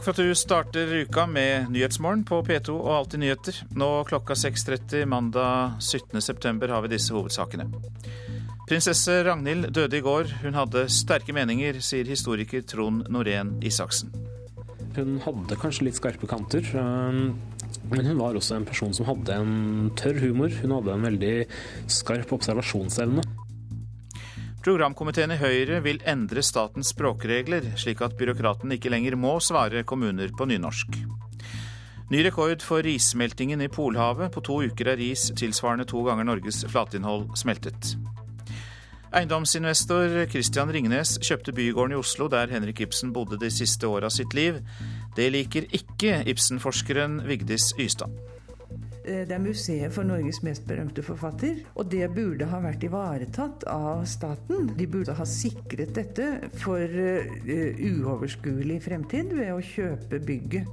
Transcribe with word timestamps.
Takk 0.00 0.14
for 0.14 0.16
at 0.16 0.28
du 0.30 0.32
starter 0.38 0.92
uka 1.02 1.26
med 1.28 1.66
Nyhetsmorgen 1.74 2.22
på 2.24 2.38
P2 2.40 2.72
og 2.72 2.86
Alltid 2.94 3.20
nyheter. 3.20 3.58
Nå 3.76 3.88
klokka 4.08 4.32
6.30 4.32 5.04
mandag 5.04 5.74
17.9 5.76 6.70
har 6.72 6.86
vi 6.86 6.88
disse 6.88 7.12
hovedsakene. 7.12 7.66
Prinsesse 8.64 9.18
Ragnhild 9.26 9.68
døde 9.76 9.98
i 9.98 10.00
går. 10.00 10.32
Hun 10.40 10.56
hadde 10.56 10.86
sterke 10.88 11.34
meninger, 11.36 11.82
sier 11.84 12.08
historiker 12.08 12.64
Trond 12.64 13.10
Norén 13.12 13.58
Isaksen. 13.60 14.08
Hun 14.96 15.20
hadde 15.20 15.60
kanskje 15.60 15.90
litt 15.90 16.00
skarpe 16.00 16.32
kanter. 16.32 16.64
Um, 16.72 17.36
men 17.92 18.08
hun 18.08 18.24
var 18.24 18.40
også 18.40 18.56
en 18.56 18.64
person 18.72 18.96
som 18.96 19.04
hadde 19.10 19.36
en 19.36 19.92
tørr 20.00 20.24
humor. 20.24 20.56
Hun 20.62 20.78
hadde 20.78 20.96
en 20.96 21.08
veldig 21.10 21.34
skarp 22.00 22.32
observasjonsevne. 22.40 23.28
Programkomiteen 24.60 25.32
i 25.32 25.38
Høyre 25.40 25.78
vil 25.80 26.02
endre 26.04 26.42
statens 26.44 26.90
språkregler, 26.92 27.64
slik 27.80 28.02
at 28.04 28.12
byråkratene 28.18 28.76
ikke 28.76 28.90
lenger 28.92 29.14
må 29.16 29.38
svare 29.40 29.86
kommuner 29.88 30.34
på 30.36 30.44
nynorsk. 30.50 30.98
Ny 32.12 32.20
rekord 32.26 32.60
for 32.60 32.84
issmeltingen 32.84 33.62
i 33.64 33.70
Polhavet. 33.72 34.28
På 34.34 34.42
to 34.44 34.58
uker 34.66 34.90
er 34.92 35.00
ris 35.00 35.30
tilsvarende 35.38 35.86
to 35.88 36.02
ganger 36.04 36.28
Norges 36.28 36.60
flatinnhold 36.68 37.30
smeltet. 37.40 37.94
Eiendomsinvestor 39.16 40.26
Christian 40.28 40.68
Ringnes 40.76 41.16
kjøpte 41.24 41.54
bygården 41.56 41.96
i 41.96 42.02
Oslo, 42.02 42.28
der 42.28 42.52
Henrik 42.52 42.82
Ibsen 42.84 43.14
bodde 43.16 43.40
de 43.40 43.48
siste 43.54 43.88
åra 43.88 44.10
sitt 44.12 44.36
liv. 44.36 44.60
Det 45.16 45.30
liker 45.32 45.70
ikke 45.72 46.20
Ibsen-forskeren 46.34 47.22
Vigdis 47.30 47.72
Ystad. 47.80 48.12
Eh, 49.04 49.24
det 49.24 49.32
er 49.32 49.40
museet 49.40 49.94
for 49.94 50.04
Norges 50.04 50.42
mest 50.44 50.66
berømte 50.68 51.02
forfatter. 51.02 51.62
Og 51.74 51.88
det 51.92 52.10
burde 52.14 52.48
ha 52.50 52.60
vært 52.60 52.84
ivaretatt 52.84 53.64
av 53.70 54.04
staten. 54.08 54.72
De 54.76 54.86
burde 54.90 55.16
ha 55.16 55.26
sikret 55.28 55.94
dette 55.96 56.50
for 56.60 56.84
uh, 56.84 57.80
uoverskuelig 57.80 58.80
fremtid 58.84 59.32
ved 59.38 59.54
å 59.54 59.64
kjøpe 59.64 60.20
bygget. 60.26 60.68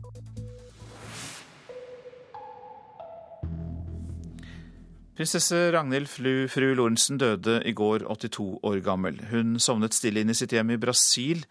Prinsesse 5.17 5.57
Ragnhild 5.73 6.11
fru, 6.11 6.45
fru 6.51 6.67
Lorentzen 6.77 7.17
døde 7.17 7.55
i 7.65 7.71
går 7.73 8.03
82 8.05 8.59
år 8.67 8.83
gammel. 8.85 9.17
Hun 9.31 9.55
sovnet 9.57 9.95
stille 9.97 10.21
inn 10.21 10.29
i 10.29 10.37
sitt 10.37 10.53
hjem 10.53 10.75
i 10.75 10.77
Brasil 10.77 11.41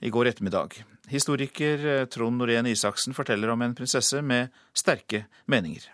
i 0.00 0.08
går 0.10 0.30
ettermiddag. 0.30 0.78
Historiker 1.12 1.84
eh, 1.84 2.04
Trond 2.08 2.40
Norén 2.40 2.70
Isaksen 2.70 3.12
forteller 3.12 3.52
om 3.52 3.66
en 3.66 3.74
prinsesse 3.76 4.22
med 4.24 4.54
sterke 4.72 5.26
meninger. 5.44 5.90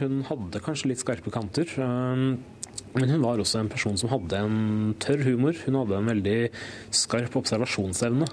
Hun 0.00 0.24
hadde 0.28 0.62
kanskje 0.64 0.90
litt 0.90 1.02
skarpe 1.02 1.32
kanter. 1.34 1.68
Um, 1.76 2.40
men 2.96 3.12
hun 3.12 3.22
var 3.22 3.40
også 3.40 3.60
en 3.60 3.70
person 3.70 3.98
som 4.00 4.10
hadde 4.10 4.40
en 4.40 4.94
tørr 5.02 5.22
humor. 5.28 5.58
Hun 5.66 5.78
hadde 5.82 6.00
en 6.00 6.10
veldig 6.10 6.38
skarp 7.02 7.36
observasjonsevne. 7.40 8.28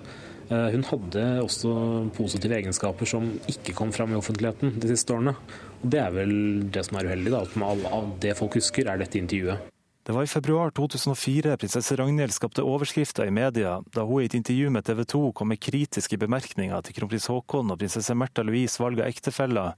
Uh, 0.47 0.69
hun 0.71 0.85
hadde 0.87 1.23
også 1.43 1.71
positive 2.15 2.55
egenskaper 2.61 3.09
som 3.09 3.33
ikke 3.51 3.75
kom 3.77 3.91
fram 3.95 4.13
i 4.15 4.19
offentligheten 4.19 4.77
de 4.79 4.91
siste 4.93 5.15
årene. 5.15 5.35
Og 5.83 5.89
Det 5.93 5.99
er 6.01 6.13
vel 6.15 6.37
det 6.73 6.87
som 6.87 6.97
er 6.97 7.11
uheldig, 7.11 7.33
da, 7.33 7.43
at 7.43 7.89
av 7.91 8.13
det 8.23 8.37
folk 8.39 8.55
husker, 8.57 8.87
er 8.87 9.03
dette 9.03 9.19
intervjuet. 9.19 9.73
Det 10.07 10.13
var 10.15 10.23
i 10.23 10.29
februar 10.31 10.69
2004 10.71 11.57
prinsesse 11.59 11.95
Ragnhild 11.99 12.31
skapte 12.31 12.63
overskrifter 12.63 13.27
i 13.27 13.33
media 13.35 13.73
da 13.91 14.05
hun 14.07 14.21
i 14.23 14.29
et 14.29 14.37
intervju 14.39 14.69
med 14.71 14.85
TV 14.87 15.01
2 15.03 15.19
kom 15.35 15.51
med 15.51 15.59
kritiske 15.59 16.15
bemerkninger 16.21 16.85
til 16.87 16.95
kronprins 16.95 17.27
Haakon 17.27 17.73
og 17.73 17.81
prinsesse 17.81 18.15
Märtha 18.15 18.45
Louise 18.47 18.79
valg 18.79 19.01
av 19.03 19.09
ektefeller 19.11 19.75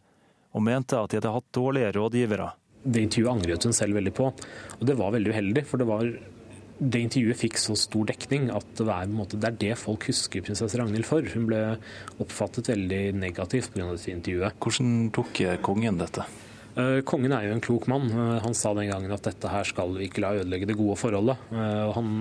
og 0.55 0.66
mente 0.66 0.97
at 0.97 1.11
de 1.11 1.19
hadde 1.19 1.36
hatt 1.36 1.53
dårlige 1.55 1.94
rådgivere. 1.97 2.50
Det 2.80 3.03
intervjuet 3.05 3.31
angret 3.33 3.66
hun 3.67 3.75
selv 3.75 3.97
veldig 4.00 4.14
på, 4.16 4.30
og 4.80 4.83
det 4.88 4.97
var 5.00 5.14
veldig 5.16 5.33
uheldig. 5.33 5.66
For 5.67 5.81
det, 5.81 5.88
var, 5.89 6.09
det 6.80 7.02
intervjuet 7.06 7.41
fikk 7.41 7.59
så 7.59 7.75
stor 7.78 8.08
dekning 8.09 8.50
at 8.56 8.67
det, 8.80 8.88
var, 8.88 9.09
måte, 9.11 9.38
det, 9.38 9.52
er 9.52 9.61
det 9.66 9.79
folk 9.81 10.07
husker 10.09 10.46
prinsesse 10.46 10.79
Ragnhild 10.79 11.07
for. 11.07 11.28
Hun 11.35 11.50
ble 11.50 11.63
oppfattet 12.24 12.72
veldig 12.72 13.03
negativt 13.19 13.75
pga. 13.75 13.91
dette 13.91 14.16
intervjuet. 14.16 14.59
Hvordan 14.63 15.09
tok 15.16 15.44
kongen 15.66 16.00
dette? 16.01 16.25
Eh, 16.75 17.02
kongen 17.07 17.34
er 17.34 17.47
jo 17.47 17.56
en 17.56 17.63
klok 17.63 17.88
mann. 17.91 18.09
Eh, 18.12 18.41
han 18.44 18.56
sa 18.56 18.74
den 18.78 18.90
gangen 18.91 19.12
at 19.12 19.25
dette 19.25 19.52
her 19.52 19.68
skal 19.68 19.96
vi 19.97 20.07
ikke 20.07 20.24
la 20.24 20.34
ødelegge 20.38 20.69
det 20.69 20.78
gode 20.80 20.97
forholdet. 21.02 21.50
Eh, 21.52 21.91
han 21.96 22.12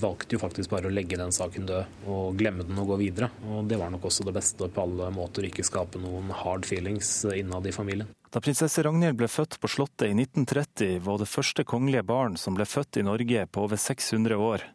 valgte 0.00 0.36
jo 0.36 0.42
faktisk 0.42 0.72
bare 0.72 0.88
å 0.88 0.94
legge 0.94 1.18
den 1.20 1.34
saken 1.34 1.68
død 1.68 2.08
og 2.08 2.38
glemme 2.38 2.66
den 2.66 2.78
og 2.80 2.94
gå 2.94 3.00
videre. 3.04 3.30
Og 3.50 3.68
det 3.68 3.78
var 3.80 3.92
nok 3.94 4.08
også 4.08 4.26
det 4.28 4.36
beste 4.38 4.70
på 4.72 4.86
alle 4.86 5.10
måter, 5.14 5.48
ikke 5.48 5.66
skape 5.66 6.00
noen 6.02 6.32
hard 6.44 6.66
feelings 6.68 7.10
innad 7.34 7.68
i 7.68 7.74
familien. 7.74 8.08
Da 8.28 8.42
prinsesse 8.44 8.82
Ragnhild 8.84 9.16
ble 9.16 9.28
født 9.32 9.56
på 9.60 9.70
Slottet 9.72 10.10
i 10.10 10.16
1930, 10.16 10.98
var 11.04 11.20
det 11.20 11.30
første 11.30 11.64
kongelige 11.64 12.04
barn 12.04 12.36
som 12.36 12.58
ble 12.58 12.66
født 12.68 13.00
i 13.00 13.06
Norge 13.06 13.46
på 13.48 13.64
over 13.64 13.80
600 13.80 14.36
år. 14.36 14.66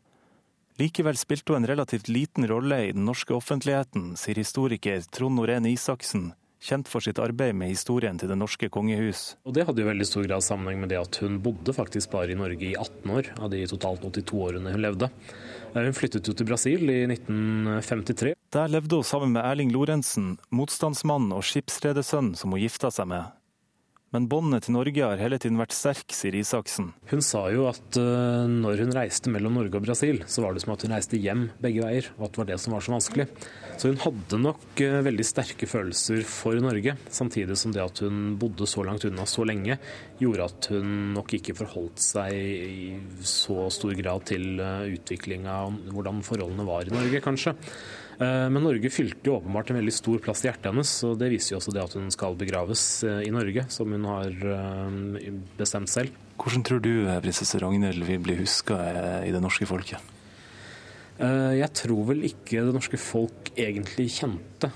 Likevel 0.81 1.19
spilte 1.21 1.53
hun 1.53 1.61
en 1.61 1.69
relativt 1.69 2.07
liten 2.09 2.47
rolle 2.49 2.79
i 2.87 2.93
den 2.95 3.05
norske 3.05 3.35
offentligheten, 3.35 4.15
sier 4.17 4.39
historiker 4.41 5.03
Trond 5.13 5.37
Norén 5.37 5.69
Isaksen, 5.69 6.31
kjent 6.63 6.89
for 6.89 7.03
sitt 7.03 7.19
arbeid 7.21 7.55
med 7.59 7.73
historien 7.73 8.17
til 8.19 8.31
det 8.31 8.37
norske 8.39 8.69
kongehus. 8.71 9.35
Og 9.43 9.55
Det 9.57 9.65
hadde 9.67 9.83
jo 9.83 9.89
veldig 9.89 10.07
stor 10.07 10.27
grad 10.27 10.45
sammenheng 10.45 10.79
med 10.83 10.93
det 10.93 11.01
at 11.01 11.19
hun 11.23 11.41
bodde 11.43 11.75
faktisk 11.75 12.13
bare 12.13 12.31
i 12.31 12.39
Norge 12.39 12.69
i 12.71 12.75
18 12.75 13.11
år 13.11 13.31
av 13.39 13.51
de 13.51 13.65
totalt 13.67 14.05
82 14.07 14.41
årene 14.47 14.73
hun 14.73 14.83
levde. 14.85 15.11
Eh, 15.73 15.83
hun 15.83 15.97
flyttet 15.97 16.27
jo 16.27 16.35
til 16.37 16.47
Brasil 16.47 16.87
i 16.89 17.03
1953. 17.11 18.35
Der 18.53 18.71
levde 18.71 19.01
hun 19.01 19.07
sammen 19.07 19.35
med 19.35 19.43
Erling 19.43 19.73
Lorentzen, 19.75 20.37
motstandsmann 20.53 21.31
og 21.35 21.43
skipsredesønn 21.47 22.33
som 22.39 22.55
hun 22.55 22.63
gifta 22.63 22.93
seg 22.93 23.09
med. 23.11 23.31
Men 24.13 24.27
båndet 24.29 24.67
til 24.67 24.75
Norge 24.75 25.01
har 25.01 25.17
hele 25.17 25.39
tiden 25.41 25.57
vært 25.57 25.73
sterk, 25.73 26.13
sier 26.13 26.35
Isaksen. 26.37 26.91
Hun 27.09 27.23
sa 27.25 27.47
jo 27.49 27.63
at 27.65 27.97
uh, 27.97 28.45
når 28.45 28.83
hun 28.83 28.93
reiste 28.93 29.31
mellom 29.33 29.55
Norge 29.57 29.79
og 29.79 29.87
Brasil, 29.87 30.21
så 30.29 30.43
var 30.43 30.53
det 30.53 30.61
som 30.61 30.75
at 30.75 30.85
hun 30.85 30.93
reiste 30.93 31.17
hjem 31.17 31.47
begge 31.63 31.81
veier, 31.81 32.11
og 32.19 32.27
at 32.27 32.35
det 32.35 32.41
var 32.43 32.49
det 32.51 32.57
som 32.61 32.75
var 32.75 32.85
så 32.85 32.93
vanskelig. 32.93 33.25
Så 33.81 33.89
hun 33.89 33.97
hadde 34.03 34.39
nok 34.43 34.83
uh, 34.85 34.99
veldig 35.09 35.25
sterke 35.25 35.69
følelser 35.69 36.21
for 36.29 36.61
Norge, 36.61 36.93
samtidig 37.09 37.57
som 37.57 37.73
det 37.73 37.81
at 37.81 38.03
hun 38.05 38.35
bodde 38.37 38.69
så 38.69 38.85
langt 38.85 39.07
unna 39.09 39.25
så 39.25 39.47
lenge, 39.49 39.79
gjorde 40.21 40.45
at 40.45 40.69
hun 40.75 40.93
nok 41.17 41.33
ikke 41.39 41.57
forholdt 41.57 42.05
seg 42.05 42.37
i 42.37 42.93
så 43.25 43.65
stor 43.73 43.97
grad 43.97 44.29
til 44.29 44.61
uh, 44.61 44.85
utviklinga 44.93 45.57
hvordan 45.89 46.21
forholdene 46.29 46.69
var 46.69 46.85
i 46.85 46.93
Norge, 46.93 47.25
kanskje. 47.25 47.57
Eh, 48.19 48.47
men 48.49 48.63
Norge 48.63 48.91
fylte 48.93 49.29
jo 49.29 49.37
åpenbart 49.39 49.71
en 49.71 49.79
veldig 49.79 49.93
stor 49.95 50.21
plass 50.23 50.43
i 50.43 50.49
hjertet 50.49 50.69
hennes, 50.69 50.93
og 51.07 51.17
det 51.21 51.31
viser 51.33 51.55
jo 51.55 51.59
også 51.61 51.73
det 51.73 51.83
at 51.83 51.97
hun 51.97 52.11
skal 52.13 52.37
begraves 52.39 52.85
eh, 53.07 53.23
i 53.27 53.33
Norge, 53.33 53.65
som 53.73 53.93
hun 53.93 54.07
har 54.09 54.49
eh, 54.55 55.29
bestemt 55.59 55.91
selv. 55.91 56.13
Hvordan 56.37 56.65
tror 56.65 56.81
du 56.83 56.91
prinsesse 57.23 57.61
Ragnhild 57.61 58.05
vil 58.07 58.23
bli 58.23 58.39
huska 58.41 58.77
i 59.23 59.31
det 59.33 59.41
norske 59.41 59.69
folket? 59.69 60.11
Jeg 61.13 61.69
tror 61.77 62.07
vel 62.07 62.23
ikke 62.25 62.63
det 62.65 62.71
norske 62.73 62.97
folk 62.97 63.51
egentlig 63.53 64.07
kjente 64.15 64.67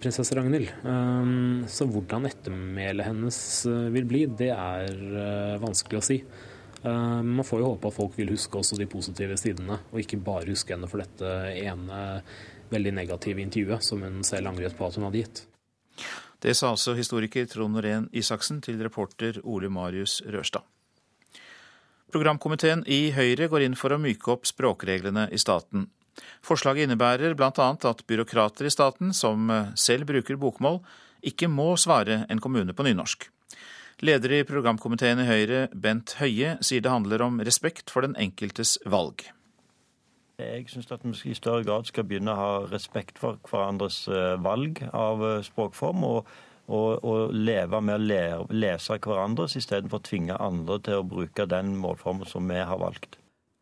prinsesse 0.00 0.36
Ragnhild. 0.38 0.70
Så 1.68 1.88
hvordan 1.90 2.28
ettermælet 2.28 3.08
hennes 3.08 3.40
vil 3.90 4.06
bli, 4.08 4.22
det 4.38 4.52
er 4.54 5.58
vanskelig 5.60 5.98
å 5.98 6.04
si. 6.06 6.20
Man 6.86 7.44
får 7.44 7.64
jo 7.64 7.72
håpe 7.72 7.90
at 7.90 7.98
folk 7.98 8.14
vil 8.16 8.30
huske 8.32 8.62
også 8.62 8.78
de 8.78 8.86
positive 8.88 9.34
sidene, 9.42 9.80
og 9.90 10.00
ikke 10.00 10.22
bare 10.30 10.54
huske 10.54 10.72
henne 10.72 10.88
for 10.88 11.02
dette 11.02 11.34
ene 11.58 12.00
veldig 12.72 12.92
negative 12.96 13.42
intervjuet 13.42 13.84
som 13.84 14.02
hun 14.06 14.20
selv 14.26 14.50
angret 14.52 14.76
på 14.78 14.86
at 14.86 14.98
hun 14.98 15.06
hadde 15.08 15.22
gitt. 15.22 15.44
Det 16.40 16.54
sa 16.56 16.70
altså 16.72 16.94
historiker 16.96 17.44
Trond 17.46 17.76
Norén 17.76 18.08
Isaksen 18.16 18.62
til 18.64 18.80
reporter 18.80 19.42
Ole 19.44 19.68
Marius 19.68 20.20
Rørstad. 20.24 20.64
Programkomiteen 22.10 22.82
i 22.90 23.12
Høyre 23.14 23.46
går 23.50 23.66
inn 23.66 23.76
for 23.78 23.94
å 23.94 24.00
myke 24.00 24.32
opp 24.32 24.48
språkreglene 24.48 25.28
i 25.30 25.38
staten. 25.38 25.86
Forslaget 26.42 26.88
innebærer 26.88 27.36
bl.a. 27.38 27.68
at 27.70 28.06
byråkrater 28.08 28.66
i 28.66 28.72
staten 28.72 29.12
som 29.14 29.52
selv 29.78 30.08
bruker 30.10 30.40
bokmål, 30.40 30.80
ikke 31.22 31.50
må 31.52 31.74
svare 31.78 32.24
en 32.32 32.40
kommune 32.42 32.74
på 32.74 32.86
nynorsk. 32.88 33.28
Leder 34.00 34.32
i 34.32 34.44
programkomiteen 34.48 35.20
i 35.20 35.28
Høyre, 35.28 35.66
Bent 35.76 36.16
Høie, 36.18 36.56
sier 36.64 36.80
det 36.80 36.92
handler 36.92 37.20
om 37.26 37.36
respekt 37.44 37.92
for 37.92 38.06
den 38.06 38.16
enkeltes 38.16 38.78
valg. 38.88 39.26
Jeg 40.40 40.68
syns 40.72 40.90
at 40.94 41.04
vi 41.04 41.14
i 41.30 41.36
større 41.36 41.64
grad 41.64 41.88
skal 41.88 42.06
begynne 42.08 42.34
å 42.34 42.40
ha 42.40 42.52
respekt 42.72 43.20
for 43.20 43.38
hverandres 43.50 44.02
eh, 44.08 44.36
valg 44.42 44.82
av 44.90 45.24
eh, 45.26 45.42
språkform. 45.46 46.06
og, 46.08 46.36
og, 46.70 47.04
og 47.04 47.32
leve 47.34 47.80
med 47.82 47.98
å 47.98 48.02
lære, 48.02 48.44
lese 48.54 48.98
hverandres 49.02 49.56
istedenfor 49.58 49.98
å 49.98 50.06
tvinge 50.06 50.36
andre 50.38 50.78
til 50.86 51.00
å 51.00 51.06
bruke 51.06 51.48
den 51.50 51.74
målformen 51.82 52.28
som 52.30 52.46
vi 52.46 52.60
har 52.62 52.78
valgt. 52.78 53.19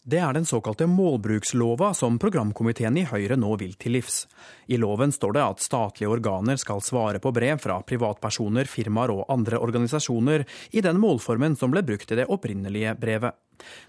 Det 0.09 0.17
er 0.25 0.33
den 0.33 0.47
såkalte 0.49 0.87
målbrukslova 0.89 1.91
som 1.95 2.15
programkomiteen 2.17 2.97
i 2.97 3.03
Høyre 3.11 3.37
nå 3.37 3.51
vil 3.61 3.75
til 3.77 3.93
livs. 3.93 4.23
I 4.65 4.79
loven 4.81 5.13
står 5.13 5.35
det 5.37 5.43
at 5.45 5.61
statlige 5.61 6.09
organer 6.09 6.57
skal 6.57 6.81
svare 6.81 7.21
på 7.21 7.29
brev 7.37 7.61
fra 7.61 7.77
privatpersoner, 7.85 8.65
firmaer 8.65 9.13
og 9.13 9.27
andre 9.29 9.61
organisasjoner 9.61 10.47
i 10.73 10.81
den 10.81 10.97
målformen 11.03 11.59
som 11.61 11.75
ble 11.75 11.85
brukt 11.85 12.09
i 12.09 12.19
det 12.23 12.25
opprinnelige 12.25 12.97
brevet. 12.97 13.37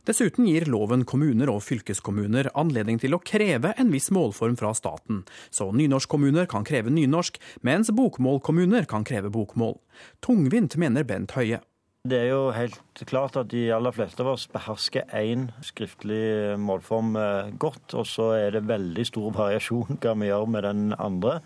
Dessuten 0.04 0.50
gir 0.50 0.68
loven 0.68 1.07
kommuner 1.07 1.54
og 1.54 1.63
fylkeskommuner 1.63 2.51
anledning 2.51 3.00
til 3.00 3.16
å 3.16 3.24
kreve 3.24 3.71
en 3.80 3.95
viss 3.95 4.12
målform 4.12 4.60
fra 4.60 4.74
staten, 4.75 5.24
så 5.56 5.71
nynorskkommuner 5.71 6.51
kan 6.51 6.68
kreve 6.68 6.92
nynorsk, 6.92 7.39
mens 7.63 7.95
bokmålkommuner 7.95 8.92
kan 8.92 9.07
kreve 9.07 9.31
bokmål. 9.31 9.77
Tungvint, 10.19 10.75
mener 10.75 11.07
Bent 11.07 11.39
Høie. 11.39 11.63
Det 12.07 12.15
er 12.15 12.29
jo 12.31 12.51
helt 12.55 13.01
klart 13.09 13.35
at 13.35 13.49
de 13.51 13.65
aller 13.75 13.91
fleste 13.91 14.23
av 14.23 14.31
oss 14.31 14.45
behersker 14.47 15.09
én 15.19 15.49
skriftlig 15.67 16.55
målform 16.55 17.17
eh, 17.19 17.49
godt, 17.59 17.91
og 17.91 18.05
så 18.07 18.29
er 18.37 18.55
det 18.55 18.69
veldig 18.69 19.03
stor 19.09 19.33
variasjon 19.41 19.99
hva 19.99 20.13
vi 20.15 20.29
gjør 20.29 20.47
med 20.47 20.63
den 20.63 20.93
andre. 20.95 21.41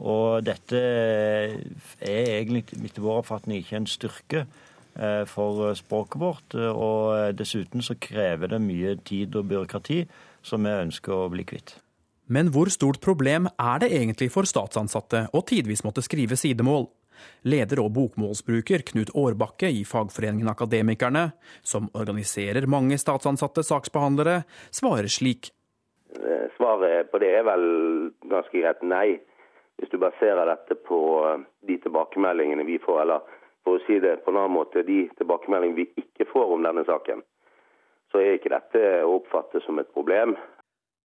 Og 0.00 0.40
dette 0.46 0.80
er 0.80 1.58
egentlig 2.08 2.64
etter 2.80 3.04
vår 3.04 3.20
oppfatning 3.20 3.60
ikke 3.60 3.76
en 3.82 3.90
styrke 3.90 4.46
eh, 4.96 5.26
for 5.28 5.68
språket 5.76 6.22
vårt. 6.22 6.56
Og 6.56 7.36
dessuten 7.36 7.84
så 7.84 7.98
krever 8.00 8.54
det 8.54 8.62
mye 8.64 8.96
tid 9.04 9.36
og 9.36 9.50
byråkrati 9.52 10.06
som 10.40 10.64
vi 10.64 10.72
ønsker 10.86 11.12
å 11.12 11.28
bli 11.28 11.44
kvitt. 11.44 11.76
Men 12.32 12.48
hvor 12.54 12.72
stort 12.72 13.02
problem 13.04 13.50
er 13.58 13.84
det 13.84 13.92
egentlig 13.92 14.30
for 14.32 14.48
statsansatte 14.48 15.26
å 15.34 15.44
tidvis 15.44 15.84
måtte 15.84 16.00
skrive 16.06 16.40
sidemål? 16.40 16.88
Leder 17.44 17.82
og 17.84 17.92
bokmålsbruker 17.96 18.84
Knut 18.90 19.14
Årbakke 19.14 19.70
i 19.72 19.84
fagforeningen 19.88 20.50
Akademikerne, 20.52 21.30
som 21.62 21.88
organiserer 21.94 22.68
mange 22.70 22.98
statsansatte 23.00 23.64
saksbehandlere, 23.66 24.42
svarer 24.74 25.10
slik. 25.10 25.52
Svaret 26.56 27.10
på 27.10 27.18
det 27.22 27.32
er 27.38 27.44
vel 27.48 27.66
ganske 28.30 28.54
greit 28.54 28.82
nei. 28.84 29.18
Hvis 29.80 29.90
du 29.92 29.96
baserer 29.96 30.44
dette 30.44 30.76
på 30.84 31.00
eh, 31.24 31.44
de 31.68 31.78
tilbakemeldingene 31.80 32.66
vi 32.68 32.76
får, 32.82 32.98
eller 33.06 33.28
for 33.64 33.78
å 33.78 33.84
si 33.86 33.96
det 34.02 34.18
på 34.24 34.32
en 34.32 34.42
annen 34.42 34.58
måte, 34.58 34.84
de 34.84 35.06
tilbakemeldingene 35.16 35.78
vi 35.78 36.04
ikke 36.04 36.28
får 36.28 36.52
om 36.56 36.66
denne 36.66 36.84
saken, 36.88 37.22
så 38.12 38.20
er 38.20 38.36
ikke 38.36 38.52
dette 38.52 38.82
å 39.06 39.14
oppfatte 39.20 39.62
som 39.64 39.80
et 39.80 39.88
problem. 39.96 40.34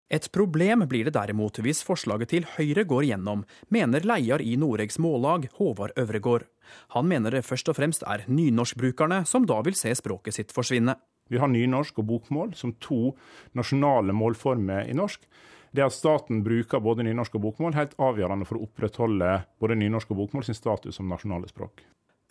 Et 0.09 0.25
problem 0.31 0.83
blir 0.85 1.07
det 1.07 1.15
derimot 1.15 1.57
hvis 1.65 1.81
forslaget 1.85 2.29
til 2.29 2.43
Høyre 2.55 2.83
går 2.85 3.07
gjennom, 3.07 3.41
mener 3.73 4.05
leder 4.05 4.43
i 4.45 4.53
Noregs 4.61 4.99
Mållag, 5.01 5.47
Håvard 5.57 5.95
Øvregård. 5.97 6.45
Han 6.93 7.07
mener 7.09 7.33
det 7.33 7.45
først 7.45 7.71
og 7.73 7.79
fremst 7.79 8.05
er 8.05 8.27
nynorskbrukerne 8.29 9.23
som 9.25 9.47
da 9.49 9.57
vil 9.65 9.77
se 9.77 9.93
språket 9.97 10.37
sitt 10.37 10.53
forsvinne. 10.53 10.93
Vi 11.29 11.41
har 11.41 11.49
nynorsk 11.49 11.97
og 12.03 12.05
bokmål 12.11 12.53
som 12.53 12.75
to 12.77 13.15
nasjonale 13.57 14.13
målformer 14.13 14.85
i 14.85 14.93
norsk. 14.93 15.25
Det 15.75 15.83
at 15.83 15.95
staten 15.95 16.43
bruker 16.45 16.79
både 16.79 17.03
nynorsk 17.03 17.39
og 17.39 17.47
bokmål, 17.47 17.73
er 17.73 17.81
helt 17.81 17.97
avgjørende 17.97 18.45
for 18.47 18.59
å 18.59 18.67
opprettholde 18.67 19.31
både 19.59 19.77
nynorsk 19.81 20.13
og 20.13 20.21
bokmål 20.21 20.45
sin 20.45 20.57
status 20.57 21.01
som 21.01 21.09
nasjonale 21.09 21.49
språk. 21.49 21.81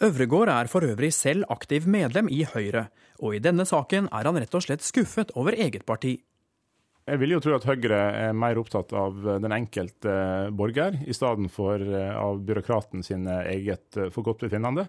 Øvregård 0.02 0.50
er 0.50 0.70
for 0.70 0.86
øvrig 0.86 1.10
selv 1.14 1.44
aktiv 1.50 1.88
medlem 1.90 2.30
i 2.30 2.44
Høyre, 2.46 2.86
og 3.18 3.34
i 3.34 3.42
denne 3.42 3.66
saken 3.66 4.08
er 4.14 4.30
han 4.30 4.38
rett 4.38 4.54
og 4.54 4.64
slett 4.64 4.82
skuffet 4.82 5.34
over 5.38 5.58
eget 5.58 5.84
parti. 5.86 6.16
Jeg 7.04 7.20
vil 7.20 7.34
jo 7.34 7.38
tro 7.44 7.52
at 7.52 7.66
Høyre 7.68 7.96
er 8.16 8.30
mer 8.32 8.56
opptatt 8.56 8.94
av 8.96 9.18
den 9.44 9.52
enkelte 9.52 10.12
borger, 10.56 10.94
i 11.04 11.12
stedet 11.12 11.50
for 11.52 11.82
eh, 11.84 12.14
av 12.16 12.38
byråkraten 12.48 13.02
sin 13.04 13.26
eget 13.28 13.98
eh, 14.00 14.08
forgodtbefinnende. 14.14 14.86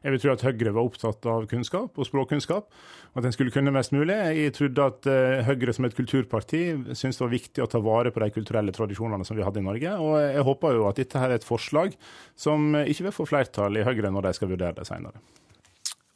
Jeg 0.00 0.14
vil 0.14 0.22
tro 0.22 0.32
at 0.32 0.44
Høyre 0.46 0.72
var 0.72 0.88
opptatt 0.88 1.28
av 1.28 1.44
kunnskap 1.50 2.00
og 2.00 2.08
språkkunnskap, 2.08 2.72
og 3.12 3.20
at 3.20 3.28
en 3.28 3.36
skulle 3.36 3.52
kunne 3.52 3.74
mest 3.74 3.92
mulig. 3.92 4.16
Jeg 4.16 4.54
trodde 4.56 4.86
at 4.94 5.08
eh, 5.12 5.44
Høyre 5.44 5.74
som 5.76 5.84
et 5.84 5.96
kulturparti 5.98 6.62
syntes 6.94 7.20
det 7.20 7.26
var 7.26 7.34
viktig 7.34 7.64
å 7.66 7.68
ta 7.68 7.82
vare 7.84 8.14
på 8.16 8.22
de 8.24 8.30
kulturelle 8.38 8.72
tradisjonene 8.72 9.28
som 9.28 9.36
vi 9.36 9.44
hadde 9.44 9.60
i 9.60 9.66
Norge. 9.68 9.92
Og 10.00 10.16
jeg 10.24 10.46
håper 10.48 10.78
jo 10.78 10.88
at 10.88 11.02
dette 11.02 11.20
her 11.20 11.34
er 11.34 11.42
et 11.42 11.50
forslag 11.50 11.92
som 12.32 12.80
ikke 12.80 13.10
vil 13.10 13.16
få 13.18 13.28
flertall 13.28 13.76
i 13.76 13.84
Høyre 13.84 14.08
når 14.14 14.30
de 14.30 14.34
skal 14.40 14.54
vurdere 14.54 14.80
det 14.80 14.88
senere. 14.88 15.20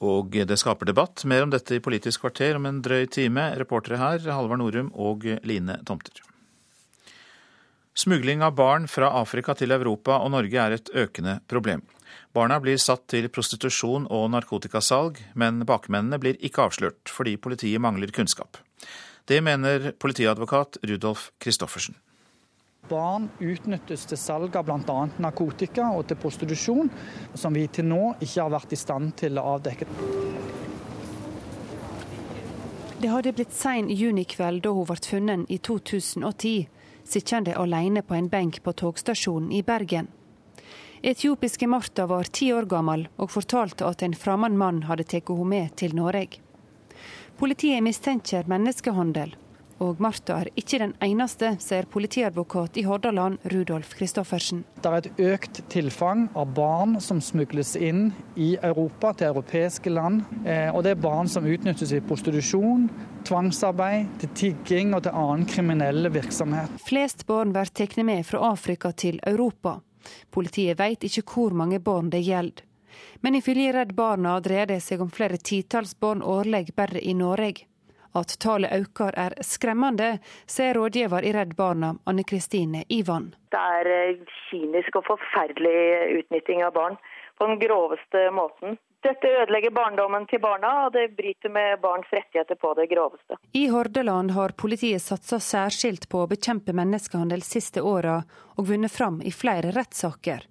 Og 0.02 0.34
det 0.34 0.58
skaper 0.58 0.88
debatt. 0.88 1.22
Mer 1.30 1.44
om 1.46 1.52
dette 1.52 1.76
i 1.78 1.82
Politisk 1.82 2.24
kvarter 2.24 2.58
om 2.58 2.66
en 2.66 2.82
drøy 2.82 3.06
time. 3.06 3.52
Reportere 3.60 4.00
her 4.00 4.24
Halvard 4.34 4.58
Norum 4.58 4.90
og 4.98 5.28
Line 5.46 5.78
Tomter. 5.86 6.24
Smugling 7.94 8.42
av 8.42 8.54
barn 8.56 8.88
fra 8.88 9.10
Afrika 9.20 9.54
til 9.54 9.74
Europa 9.74 10.16
og 10.24 10.32
Norge 10.32 10.58
er 10.58 10.78
et 10.78 10.90
økende 10.96 11.38
problem. 11.46 11.84
Barna 12.32 12.56
blir 12.64 12.78
satt 12.80 13.04
til 13.12 13.28
prostitusjon 13.28 14.06
og 14.08 14.30
narkotikasalg, 14.32 15.18
men 15.36 15.60
bakmennene 15.68 16.18
blir 16.20 16.38
ikke 16.40 16.64
avslørt 16.64 17.12
fordi 17.12 17.36
politiet 17.36 17.82
mangler 17.84 18.10
kunnskap. 18.16 18.56
Det 19.28 19.42
mener 19.44 19.92
politiadvokat 20.00 20.80
Rudolf 20.88 21.28
Christoffersen. 21.42 21.94
Barn 22.92 23.30
utnyttes 23.40 24.04
til 24.10 24.20
salg 24.20 24.56
av 24.58 24.68
bl.a. 24.68 24.98
narkotika 25.24 25.88
og 25.96 26.04
til 26.10 26.20
prostitusjon, 26.20 26.92
som 27.34 27.56
vi 27.56 27.64
til 27.72 27.88
nå 27.88 28.02
ikke 28.20 28.42
har 28.42 28.52
vært 28.52 28.76
i 28.76 28.80
stand 28.80 29.14
til 29.22 29.40
å 29.40 29.46
avdekke. 29.54 29.88
Det 33.02 33.10
hadde 33.10 33.32
blitt 33.34 33.54
sein 33.56 33.88
junikveld 33.90 34.62
da 34.62 34.70
hun 34.76 34.86
ble 34.86 34.98
funnet 35.02 35.48
i 35.50 35.56
2010, 35.58 36.68
sittende 37.08 37.56
alene 37.58 38.04
på 38.06 38.14
en 38.14 38.28
benk 38.30 38.60
på 38.62 38.74
togstasjonen 38.78 39.50
i 39.56 39.64
Bergen. 39.66 40.12
Etiopiske 41.02 41.66
Martha 41.66 42.06
var 42.06 42.28
ti 42.30 42.52
år 42.54 42.68
gammel 42.70 43.08
og 43.16 43.32
fortalte 43.34 43.88
at 43.88 44.04
en 44.06 44.14
fremmed 44.14 44.54
mann 44.54 44.84
hadde 44.86 45.08
tatt 45.10 45.32
henne 45.32 45.48
med 45.50 45.74
til 45.80 45.96
Norge. 45.98 46.38
Politiet 47.40 47.82
mistenker 47.82 48.46
menneskehandel, 48.46 49.32
og 49.82 50.00
Martha 50.02 50.38
er 50.40 50.50
ikke 50.58 50.78
den 50.82 50.94
eneste, 51.02 51.52
sier 51.62 51.88
politiadvokat 51.90 52.78
i 52.78 52.84
Hordaland, 52.86 53.42
Rudolf 53.52 53.96
Christoffersen. 53.98 54.62
Det 54.82 54.90
er 54.90 54.98
et 55.00 55.22
økt 55.32 55.62
tilfang 55.72 56.28
av 56.38 56.52
barn 56.54 56.98
som 57.02 57.20
smugles 57.24 57.74
inn 57.76 58.10
i 58.36 58.54
Europa, 58.62 59.12
til 59.18 59.32
europeiske 59.32 59.92
land. 59.92 60.22
Eh, 60.46 60.68
og 60.70 60.84
det 60.86 60.94
er 60.94 61.02
barn 61.02 61.30
som 61.30 61.46
utnyttes 61.48 61.94
i 61.96 62.02
prostitusjon, 62.06 62.88
tvangsarbeid, 63.26 64.10
til 64.22 64.34
tigging 64.38 64.94
og 64.96 65.04
til 65.06 65.16
annen 65.18 65.46
kriminell 65.50 66.10
virksomhet. 66.14 66.78
Flest 66.86 67.26
barn 67.26 67.54
blir 67.54 67.72
tatt 67.74 67.98
med 68.06 68.26
fra 68.26 68.52
Afrika 68.52 68.92
til 68.92 69.18
Europa. 69.26 69.80
Politiet 70.30 70.78
vet 70.78 71.04
ikke 71.06 71.26
hvor 71.26 71.54
mange 71.56 71.80
barn 71.82 72.10
det 72.10 72.22
gjelder. 72.26 72.68
Men 73.22 73.38
ifølge 73.38 73.72
Redd 73.72 73.94
Barna 73.96 74.38
dreier 74.44 74.68
det 74.68 74.80
seg 74.84 75.00
om 75.00 75.10
flere 75.10 75.38
titalls 75.38 75.94
barn 75.98 76.22
årlig 76.22 76.74
bare 76.76 77.00
i 77.00 77.14
Norge. 77.16 77.68
At 78.14 78.36
tallet 78.44 78.72
øker 78.76 79.16
er 79.16 79.36
skremmende, 79.46 80.18
sier 80.46 80.76
rådgiver 80.76 81.24
i 81.24 81.32
Redd 81.32 81.56
Barna, 81.56 81.94
Anne 82.06 82.24
Kristine 82.28 82.84
Ivan. 82.92 83.32
Det 83.52 83.60
er 83.78 83.90
eh, 83.96 84.22
kynisk 84.50 85.00
og 85.00 85.06
forferdelig 85.08 86.20
utnytting 86.20 86.64
av 86.66 86.74
barn 86.76 86.98
på 87.38 87.48
den 87.48 87.60
groveste 87.62 88.28
måten. 88.36 88.76
Dette 89.02 89.26
ødelegger 89.26 89.72
barndommen 89.74 90.28
til 90.30 90.38
barna, 90.38 90.68
og 90.86 90.92
det 90.94 91.08
bryter 91.16 91.50
med 91.50 91.80
barns 91.82 92.06
rettigheter 92.14 92.54
på 92.54 92.70
det 92.78 92.86
groveste. 92.92 93.38
I 93.52 93.66
Hordaland 93.72 94.30
har 94.36 94.54
politiet 94.54 95.02
satsa 95.02 95.40
særskilt 95.42 96.06
på 96.12 96.22
å 96.22 96.28
bekjempe 96.30 96.76
menneskehandel 96.76 97.42
siste 97.42 97.82
åra, 97.82 98.20
og 98.54 98.68
vunnet 98.68 98.94
fram 98.94 99.18
i 99.26 99.34
flere 99.34 99.74
rettssaker. 99.74 100.46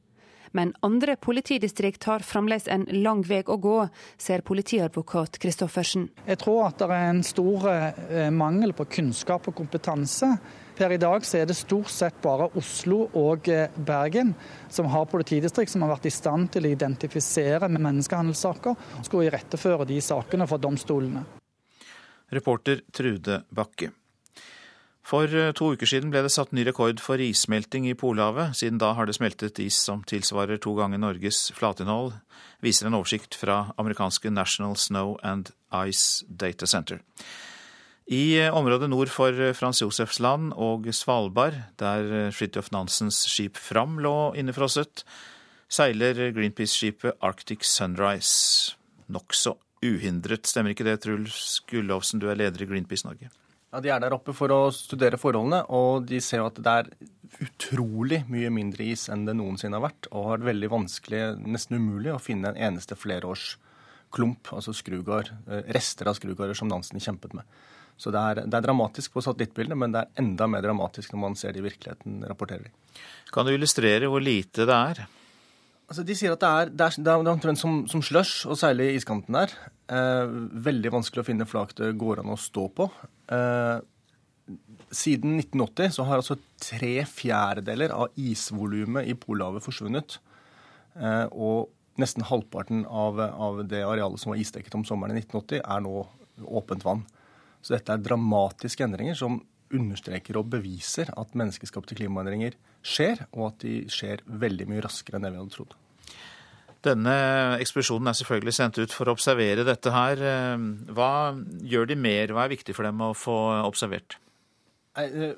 Men 0.51 0.73
andre 0.83 1.15
politidistrikt 1.15 2.03
har 2.09 2.25
fremdeles 2.25 2.67
en 2.67 2.85
lang 3.03 3.23
vei 3.27 3.41
å 3.47 3.57
gå, 3.61 3.77
ser 4.19 4.43
politiadvokat 4.47 5.39
Christoffersen. 5.41 6.09
Jeg 6.27 6.41
tror 6.41 6.65
at 6.67 6.81
det 6.81 6.89
er 6.91 7.11
en 7.11 7.23
stor 7.25 7.69
eh, 7.71 8.27
mangel 8.35 8.75
på 8.75 8.87
kunnskap 8.99 9.47
og 9.47 9.55
kompetanse. 9.61 10.33
Per 10.75 10.95
i 10.95 10.99
dag 10.99 11.23
så 11.27 11.41
er 11.41 11.47
det 11.49 11.57
stort 11.59 11.91
sett 11.93 12.19
bare 12.23 12.49
Oslo 12.57 13.03
og 13.19 13.47
eh, 13.51 13.69
Bergen 13.75 14.33
som 14.71 14.89
har 14.91 15.07
politidistrikt 15.11 15.71
som 15.71 15.85
har 15.85 15.93
vært 15.93 16.09
i 16.09 16.15
stand 16.15 16.51
til 16.55 16.67
å 16.67 16.73
identifisere 16.73 17.71
menneskehandelssaker 17.71 18.75
og 18.99 19.07
skulle 19.07 19.29
iretteføre 19.29 19.87
de 19.87 20.01
sakene 20.03 20.47
for 20.49 20.63
domstolene. 20.63 21.23
Reporter 22.31 22.81
Trude 22.95 23.43
Bakke. 23.51 23.91
For 25.11 25.27
eh, 25.27 25.51
to 25.51 25.73
uker 25.75 25.89
siden 25.89 26.11
ble 26.13 26.21
det 26.23 26.31
satt 26.31 26.53
ny 26.55 26.63
rekord 26.63 27.01
for 27.03 27.19
issmelting 27.19 27.89
i 27.89 27.97
Polhavet. 27.99 28.55
Siden 28.55 28.79
da 28.79 28.93
har 28.95 29.09
det 29.09 29.17
smeltet 29.17 29.59
is 29.59 29.75
som 29.75 30.05
tilsvarer 30.07 30.61
to 30.63 30.71
ganger 30.77 31.01
Norges 31.03 31.49
flatinnhold, 31.57 32.13
viser 32.63 32.87
en 32.87 32.95
oversikt 32.95 33.35
fra 33.35 33.73
amerikanske 33.81 34.31
National 34.31 34.77
Snow 34.79 35.17
and 35.27 35.51
Ice 35.83 36.23
Data 36.29 36.69
Center. 36.69 37.01
I 38.07 38.39
eh, 38.39 38.55
området 38.55 38.87
nord 38.91 39.11
for 39.11 39.35
eh, 39.35 39.51
Frans 39.57 39.83
Josefs 39.83 40.21
land 40.23 40.55
og 40.55 40.87
Svalbard, 40.95 41.59
der 41.81 42.31
Fridtjof 42.31 42.71
Nansens 42.71 43.19
skip 43.27 43.59
Fram 43.59 43.99
lå 43.99 44.31
innefrosset, 44.39 45.03
seiler 45.71 46.31
Greenpeace-skipet 46.31 47.19
Arctic 47.19 47.67
Sunrise 47.67 48.77
nokså 49.11 49.57
uhindret. 49.83 50.47
Stemmer 50.47 50.71
ikke 50.71 50.87
det, 50.87 51.01
Truls 51.03 51.59
Gullovsen, 51.67 52.23
du 52.23 52.31
er 52.31 52.39
leder 52.39 52.63
i 52.63 52.71
Greenpeace 52.71 53.07
Norge? 53.07 53.31
Ja, 53.71 53.79
De 53.79 53.91
er 53.93 54.01
der 54.03 54.13
oppe 54.15 54.33
for 54.35 54.51
å 54.51 54.61
studere 54.75 55.19
forholdene, 55.19 55.63
og 55.71 56.03
de 56.09 56.19
ser 56.23 56.43
at 56.43 56.57
det 56.59 56.71
er 56.81 56.89
utrolig 57.41 58.25
mye 58.27 58.49
mindre 58.51 58.83
is 58.91 59.05
enn 59.11 59.23
det 59.27 59.37
noensinne 59.39 59.79
har 59.79 59.85
vært, 59.85 60.09
og 60.11 60.25
har 60.27 60.41
vært 60.41 60.49
veldig 60.49 60.69
vanskelig, 60.73 61.21
nesten 61.47 61.79
umulig, 61.79 62.11
å 62.11 62.19
finne 62.19 62.51
en 62.51 62.59
eneste 62.59 62.97
flerårsklump, 62.99 64.51
altså 64.51 64.75
skrugar, 64.75 65.31
eh, 65.47 65.63
rester 65.71 66.11
av 66.11 66.19
skrugarer 66.19 66.57
som 66.57 66.67
Nansen 66.67 66.99
kjempet 66.99 67.37
med. 67.37 67.47
Så 67.95 68.11
det 68.11 68.19
er, 68.19 68.43
det 68.43 68.59
er 68.59 68.65
dramatisk 68.65 69.13
på 69.15 69.23
satellittbildet, 69.23 69.77
men 69.77 69.95
det 69.95 70.03
er 70.03 70.23
enda 70.23 70.47
mer 70.51 70.65
dramatisk 70.65 71.13
når 71.13 71.23
man 71.23 71.39
ser 71.39 71.53
det 71.53 71.61
i 71.61 71.67
virkeligheten, 71.69 72.23
rapporterer 72.27 72.67
de. 72.67 73.01
Kan 73.31 73.47
du 73.47 73.53
illustrere 73.53 74.09
hvor 74.11 74.23
lite 74.23 74.67
det 74.67 74.77
er? 74.91 75.05
Altså, 75.91 76.05
de 76.07 76.15
sier 76.15 76.31
at 76.31 76.39
det 76.39 76.49
er, 76.49 76.69
det 76.71 76.85
er, 76.85 77.03
det 77.03 77.11
er 77.11 77.29
omtrent 77.33 77.59
som, 77.59 77.81
som 77.91 77.99
slush 77.99 78.45
seile 78.55 78.85
i 78.87 78.93
iskanten 78.95 79.35
der. 79.35 79.51
Eh, 79.91 80.29
veldig 80.63 80.93
vanskelig 80.93 81.19
å 81.19 81.27
finne 81.27 81.47
flak 81.49 81.73
det 81.75 81.89
går 81.99 82.21
an 82.21 82.31
å 82.31 82.37
stå 82.39 82.69
på. 82.77 82.87
Eh, 83.35 83.81
siden 84.95 85.35
1980 85.35 85.91
så 85.97 86.05
har 86.07 86.21
altså 86.21 86.39
tre 86.63 86.93
fjerdedeler 87.11 87.91
av 87.91 88.15
isvolumet 88.15 89.11
i 89.11 89.17
Polhavet 89.19 89.67
forsvunnet. 89.67 90.15
Eh, 90.95 91.27
og 91.35 91.73
nesten 91.99 92.23
halvparten 92.23 92.85
av, 92.87 93.19
av, 93.19 93.59
det 93.67 93.83
arealet 93.83 94.23
som 94.23 94.31
var 94.31 94.39
isdekket 94.39 94.79
om 94.79 94.87
sommeren 94.87 95.19
i 95.19 95.25
1980, 95.25 95.59
er 95.59 95.83
nå 95.83 96.05
åpent 96.61 96.87
vann. 96.87 97.03
Så 97.59 97.75
dette 97.75 97.91
er 97.91 98.07
dramatiske 98.07 98.87
endringer 98.87 99.19
som 99.19 99.41
understreker 99.75 100.39
og 100.39 100.49
beviser 100.55 101.11
at 101.19 101.35
menneskeskapte 101.35 101.99
klimaendringer 101.99 102.55
skjer, 102.79 103.27
og 103.35 103.51
at 103.51 103.63
de 103.67 103.77
skjer 103.91 104.23
veldig 104.25 104.71
mye 104.71 104.87
raskere 104.87 105.19
enn 105.19 105.27
det 105.27 105.35
vi 105.35 105.43
hadde 105.43 105.59
trodd. 105.59 105.80
Denne 106.81 107.13
ekspedisjonen 107.61 108.09
er 108.09 108.17
selvfølgelig 108.17 108.55
sendt 108.57 108.79
ut 108.81 108.93
for 108.95 109.05
å 109.05 109.13
observere 109.13 109.67
dette 109.67 109.93
her. 109.93 110.23
Hva 110.89 111.11
gjør 111.61 111.91
de 111.91 111.97
mer, 111.99 112.33
hva 112.33 112.47
er 112.47 112.55
viktig 112.55 112.73
for 112.73 112.87
dem 112.89 113.03
å 113.05 113.13
få 113.13 113.37
observert? 113.67 114.17
Eh, 114.99 115.37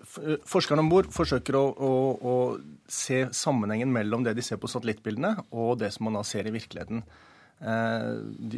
forskerne 0.49 0.81
om 0.81 0.89
bord 0.89 1.11
forsøker 1.13 1.53
å, 1.59 1.65
å, 1.77 1.91
å, 2.25 2.37
se 2.89 3.27
sammenhengen 3.37 3.91
mellom 3.93 4.23
det 4.25 4.33
de 4.33 4.45
ser 4.45 4.57
på 4.57 4.69
satellittbildene, 4.71 5.35
og 5.53 5.77
det 5.83 5.91
som 5.93 6.07
man 6.07 6.17
da 6.17 6.23
ser 6.25 6.49
i 6.49 6.53
virkeligheten. 6.55 7.03
Eh, 7.61 8.07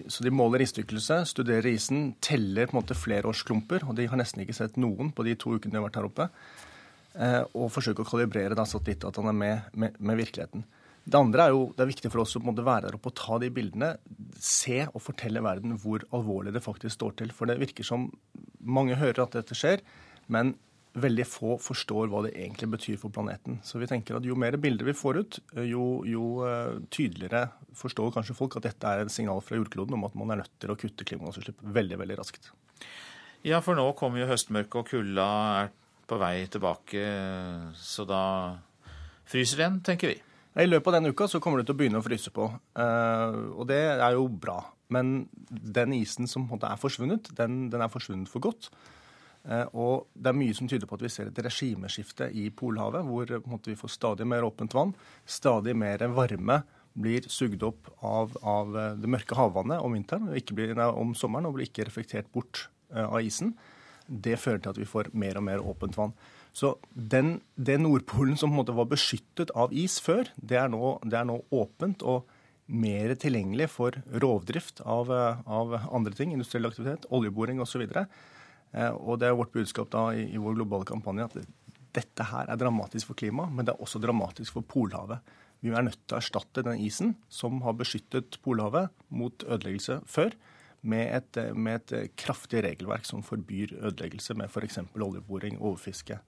så 0.08 0.24
de 0.24 0.32
måler 0.32 0.64
isstykkelse, 0.64 1.20
studerer 1.34 1.68
isen, 1.74 2.14
teller 2.24 2.70
på 2.70 2.78
en 2.78 2.80
måte 2.80 2.98
flerårsklumper. 2.98 3.84
Og 3.90 4.00
de 4.00 4.08
har 4.12 4.22
nesten 4.22 4.46
ikke 4.46 4.56
sett 4.56 4.80
noen 4.80 5.12
på 5.12 5.28
de 5.28 5.36
to 5.40 5.58
ukene 5.58 5.76
de 5.76 5.82
har 5.82 5.88
vært 5.90 6.00
her 6.00 6.08
oppe. 6.08 6.30
Eh, 7.16 7.42
og 7.52 7.74
forsøker 7.76 8.06
å 8.06 8.10
kalibrere 8.14 8.56
da 8.56 8.68
satellittdataene 8.68 9.36
med, 9.36 9.70
med, 9.76 10.00
med 10.00 10.24
virkeligheten. 10.24 10.64
Det 11.06 11.20
andre 11.20 11.46
er 11.46 11.54
jo, 11.54 11.68
det 11.78 11.84
er 11.84 11.92
viktig 11.92 12.10
for 12.10 12.24
oss 12.24 12.34
å 12.40 12.42
være 12.42 12.88
der 12.88 12.98
oppe 12.98 13.12
og 13.12 13.18
ta 13.20 13.38
de 13.42 13.52
bildene. 13.54 13.92
Se 14.42 14.82
og 14.88 15.04
fortelle 15.06 15.44
verden 15.46 15.78
hvor 15.82 16.06
alvorlig 16.16 16.56
det 16.56 16.64
faktisk 16.66 16.98
står 16.98 17.20
til. 17.22 17.34
For 17.36 17.50
det 17.50 17.60
virker 17.62 17.86
som 17.86 18.08
mange 18.66 18.98
hører 18.98 19.26
at 19.28 19.38
dette 19.38 19.58
skjer, 19.58 19.84
men 20.34 20.56
veldig 20.96 21.26
få 21.28 21.56
forstår 21.62 22.10
hva 22.10 22.24
det 22.26 22.34
egentlig 22.40 22.70
betyr 22.72 23.00
for 23.00 23.14
planeten. 23.14 23.60
Så 23.68 23.78
vi 23.82 23.90
tenker 23.90 24.18
at 24.18 24.26
jo 24.26 24.38
mer 24.40 24.56
bilder 24.62 24.88
vi 24.88 24.96
får 24.98 25.20
ut, 25.22 25.40
jo, 25.68 25.86
jo 26.08 26.30
uh, 26.48 26.82
tydeligere 26.90 27.50
forstår 27.76 28.14
kanskje 28.16 28.38
folk 28.38 28.56
at 28.58 28.70
dette 28.70 28.92
er 28.92 29.04
et 29.04 29.14
signal 29.14 29.44
fra 29.44 29.60
jordkloden 29.60 29.98
om 29.98 30.08
at 30.08 30.16
man 30.18 30.32
er 30.34 30.42
nødt 30.44 30.54
til 30.64 30.72
å 30.72 30.78
kutte 30.80 31.08
klimagassutslipp 31.08 31.60
veldig, 31.76 32.00
veldig 32.02 32.20
raskt. 32.22 32.54
Ja, 33.46 33.60
for 33.62 33.78
nå 33.78 33.92
kommer 34.00 34.24
jo 34.24 34.30
høstmørket, 34.32 34.80
og 34.80 34.88
kulda 34.90 35.28
er 35.60 35.74
på 36.10 36.18
vei 36.22 36.38
tilbake. 36.50 37.04
Så 37.78 38.08
da 38.10 38.24
fryser 39.30 39.62
igjen, 39.62 39.84
tenker 39.86 40.16
vi. 40.16 40.25
I 40.56 40.68
løpet 40.70 40.88
av 40.88 40.96
denne 40.96 41.12
uka 41.12 41.28
så 41.28 41.42
kommer 41.44 41.60
det 41.60 41.68
til 41.68 41.76
å 41.76 41.80
begynne 41.82 42.00
å 42.00 42.06
fryse 42.06 42.32
på. 42.32 42.48
Uh, 42.80 43.60
og 43.60 43.66
det 43.68 43.82
er 43.92 44.16
jo 44.16 44.28
bra. 44.32 44.62
Men 44.94 45.26
den 45.50 45.96
isen 45.98 46.30
som 46.32 46.46
er 46.56 46.78
forsvunnet, 46.80 47.28
den, 47.36 47.66
den 47.74 47.84
er 47.84 47.92
forsvunnet 47.92 48.32
for 48.32 48.46
godt. 48.46 48.70
Uh, 49.44 49.66
og 49.76 50.06
det 50.16 50.32
er 50.32 50.38
mye 50.40 50.56
som 50.56 50.70
tyder 50.72 50.88
på 50.88 50.96
at 50.96 51.04
vi 51.04 51.12
ser 51.12 51.28
et 51.32 51.42
regimeskifte 51.44 52.30
i 52.32 52.48
Polhavet, 52.56 53.04
hvor 53.04 53.36
måte, 53.52 53.74
vi 53.74 53.80
får 53.80 53.98
stadig 53.98 54.28
mer 54.32 54.48
åpent 54.48 54.78
vann, 54.78 54.96
stadig 55.28 55.76
mer 55.76 56.08
varme 56.16 56.62
blir 56.96 57.28
sugd 57.28 57.66
opp 57.68 57.92
av, 58.08 58.38
av 58.40 58.72
det 59.02 59.12
mørke 59.12 59.36
havvannet 59.36 59.84
om 59.84 59.98
vinteren, 59.98 60.32
blir, 60.56 60.72
nei, 60.80 60.88
om 60.88 61.12
sommeren 61.20 61.50
og 61.50 61.58
blir 61.58 61.68
ikke 61.68 61.90
reflektert 61.90 62.32
bort 62.32 62.70
av 62.96 63.20
isen. 63.20 63.52
Det 64.08 64.38
fører 64.40 64.62
til 64.64 64.72
at 64.72 64.80
vi 64.80 64.88
får 64.88 65.12
mer 65.12 65.42
og 65.42 65.44
mer 65.44 65.68
åpent 65.68 66.00
vann. 66.00 66.16
Så 66.56 66.78
den, 66.90 67.42
det 67.60 67.76
Nordpolen 67.82 68.38
som 68.40 68.54
på 68.54 68.56
en 68.56 68.62
måte 68.62 68.76
var 68.78 68.88
beskyttet 68.88 69.52
av 69.60 69.74
is 69.76 69.98
før, 70.00 70.30
det 70.40 70.56
er 70.62 70.70
nå, 70.72 70.96
det 71.04 71.18
er 71.20 71.28
nå 71.28 71.42
åpent 71.52 72.06
og 72.08 72.30
mer 72.66 73.12
tilgjengelig 73.20 73.68
for 73.74 73.98
rovdrift 74.24 74.80
av, 74.88 75.12
av 75.12 75.76
andre 75.84 76.16
ting, 76.16 76.32
industriell 76.34 76.70
aktivitet, 76.70 77.10
oljeboring 77.14 77.60
osv. 77.62 77.84
Og, 77.84 77.92
så 77.92 78.06
eh, 78.72 78.96
og 78.96 79.20
det 79.20 79.28
er 79.28 79.36
vårt 79.38 79.52
budskap 79.54 79.92
da 79.94 80.08
i, 80.16 80.30
i 80.32 80.42
vår 80.42 80.56
globale 80.62 80.88
kampanje 80.88 81.28
at 81.28 81.36
dette 81.96 82.28
her 82.32 82.48
er 82.52 82.60
dramatisk 82.60 83.12
for 83.12 83.20
klimaet, 83.20 83.52
men 83.52 83.68
det 83.68 83.76
er 83.76 83.84
også 83.84 84.00
dramatisk 84.04 84.56
for 84.56 84.68
Polhavet. 84.68 85.36
Vi 85.64 85.74
er 85.76 85.86
nødt 85.86 86.00
til 86.04 86.16
å 86.16 86.22
erstatte 86.22 86.64
den 86.66 86.80
isen 86.84 87.16
som 87.32 87.60
har 87.66 87.76
beskyttet 87.76 88.40
Polhavet 88.44 88.96
mot 89.12 89.44
ødeleggelse 89.44 90.02
før, 90.08 90.36
med 90.86 91.10
et, 91.18 91.40
med 91.58 91.82
et 91.82 92.16
kraftig 92.20 92.62
regelverk 92.62 93.08
som 93.10 93.24
forbyr 93.26 93.74
ødeleggelse 93.80 94.36
med 94.38 94.52
f.eks. 94.54 94.84
oljeboring, 94.94 95.58
overfiske 95.58 96.20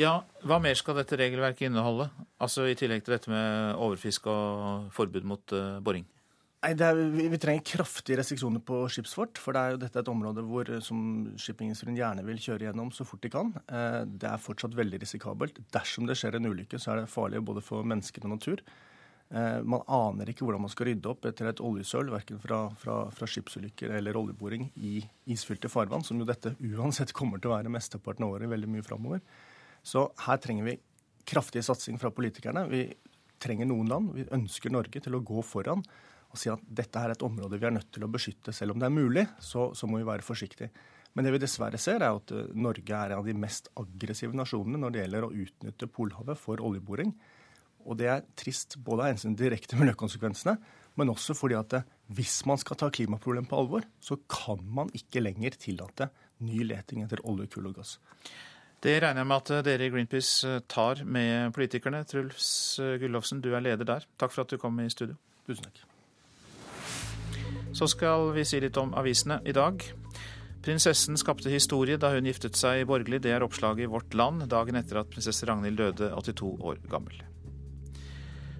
ja, 0.00 0.16
Hva 0.44 0.58
mer 0.62 0.78
skal 0.78 0.98
dette 0.98 1.18
regelverket 1.20 1.68
inneholde? 1.68 2.08
Altså 2.42 2.66
I 2.68 2.76
tillegg 2.78 3.04
til 3.04 3.16
dette 3.16 3.32
med 3.32 3.78
overfiske 3.80 4.30
og 4.30 4.90
forbud 4.94 5.26
mot 5.28 5.56
uh, 5.56 5.78
boring? 5.84 6.06
Nei, 6.64 6.72
er, 6.80 6.96
vi, 7.12 7.38
trenger 7.40 7.64
kraftige 7.68 8.16
restriksjoner 8.16 8.62
på 8.64 8.78
skipsfart. 8.88 9.36
For 9.42 9.52
det 9.52 9.60
er 9.60 9.74
jo 9.74 9.80
dette 9.82 10.00
et 10.00 10.08
område 10.08 10.44
hvor, 10.48 10.68
eh, 10.72 10.80
som 10.84 10.98
shippingindustrien 11.40 11.98
gjerne 11.98 12.24
vil 12.24 12.40
kjøre 12.40 12.70
gjennom 12.70 12.88
så 12.94 13.04
fort 13.04 13.20
de 13.24 13.30
kan. 13.34 13.52
Eh, 13.68 14.00
det 14.08 14.30
er 14.30 14.40
fortsatt 14.40 14.76
veldig 14.78 15.02
risikabelt. 15.02 15.60
Dersom 15.74 16.08
det 16.08 16.16
skjer 16.16 16.38
en 16.38 16.48
ulykke, 16.48 16.80
så 16.80 16.94
er 16.94 17.02
det 17.02 17.12
farlig 17.12 17.44
både 17.44 17.60
for 17.64 17.84
mennesker 17.84 18.24
og 18.24 18.36
natur. 18.38 18.64
Man 19.34 19.80
aner 19.90 20.28
ikke 20.30 20.44
hvordan 20.44 20.62
man 20.62 20.70
skal 20.70 20.86
rydde 20.90 21.08
opp 21.10 21.24
etter 21.26 21.48
et 21.48 21.60
oljesøl, 21.64 22.10
verken 22.12 22.36
fra, 22.38 22.58
fra, 22.78 22.98
fra, 23.10 23.26
skipsulykker 23.26 23.90
eller 23.96 24.14
oljeboring 24.20 24.68
i 24.76 25.00
isfylte 25.32 25.70
farvann, 25.72 26.04
som 26.06 26.20
jo 26.20 26.26
dette 26.28 26.52
uansett 26.60 27.10
kommer 27.16 27.40
til 27.40 27.50
å 27.50 27.54
være 27.56 27.72
mesteparten 27.72 28.28
av 28.28 28.36
året 28.36 28.52
veldig 28.52 28.70
mye 28.70 28.84
framover. 28.86 29.24
Så 29.84 30.08
her 30.26 30.40
trenger 30.42 30.68
vi 30.70 30.78
kraftig 31.28 31.64
satsing 31.64 32.00
fra 32.00 32.12
politikerne. 32.14 32.66
Vi 32.72 32.86
trenger 33.42 33.68
noen 33.68 33.90
land. 33.90 34.10
Vi 34.16 34.26
ønsker 34.32 34.72
Norge 34.72 35.02
til 35.04 35.16
å 35.16 35.22
gå 35.24 35.44
foran 35.44 35.84
og 36.34 36.40
si 36.40 36.50
at 36.50 36.62
dette 36.66 36.98
er 36.98 37.12
et 37.14 37.22
område 37.22 37.60
vi 37.62 37.68
er 37.68 37.76
nødt 37.76 37.92
til 37.94 38.02
å 38.02 38.10
beskytte. 38.10 38.50
Selv 38.50 38.74
om 38.74 38.80
det 38.82 38.88
er 38.88 38.94
mulig, 38.96 39.22
så, 39.38 39.68
så 39.78 39.86
må 39.86 40.00
vi 40.00 40.08
være 40.08 40.26
forsiktige. 40.26 40.72
Men 41.14 41.26
det 41.26 41.30
vi 41.36 41.40
dessverre 41.44 41.78
ser, 41.78 42.02
er 42.02 42.10
at 42.10 42.32
eh, 42.34 42.50
Norge 42.58 42.90
er 42.90 43.14
en 43.14 43.20
av 43.20 43.28
de 43.28 43.36
mest 43.38 43.70
aggressive 43.78 44.34
nasjonene 44.34 44.80
når 44.82 44.94
det 44.94 45.04
gjelder 45.04 45.26
å 45.28 45.34
utnytte 45.44 45.90
Polhavet 45.94 46.40
for 46.40 46.62
oljeboring. 46.64 47.12
Og 47.84 48.00
det 48.00 48.08
er 48.10 48.24
trist 48.38 48.78
både 48.82 49.04
av 49.04 49.12
hensyn 49.12 49.36
til 49.36 49.46
direkte 49.46 49.78
miljøkonsekvensene, 49.78 50.56
men 50.98 51.12
også 51.12 51.36
fordi 51.38 51.58
at 51.58 51.78
eh, 51.78 51.86
hvis 52.18 52.40
man 52.50 52.58
skal 52.58 52.80
ta 52.82 52.90
klimaproblemet 52.90 53.50
på 53.50 53.60
alvor, 53.62 53.86
så 54.02 54.18
kan 54.26 54.58
man 54.74 54.90
ikke 54.96 55.22
lenger 55.22 55.54
tillate 55.68 56.10
ny 56.42 56.66
leting 56.66 57.06
etter 57.06 57.22
olje, 57.30 57.46
kull 57.54 57.70
og 57.70 57.78
gass. 57.78 58.00
Det 58.84 58.98
regner 59.00 59.22
jeg 59.22 59.28
med 59.30 59.40
at 59.40 59.64
dere 59.64 59.86
i 59.86 59.88
Greenpeace 59.88 60.48
eh, 60.48 60.60
tar 60.68 61.00
med 61.08 61.54
politikerne. 61.56 62.02
Truls 62.04 62.76
Gullovsen, 62.76 63.00
Gullofsen, 63.00 63.40
du 63.40 63.54
er 63.56 63.64
leder 63.64 63.88
der. 63.88 64.04
Takk 64.20 64.34
for 64.34 64.44
at 64.44 64.52
du 64.52 64.60
kom 64.60 64.76
i 64.82 64.90
studio. 64.92 65.16
Tusen 65.48 65.64
takk. 65.64 65.80
Så 67.74 67.88
skal 67.90 68.28
vi 68.36 68.44
si 68.44 68.60
litt 68.60 68.76
om 68.76 68.92
avisene 68.94 69.40
i 69.48 69.56
dag. 69.56 69.80
Prinsessen 70.64 71.16
skapte 71.20 71.52
historie 71.52 71.96
da 72.00 72.12
hun 72.12 72.28
giftet 72.28 72.60
seg 72.60 72.84
borgerlig. 72.88 73.22
Det 73.24 73.32
er 73.32 73.44
oppslaget 73.44 73.88
i 73.88 73.90
Vårt 73.90 74.14
Land 74.16 74.44
dagen 74.52 74.76
etter 74.76 75.00
at 75.00 75.10
prinsesse 75.12 75.48
Ragnhild 75.48 75.80
døde, 75.80 76.12
82 76.12 76.52
år 76.60 76.84
gammel. 76.92 77.24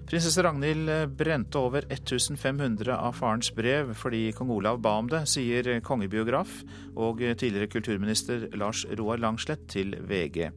Prinsesse 0.05 0.43
Ragnhild 0.45 0.89
brente 1.17 1.57
over 1.57 1.85
1500 1.89 2.93
av 2.93 3.15
farens 3.17 3.49
brev 3.55 3.89
fordi 3.97 4.27
kong 4.37 4.51
Olav 4.53 4.77
ba 4.83 4.99
om 5.01 5.07
det, 5.09 5.23
sier 5.31 5.65
kongebiograf 5.81 6.59
og 6.93 7.23
tidligere 7.25 7.71
kulturminister 7.73 8.45
Lars 8.53 8.83
Roar 8.99 9.17
Langslett 9.23 9.65
til 9.73 9.97
VG. 10.05 10.51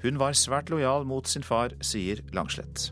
Hun 0.00 0.16
var 0.16 0.32
svært 0.32 0.72
lojal 0.72 1.04
mot 1.04 1.28
sin 1.28 1.44
far, 1.44 1.76
sier 1.84 2.24
Langslett. 2.32 2.88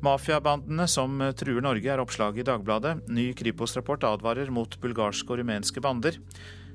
Mafiabandene 0.00 0.88
som 0.88 1.20
truer 1.36 1.60
Norge, 1.60 1.92
er 1.92 2.00
oppslaget 2.00 2.40
i 2.40 2.48
Dagbladet. 2.48 3.02
Ny 3.12 3.34
Kripos-rapport 3.36 4.08
advarer 4.08 4.48
mot 4.48 4.80
bulgarske 4.80 5.28
og 5.28 5.42
rumenske 5.42 5.84
bander. 5.84 6.16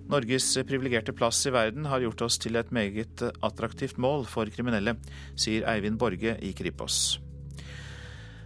Norges 0.06 0.52
privilegerte 0.70 1.16
plass 1.18 1.42
i 1.50 1.54
verden 1.56 1.90
har 1.90 2.06
gjort 2.06 2.28
oss 2.28 2.38
til 2.38 2.62
et 2.62 2.70
meget 2.70 3.26
attraktivt 3.42 3.98
mål 3.98 4.30
for 4.30 4.46
kriminelle, 4.54 5.00
sier 5.34 5.66
Eivind 5.74 5.98
Borge 5.98 6.38
i 6.46 6.54
Kripos. 6.54 7.18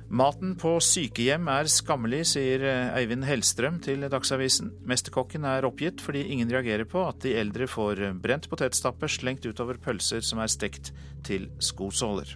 Maten 0.10 0.56
på 0.58 0.72
sykehjem 0.82 1.46
er 1.54 1.68
skammelig, 1.70 2.24
sier 2.32 2.64
eh, 2.66 2.96
Eivind 2.98 3.28
Hellstrøm 3.30 3.76
til 3.86 4.08
Dagsavisen. 4.10 4.72
Mesterkokken 4.90 5.44
er 5.46 5.68
oppgitt 5.68 6.02
fordi 6.02 6.24
ingen 6.34 6.50
reagerer 6.50 6.88
på 6.90 7.04
at 7.06 7.20
de 7.22 7.36
eldre 7.38 7.68
får 7.70 8.02
brent 8.18 8.48
potetstappe 8.50 9.06
slengt 9.06 9.46
utover 9.46 9.78
pølser 9.78 10.26
som 10.26 10.42
er 10.42 10.50
stekt 10.50 10.90
til 11.28 11.46
skosåler. 11.62 12.32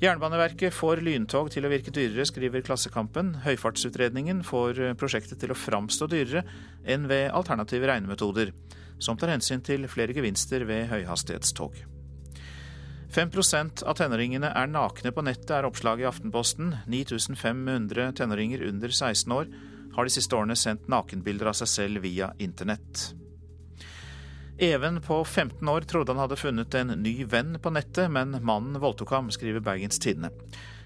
Jernbaneverket 0.00 0.72
får 0.76 1.02
lyntog 1.04 1.50
til 1.52 1.68
å 1.68 1.72
virke 1.72 1.92
dyrere, 1.92 2.24
skriver 2.28 2.64
Klassekampen. 2.64 3.34
Høyfartsutredningen 3.44 4.40
får 4.44 4.80
prosjektet 5.00 5.40
til 5.40 5.52
å 5.52 5.56
framstå 5.56 6.08
dyrere 6.12 6.46
enn 6.84 7.08
ved 7.12 7.28
alternative 7.36 7.92
regnemetoder, 7.92 8.54
som 9.00 9.20
tar 9.20 9.34
hensyn 9.34 9.64
til 9.64 9.84
flere 9.92 10.16
gevinster 10.16 10.64
ved 10.68 10.88
høyhastighetstog. 10.92 11.95
5% 13.16 13.82
av 13.88 13.94
tenåringene 13.96 14.50
er 14.52 14.66
nakne 14.68 15.08
på 15.14 15.22
nettet, 15.24 15.54
er 15.56 15.64
oppslaget 15.64 16.04
i 16.04 16.08
Aftenposten. 16.10 16.74
9500 16.84 18.10
tenåringer 18.18 18.66
under 18.68 18.92
16 18.92 19.32
år 19.32 19.46
har 19.96 20.04
de 20.04 20.12
siste 20.12 20.36
årene 20.36 20.56
sendt 20.60 20.90
nakenbilder 20.92 21.48
av 21.48 21.56
seg 21.56 21.70
selv 21.72 22.04
via 22.04 22.34
internett. 22.44 23.06
Even 24.60 25.00
på 25.00 25.22
15 25.24 25.68
år 25.68 25.86
trodde 25.88 26.12
han 26.12 26.20
hadde 26.20 26.36
funnet 26.36 26.76
en 26.76 26.92
ny 27.00 27.14
venn 27.24 27.56
på 27.62 27.72
nettet, 27.72 28.10
men 28.12 28.36
mannen 28.44 28.76
voldtok 28.84 29.16
ham, 29.16 29.32
skriver 29.32 29.64
Bergens 29.64 30.00
Tidende. 30.00 30.34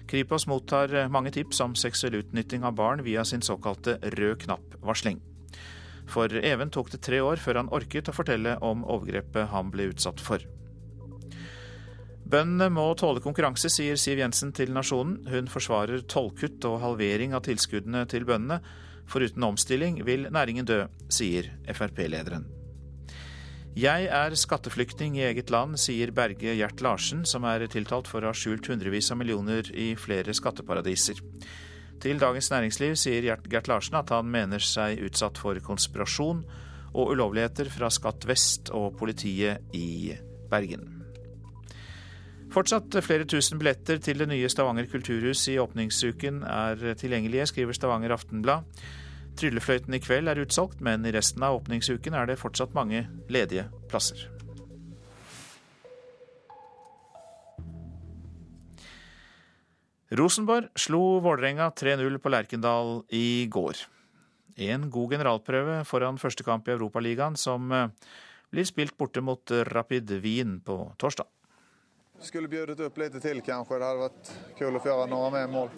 Kripos 0.07 0.47
mottar 0.47 0.95
mange 1.11 1.35
tips 1.35 1.59
om 1.63 1.75
seksuell 1.75 2.15
utnytting 2.21 2.63
av 2.63 2.79
barn 2.79 3.03
via 3.03 3.27
sin 3.27 3.43
såkalte 3.43 3.97
rød 4.15 4.45
knapp-varsling. 4.45 5.19
For 6.07 6.31
Even 6.39 6.71
tok 6.71 6.95
det 6.95 7.03
tre 7.03 7.19
år 7.19 7.43
før 7.43 7.59
han 7.59 7.75
orket 7.75 8.07
å 8.07 8.15
fortelle 8.15 8.55
om 8.63 8.87
overgrepet 8.87 9.51
han 9.51 9.71
ble 9.71 9.91
utsatt 9.91 10.23
for. 10.23 10.47
Bøndene 12.31 12.69
må 12.71 12.85
tåle 12.95 13.19
konkurranse, 13.19 13.67
sier 13.67 13.97
Siv 13.99 14.21
Jensen 14.21 14.53
til 14.55 14.69
Nasjonen. 14.71 15.17
Hun 15.27 15.49
forsvarer 15.51 16.05
tollkutt 16.07 16.63
og 16.69 16.77
halvering 16.79 17.35
av 17.35 17.43
tilskuddene 17.43 18.05
til 18.07 18.23
bøndene. 18.29 18.61
Foruten 19.11 19.43
omstilling 19.43 19.97
vil 20.07 20.29
næringen 20.31 20.67
dø, 20.69 20.85
sier 21.11 21.49
Frp-lederen. 21.67 22.45
Jeg 23.75 24.07
er 24.11 24.35
skatteflyktning 24.35 25.17
i 25.19 25.25
eget 25.27 25.51
land, 25.51 25.75
sier 25.79 26.11
Berge 26.15 26.55
Gjert 26.55 26.83
Larsen, 26.83 27.25
som 27.27 27.43
er 27.47 27.65
tiltalt 27.71 28.07
for 28.07 28.23
å 28.23 28.31
ha 28.31 28.35
skjult 28.35 28.67
hundrevis 28.71 29.11
av 29.11 29.19
millioner 29.19 29.67
i 29.75 29.91
flere 29.99 30.35
skatteparadiser. 30.35 31.19
Til 32.01 32.19
Dagens 32.19 32.51
Næringsliv 32.51 32.95
sier 32.99 33.27
Gert 33.27 33.71
Larsen 33.71 33.99
at 33.99 34.11
han 34.15 34.31
mener 34.31 34.63
seg 34.63 35.03
utsatt 35.03 35.39
for 35.39 35.59
konspirasjon 35.67 36.45
og 36.91 37.11
ulovligheter 37.11 37.71
fra 37.71 37.91
Skatt 37.91 38.27
vest 38.27 38.71
og 38.75 38.95
politiet 38.99 39.75
i 39.75 40.15
Bergen. 40.51 41.00
Fortsatt 42.51 42.97
flere 42.99 43.23
tusen 43.23 43.61
billetter 43.61 44.01
til 44.03 44.19
det 44.19 44.25
nye 44.27 44.49
Stavanger 44.51 44.89
kulturhus 44.91 45.45
i 45.47 45.53
åpningsuken 45.61 46.41
er 46.43 46.81
tilgjengelige, 46.99 47.45
skriver 47.47 47.77
Stavanger 47.77 48.11
Aftenblad. 48.11 48.67
Tryllefløyten 49.39 49.95
i 49.95 50.01
kveld 50.03 50.27
er 50.27 50.41
utsolgt, 50.43 50.81
men 50.83 51.07
i 51.07 51.13
resten 51.15 51.45
av 51.47 51.61
åpningsuken 51.61 52.17
er 52.19 52.27
det 52.27 52.39
fortsatt 52.41 52.75
mange 52.75 53.05
ledige 53.31 53.69
plasser. 53.87 54.27
Rosenborg 60.19 60.67
slo 60.75 61.21
Vålerenga 61.23 61.71
3-0 61.71 62.19
på 62.19 62.35
Lerkendal 62.35 62.97
i 63.15 63.47
går. 63.47 63.85
En 64.59 64.89
god 64.91 65.15
generalprøve 65.15 65.85
foran 65.87 66.19
første 66.19 66.43
kamp 66.43 66.67
i 66.67 66.75
Europaligaen, 66.75 67.39
som 67.39 67.71
eh, 67.71 67.87
blir 68.51 68.67
spilt 68.67 68.99
borte 68.99 69.23
mot 69.23 69.55
Rapid 69.71 70.19
Wien 70.19 70.59
på 70.59 70.83
torsdag. 70.99 71.31
Skulle 72.21 72.47
bjudet 72.47 72.79
opp 72.85 72.99
litt 73.01 73.15
til, 73.23 73.39
kanskje. 73.41 73.77
Det 73.81 73.87
hadde 73.87 74.03
vært 74.03 74.31
kult 74.59 74.77
å 74.77 74.81
få 74.83 74.89
gjøre 74.91 75.07
noe 75.09 75.29
med 75.33 75.49
mål. 75.49 75.71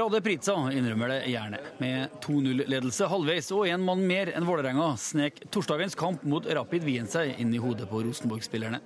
Rade 0.00 0.20
Pritza 0.24 0.56
innrømmer 0.76 1.14
det 1.14 1.18
gjerne. 1.32 1.60
Med 1.80 2.18
2-0-ledelse 2.24 3.08
halvveis 3.08 3.48
og 3.56 3.64
én 3.70 3.84
mann 3.86 4.04
mer 4.08 4.30
enn 4.36 4.46
Vålerenga 4.48 4.90
snek 5.00 5.40
torsdagens 5.54 5.96
kamp 5.98 6.26
mot 6.28 6.44
Rapid 6.44 6.84
Wien 6.84 7.08
seg 7.08 7.40
inn 7.40 7.54
i 7.56 7.62
hodet 7.62 7.88
på 7.88 8.02
Rosenborg-spillerne. 8.04 8.82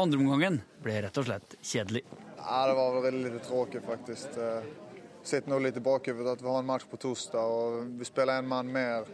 Andreomgangen 0.00 0.62
ble 0.80 1.02
rett 1.04 1.20
og 1.20 1.28
slett 1.28 1.58
kjedelig. 1.60 2.06
Ja, 2.38 2.62
det 2.70 2.78
var 2.78 3.02
veldig 3.04 3.34
litt 3.34 3.44
tråkig, 3.44 3.84
faktisk. 3.84 4.40
Sitter 5.22 5.52
nå 5.52 5.58
litt 5.60 5.76
i 5.76 5.84
bakhodet 5.84 6.38
at 6.38 6.40
vi 6.40 6.48
har 6.48 6.62
en 6.62 6.70
match 6.72 6.88
på 6.88 6.96
torsdag 7.04 7.52
og 7.52 7.98
vi 8.00 8.08
spiller 8.08 8.40
en 8.40 8.48
mann 8.48 8.72
mer. 8.72 9.04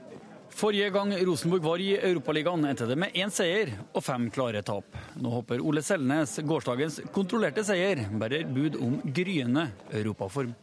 Forrige 0.56 0.88
gang 0.88 1.10
Rosenborg 1.28 1.60
var 1.66 1.82
i 1.84 1.90
Europaligaen, 2.00 2.62
endte 2.64 2.86
det 2.88 2.96
med 2.96 3.12
én 3.12 3.28
seier 3.28 3.74
og 3.92 4.00
fem 4.00 4.30
klare 4.32 4.62
tap. 4.64 4.94
Nå 5.20 5.28
håper 5.34 5.60
Ole 5.60 5.82
Selnes 5.84 6.38
gårsdagens 6.48 7.02
kontrollerte 7.12 7.60
seier 7.66 8.00
bærer 8.16 8.48
bud 8.48 8.78
om 8.80 8.94
gryende 9.04 9.66
europaform. 9.92 10.54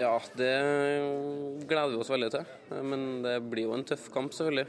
Ja, 0.00 0.14
det 0.40 0.48
gleder 1.68 1.92
vi 1.92 2.00
oss 2.00 2.12
veldig 2.14 2.30
til. 2.32 2.48
Men 2.88 3.04
det 3.26 3.36
blir 3.52 3.68
jo 3.68 3.76
en 3.76 3.84
tøff 3.84 4.08
kamp, 4.14 4.32
selvfølgelig. 4.32 4.64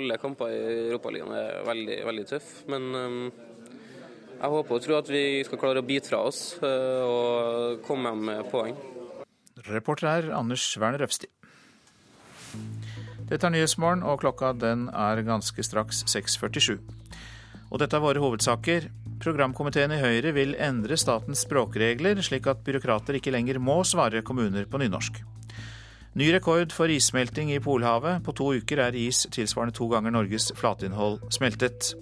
Alle 0.00 0.18
kamper 0.18 0.50
i 0.50 0.58
Europaligaen 0.88 1.38
er 1.38 1.62
veldig, 1.70 2.02
veldig 2.10 2.28
tøffe. 2.34 2.66
Men 2.74 2.90
jeg 2.98 4.54
håper 4.58 4.74
og 4.74 4.86
tror 4.88 5.04
at 5.04 5.14
vi 5.14 5.24
skal 5.46 5.62
klare 5.62 5.86
å 5.86 5.86
bite 5.86 6.10
fra 6.10 6.24
oss 6.26 6.42
og 6.58 7.78
komme 7.86 8.10
hjem 8.10 8.30
med 8.32 8.50
poeng. 8.50 8.74
Reporter 9.70 10.10
er 10.16 10.32
Anders 10.34 10.66
Werner 10.82 11.06
Øvsti. 11.06 11.30
Dette 13.28 13.44
er 13.44 13.52
Nyhetsmorgen, 13.52 14.00
og 14.08 14.22
klokka 14.22 14.54
den 14.56 14.86
er 14.88 15.20
ganske 15.26 15.64
straks 15.64 16.00
6.47. 16.08 16.78
Og 17.68 17.80
dette 17.82 17.96
er 17.98 18.00
våre 18.00 18.22
hovedsaker. 18.22 18.88
Programkomiteen 19.20 19.92
i 19.92 20.00
Høyre 20.00 20.32
vil 20.32 20.54
endre 20.56 20.96
statens 20.96 21.42
språkregler, 21.44 22.22
slik 22.24 22.48
at 22.48 22.62
byråkrater 22.64 23.18
ikke 23.18 23.34
lenger 23.34 23.60
må 23.60 23.82
svare 23.84 24.22
kommuner 24.24 24.64
på 24.70 24.80
nynorsk. 24.80 25.20
Ny 26.18 26.30
rekord 26.32 26.72
for 26.72 26.88
issmelting 26.88 27.52
i 27.52 27.60
Polhavet. 27.60 28.22
På 28.24 28.32
to 28.32 28.48
uker 28.56 28.80
er 28.86 28.96
is 28.96 29.26
tilsvarende 29.34 29.76
to 29.76 29.90
ganger 29.92 30.14
Norges 30.14 30.48
flatinnhold 30.56 31.20
smeltet. 31.34 31.92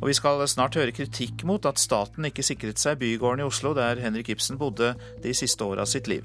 Og 0.00 0.08
vi 0.08 0.16
skal 0.16 0.40
snart 0.48 0.78
høre 0.78 0.94
kritikk 0.96 1.44
mot 1.44 1.66
at 1.68 1.82
staten 1.82 2.24
ikke 2.24 2.46
sikret 2.46 2.80
seg 2.80 3.02
bygården 3.02 3.44
i 3.44 3.50
Oslo, 3.50 3.74
der 3.76 4.00
Henrik 4.00 4.32
Ibsen 4.32 4.56
bodde 4.56 4.94
de 5.22 5.36
siste 5.36 5.66
åra 5.66 5.84
av 5.84 5.92
sitt 5.92 6.08
liv. 6.08 6.24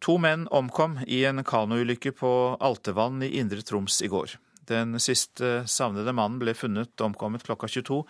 To 0.00 0.14
menn 0.22 0.46
omkom 0.54 1.00
i 1.06 1.24
en 1.26 1.42
kanoulykke 1.44 2.12
på 2.14 2.30
Altevann 2.62 3.22
i 3.22 3.32
Indre 3.40 3.64
Troms 3.66 3.98
i 4.02 4.08
går. 4.08 4.36
Den 4.68 4.98
siste 5.02 5.64
savnede 5.66 6.12
mannen 6.14 6.38
ble 6.38 6.54
funnet 6.54 7.00
omkommet 7.02 7.42
klokka 7.46 7.66
22, 7.66 8.02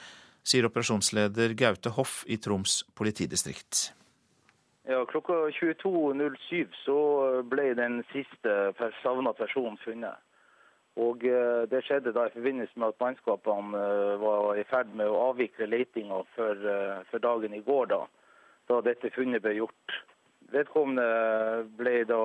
sier 0.45 0.67
operasjonsleder 0.69 1.55
Gaute 1.57 1.95
Hoff 1.97 2.25
i 2.27 2.37
Troms 2.37 2.83
politidistrikt. 2.99 3.93
Ja, 4.89 5.03
Klokka 5.09 5.35
22.07 5.53 6.77
så 6.83 6.99
ble 7.45 7.73
den 7.77 8.03
siste 8.13 8.73
savna 9.03 9.35
personen 9.37 9.77
funnet. 9.85 10.17
Og 10.99 11.23
Det 11.71 11.83
skjedde 11.87 12.13
da 12.17 12.27
i 12.27 12.35
forbindelse 12.35 12.81
med 12.81 12.95
at 12.95 13.01
mannskapene 13.01 13.83
var 14.19 14.57
i 14.59 14.65
ferd 14.67 14.91
med 14.99 15.07
å 15.07 15.29
avvikle 15.29 15.69
letinga 15.71 16.23
for, 16.35 16.65
for 17.11 17.23
dagen 17.23 17.55
i 17.55 17.63
går, 17.63 17.93
da, 17.93 18.01
da 18.73 18.81
dette 18.83 19.13
funnet 19.15 19.45
ble 19.45 19.59
gjort. 19.61 19.99
Vedkommende 20.53 21.67
ble 21.77 22.05
da 22.09 22.21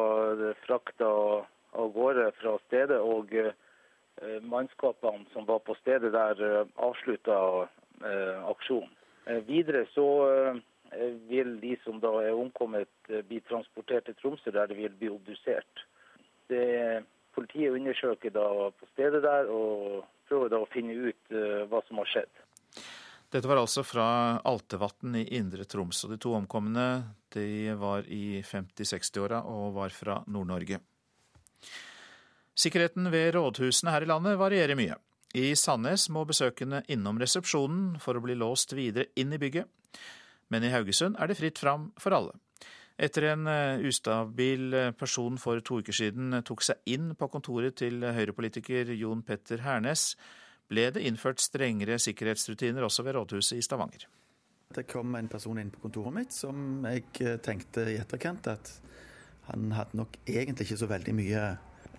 frakta 0.63 1.09
av 1.73 1.93
gårde 1.95 2.29
fra 2.39 2.55
stedet, 2.67 2.99
og 3.01 3.33
mannskapene 4.47 5.25
som 5.33 5.47
var 5.49 5.59
på 5.65 5.75
stedet 5.81 6.13
der, 6.13 6.67
avslutta 6.77 7.39
aksjonen. 8.51 8.93
Videre 9.47 9.85
så 9.93 10.07
vil 11.27 11.57
de 11.61 11.73
som 11.83 11.99
da 12.03 12.11
er 12.21 12.37
omkommet, 12.37 12.91
bli 13.27 13.41
transportert 13.49 14.07
til 14.07 14.17
Tromsø, 14.21 14.51
der 14.53 14.69
de 14.69 14.77
vil 14.77 14.95
bli 14.99 15.11
obdusert. 15.11 15.85
Det, 16.51 17.03
politiet 17.33 17.73
undersøker 17.73 18.33
da 18.33 18.47
på 18.77 18.89
stedet 18.93 19.23
der 19.25 19.49
og 19.51 20.03
prøver 20.29 20.51
da 20.53 20.61
å 20.61 20.69
finne 20.73 20.95
ut 21.09 21.37
hva 21.71 21.81
som 21.87 21.99
har 22.03 22.11
skjedd. 22.11 22.43
Dette 23.33 23.49
var 23.49 23.57
altså 23.63 23.81
fra 23.81 24.05
Altevatn 24.45 25.15
i 25.17 25.23
Indre 25.39 25.65
Troms. 25.65 26.03
og 26.05 26.13
De 26.13 26.19
to 26.21 26.35
omkomne 26.37 26.85
de 27.35 27.73
var 27.79 28.07
i 28.11 28.41
50-60-åra 28.45 29.43
og 29.49 29.73
var 29.77 29.95
fra 29.95 30.19
Nord-Norge. 30.27 30.79
Sikkerheten 32.53 33.09
ved 33.11 33.33
rådhusene 33.35 33.93
her 33.93 34.05
i 34.05 34.09
landet 34.09 34.37
varierer 34.37 34.77
mye. 34.77 34.99
I 35.33 35.55
Sandnes 35.57 36.05
må 36.13 36.27
besøkende 36.29 36.83
innom 36.93 37.17
resepsjonen 37.17 37.97
for 38.01 38.13
å 38.13 38.21
bli 38.21 38.35
låst 38.37 38.75
videre 38.77 39.09
inn 39.17 39.33
i 39.33 39.41
bygget. 39.41 39.65
Men 40.53 40.65
i 40.65 40.69
Haugesund 40.69 41.17
er 41.17 41.29
det 41.31 41.39
fritt 41.39 41.57
fram 41.57 41.89
for 41.97 42.13
alle. 42.13 42.35
Etter 43.01 43.31
en 43.31 43.49
ustabil 43.81 44.93
person 44.99 45.39
for 45.41 45.63
to 45.65 45.79
uker 45.81 45.95
siden 45.97 46.43
tok 46.45 46.61
seg 46.61 46.93
inn 46.93 47.15
på 47.17 47.29
kontoret 47.33 47.79
til 47.81 48.05
høyrepolitiker 48.05 48.93
Jon 48.93 49.23
Petter 49.25 49.65
Hernes, 49.65 50.11
ble 50.69 50.91
det 50.93 51.01
innført 51.09 51.41
strengere 51.41 51.97
sikkerhetsrutiner 52.01 52.85
også 52.85 53.05
ved 53.07 53.17
rådhuset 53.17 53.57
i 53.57 53.65
Stavanger. 53.65 54.05
Det 54.73 54.87
kom 54.89 55.15
en 55.15 55.29
person 55.29 55.59
inn 55.61 55.69
på 55.73 55.83
kontoret 55.83 56.15
mitt 56.15 56.33
som 56.33 56.85
jeg 56.87 57.37
tenkte 57.45 57.85
i 57.91 57.99
etterkant 58.01 58.47
at 58.51 58.71
han 59.49 59.71
hadde 59.75 59.99
nok 59.99 60.17
egentlig 60.23 60.69
ikke 60.69 60.81
så 60.81 60.89
veldig 60.89 61.13
mye 61.17 61.45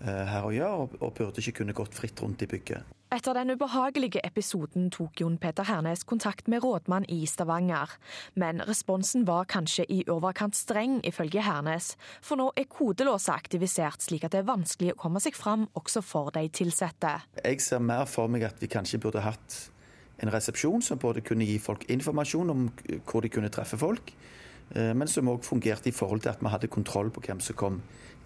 her 0.05 0.45
å 0.45 0.53
gjøre, 0.53 0.89
og 1.01 1.15
burde 1.17 1.41
ikke 1.41 1.61
kunne 1.61 1.77
gått 1.77 1.95
fritt 1.97 2.21
rundt 2.23 2.43
i 2.45 2.49
bygget. 2.51 2.95
Etter 3.15 3.37
den 3.37 3.53
ubehagelige 3.55 4.19
episoden 4.27 4.89
tok 4.91 5.21
Jon 5.23 5.37
Peter 5.39 5.63
Hernes 5.69 6.03
kontakt 6.09 6.49
med 6.51 6.65
rådmann 6.65 7.05
i 7.13 7.21
Stavanger. 7.31 7.93
Men 8.35 8.59
responsen 8.67 9.23
var 9.29 9.47
kanskje 9.47 9.85
i 9.87 10.01
overkant 10.11 10.59
streng, 10.59 10.97
ifølge 11.07 11.45
Hernes. 11.47 11.93
For 12.25 12.41
nå 12.41 12.49
er 12.59 12.67
kodelåsa 12.67 13.37
aktivisert, 13.39 14.03
slik 14.03 14.27
at 14.27 14.35
det 14.35 14.43
er 14.43 14.49
vanskelig 14.49 14.97
å 14.97 14.99
komme 15.05 15.23
seg 15.23 15.39
fram 15.39 15.69
også 15.79 16.03
for 16.03 16.35
de 16.35 16.49
ansatte. 16.65 17.15
Jeg 17.45 17.63
ser 17.63 17.85
mer 17.85 18.09
for 18.11 18.27
meg 18.33 18.49
at 18.49 18.59
vi 18.59 18.73
kanskje 18.73 18.99
burde 19.05 19.23
hatt 19.23 19.61
en 20.23 20.33
resepsjon 20.33 20.83
som 20.83 20.99
både 20.99 21.25
kunne 21.27 21.47
gi 21.49 21.59
folk 21.59 21.87
informasjon 21.91 22.51
om 22.51 22.69
hvor 23.05 23.25
de 23.25 23.33
kunne 23.33 23.53
treffe 23.53 23.79
folk, 23.81 24.15
men 24.75 25.09
som 25.11 25.29
òg 25.29 25.45
fungerte 25.45 25.91
i 25.91 25.95
forhold 25.95 26.25
til 26.25 26.33
at 26.33 26.41
vi 26.41 26.49
hadde 26.49 26.73
kontroll 26.73 27.11
på 27.13 27.21
hvem 27.27 27.43
som 27.45 27.59
kom 27.59 27.83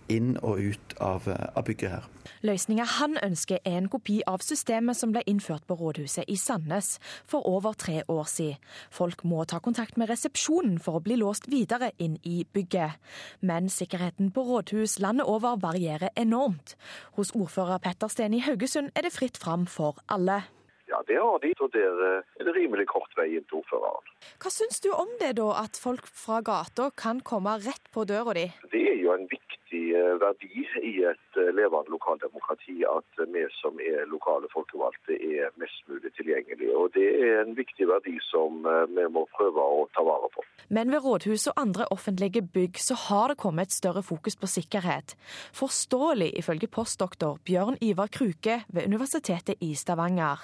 inn 0.08 0.36
og 0.44 0.60
ut 0.60 0.94
av, 1.04 1.26
av 1.28 1.64
bygget 1.66 1.92
her. 1.92 2.06
Løsninga 2.46 2.84
han 2.98 3.16
ønsker 3.24 3.60
er 3.66 3.78
en 3.80 3.88
kopi 3.92 4.18
av 4.28 4.42
systemet 4.44 4.98
som 4.98 5.12
ble 5.14 5.22
innført 5.28 5.66
på 5.68 5.76
rådhuset 5.78 6.28
i 6.30 6.36
Sandnes 6.38 6.96
for 7.28 7.46
over 7.48 7.76
tre 7.78 8.02
år 8.08 8.28
siden. 8.30 8.60
Folk 8.94 9.24
må 9.28 9.44
ta 9.48 9.60
kontakt 9.64 9.98
med 10.00 10.10
resepsjonen 10.10 10.78
for 10.82 10.98
å 10.98 11.04
bli 11.04 11.18
låst 11.20 11.48
videre 11.52 11.92
inn 11.98 12.18
i 12.24 12.42
bygget. 12.44 12.98
Men 13.40 13.68
sikkerheten 13.72 14.32
på 14.34 14.44
rådhus 14.48 14.98
landet 15.02 15.28
over 15.28 15.58
varierer 15.60 16.14
enormt. 16.16 16.76
Hos 17.18 17.34
ordfører 17.34 17.82
Petter 17.82 18.12
Steen 18.12 18.36
i 18.36 18.44
Haugesund 18.44 18.94
er 18.94 19.08
det 19.08 19.16
fritt 19.16 19.40
fram 19.40 19.66
for 19.66 20.00
alle. 20.08 20.44
Ja, 20.88 21.02
det 21.06 21.18
har 21.20 21.38
de, 21.42 21.52
og 21.60 21.72
der 21.74 22.00
er 22.08 22.46
det 22.48 22.54
rimelig 22.56 22.86
kort 22.88 23.12
vei 23.18 23.26
inn 23.36 23.44
til 23.48 23.60
ordføreren. 23.60 24.06
Hva 24.40 24.52
syns 24.52 24.80
du 24.84 24.88
om 24.92 25.10
det, 25.20 25.34
da, 25.40 25.48
at 25.64 25.76
folk 25.80 26.08
fra 26.08 26.40
gata 26.44 26.88
kan 26.96 27.20
komme 27.20 27.58
rett 27.64 27.92
på 27.92 28.06
døra 28.08 28.32
di? 28.38 28.46
Det 28.72 28.84
er 28.92 28.96
jo 29.02 29.12
en 29.16 29.28
viktig 29.28 29.47
eh, 29.76 30.14
verdi 30.20 30.64
i 30.82 30.94
et 31.06 31.38
eh, 31.38 31.50
levende 31.54 31.92
lokaldemokrati 31.92 32.80
at 32.88 33.22
vi 33.32 33.44
som 33.60 33.78
er 33.82 34.06
lokale 34.10 34.48
folkevalgte 34.52 35.16
er 35.16 35.52
mest 35.60 35.82
mulig 35.90 36.12
tilgjengelige. 36.16 36.74
Og 36.76 36.92
Det 36.94 37.08
er 37.22 37.42
en 37.42 37.54
viktig 37.56 37.88
verdi 37.88 38.16
som 38.30 38.64
vi 38.64 39.04
må 39.12 39.26
prøve 39.36 39.60
å 39.60 39.84
ta 39.94 40.02
vare 40.06 40.30
på. 40.34 40.44
Men 40.72 40.90
ved 40.92 41.04
rådhus 41.04 41.46
og 41.50 41.60
andre 41.60 41.86
offentlige 41.94 42.42
bygg 42.42 42.80
så 42.80 42.96
har 43.08 43.32
det 43.32 43.38
kommet 43.40 43.68
et 43.68 43.76
større 43.76 44.02
fokus 44.02 44.36
på 44.36 44.48
sikkerhet. 44.50 45.14
Forståelig 45.56 46.30
ifølge 46.40 46.68
postdoktor 46.68 47.38
Bjørn 47.44 47.78
Ivar 47.84 48.10
Kruke 48.12 48.62
ved 48.68 48.88
Universitetet 48.88 49.62
i 49.64 49.74
Stavanger. 49.78 50.42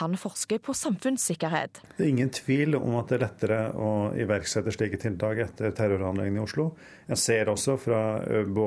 Han 0.00 0.16
forsker 0.20 0.60
på 0.64 0.74
samfunnssikkerhet. 0.76 1.82
Det 1.96 2.04
er 2.04 2.10
ingen 2.10 2.32
tvil 2.32 2.76
om 2.80 2.98
at 3.00 3.12
det 3.12 3.18
er 3.18 3.24
lettere 3.26 3.60
å 3.76 3.92
iverksette 4.16 4.74
slike 4.74 5.00
tiltak 5.00 5.40
etter 5.46 5.72
terrorhandlingene 5.76 6.40
i 6.40 6.44
Oslo. 6.44 6.72
Jeg 7.08 7.20
ser 7.20 7.52
også 7.52 7.76
fra 7.80 8.02
både 8.46 8.61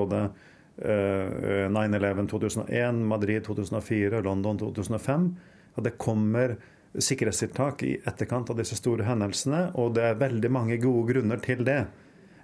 9-11 0.76 2.28
2001, 2.28 3.04
Madrid 3.08 3.46
2004 3.46 4.20
London 4.26 4.58
2005 4.60 5.30
at 5.76 5.84
det 5.88 5.98
kommer 6.00 6.58
sikkerhetstiltak 6.96 7.84
i 7.84 7.98
etterkant 8.08 8.50
av 8.52 8.58
disse 8.60 8.76
store 8.80 9.04
hendelsene, 9.08 9.70
og 9.76 9.96
det 9.98 10.04
er 10.08 10.20
veldig 10.20 10.52
mange 10.52 10.78
gode 10.84 11.14
grunner 11.14 11.40
til 11.44 11.64
det. 11.68 11.84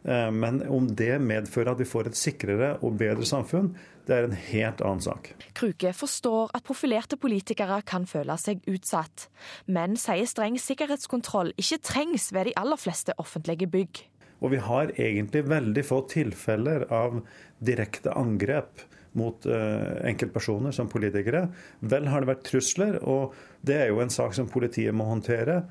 Men 0.04 0.64
om 0.66 0.88
det 0.98 1.22
medfører 1.22 1.76
at 1.76 1.80
vi 1.80 1.86
får 1.86 2.10
et 2.10 2.18
sikrere 2.18 2.72
og 2.82 2.98
bedre 3.00 3.26
samfunn, 3.28 3.70
det 4.08 4.16
er 4.18 4.26
en 4.26 4.34
helt 4.34 4.82
annen 4.82 5.04
sak. 5.06 5.30
Kruke 5.56 5.94
forstår 5.94 6.50
at 6.58 6.66
profilerte 6.66 7.20
politikere 7.22 7.82
kan 7.88 8.08
føle 8.10 8.36
seg 8.42 8.66
utsatt, 8.72 9.30
men 9.70 9.96
sier 10.02 10.26
streng 10.28 10.58
sikkerhetskontroll 10.60 11.54
ikke 11.56 11.84
trengs 11.86 12.32
ved 12.34 12.50
de 12.50 12.58
aller 12.60 12.82
fleste 12.82 13.16
offentlige 13.22 13.70
bygg. 13.72 14.11
Og 14.42 14.56
vi 14.56 14.62
har 14.66 14.94
egentlig 14.98 15.44
veldig 15.50 15.84
få 15.86 16.02
tilfeller 16.10 16.88
av 16.94 17.22
direkte 17.62 18.14
angrep 18.18 18.82
mot 19.12 19.46
uh, 19.46 20.02
enkeltpersoner 20.08 20.72
som 20.76 20.90
politikere. 20.90 21.48
Vel 21.80 22.10
har 22.12 22.24
det 22.24 22.32
vært 22.32 22.46
trusler, 22.48 22.98
og 23.04 23.36
det 23.66 23.78
er 23.78 23.90
jo 23.92 24.02
en 24.04 24.14
sak 24.14 24.36
som 24.38 24.50
politiet 24.52 24.96
må 24.96 25.08
håndtere. 25.10 25.62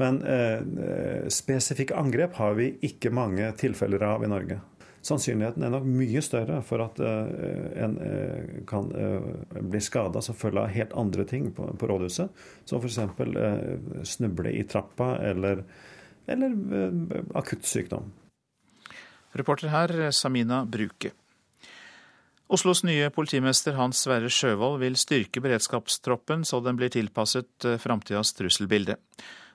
Men 0.00 0.20
uh, 0.22 1.26
spesifikke 1.32 1.96
angrep 1.98 2.36
har 2.40 2.58
vi 2.60 2.74
ikke 2.86 3.12
mange 3.14 3.50
tilfeller 3.60 4.04
av 4.06 4.24
i 4.24 4.30
Norge. 4.30 4.60
Sannsynligheten 5.00 5.64
er 5.64 5.72
nok 5.72 5.86
mye 5.88 6.20
større 6.22 6.58
for 6.68 6.84
at 6.84 7.00
uh, 7.00 7.30
en 7.80 7.96
kan 8.68 8.90
bli 9.56 9.80
skada 9.80 10.20
som 10.22 10.36
følge 10.36 10.60
av 10.60 10.74
helt 10.74 10.92
andre 10.92 11.24
ting 11.26 11.48
på, 11.56 11.70
på 11.80 11.88
rådhuset. 11.88 12.42
Som 12.68 12.84
f.eks. 12.84 13.00
Uh, 13.16 14.04
snuble 14.04 14.52
i 14.52 14.66
trappa 14.68 15.14
eller, 15.24 15.64
eller 16.28 17.32
akutt 17.40 17.64
sykdom. 17.66 18.12
Reporter 19.32 19.70
her, 19.70 20.10
Samina 20.10 20.64
Bruke. 20.64 21.12
Oslos 22.50 22.82
nye 22.82 23.12
politimester 23.14 23.76
Hans 23.78 24.00
Sverre 24.02 24.30
Sjøvold 24.32 24.80
vil 24.82 24.96
styrke 24.98 25.42
beredskapstroppen 25.42 26.42
så 26.48 26.58
den 26.64 26.80
blir 26.80 26.90
tilpasset 26.90 27.68
framtidas 27.78 28.34
trusselbilde. 28.34 28.96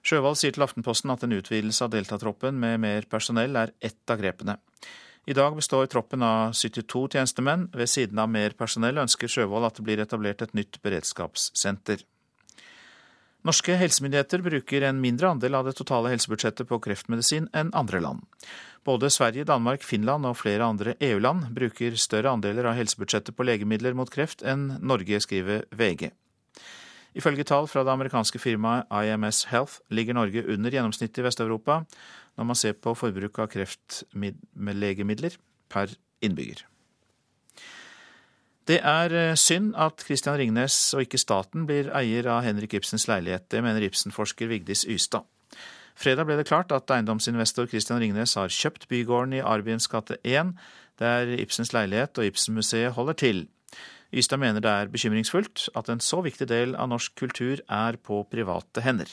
Sjøvold 0.05 0.37
sier 0.39 0.55
til 0.55 0.63
Aftenposten 0.63 1.11
at 1.11 1.25
en 1.25 1.35
utvidelse 1.35 1.83
av 1.83 1.91
deltatroppen 1.91 2.55
med 2.61 2.79
mer 2.85 3.07
personell 3.11 3.57
er 3.59 3.73
ett 3.83 4.13
av 4.13 4.21
grepene. 4.21 4.55
I 5.25 5.33
dag 5.33 5.55
består 5.57 5.87
troppen 5.89 6.21
av 6.21 6.53
72 6.53 7.07
tjenestemenn. 7.15 7.67
Ved 7.73 7.89
siden 7.89 8.19
av 8.21 8.29
mer 8.29 8.53
personell 8.53 9.01
ønsker 9.01 9.31
Sjøvold 9.31 9.65
at 9.65 9.79
det 9.79 9.85
blir 9.87 10.03
etablert 10.03 10.43
et 10.45 10.53
nytt 10.53 10.77
beredskapssenter. 10.85 12.05
Norske 13.45 13.75
helsemyndigheter 13.77 14.41
bruker 14.45 14.85
en 14.87 15.01
mindre 15.01 15.33
andel 15.33 15.57
av 15.57 15.67
det 15.67 15.75
totale 15.77 16.13
helsebudsjettet 16.13 16.69
på 16.69 16.79
kreftmedisin 16.81 17.49
enn 17.53 17.73
andre 17.77 18.01
land. 18.01 18.23
Både 18.85 19.09
Sverige, 19.09 19.47
Danmark, 19.49 19.83
Finland 19.83 20.27
og 20.29 20.37
flere 20.37 20.67
andre 20.67 20.93
EU-land 21.01 21.47
bruker 21.55 21.95
større 21.97 22.35
andeler 22.35 22.67
av 22.69 22.77
helsebudsjettet 22.77 23.33
på 23.33 23.47
legemidler 23.47 23.97
mot 23.97 24.11
kreft 24.13 24.45
enn 24.45 24.75
Norge, 24.85 25.17
skriver 25.25 25.65
VG. 25.73 26.11
Ifølge 27.15 27.47
tall 27.47 27.69
fra 27.71 27.85
det 27.87 27.93
amerikanske 27.95 28.39
firmaet 28.43 28.91
IMS 28.91 29.45
Health 29.49 29.79
ligger 29.89 30.17
Norge 30.17 30.43
under 30.51 30.73
gjennomsnittet 30.73 31.23
i 31.23 31.25
Vest-Europa 31.25 31.81
når 32.35 32.49
man 32.51 32.59
ser 32.59 32.75
på 32.77 32.93
forbruk 32.99 33.39
av 33.39 33.49
kreftlegemidler 33.53 35.37
per 35.71 35.95
innbygger. 36.21 36.65
Det 38.65 38.79
er 38.81 39.13
eh, 39.13 39.37
synd 39.37 39.75
at 39.77 40.01
Christian 40.01 40.37
Ringnes 40.41 40.75
og 40.97 41.05
ikke 41.05 41.21
staten 41.21 41.67
blir 41.69 41.91
eier 41.95 42.27
av 42.33 42.41
Henrik 42.45 42.73
Ibsens 42.73 43.05
leilighet. 43.07 43.45
Det 43.53 43.61
mener 43.63 43.85
Ibsen-forsker 43.85 44.49
Vigdis 44.49 44.83
Ystad. 44.89 45.25
Fredag 45.95 46.27
ble 46.27 46.35
det 46.39 46.47
klart 46.49 46.73
at 46.75 46.91
eiendomsinvestor 46.91 47.69
Christian 47.71 48.01
Ringnes 48.03 48.35
har 48.35 48.51
kjøpt 48.51 48.89
bygården 48.91 49.37
i 49.37 49.43
Arbiens 49.43 49.87
gate 49.87 50.17
1, 50.27 50.51
der 50.99 51.31
Ibsens 51.39 51.71
leilighet 51.75 52.19
og 52.19 52.27
Ibsenmuseet 52.27 52.95
holder 52.97 53.19
til. 53.19 53.45
Ystad 54.15 54.39
mener 54.39 54.63
det 54.63 54.71
er 54.71 54.91
bekymringsfullt 54.91 55.69
at 55.75 55.89
en 55.91 56.03
så 56.03 56.21
viktig 56.23 56.47
del 56.51 56.75
av 56.75 56.91
norsk 56.91 57.15
kultur 57.19 57.63
er 57.71 57.97
på 57.97 58.21
private 58.31 58.83
hender. 58.85 59.09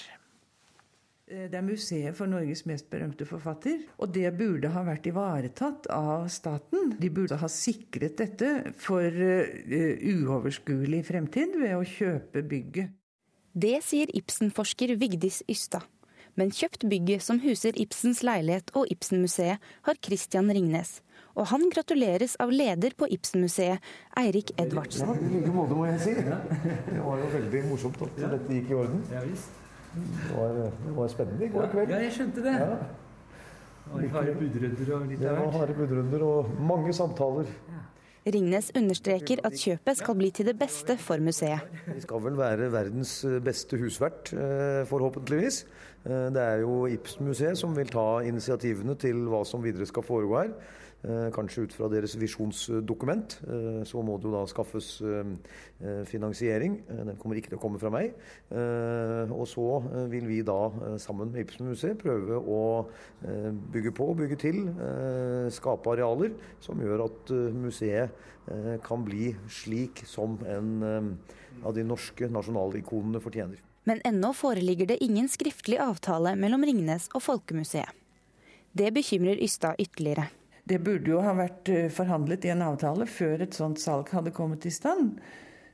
Eh, 1.32 1.48
det 1.50 1.58
er 1.58 1.64
museet 1.64 2.16
for 2.18 2.30
Norges 2.30 2.64
mest 2.68 2.90
berømte 2.92 3.26
forfatter. 3.26 3.80
Og 3.98 4.12
det 4.14 4.28
burde 4.38 4.70
ha 4.74 4.84
vært 4.86 5.08
ivaretatt 5.10 5.88
av 5.94 6.28
staten. 6.32 6.96
De 7.00 7.10
burde 7.10 7.38
ha 7.40 7.50
sikret 7.50 8.18
dette 8.20 8.74
for 8.82 9.06
uh, 9.06 10.02
uoverskuelig 10.12 11.04
fremtid 11.08 11.56
ved 11.62 11.78
å 11.78 11.86
kjøpe 11.86 12.44
bygget. 12.46 12.92
Det 13.52 13.78
sier 13.84 14.12
Ibsen-forsker 14.16 14.94
Vigdis 15.00 15.42
Ystad. 15.50 15.84
Men 16.40 16.52
kjøpt 16.54 16.86
bygget 16.88 17.24
som 17.24 17.40
huser 17.42 17.76
Ibsens 17.76 18.22
leilighet 18.24 18.72
og 18.78 18.88
Ibsenmuseet, 18.92 19.60
har 19.86 19.98
Christian 20.04 20.48
Ringnes. 20.48 21.00
Og 21.36 21.48
han 21.48 21.64
gratuleres 21.72 22.34
av 22.40 22.52
leder 22.52 22.92
på 22.96 23.08
Ibsenmuseet, 23.12 23.80
Eirik 24.20 24.52
Edvardsen. 24.60 25.08
Ja, 25.08 25.16
I 25.16 25.30
like 25.36 25.52
måte, 25.52 25.76
må 25.76 25.86
jeg 25.88 26.00
si. 26.04 26.14
Det 26.16 26.98
var 27.00 27.20
jo 27.20 27.28
veldig 27.36 27.62
morsomt 27.70 28.02
at 28.04 28.18
dette 28.20 28.56
gikk 28.56 28.72
i 28.72 28.80
orden. 28.80 29.04
Det 29.12 30.34
var, 30.36 30.58
det 30.58 30.96
var, 30.96 31.08
spennende 31.12 31.46
i 31.46 31.52
går 31.52 31.70
kveld. 31.72 31.92
Ja, 31.92 32.02
jeg 32.06 32.16
skjønte 32.16 32.44
det. 32.44 32.56
Ja. 32.60 32.76
Harde 34.12 34.34
budrunder 34.38 34.92
og 34.96 35.08
litt 35.10 35.24
av 35.24 35.40
hvert. 35.40 35.56
Harde 35.56 35.76
budrunder 35.76 36.24
og 36.28 36.52
mange 36.72 36.94
samtaler. 36.96 37.48
Ringnes 38.22 38.68
understreker 38.78 39.40
at 39.42 39.56
kjøpet 39.58 39.98
skal 39.98 40.14
bli 40.14 40.28
til 40.30 40.46
det 40.46 40.54
beste 40.54 40.94
for 41.02 41.18
museet. 41.18 41.64
Vi 41.88 42.04
skal 42.04 42.22
vel 42.22 42.36
være 42.38 42.68
verdens 42.70 43.16
beste 43.42 43.80
husvert, 43.80 44.30
eh, 44.30 44.86
forhåpentligvis. 44.86 45.64
Eh, 46.06 46.28
det 46.30 46.42
er 46.42 46.62
jo 46.62 46.86
Ibsen-museet 46.86 47.58
som 47.58 47.74
vil 47.74 47.90
ta 47.90 48.20
initiativene 48.22 48.94
til 48.94 49.26
hva 49.26 49.42
som 49.44 49.64
videre 49.64 49.86
skal 49.90 50.06
foregå 50.06 50.38
her. 50.38 50.54
Eh, 51.02 51.28
kanskje 51.34 51.64
ut 51.66 51.72
fra 51.74 51.88
deres 51.90 52.12
visjonsdokument. 52.14 53.34
Eh, 53.42 53.80
så 53.88 54.02
må 54.06 54.20
det 54.22 54.28
jo 54.28 54.34
da 54.36 54.42
skaffes 54.46 54.90
eh, 55.02 56.04
finansiering. 56.06 56.76
Den 56.86 57.16
kommer 57.18 57.38
ikke 57.38 57.50
til 57.50 57.58
å 57.58 57.62
komme 57.62 57.80
fra 57.82 57.90
meg. 57.90 58.14
Og 59.32 59.42
så 59.50 59.64
vil 60.12 60.28
vi 60.28 60.40
da 60.46 60.70
sammen 61.02 61.32
med 61.32 61.42
Ibsen-museet 61.42 61.98
prøve 61.98 62.38
å 62.38 62.60
bygge 63.72 63.92
på 63.96 64.06
og 64.12 64.20
bygge 64.20 64.38
til. 64.38 64.60
Skape 65.54 65.94
arealer 65.94 66.36
som 66.62 66.80
gjør 66.82 67.06
at 67.08 67.32
museet 67.56 68.14
kan 68.86 69.06
bli 69.06 69.32
slik 69.50 70.04
som 70.08 70.36
en 70.46 71.16
av 71.62 71.74
de 71.74 71.86
norske 71.86 72.28
nasjonalikonene 72.30 73.22
fortjener. 73.22 73.58
Men 73.88 74.02
ennå 74.06 74.30
foreligger 74.36 74.92
det 74.92 75.00
ingen 75.02 75.30
skriftlig 75.30 75.80
avtale 75.82 76.36
mellom 76.38 76.66
Ringnes 76.68 77.08
og 77.16 77.24
Folkemuseet. 77.26 77.90
Det 78.72 78.92
bekymrer 78.94 79.42
Ystad 79.42 79.80
ytterligere. 79.82 80.30
Det 80.64 80.78
burde 80.78 81.10
jo 81.10 81.22
ha 81.24 81.32
vært 81.34 81.68
eh, 81.72 81.88
forhandlet 81.90 82.44
i 82.46 82.52
en 82.54 82.62
avtale 82.62 83.06
før 83.10 83.42
et 83.42 83.56
sånt 83.56 83.80
salg 83.82 84.12
hadde 84.14 84.34
kommet 84.34 84.66
i 84.68 84.70
stand. 84.70 85.18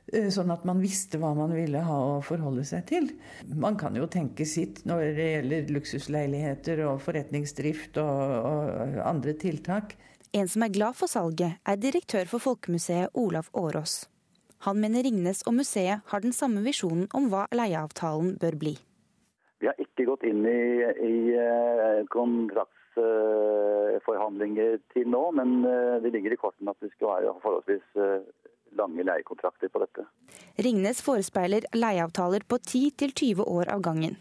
Eh, 0.09 0.29
sånn 0.33 0.49
at 0.49 0.65
man 0.65 0.81
visste 0.81 1.19
hva 1.21 1.35
man 1.37 1.53
ville 1.53 1.83
ha 1.85 1.97
å 2.15 2.19
forholde 2.25 2.65
seg 2.65 2.87
til. 2.89 3.09
Man 3.53 3.77
kan 3.77 3.97
jo 3.97 4.07
tenke 4.09 4.47
sitt 4.49 4.81
når 4.89 5.03
det 5.17 5.27
gjelder 5.33 5.73
luksusleiligheter 5.75 6.81
og 6.87 7.03
forretningsdrift 7.05 8.01
og, 8.01 8.23
og 8.49 9.01
andre 9.05 9.35
tiltak. 9.37 9.93
En 10.33 10.49
som 10.49 10.65
er 10.65 10.73
glad 10.73 10.97
for 10.97 11.09
salget, 11.09 11.61
er 11.65 11.81
direktør 11.81 12.25
for 12.29 12.41
Folkemuseet 12.41 13.13
Olav 13.17 13.49
Årås. 13.57 14.03
Han 14.65 14.81
mener 14.81 15.05
Ringnes 15.05 15.45
og 15.47 15.55
museet 15.61 16.01
har 16.11 16.21
den 16.21 16.33
samme 16.35 16.61
visjonen 16.65 17.07
om 17.15 17.29
hva 17.31 17.45
leieavtalen 17.55 18.35
bør 18.41 18.57
bli. 18.59 18.75
Vi 19.59 19.69
har 19.69 19.77
ikke 19.79 20.05
gått 20.07 20.25
inn 20.27 20.43
i, 20.47 20.59
i 20.83 21.15
eh, 22.97 23.97
forhandlinger 24.05 24.79
til 24.93 25.09
nå, 25.11 25.21
men 25.37 25.59
eh, 25.67 25.97
det 26.03 26.13
ligger 26.15 26.35
i 26.35 26.39
kortene 26.39 26.73
at 26.73 26.81
vi 26.83 26.91
skal 26.93 27.11
være 27.13 27.33
forholdsvis 27.43 27.99
eh, 27.99 28.47
lange 28.79 29.05
leiekontrakter 29.05 29.71
på 29.73 29.81
dette. 29.83 30.05
Ringnes 30.65 31.03
forespeiler 31.05 31.67
leieavtaler 31.75 32.45
på 32.49 32.59
10-20 32.61 33.43
år 33.45 33.73
av 33.73 33.83
gangen. 33.85 34.17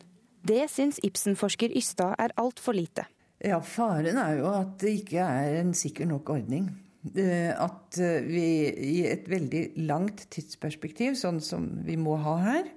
Det 0.48 0.66
syns 0.72 1.00
Ibsen-forsker 1.04 1.74
Ystad 1.76 2.16
er 2.18 2.34
altfor 2.40 2.76
lite. 2.76 3.08
Ja, 3.44 3.60
Faren 3.62 4.18
er 4.18 4.38
jo 4.40 4.50
at 4.50 4.78
det 4.82 4.94
ikke 5.02 5.24
er 5.24 5.58
en 5.60 5.74
sikker 5.76 6.08
nok 6.10 6.30
ordning. 6.34 6.70
At 7.08 7.98
vi 8.26 8.46
i 8.68 8.94
et 9.06 9.28
veldig 9.30 9.60
langt 9.86 10.24
tidsperspektiv, 10.34 11.14
sånn 11.18 11.38
som 11.44 11.68
vi 11.86 11.94
må 12.00 12.16
ha 12.24 12.34
her, 12.42 12.72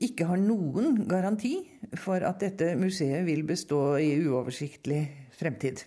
ikke 0.00 0.28
har 0.30 0.40
noen 0.40 1.02
garanti 1.08 1.56
for 2.00 2.24
at 2.24 2.40
dette 2.40 2.72
museet 2.80 3.26
vil 3.26 3.42
bestå 3.48 3.98
i 4.00 4.14
uoversiktlig 4.24 5.02
fremtid. 5.36 5.84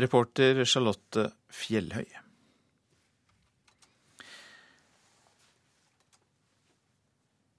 Reporter 0.00 0.64
Charlotte 0.64 1.28
Fjellhøy. 1.52 2.08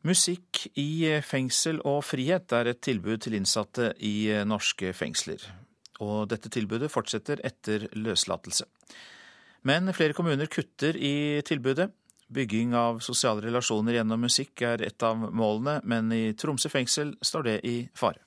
Musikk 0.01 0.63
i 0.81 1.21
fengsel 1.21 1.77
og 1.85 1.99
frihet 2.01 2.51
er 2.57 2.71
et 2.71 2.79
tilbud 2.81 3.21
til 3.21 3.35
innsatte 3.37 3.91
i 4.01 4.31
norske 4.49 4.95
fengsler. 4.97 5.43
Og 6.01 6.25
dette 6.31 6.49
tilbudet 6.49 6.89
fortsetter 6.89 7.43
etter 7.45 7.85
løslatelse. 7.93 8.65
Men 9.69 9.93
flere 9.93 10.17
kommuner 10.17 10.49
kutter 10.49 10.97
i 10.97 11.41
tilbudet. 11.45 11.91
Bygging 12.31 12.75
av 12.75 13.01
sosiale 13.03 13.43
relasjoner 13.43 13.97
gjennom 13.97 14.21
musikk 14.23 14.63
er 14.63 14.85
et 14.87 15.03
av 15.03 15.19
målene, 15.19 15.81
men 15.83 16.11
i 16.15 16.31
Tromsø 16.31 16.71
fengsel 16.71 17.15
står 17.21 17.47
det 17.49 17.55
i 17.67 17.77
fare. 17.97 18.23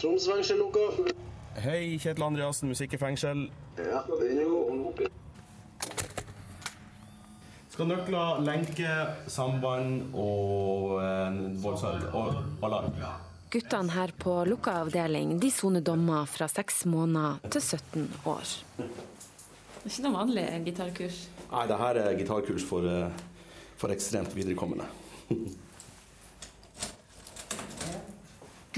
Troms 0.00 0.24
fengsel 0.26 0.58
lukka. 0.58 1.12
Hei, 1.62 1.98
Kjetil 2.00 2.24
Andreassen, 2.24 2.72
musikk 2.72 2.96
i 2.96 3.02
fengsel. 3.04 3.44
Ja, 3.76 4.00
den 4.08 4.38
er 4.40 4.46
jo 4.48 5.10
skal 7.72 7.88
nøkler, 7.88 8.40
lenke, 8.44 8.88
samband 9.32 10.12
og 10.12 10.98
eh, 11.00 11.38
voldsalarm 11.62 12.16
og 12.18 12.66
alarm. 12.68 12.98
Guttene 13.52 13.94
her 13.94 14.12
på 14.16 14.34
lukka 14.48 14.74
avdeling 14.82 15.38
de 15.40 15.48
soner 15.52 15.84
dommer 15.84 16.28
fra 16.28 16.48
seks 16.52 16.84
måneder 16.88 17.40
til 17.48 17.64
17 17.64 18.06
år. 18.28 18.52
Det 19.82 19.90
er 19.90 19.94
ikke 19.96 20.06
noe 20.06 20.14
vanlig 20.14 20.42
gitarkurs? 20.68 21.16
Nei, 21.50 21.62
det 21.66 21.76
her 21.80 21.98
er 21.98 22.12
gitarkurs 22.14 22.62
for, 22.62 22.86
eh, 22.86 23.10
for 23.76 23.90
ekstremt 23.90 24.30
viderekommende. 24.36 24.86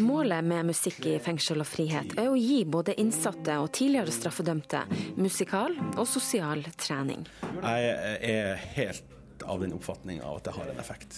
Målet 0.00 0.42
med 0.42 0.66
musikk 0.66 1.04
i 1.06 1.18
fengsel 1.22 1.60
og 1.60 1.68
frihet 1.68 2.16
er 2.18 2.30
å 2.32 2.38
gi 2.40 2.64
både 2.64 2.96
innsatte 2.98 3.58
og 3.60 3.68
tidligere 3.76 4.10
straffedømte 4.16 4.80
musikal 5.20 5.76
og 5.92 6.08
sosial 6.08 6.64
trening. 6.80 7.28
Jeg 7.60 8.24
er 8.32 8.56
helt 8.74 9.04
av 9.42 9.60
den 9.60 9.72
oppfatning 9.74 10.22
av 10.22 10.36
at 10.36 10.44
det 10.44 10.54
har 10.56 10.70
en 10.70 10.78
effekt. 10.80 11.16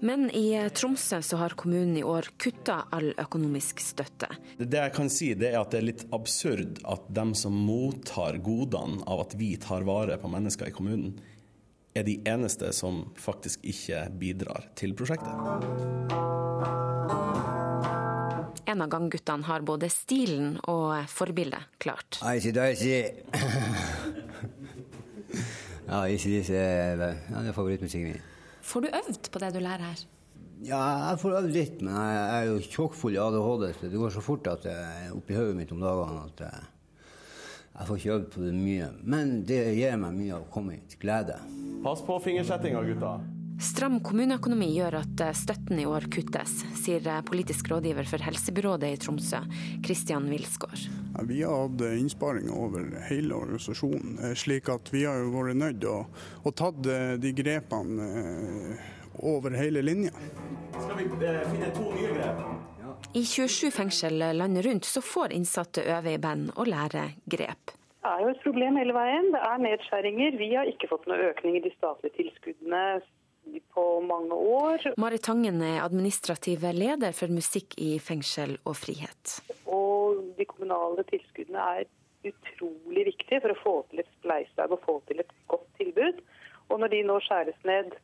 Men 0.00 0.30
i 0.30 0.70
Tromsø 0.74 1.20
så 1.22 1.40
har 1.42 1.56
kommunen 1.60 1.96
i 1.96 2.04
år 2.06 2.30
kutta 2.40 2.84
all 2.90 3.12
økonomisk 3.20 3.82
støtte. 3.84 4.30
Det 4.56 4.80
jeg 4.80 4.94
kan 4.96 5.12
si, 5.12 5.32
det 5.34 5.52
er 5.52 5.60
at 5.60 5.74
det 5.74 5.82
er 5.82 5.88
litt 5.90 6.06
absurd 6.16 6.80
at 6.88 7.10
dem 7.12 7.34
som 7.38 7.54
mottar 7.54 8.40
godene 8.44 9.04
av 9.06 9.26
at 9.26 9.36
vi 9.38 9.54
tar 9.60 9.84
vare 9.88 10.16
på 10.20 10.30
mennesker 10.32 10.70
i 10.70 10.74
kommunen, 10.74 11.18
er 11.94 12.06
de 12.06 12.20
eneste 12.28 12.70
som 12.72 13.02
faktisk 13.18 13.64
ikke 13.66 14.04
bidrar 14.20 14.70
til 14.78 14.94
prosjektet. 14.94 15.34
En 18.70 18.82
av 18.84 18.90
gangguttene 18.92 19.46
har 19.48 19.64
både 19.66 19.88
stilen 19.90 20.54
og 20.70 21.08
forbildet 21.10 21.80
klart. 21.82 22.20
Icy 22.22 22.52
Dicy. 22.54 23.00
Ja, 25.90 26.04
ACDC 26.06 26.54
er, 26.54 27.04
ja, 27.32 27.42
er 27.42 27.56
favorittmusikken 27.56 28.12
min. 28.12 28.26
Får 28.62 28.84
du 28.84 28.90
øvd 28.94 29.30
på 29.32 29.42
det 29.42 29.52
du 29.56 29.62
lærer 29.64 29.88
her? 29.90 30.02
Ja, 30.60 30.80
jeg 31.08 31.20
får 31.22 31.38
øvd 31.38 31.54
litt, 31.54 31.80
men 31.80 31.96
jeg 31.96 32.26
er 32.36 32.44
jo 32.50 32.58
tjokkfull 32.68 33.16
i 33.16 33.22
ADHD, 33.22 33.64
så 33.78 33.88
det 33.88 34.02
går 34.02 34.12
så 34.14 34.22
fort 34.22 34.50
at 34.52 34.68
jeg 34.68 35.06
er 35.06 35.16
oppi 35.16 35.38
hodet 35.38 35.56
mitt 35.56 35.72
om 35.72 35.80
dagene 35.80 36.26
at 36.28 36.44
jeg, 36.44 36.68
jeg 37.72 37.88
får 37.88 38.00
ikke 38.00 38.14
øvd 38.18 38.30
på 38.34 38.44
det 38.44 38.54
mye. 38.58 38.92
Men 39.02 39.34
det 39.48 39.60
gir 39.78 39.98
meg 40.02 40.16
mye 40.20 40.36
av 40.36 40.44
å 40.44 40.50
komme 40.52 40.76
hit. 40.76 40.98
glede. 41.00 41.40
Pass 41.82 42.04
på 42.04 42.20
fingersettinga, 42.22 42.84
gutta. 42.92 43.16
Stram 43.60 43.98
kommuneøkonomi 44.04 44.70
gjør 44.72 45.00
at 45.02 45.20
eh, 45.24 45.34
støtten 45.36 45.80
i 45.82 45.88
år 45.88 46.06
kuttes, 46.12 46.62
sier 46.80 47.04
eh, 47.04 47.24
politisk 47.28 47.68
rådgiver 47.72 48.08
for 48.08 48.24
helsebyrådet 48.24 48.94
i 48.94 49.00
Tromsø, 49.00 49.42
Kristian 49.84 50.28
Wilsgård. 50.32 50.86
Ja, 51.16 51.24
vi 51.28 51.42
har 51.42 51.62
hatt 51.64 51.80
innsparinger 51.80 52.54
over 52.54 52.86
hele 53.08 53.34
organisasjonen, 53.34 54.18
eh, 54.24 54.34
slik 54.34 54.68
at 54.68 54.92
vi 54.94 55.04
har 55.04 55.26
vært 55.34 55.58
nødt 55.58 55.80
til 55.82 55.90
å, 55.90 56.00
å 56.44 56.54
ta 56.54 56.70
de 56.70 57.32
grepene 57.36 58.08
over 59.18 59.56
hele 59.58 59.82
linja. 59.82 60.14
Skal 60.78 60.96
vi 60.96 61.08
finne 61.10 61.72
to 61.76 61.90
nye 61.94 62.14
grep? 62.14 62.44
I 63.14 63.24
27 63.24 63.70
fengsel 63.74 64.22
landet 64.36 64.64
rundt 64.66 64.84
så 64.84 65.02
får 65.02 65.32
innsatte 65.34 65.82
øve 65.82 66.14
i 66.14 66.18
band 66.18 66.52
og 66.56 66.68
lære 66.70 67.06
grep. 67.26 67.72
Det 68.00 68.08
er 68.08 68.22
jo 68.24 68.28
et 68.32 68.44
problem 68.44 68.78
hele 68.80 68.94
veien. 68.96 69.32
Det 69.34 69.40
er 69.44 69.64
nedskjæringer. 69.64 70.36
Vi 70.40 70.50
har 70.54 70.68
ikke 70.70 70.88
fått 70.88 71.08
noe 71.10 71.30
økning 71.30 71.58
i 71.58 71.64
de 71.64 71.72
statlige 71.74 72.16
tilskuddene 72.16 72.84
på 73.74 73.84
mange 74.06 74.34
år. 74.34 74.92
Marit 75.00 75.24
Tangen 75.26 75.62
er 75.66 75.82
administrativ 75.82 76.62
leder 76.76 77.16
for 77.16 77.32
musikk 77.32 77.74
i 77.82 77.96
fengsel 77.98 78.56
og 78.64 78.76
frihet. 78.78 79.40
Og 79.66 80.20
de 80.38 80.46
kommunale 80.48 81.04
tilskuddene 81.10 81.66
er 81.80 81.88
utrolig 82.30 83.06
viktige 83.10 83.40
for 83.42 83.54
å 83.54 83.60
få 83.62 83.74
til 83.90 84.02
et 84.02 84.12
spleiselag 84.18 84.74
og 84.76 84.82
få 84.86 84.98
til 85.08 85.22
et 85.24 85.34
godt 85.50 85.66
tilbud. 85.80 86.22
Og 86.70 86.80
når 86.82 86.94
de 86.94 87.02
nå 87.08 87.18
skjæres 87.26 87.58
ned 87.66 87.94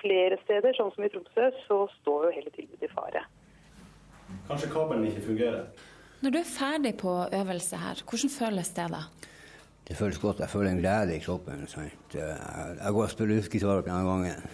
flere 0.00 0.38
steder, 0.44 0.76
sånn 0.76 0.92
som 0.94 1.04
i 1.04 1.10
Tromsø, 1.12 1.50
så 1.66 1.80
står 2.00 2.28
jo 2.28 2.34
hele 2.36 2.52
tilbudet 2.54 2.86
i 2.86 2.92
fare. 2.92 3.24
Kanskje 4.48 4.70
kabelen 4.72 5.08
ikke 5.08 5.24
fungerer. 5.26 5.64
Når 6.20 6.34
du 6.34 6.38
er 6.38 6.48
ferdig 6.48 6.94
på 7.00 7.12
øvelse 7.32 7.80
her, 7.80 8.02
hvordan 8.04 8.32
føles 8.34 8.72
det 8.76 8.86
da? 8.92 9.02
Det 9.90 9.98
føles 9.98 10.20
godt. 10.22 10.38
Jeg 10.38 10.52
føler 10.52 10.70
en 10.70 10.78
glede 10.78 11.16
i 11.16 11.22
kroppen. 11.22 11.66
Sant? 11.68 12.14
Jeg 12.14 12.92
går 12.94 13.02
og 13.02 13.10
spiller 13.10 13.40
luftgitar 13.40 13.80
denne 13.82 14.04
gangen. 14.06 14.44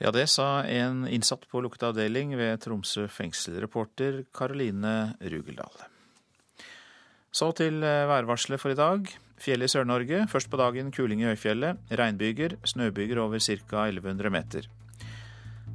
Ja, 0.00 0.12
det 0.14 0.28
sa 0.32 0.62
en 0.64 1.02
innsatt 1.10 1.48
på 1.50 1.60
lukket 1.60 1.82
avdeling 1.90 2.36
ved 2.38 2.62
Tromsø 2.62 3.08
fengsel, 3.10 3.58
reporter 3.60 4.22
Karoline 4.32 5.16
Rugeldal. 5.20 5.82
Så 7.32 7.50
til 7.58 7.82
eh, 7.84 8.06
værvarselet 8.08 8.62
for 8.62 8.72
i 8.72 8.78
dag. 8.78 9.10
Fjellet 9.40 9.68
i 9.68 9.74
Sør-Norge. 9.74 10.24
Først 10.30 10.50
på 10.50 10.58
dagen 10.62 10.90
kuling 10.94 11.20
i 11.22 11.28
høyfjellet. 11.28 11.82
Regnbyger. 11.90 12.56
Snøbyger 12.64 13.20
over 13.22 13.38
ca. 13.38 13.86
1100 13.90 14.30
meter. 14.30 14.66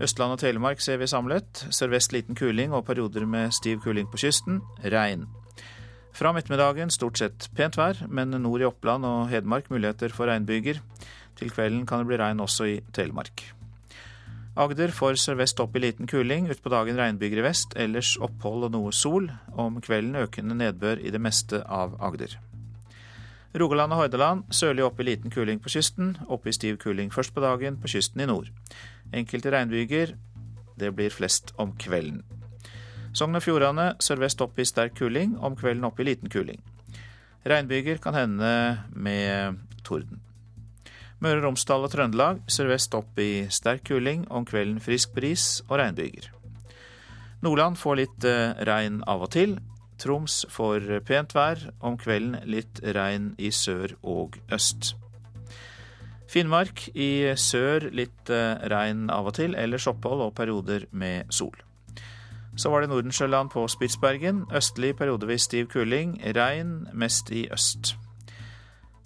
Østland 0.02 0.36
og 0.36 0.40
Telemark 0.40 0.82
ser 0.84 0.98
vi 0.98 1.08
samlet. 1.08 1.68
Sørvest 1.72 2.12
liten 2.16 2.36
kuling 2.36 2.74
og 2.74 2.86
perioder 2.86 3.26
med 3.26 3.54
stiv 3.56 3.80
kuling 3.84 4.10
på 4.12 4.20
kysten. 4.26 4.62
Regn. 4.84 5.28
Fra 6.16 6.32
ettermiddagen 6.32 6.94
stort 6.94 7.20
sett 7.20 7.50
pent 7.58 7.76
vær, 7.76 7.98
men 8.08 8.32
nord 8.40 8.64
i 8.64 8.68
Oppland 8.70 9.04
og 9.04 9.28
Hedmark 9.28 9.68
muligheter 9.68 10.14
for 10.16 10.32
regnbyger. 10.32 10.80
Til 11.36 11.52
kvelden 11.52 11.84
kan 11.90 12.00
det 12.02 12.08
bli 12.08 12.20
regn 12.22 12.40
også 12.40 12.70
i 12.72 12.78
Telemark. 12.96 13.44
Agder 14.56 14.94
får 14.96 15.18
sørvest 15.20 15.60
opp 15.60 15.76
i 15.76 15.82
liten 15.84 16.08
kuling, 16.08 16.48
utpå 16.48 16.72
dagen 16.72 16.96
regnbyger 16.96 17.42
i 17.42 17.44
vest, 17.44 17.76
ellers 17.76 18.14
opphold 18.24 18.70
og 18.70 18.72
noe 18.78 18.94
sol. 18.96 19.28
Om 19.52 19.82
kvelden 19.84 20.16
økende 20.22 20.56
nedbør 20.56 21.04
i 21.04 21.12
det 21.12 21.20
meste 21.20 21.60
av 21.68 21.98
Agder. 22.00 22.38
Rogaland 23.60 23.92
og 23.92 24.06
Hordaland 24.06 24.48
sørlig 24.56 24.86
opp 24.88 25.04
i 25.04 25.10
liten 25.10 25.36
kuling 25.36 25.60
på 25.60 25.74
kysten, 25.76 26.16
opp 26.32 26.48
i 26.48 26.56
stiv 26.56 26.80
kuling 26.80 27.12
først 27.12 27.36
på 27.36 27.44
dagen 27.44 27.76
på 27.84 27.92
kysten 27.92 28.24
i 28.24 28.32
nord. 28.32 28.48
Enkelte 29.12 29.52
regnbyger. 29.52 30.16
Det 30.80 30.96
blir 30.96 31.12
flest 31.12 31.52
om 31.60 31.76
kvelden. 31.76 32.24
Sogn 33.16 33.38
og 33.38 33.46
Fjordane 33.46 33.94
sørvest 34.04 34.42
opp 34.44 34.58
i 34.60 34.66
sterk 34.68 34.98
kuling, 35.00 35.38
om 35.40 35.54
kvelden 35.56 35.88
opp 35.88 36.02
i 36.04 36.06
liten 36.10 36.28
kuling. 36.32 36.60
Regnbyger 37.48 38.02
kan 38.04 38.16
hende 38.18 38.50
med 38.92 39.62
torden. 39.88 40.20
Møre 41.24 41.40
og 41.40 41.46
Romsdal 41.46 41.86
og 41.88 41.94
Trøndelag 41.94 42.42
sørvest 42.52 42.98
opp 42.98 43.16
i 43.24 43.46
sterk 43.48 43.86
kuling, 43.88 44.26
om 44.28 44.44
kvelden 44.44 44.82
frisk 44.84 45.14
bris 45.16 45.62
og 45.70 45.78
regnbyger. 45.80 46.28
Nordland 47.46 47.80
får 47.80 48.00
litt 48.02 48.28
eh, 48.28 48.52
regn 48.68 49.00
av 49.08 49.24
og 49.24 49.32
til. 49.32 49.56
Troms 50.02 50.42
får 50.52 50.90
pent 51.08 51.32
vær, 51.38 51.62
om 51.80 51.96
kvelden 51.96 52.42
litt 52.52 52.82
regn 52.84 53.32
i 53.40 53.54
sør 53.56 53.94
og 54.04 54.36
øst. 54.52 54.92
Finnmark 56.28 56.90
i 56.92 57.32
sør 57.40 57.88
litt 57.96 58.34
eh, 58.34 58.60
regn 58.76 59.08
av 59.14 59.32
og 59.32 59.38
til, 59.40 59.56
ellers 59.56 59.88
opphold 59.88 60.26
og 60.26 60.36
perioder 60.36 60.90
med 60.92 61.32
sol. 61.32 61.56
Så 62.56 62.70
var 62.72 62.82
det 62.82 62.90
Nordensjøland 62.90 63.50
på 63.52 63.66
Spitsbergen. 63.68 64.46
Østlig 64.56 64.94
periodevis 64.96 65.50
stiv 65.50 65.68
kuling. 65.68 66.16
Regn, 66.36 66.88
mest 66.94 67.32
i 67.36 67.48
øst. 67.52 67.96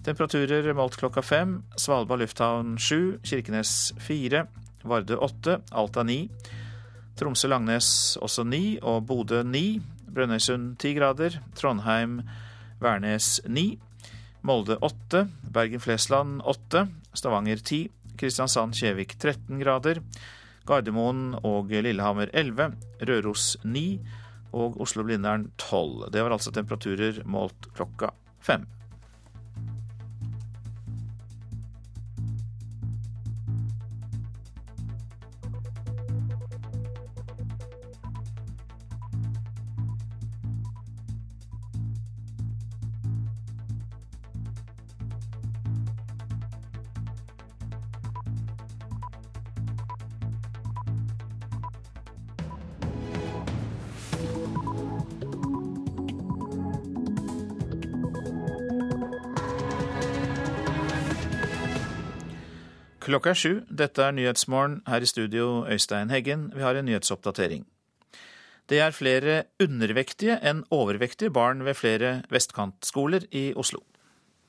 Temperaturer 0.06 0.70
målt 0.78 0.96
klokka 0.96 1.20
fem. 1.20 1.56
Svalbard 1.76 2.22
lufthavn 2.22 2.78
sju. 2.78 3.18
Kirkenes 3.26 3.92
fire. 3.98 4.46
Vardø 4.86 5.18
åtte. 5.18 5.58
Alta 5.74 6.06
ni. 6.06 6.30
Tromsø-Langnes 7.18 8.16
også 8.22 8.46
ni. 8.46 8.78
Og 8.82 9.02
Bodø 9.06 9.42
ni. 9.42 9.80
Brønnøysund 10.14 10.76
ti 10.78 10.94
grader. 10.94 11.40
Trondheim, 11.58 12.20
Værnes 12.80 13.40
ni. 13.48 13.80
Molde 14.46 14.78
åtte. 14.78 15.26
Bergen-Flesland 15.52 16.40
åtte. 16.46 16.86
Stavanger 17.14 17.58
ti. 17.66 17.88
Kristiansand-Kjevik 18.16 19.18
13 19.18 19.58
grader. 19.58 20.00
Gardermoen 20.70 21.34
og 21.42 21.72
Lillehammer 21.74 22.30
11, 22.30 22.76
Røros 23.08 23.56
9 23.66 23.84
og 24.54 24.78
Oslo-Blindern 24.82 25.48
12. 25.58 26.10
Det 26.14 26.22
var 26.22 26.34
altså 26.34 26.52
temperaturer 26.54 27.22
målt 27.26 27.70
klokka 27.74 28.12
fem. 28.42 28.68
Klokka 63.00 63.32
er 63.32 63.38
sju. 63.38 63.52
Dette 63.72 64.04
er 64.04 64.12
Nyhetsmorgen. 64.12 64.82
Her 64.84 65.00
i 65.00 65.08
studio 65.08 65.64
Øystein 65.64 66.10
Heggen. 66.12 66.50
Vi 66.52 66.60
har 66.60 66.76
en 66.76 66.84
nyhetsoppdatering. 66.84 67.64
Det 68.68 68.78
er 68.78 68.92
flere 68.94 69.36
undervektige 69.62 70.36
enn 70.46 70.60
overvektige 70.70 71.32
barn 71.32 71.64
ved 71.64 71.74
flere 71.74 72.20
vestkantskoler 72.30 73.24
i 73.32 73.50
Oslo. 73.56 73.80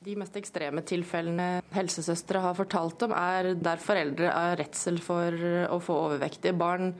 De 0.04 0.18
mest 0.18 0.36
ekstreme 0.36 0.84
tilfellene 0.84 1.62
helsesøstre 1.72 2.42
har 2.44 2.58
fortalt 2.58 3.02
om, 3.08 3.16
er 3.16 3.54
der 3.56 3.82
foreldre 3.82 4.30
av 4.34 4.58
redsel 4.60 5.00
for 5.02 5.32
å 5.70 5.80
få 5.82 5.98
overvektige 6.10 6.58
barn 6.58 6.96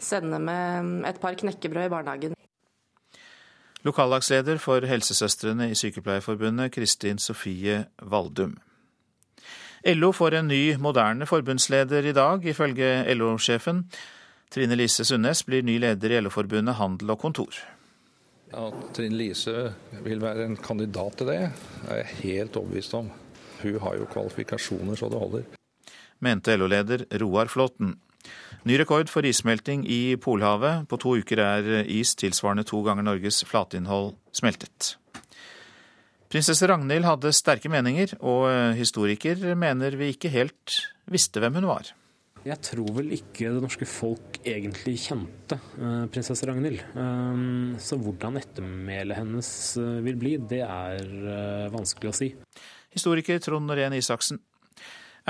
sender 0.00 0.40
med 0.42 1.04
et 1.06 1.20
par 1.20 1.36
knekkebrød 1.36 1.86
i 1.86 1.92
barnehagen. 1.92 2.36
Lokallagsleder 3.84 4.56
for 4.62 4.86
helsesøstrene 4.88 5.68
i 5.70 5.76
Sykepleierforbundet, 5.76 6.72
Kristin 6.72 7.20
Sofie 7.20 7.84
Valdum. 8.00 8.56
LO 9.84 10.12
får 10.16 10.34
en 10.38 10.46
ny, 10.48 10.76
moderne 10.80 11.26
forbundsleder 11.28 12.06
i 12.08 12.12
dag, 12.16 12.44
ifølge 12.48 13.04
LO-sjefen. 13.12 13.82
Trine 14.48 14.78
Lise 14.80 15.04
Sundnes 15.04 15.42
blir 15.44 15.64
ny 15.66 15.76
leder 15.82 16.14
i 16.14 16.20
LO-forbundet 16.24 16.78
Handel 16.78 17.12
og 17.12 17.18
Kontor. 17.20 17.58
Ja, 18.54 18.70
Trine 18.96 19.18
Lise 19.18 19.74
vil 20.06 20.22
være 20.22 20.46
en 20.48 20.56
kandidat 20.56 21.18
til 21.20 21.28
det, 21.28 21.36
er 21.90 22.00
jeg 22.00 22.16
helt 22.22 22.56
overbevist 22.56 22.96
om. 22.96 23.12
Hun 23.60 23.78
har 23.84 24.00
jo 24.00 24.08
kvalifikasjoner 24.08 24.96
så 24.96 25.12
det 25.12 25.20
holder. 25.20 25.44
Mente 26.24 26.56
LO-leder 26.56 27.04
Roar 27.20 27.52
Flåten. 27.52 27.98
Ny 28.64 28.78
rekord 28.80 29.12
for 29.12 29.28
issmelting 29.28 29.84
i 29.84 30.16
Polhavet. 30.16 30.88
På 30.88 30.96
to 30.96 31.18
uker 31.20 31.44
er 31.44 31.82
is 31.84 32.14
tilsvarende 32.16 32.64
to 32.64 32.80
ganger 32.86 33.04
Norges 33.04 33.44
flatinnhold 33.44 34.14
smeltet. 34.32 34.94
Prinsesse 36.34 36.66
Ragnhild 36.66 37.06
hadde 37.06 37.30
sterke 37.30 37.70
meninger, 37.70 38.16
og 38.26 38.48
historiker 38.74 39.38
mener 39.54 39.94
vi 39.94 40.08
ikke 40.10 40.32
helt 40.32 40.80
visste 41.06 41.38
hvem 41.38 41.60
hun 41.60 41.68
var. 41.68 41.92
Jeg 42.42 42.58
tror 42.58 42.88
vel 42.96 43.12
ikke 43.14 43.52
det 43.54 43.60
norske 43.62 43.86
folk 43.86 44.40
egentlig 44.42 44.96
kjente 45.04 45.60
uh, 45.78 46.08
prinsesse 46.10 46.48
Ragnhild. 46.50 46.82
Um, 46.98 47.76
så 47.78 47.94
hvordan 48.02 48.40
ettermælet 48.40 49.20
hennes 49.20 49.50
vil 50.02 50.18
bli, 50.18 50.32
det 50.42 50.58
er 50.66 51.70
vanskelig 51.70 52.10
å 52.10 52.16
si. 52.18 52.32
Historiker 52.98 53.38
Trond 53.38 53.70
Norén 53.70 53.94
Isaksen. 53.94 54.42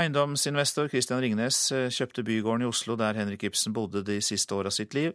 Eiendomsinvestor 0.01 0.88
Christian 0.88 1.21
Ringnes 1.21 1.67
kjøpte 1.93 2.25
bygården 2.25 2.64
i 2.64 2.71
Oslo 2.71 2.97
der 2.97 3.21
Henrik 3.21 3.45
Ibsen 3.51 3.77
bodde 3.77 4.01
de 4.09 4.23
siste 4.25 4.57
åra 4.57 4.73
sitt 4.73 4.97
liv. 4.97 5.12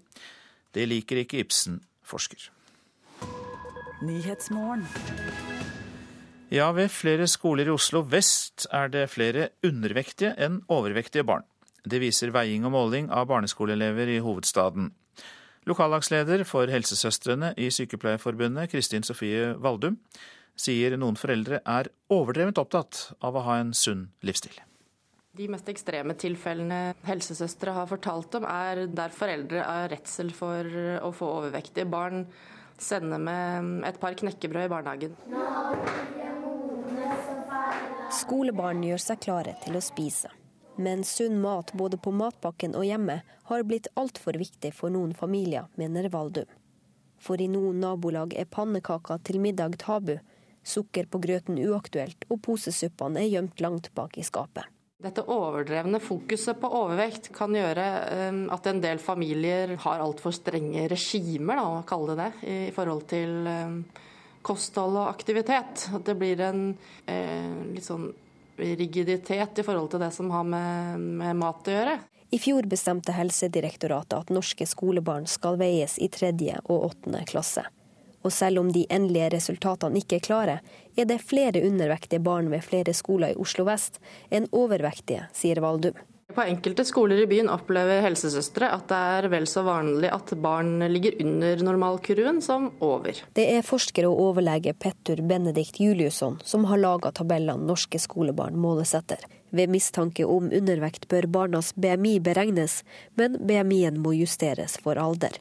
Det 0.70 0.86
liker 0.86 1.26
ikke 1.26 1.42
Ibsen-forsker. 1.42 2.46
Ja, 6.50 6.72
ved 6.74 6.90
flere 6.90 7.28
skoler 7.30 7.68
i 7.70 7.74
Oslo 7.76 8.00
vest 8.10 8.66
er 8.74 8.90
det 8.90 9.04
flere 9.14 9.52
undervektige 9.62 10.32
enn 10.42 10.64
overvektige 10.66 11.22
barn. 11.22 11.46
Det 11.86 12.00
viser 12.02 12.34
veiing 12.34 12.66
og 12.66 12.74
måling 12.74 13.12
av 13.14 13.28
barneskoleelever 13.30 14.10
i 14.16 14.18
hovedstaden. 14.26 14.90
Lokallagsleder 15.70 16.42
for 16.50 16.72
helsesøstrene 16.74 17.52
i 17.54 17.70
Sykepleierforbundet, 17.70 18.72
Kristin 18.74 19.06
Sofie 19.06 19.54
Valdum, 19.62 20.00
sier 20.58 20.98
noen 20.98 21.20
foreldre 21.22 21.62
er 21.70 21.92
overdrevent 22.10 22.58
opptatt 22.58 23.12
av 23.22 23.38
å 23.38 23.46
ha 23.46 23.62
en 23.62 23.76
sunn 23.78 24.08
livsstil. 24.26 24.58
De 25.38 25.46
mest 25.54 25.70
ekstreme 25.70 26.18
tilfellene 26.18 26.96
helsesøstre 27.06 27.78
har 27.78 27.86
fortalt 27.94 28.40
om, 28.42 28.50
er 28.50 28.88
der 28.90 29.14
foreldre 29.14 29.62
av 29.70 29.92
redsel 29.94 30.34
for 30.34 30.66
å 30.98 31.14
få 31.14 31.30
overvektige 31.44 31.86
barn 31.86 32.26
sender 32.82 33.22
med 33.22 33.84
et 33.88 34.00
par 34.02 34.16
knekkebrød 34.18 34.68
i 34.68 34.72
barnehagen. 34.72 35.16
Skolebarn 38.20 38.84
gjør 38.84 39.02
seg 39.04 39.22
klare 39.24 39.56
til 39.64 39.78
å 39.78 39.84
spise. 39.84 40.32
Men 40.80 41.04
sunn 41.04 41.42
mat 41.44 41.74
både 41.76 42.00
på 42.00 42.14
matpakken 42.16 42.74
og 42.80 42.88
hjemme 42.88 43.20
har 43.50 43.68
blitt 43.68 43.90
altfor 44.00 44.40
viktig 44.40 44.72
for 44.74 44.94
noen 44.94 45.12
familier, 45.14 45.68
mener 45.76 46.08
Valdum. 46.14 46.48
For 47.20 47.42
i 47.42 47.50
noen 47.52 47.82
nabolag 47.84 48.34
er 48.40 48.48
pannekaker 48.48 49.20
til 49.28 49.42
middag 49.44 49.76
tabu, 49.82 50.16
sukker 50.64 51.10
på 51.12 51.20
grøten 51.20 51.60
uaktuelt, 51.60 52.24
og 52.32 52.42
posesuppene 52.48 53.20
er 53.20 53.32
gjemt 53.34 53.60
langt 53.60 53.92
bak 53.98 54.16
i 54.18 54.24
skapet. 54.24 54.64
Dette 55.00 55.24
overdrevne 55.32 56.02
fokuset 56.04 56.58
på 56.60 56.68
overvekt 56.76 57.30
kan 57.32 57.54
gjøre 57.56 57.84
at 58.52 58.66
en 58.68 58.82
del 58.84 59.00
familier 59.00 59.78
har 59.80 60.02
altfor 60.04 60.36
strenge 60.36 60.90
regimer, 60.92 61.56
da, 61.56 61.68
å 61.80 61.86
kalle 61.88 62.18
det 62.20 62.26
det, 62.26 62.50
i 62.68 62.74
forhold 62.76 63.06
til 63.08 63.48
kosthold 64.44 64.98
og 65.00 65.08
aktivitet. 65.08 65.88
At 65.96 66.04
det 66.04 66.18
blir 66.20 66.44
en 66.44 66.66
eh, 67.08 67.48
litt 67.72 67.88
sånn 67.88 68.10
rigiditet 68.60 69.62
i 69.62 69.64
forhold 69.64 69.94
til 69.94 70.04
det 70.04 70.12
som 70.16 70.32
har 70.36 70.44
med, 70.44 71.00
med 71.22 71.40
mat 71.40 71.68
å 71.72 71.76
gjøre. 71.78 71.98
I 72.30 72.38
fjor 72.44 72.68
bestemte 72.70 73.16
Helsedirektoratet 73.16 74.20
at 74.20 74.36
norske 74.36 74.68
skolebarn 74.70 75.26
skal 75.32 75.58
veies 75.58 75.96
i 75.98 76.12
tredje 76.14 76.60
og 76.68 76.92
åttende 76.92 77.24
klasse. 77.30 77.64
Og 78.24 78.34
selv 78.36 78.60
om 78.60 78.72
de 78.76 78.86
endelige 78.92 79.32
resultatene 79.38 80.02
ikke 80.02 80.20
er 80.20 80.26
klare, 80.26 80.60
er 81.00 81.08
det 81.08 81.22
flere 81.24 81.64
undervektige 81.64 82.24
barn 82.24 82.52
ved 82.52 82.66
flere 82.66 82.94
skoler 82.94 83.34
i 83.34 83.40
Oslo 83.40 83.68
vest 83.70 84.02
enn 84.30 84.50
overvektige, 84.52 85.30
sier 85.36 85.62
Valdum. 85.64 85.98
På 86.30 86.44
enkelte 86.46 86.84
skoler 86.86 87.24
i 87.24 87.26
byen 87.26 87.48
opplever 87.50 88.04
helsesøstre 88.06 88.68
at 88.70 88.84
det 88.92 88.98
er 89.16 89.28
vel 89.34 89.48
så 89.50 89.64
vanlig 89.66 90.12
at 90.14 90.30
barn 90.38 90.76
ligger 90.92 91.18
under 91.24 91.64
normalkurven 91.66 92.38
som 92.46 92.68
over. 92.86 93.24
Det 93.34 93.48
er 93.56 93.66
forsker 93.66 94.06
og 94.06 94.22
overlege 94.28 94.76
Petter 94.78 95.24
Benedikt 95.26 95.82
Juliusson 95.82 96.38
som 96.46 96.70
har 96.70 96.84
laga 96.84 97.10
tabellene 97.18 97.66
norske 97.66 97.98
skolebarn 97.98 98.62
måles 98.62 98.94
etter. 98.94 99.26
Ved 99.50 99.74
mistanke 99.74 100.28
om 100.30 100.52
undervekt 100.54 101.10
bør 101.10 101.26
barnas 101.26 101.74
BMI 101.74 102.20
beregnes, 102.22 102.84
men 103.18 103.42
BMI-en 103.42 103.98
må 103.98 104.14
justeres 104.14 104.78
for 104.78 105.02
alder. 105.02 105.34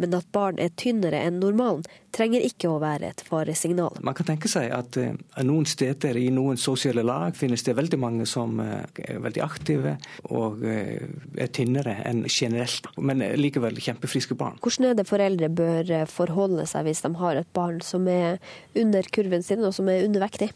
Men 0.00 0.16
at 0.16 0.28
barn 0.34 0.60
er 0.62 0.72
tynnere 0.80 1.20
enn 1.26 1.40
normalen, 1.42 1.84
trenger 2.14 2.42
ikke 2.42 2.70
å 2.70 2.78
være 2.82 3.12
et 3.12 3.22
faresignal. 3.26 4.00
Man 4.02 4.16
kan 4.18 4.26
tenke 4.32 4.50
seg 4.50 4.72
at 4.74 4.96
uh, 4.98 5.12
noen 5.46 5.68
steder 5.68 6.18
i 6.18 6.26
noen 6.34 6.58
sosiale 6.60 7.04
lag 7.06 7.36
finnes 7.38 7.62
det 7.66 7.76
veldig 7.78 8.00
mange 8.00 8.26
som 8.28 8.58
uh, 8.62 8.80
er 8.98 9.20
veldig 9.22 9.44
aktive 9.44 9.94
og 10.30 10.64
uh, 10.64 11.04
er 11.36 11.52
tynnere 11.54 12.00
enn 12.08 12.24
generelt, 12.26 12.88
men 12.98 13.22
likevel 13.38 13.78
kjempefriske 13.78 14.38
barn. 14.38 14.58
Hvordan 14.64 14.90
er 14.90 14.98
det 14.98 15.08
foreldre 15.10 15.52
bør 15.60 15.94
forholde 16.10 16.66
seg 16.70 16.88
hvis 16.88 17.04
de 17.06 17.14
har 17.20 17.38
et 17.38 17.54
barn 17.56 17.78
som 17.84 18.08
er 18.10 18.40
under 18.78 19.06
kurven 19.14 19.46
sin 19.46 19.62
og 19.66 19.76
som 19.76 19.92
er 19.92 20.08
undervektig? 20.08 20.50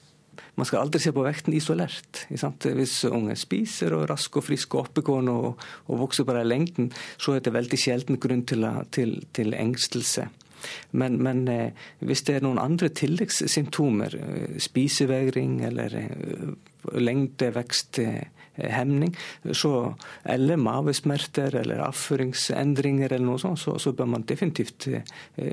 Man 0.58 0.68
skal 0.68 0.84
aldri 0.84 1.02
se 1.02 1.12
på 1.14 1.24
vekten 1.26 1.56
isolert. 1.56 2.24
Hvis 2.30 3.00
unge 3.08 3.36
spiser 3.38 3.96
og 3.96 4.04
er 4.04 4.14
rask 4.14 4.38
og 4.38 4.46
frisk 4.46 4.74
og 4.74 4.88
oppegående 4.88 5.32
og, 5.32 5.66
og 5.88 6.00
vokser 6.06 6.28
på 6.28 6.36
den 6.36 6.50
lengden, 6.50 6.92
så 7.18 7.36
er 7.36 7.44
det 7.44 7.54
veldig 7.54 7.80
sjelden 7.80 8.20
grunn 8.22 8.44
til, 8.48 8.66
til, 8.94 9.10
til 9.36 9.54
engstelse. 9.58 10.24
Men, 10.90 11.22
men 11.22 11.48
eh, 11.48 11.70
hvis 12.04 12.22
det 12.26 12.34
er 12.36 12.42
noen 12.44 12.58
andre 12.62 12.88
tilleggssymptomer, 12.88 14.16
eh, 14.16 14.58
spisevegring 14.62 15.64
eller 15.68 15.96
eh, 15.98 16.08
lengdeveksthemning, 16.92 19.16
så, 19.52 19.94
eller 20.36 20.56
mavesmerter 20.60 21.50
eller 21.62 21.86
avføringsendringer 21.88 23.08
eller 23.12 23.26
noe 23.26 23.38
sånt, 23.42 23.60
så, 23.60 23.70
så 23.80 23.88
bør 23.96 24.08
man 24.16 24.28
definitivt 24.28 24.80
eh, 24.88 25.02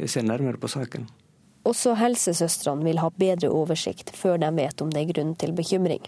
se 0.08 0.20
nærmere 0.26 0.58
på 0.62 0.68
saken. 0.72 1.04
Også 1.68 1.94
helsesøstrene 2.00 2.86
vil 2.88 3.02
ha 3.04 3.12
bedre 3.22 3.52
oversikt 3.54 4.16
før 4.18 4.42
de 4.42 4.50
vet 4.58 4.82
om 4.82 4.90
det 4.90 5.04
er 5.04 5.14
grunn 5.14 5.36
til 5.38 5.54
bekymring. 5.58 6.02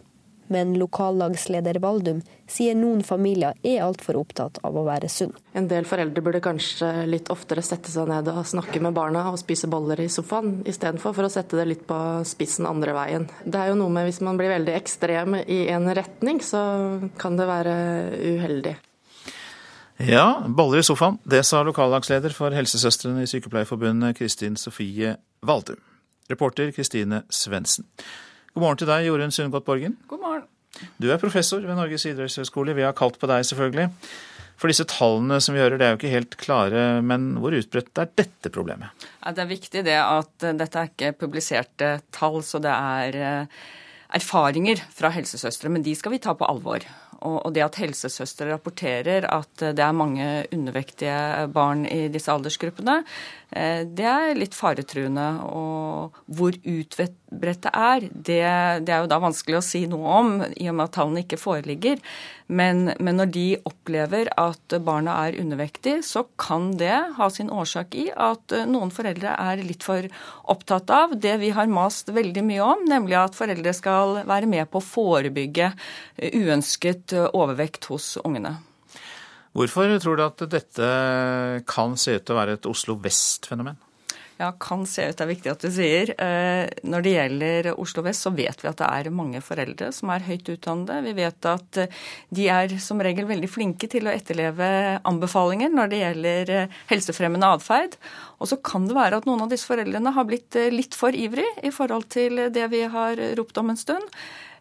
Men 0.51 0.73
lokallagsleder 0.77 1.79
Valdum 1.81 2.19
sier 2.51 2.75
noen 2.75 3.01
familier 3.05 3.55
er 3.63 3.83
altfor 3.85 4.19
opptatt 4.19 4.59
av 4.65 4.75
å 4.75 4.83
være 4.85 5.09
sunn. 5.09 5.31
En 5.55 5.69
del 5.71 5.87
foreldre 5.87 6.23
burde 6.25 6.43
kanskje 6.43 6.89
litt 7.09 7.31
oftere 7.33 7.63
sette 7.65 7.93
seg 7.93 8.09
ned 8.11 8.27
og 8.29 8.43
snakke 8.49 8.81
med 8.83 8.95
barna 8.97 9.23
og 9.31 9.39
spise 9.41 9.69
boller 9.71 10.03
i 10.03 10.09
sofaen, 10.11 10.59
istedenfor 10.67 11.15
for 11.15 11.29
å 11.29 11.33
sette 11.33 11.57
det 11.59 11.67
litt 11.69 11.85
på 11.89 11.99
spissen 12.27 12.67
andre 12.69 12.95
veien. 12.97 13.29
Det 13.45 13.61
er 13.61 13.71
jo 13.71 13.79
noe 13.79 13.93
med 13.93 14.09
hvis 14.09 14.23
man 14.25 14.39
blir 14.39 14.51
veldig 14.53 14.75
ekstrem 14.77 15.39
i 15.45 15.63
en 15.73 15.87
retning, 15.95 16.43
så 16.43 16.63
kan 17.21 17.39
det 17.39 17.49
være 17.49 17.77
uheldig. 18.35 18.75
Ja, 20.01 20.43
boller 20.47 20.81
i 20.81 20.83
sofaen. 20.83 21.19
Det 21.29 21.43
sa 21.45 21.61
lokallagsleder 21.63 22.33
for 22.33 22.53
Helsesøstrene 22.55 23.23
i 23.23 23.29
Sykepleierforbundet, 23.29 24.17
Kristin 24.17 24.57
Sofie 24.57 25.15
Valdum. 25.45 25.77
Reporter 26.31 26.71
Kristine 26.73 27.21
Svendsen. 27.29 27.85
God 28.55 28.63
morgen 28.63 28.79
til 28.81 28.89
deg, 28.89 29.05
Jorunn 29.05 29.33
Sundgodt 29.33 29.67
Borgen. 29.67 29.99
God 30.09 30.23
morgen. 30.23 30.47
Du 30.97 31.11
er 31.13 31.21
professor 31.21 31.61
ved 31.61 31.77
Norges 31.77 32.07
idrettshøgskole. 32.09 32.73
Vi 32.73 32.85
har 32.85 32.95
kalt 32.97 33.19
på 33.21 33.29
deg, 33.29 33.45
selvfølgelig. 33.45 33.91
For 34.57 34.71
disse 34.71 34.87
tallene 34.89 35.37
som 35.43 35.53
vi 35.53 35.61
hører, 35.61 35.77
det 35.77 35.85
er 35.85 35.93
jo 35.93 35.99
ikke 36.01 36.13
helt 36.15 36.37
klare, 36.41 36.83
men 37.05 37.33
hvor 37.43 37.53
utbredt 37.53 38.01
er 38.01 38.09
dette 38.17 38.49
problemet? 38.53 39.05
Ja, 39.21 39.33
det 39.35 39.45
er 39.45 39.49
viktig 39.53 39.85
det 39.85 39.99
at 40.01 40.49
dette 40.57 40.81
er 40.81 40.89
ikke 40.89 41.15
publiserte 41.21 41.95
tall, 42.15 42.41
så 42.45 42.61
det 42.63 42.73
er 42.73 43.47
erfaringer 44.13 44.81
fra 44.93 45.13
helsesøstre, 45.13 45.69
men 45.73 45.85
de 45.85 45.93
skal 45.97 46.13
vi 46.13 46.21
ta 46.23 46.33
på 46.37 46.49
alvor. 46.49 46.85
Og 47.23 47.53
det 47.55 47.63
at 47.65 47.79
helsesøstre 47.79 48.49
rapporterer 48.51 49.27
at 49.31 49.63
det 49.63 49.83
er 49.83 49.95
mange 49.95 50.27
undervektige 50.53 51.47
barn 51.55 51.85
i 51.87 52.07
disse 52.11 52.31
aldersgruppene, 52.33 53.01
Eh, 53.53 53.83
det 53.85 54.05
er 54.09 54.37
litt 54.37 54.55
faretruende. 54.57 55.27
Og 55.53 56.17
hvor 56.25 56.57
utbredt 56.57 57.19
det 57.33 57.73
er, 57.73 58.07
det, 58.13 58.39
er 58.45 59.03
jo 59.03 59.09
da 59.09 59.17
vanskelig 59.21 59.59
å 59.59 59.65
si 59.65 59.85
noe 59.89 60.17
om, 60.19 60.33
i 60.53 60.69
og 60.69 60.77
med 60.77 60.85
at 60.87 60.95
tallene 60.99 61.23
ikke 61.25 61.41
foreligger. 61.41 62.01
Men, 62.47 62.91
men 62.99 63.19
når 63.19 63.29
de 63.33 63.45
opplever 63.67 64.29
at 64.39 64.75
barna 64.83 65.15
er 65.27 65.37
undervektige, 65.41 66.01
så 66.03 66.25
kan 66.39 66.71
det 66.79 66.95
ha 67.17 67.29
sin 67.31 67.51
årsak 67.53 67.95
i 67.99 68.09
at 68.11 68.55
noen 68.69 68.91
foreldre 68.93 69.35
er 69.39 69.63
litt 69.63 69.85
for 69.85 70.07
opptatt 70.51 70.91
av 70.93 71.15
det 71.15 71.37
vi 71.43 71.53
har 71.55 71.71
mast 71.71 72.11
veldig 72.13 72.43
mye 72.45 72.65
om, 72.65 72.83
nemlig 72.89 73.17
at 73.19 73.37
foreldre 73.37 73.73
skal 73.77 74.21
være 74.29 74.49
med 74.51 74.69
på 74.71 74.81
å 74.81 74.85
forebygge 74.85 75.71
uønsket 76.19 77.15
overvekt 77.31 77.89
hos 77.93 78.15
ungene. 78.23 78.57
Hvorfor 79.53 79.91
tror 80.01 80.17
du 80.17 80.23
at 80.25 80.45
dette 80.49 80.93
kan 81.69 81.97
se 81.99 82.17
ut 82.17 82.23
til 82.25 82.33
å 82.33 82.39
være 82.39 82.57
et 82.57 82.69
Oslo 82.69 82.97
vest-fenomen? 83.01 83.77
Ja, 84.43 84.49
kan 84.59 84.81
se 84.89 85.05
ut, 85.07 85.15
det 85.15 85.23
er 85.23 85.29
viktig 85.29 85.51
at 85.53 85.61
du 85.63 85.69
sier. 85.71 86.09
Eh, 86.19 86.67
når 86.83 87.03
det 87.05 87.11
gjelder 87.13 87.67
Oslo 87.79 88.01
vest, 88.03 88.25
så 88.25 88.31
vet 88.35 88.59
vi 88.59 88.67
at 88.67 88.81
det 88.81 88.89
er 88.89 89.15
mange 89.15 89.39
foreldre 89.45 89.87
som 89.95 90.09
er 90.11 90.25
høyt 90.25 90.49
utdannede. 90.51 90.97
Vi 91.05 91.13
vet 91.15 91.47
at 91.47 91.79
eh, 91.79 92.01
de 92.35 92.47
er 92.51 92.73
som 92.83 92.99
regel 92.99 93.29
veldig 93.29 93.47
flinke 93.47 93.87
til 93.87 94.09
å 94.09 94.11
etterleve 94.11 94.67
anbefalinger 95.07 95.71
når 95.71 95.93
det 95.93 96.01
gjelder 96.01 96.51
eh, 96.57 96.81
helsefremmende 96.89 97.53
atferd. 97.55 97.95
Og 98.43 98.51
så 98.51 98.57
kan 98.59 98.89
det 98.89 98.97
være 98.97 99.21
at 99.21 99.29
noen 99.29 99.45
av 99.45 99.53
disse 99.53 99.69
foreldrene 99.69 100.11
har 100.17 100.27
blitt 100.27 100.59
litt 100.75 100.97
for 100.99 101.15
ivrig 101.15 101.47
i 101.63 101.71
forhold 101.71 102.09
til 102.11 102.49
det 102.51 102.67
vi 102.73 102.83
har 102.97 103.21
ropt 103.39 103.63
om 103.63 103.71
en 103.71 103.79
stund. 103.79 104.03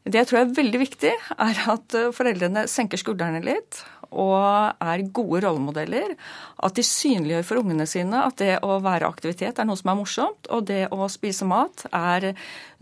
Det 0.06 0.20
jeg 0.20 0.30
tror 0.30 0.44
er 0.44 0.54
veldig 0.60 0.82
viktig, 0.84 1.16
er 1.42 1.64
at 1.74 1.98
foreldrene 2.14 2.68
senker 2.70 3.02
skuldrene 3.02 3.42
litt 3.42 3.82
og 4.12 4.82
er 4.82 5.04
gode 5.14 5.42
rollemodeller. 5.44 6.14
At 6.62 6.76
de 6.78 6.84
synliggjør 6.86 7.48
for 7.48 7.62
ungene 7.62 7.86
sine 7.90 8.24
at 8.26 8.38
det 8.42 8.60
å 8.64 8.78
være 8.84 9.08
aktivitet 9.08 9.58
er 9.58 9.68
noe 9.68 9.80
som 9.80 9.92
er 9.92 9.98
morsomt, 9.98 10.48
og 10.52 10.68
det 10.70 10.86
å 10.94 11.08
spise 11.12 11.48
mat 11.48 11.86
er 11.90 12.32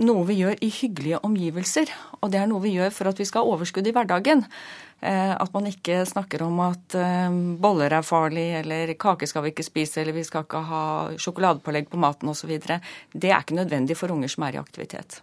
noe 0.02 0.26
vi 0.28 0.40
gjør 0.42 0.60
i 0.60 0.70
hyggelige 0.80 1.22
omgivelser. 1.26 1.90
Og 2.20 2.30
det 2.32 2.42
er 2.42 2.50
noe 2.50 2.64
vi 2.64 2.76
gjør 2.76 2.94
for 2.94 3.10
at 3.10 3.20
vi 3.20 3.28
skal 3.28 3.44
ha 3.44 3.56
overskudd 3.56 3.88
i 3.88 3.96
hverdagen. 3.96 4.46
Eh, 5.00 5.32
at 5.32 5.52
man 5.54 5.64
ikke 5.68 6.02
snakker 6.04 6.42
om 6.44 6.58
at 6.66 6.94
eh, 6.98 7.36
boller 7.62 7.94
er 7.96 8.04
farlig, 8.04 8.48
eller 8.58 8.92
kake 9.00 9.28
skal 9.28 9.46
vi 9.46 9.54
ikke 9.54 9.64
spise, 9.64 10.02
eller 10.02 10.16
vi 10.16 10.26
skal 10.28 10.44
ikke 10.44 10.60
ha 10.68 10.84
sjokoladepålegg 11.16 11.88
på 11.88 12.00
maten 12.00 12.32
osv. 12.32 12.52
Det 12.60 13.30
er 13.30 13.38
ikke 13.40 13.56
nødvendig 13.56 13.96
for 13.96 14.12
unger 14.12 14.32
som 14.32 14.44
er 14.44 14.58
i 14.58 14.60
aktivitet. 14.60 15.22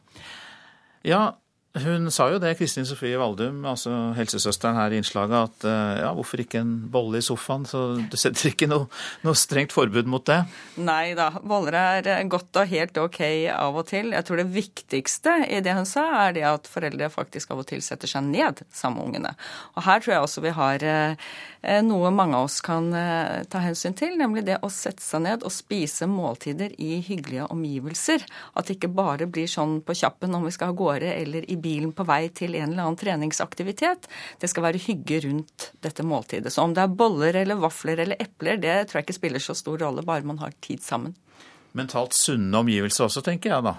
Ja, 1.05 1.27
hun 1.75 2.11
sa 2.11 2.29
jo 2.31 2.39
det, 2.41 2.55
Kristin 2.57 2.85
Sofie 2.87 3.17
Valdum, 3.19 3.59
altså 3.67 3.91
helsesøsteren 4.17 4.77
her 4.79 4.93
i 4.93 4.99
innslaget, 5.01 5.35
at 5.35 5.65
eh, 5.67 6.01
ja, 6.01 6.11
hvorfor 6.15 6.41
ikke 6.41 6.61
en 6.63 6.73
bolle 6.91 7.19
i 7.19 7.25
sofaen? 7.25 7.67
Så 7.69 7.81
du 7.99 8.17
setter 8.19 8.51
ikke 8.51 8.69
noe, 8.69 8.87
noe 9.25 9.37
strengt 9.37 9.75
forbud 9.75 10.09
mot 10.09 10.25
det? 10.27 10.39
Nei 10.81 11.13
da, 11.17 11.29
boller 11.43 11.77
er 11.77 12.11
eh, 12.15 12.23
godt 12.29 12.61
og 12.61 12.71
helt 12.71 12.97
ok 13.01 13.21
av 13.53 13.77
og 13.77 13.89
til. 13.91 14.13
Jeg 14.15 14.27
tror 14.27 14.41
det 14.41 14.47
viktigste 14.55 15.35
i 15.49 15.61
det 15.65 15.75
hun 15.77 15.89
sa, 15.89 16.07
er 16.27 16.37
det 16.37 16.45
at 16.49 16.69
foreldre 16.71 17.11
faktisk 17.13 17.53
av 17.53 17.63
og 17.63 17.69
til 17.69 17.83
setter 17.85 18.09
seg 18.09 18.25
ned 18.29 18.63
sammen 18.71 19.01
med 19.01 19.09
ungene. 19.11 19.35
Og 19.75 19.83
her 19.85 20.01
tror 20.01 20.15
jeg 20.15 20.25
også 20.25 20.45
vi 20.47 20.55
har 20.57 20.87
eh, 20.87 21.27
noe 21.83 22.13
mange 22.15 22.37
av 22.37 22.47
oss 22.47 22.61
kan 22.63 22.87
ta 23.51 23.59
hensyn 23.59 23.95
til, 23.97 24.13
nemlig 24.15 24.45
det 24.47 24.59
å 24.63 24.69
sette 24.71 25.03
seg 25.03 25.25
ned 25.25 25.43
og 25.43 25.51
spise 25.51 26.07
måltider 26.07 26.71
i 26.79 27.01
hyggelige 27.03 27.49
omgivelser. 27.51 28.23
At 28.55 28.69
det 28.69 28.77
ikke 28.77 28.93
bare 28.95 29.27
blir 29.27 29.49
sånn 29.51 29.81
på 29.83 29.95
kjappen 29.97 30.37
om 30.37 30.45
vi 30.47 30.53
skal 30.55 30.71
av 30.71 30.77
gårde 30.79 31.11
eller 31.11 31.47
i 31.51 31.56
bilen 31.61 31.93
på 31.95 32.05
vei 32.07 32.27
til 32.29 32.55
en 32.55 32.71
eller 32.71 32.85
annen 32.85 32.99
treningsaktivitet. 32.99 34.07
Det 34.41 34.49
skal 34.51 34.67
være 34.67 34.83
hygge 34.87 35.21
rundt 35.27 35.71
dette 35.85 36.05
måltidet. 36.05 36.53
Så 36.53 36.65
om 36.65 36.75
det 36.75 36.83
er 36.83 36.97
boller 36.99 37.41
eller 37.43 37.59
vafler 37.61 38.03
eller 38.03 38.19
epler, 38.23 38.59
det 38.61 38.77
tror 38.87 39.01
jeg 39.01 39.07
ikke 39.07 39.19
spiller 39.19 39.43
så 39.43 39.57
stor 39.57 39.79
rolle, 39.85 40.05
bare 40.05 40.27
man 40.27 40.41
har 40.43 40.55
tid 40.61 40.83
sammen. 40.85 41.15
Mentalt 41.77 42.15
sunne 42.17 42.63
omgivelser 42.63 43.05
også, 43.05 43.21
tenker 43.25 43.53
jeg 43.53 43.65
da. 43.67 43.77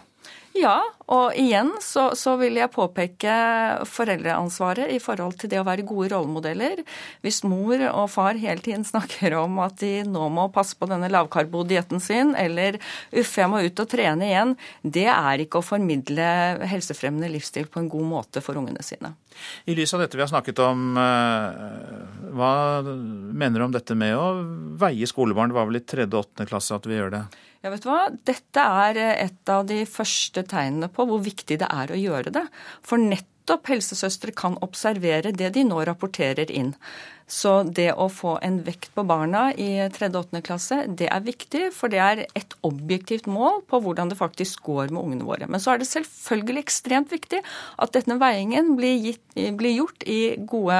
Ja, 0.58 0.78
og 1.12 1.36
igjen 1.38 1.70
så, 1.84 2.08
så, 2.18 2.34
vil 2.40 2.58
jeg 2.58 2.70
påpeke 2.74 3.34
foreldreansvaret 3.86 4.90
i 4.90 4.98
forhold 5.02 5.36
til 5.38 5.52
det 5.52 5.60
å 5.60 5.66
være 5.66 5.86
gode 5.86 6.10
rollemodeller. 6.12 6.82
Hvis 7.22 7.44
mor 7.46 7.78
og 7.92 8.08
far 8.10 8.38
hele 8.40 8.62
tiden 8.64 8.82
snakker 8.86 9.36
om 9.38 9.60
at 9.62 9.78
de 9.82 10.02
nå 10.08 10.26
må 10.34 10.48
passe 10.54 10.74
på 10.78 10.88
denne 10.90 11.10
lavkarbodietten 11.12 12.02
sin, 12.02 12.34
eller 12.38 12.80
uff, 13.12 13.36
jeg 13.38 13.50
må 13.52 13.62
ut 13.62 13.84
og 13.84 13.90
trene 13.92 14.26
igjen, 14.26 14.56
det 14.82 15.06
er 15.12 15.44
ikke 15.44 15.62
å 15.62 15.68
formidle 15.68 16.28
helsefremmende 16.68 17.30
livsstil 17.36 17.70
på 17.70 17.82
en 17.82 17.90
god 17.92 18.08
måte 18.10 18.42
for 18.44 18.58
ungene 18.58 18.82
sine. 18.82 19.14
I 19.70 19.76
lys 19.78 19.94
av 19.94 20.02
dette 20.02 20.18
vi 20.18 20.24
har 20.24 20.32
snakket 20.32 20.58
om, 20.64 20.96
eh, 20.98 22.32
hva 22.34 22.54
mener 22.82 23.60
du 23.60 23.68
om 23.68 23.76
dette 23.76 23.94
med 23.94 24.16
å 24.18 24.32
veie 24.80 25.06
skolebarn? 25.06 25.52
Det 25.52 25.60
var 25.60 25.70
vel 25.70 25.78
i 25.78 25.86
tredje 25.86 26.14
og 26.16 26.26
åttende 26.26 26.50
klasse 26.50 26.74
at 26.74 26.88
vi 26.88 26.98
gjør 26.98 27.14
det? 27.14 27.26
Ja, 27.64 27.72
vet 27.72 27.82
du 27.82 27.90
hva? 27.90 28.06
Dette 28.28 28.62
er 28.62 28.98
et 29.16 29.50
av 29.50 29.66
de 29.66 29.80
første 29.88 30.44
tegnene 30.46 30.90
på 30.94 31.08
hvor 31.08 31.22
viktig 31.24 31.58
det 31.58 31.66
er 31.66 31.90
å 31.90 31.98
gjøre 31.98 32.32
det. 32.36 32.44
For 32.86 33.02
nettopp 33.02 33.70
helsesøstre 33.72 34.34
kan 34.36 34.58
observere 34.62 35.34
det 35.34 35.50
de 35.56 35.64
nå 35.66 35.80
rapporterer 35.88 36.52
inn. 36.54 36.76
Så 37.28 37.50
det 37.76 37.90
å 37.92 38.06
få 38.08 38.38
en 38.40 38.62
vekt 38.64 38.94
på 38.96 39.02
barna 39.04 39.50
i 39.52 39.68
3. 39.92 40.08
og 40.14 40.30
8. 40.32 40.40
klasse, 40.46 40.78
det 40.88 41.10
er 41.12 41.24
viktig, 41.26 41.66
for 41.76 41.92
det 41.92 42.00
er 42.00 42.22
et 42.26 42.54
objektivt 42.64 43.26
mål 43.28 43.60
på 43.68 43.82
hvordan 43.84 44.08
det 44.08 44.16
faktisk 44.16 44.62
går 44.64 44.88
med 44.88 45.02
ungene 45.02 45.26
våre. 45.28 45.44
Men 45.44 45.60
så 45.60 45.74
er 45.74 45.82
det 45.82 45.90
selvfølgelig 45.90 46.62
ekstremt 46.64 47.12
viktig 47.12 47.42
at 47.44 47.92
denne 47.92 48.16
veiingen 48.22 48.70
blir, 48.78 49.18
blir 49.60 49.74
gjort 49.74 50.06
i 50.08 50.38
gode 50.40 50.78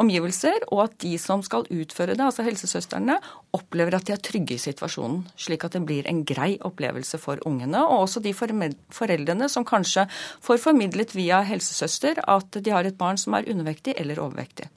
omgivelser, 0.00 0.64
og 0.72 0.86
at 0.86 0.96
de 1.04 1.18
som 1.20 1.44
skal 1.44 1.68
utføre 1.68 2.16
det, 2.16 2.24
altså 2.24 2.46
helsesøstrene, 2.46 3.18
opplever 3.54 3.98
at 3.98 4.08
de 4.08 4.14
er 4.16 4.22
trygge 4.24 4.56
i 4.56 4.62
situasjonen. 4.62 5.26
Slik 5.36 5.66
at 5.68 5.76
det 5.76 5.84
blir 5.84 6.08
en 6.08 6.22
grei 6.24 6.54
opplevelse 6.64 7.20
for 7.20 7.42
ungene, 7.44 7.82
og 7.84 8.06
også 8.06 8.24
de 8.24 8.32
foreldrene 8.32 9.50
som 9.52 9.68
kanskje 9.68 10.06
får 10.48 10.64
formidlet 10.64 11.12
via 11.12 11.42
helsesøster 11.44 12.24
at 12.24 12.56
de 12.56 12.72
har 12.72 12.88
et 12.88 12.96
barn 12.96 13.20
som 13.20 13.36
er 13.36 13.52
undervektig 13.52 13.98
eller 14.00 14.24
overvektig. 14.24 14.70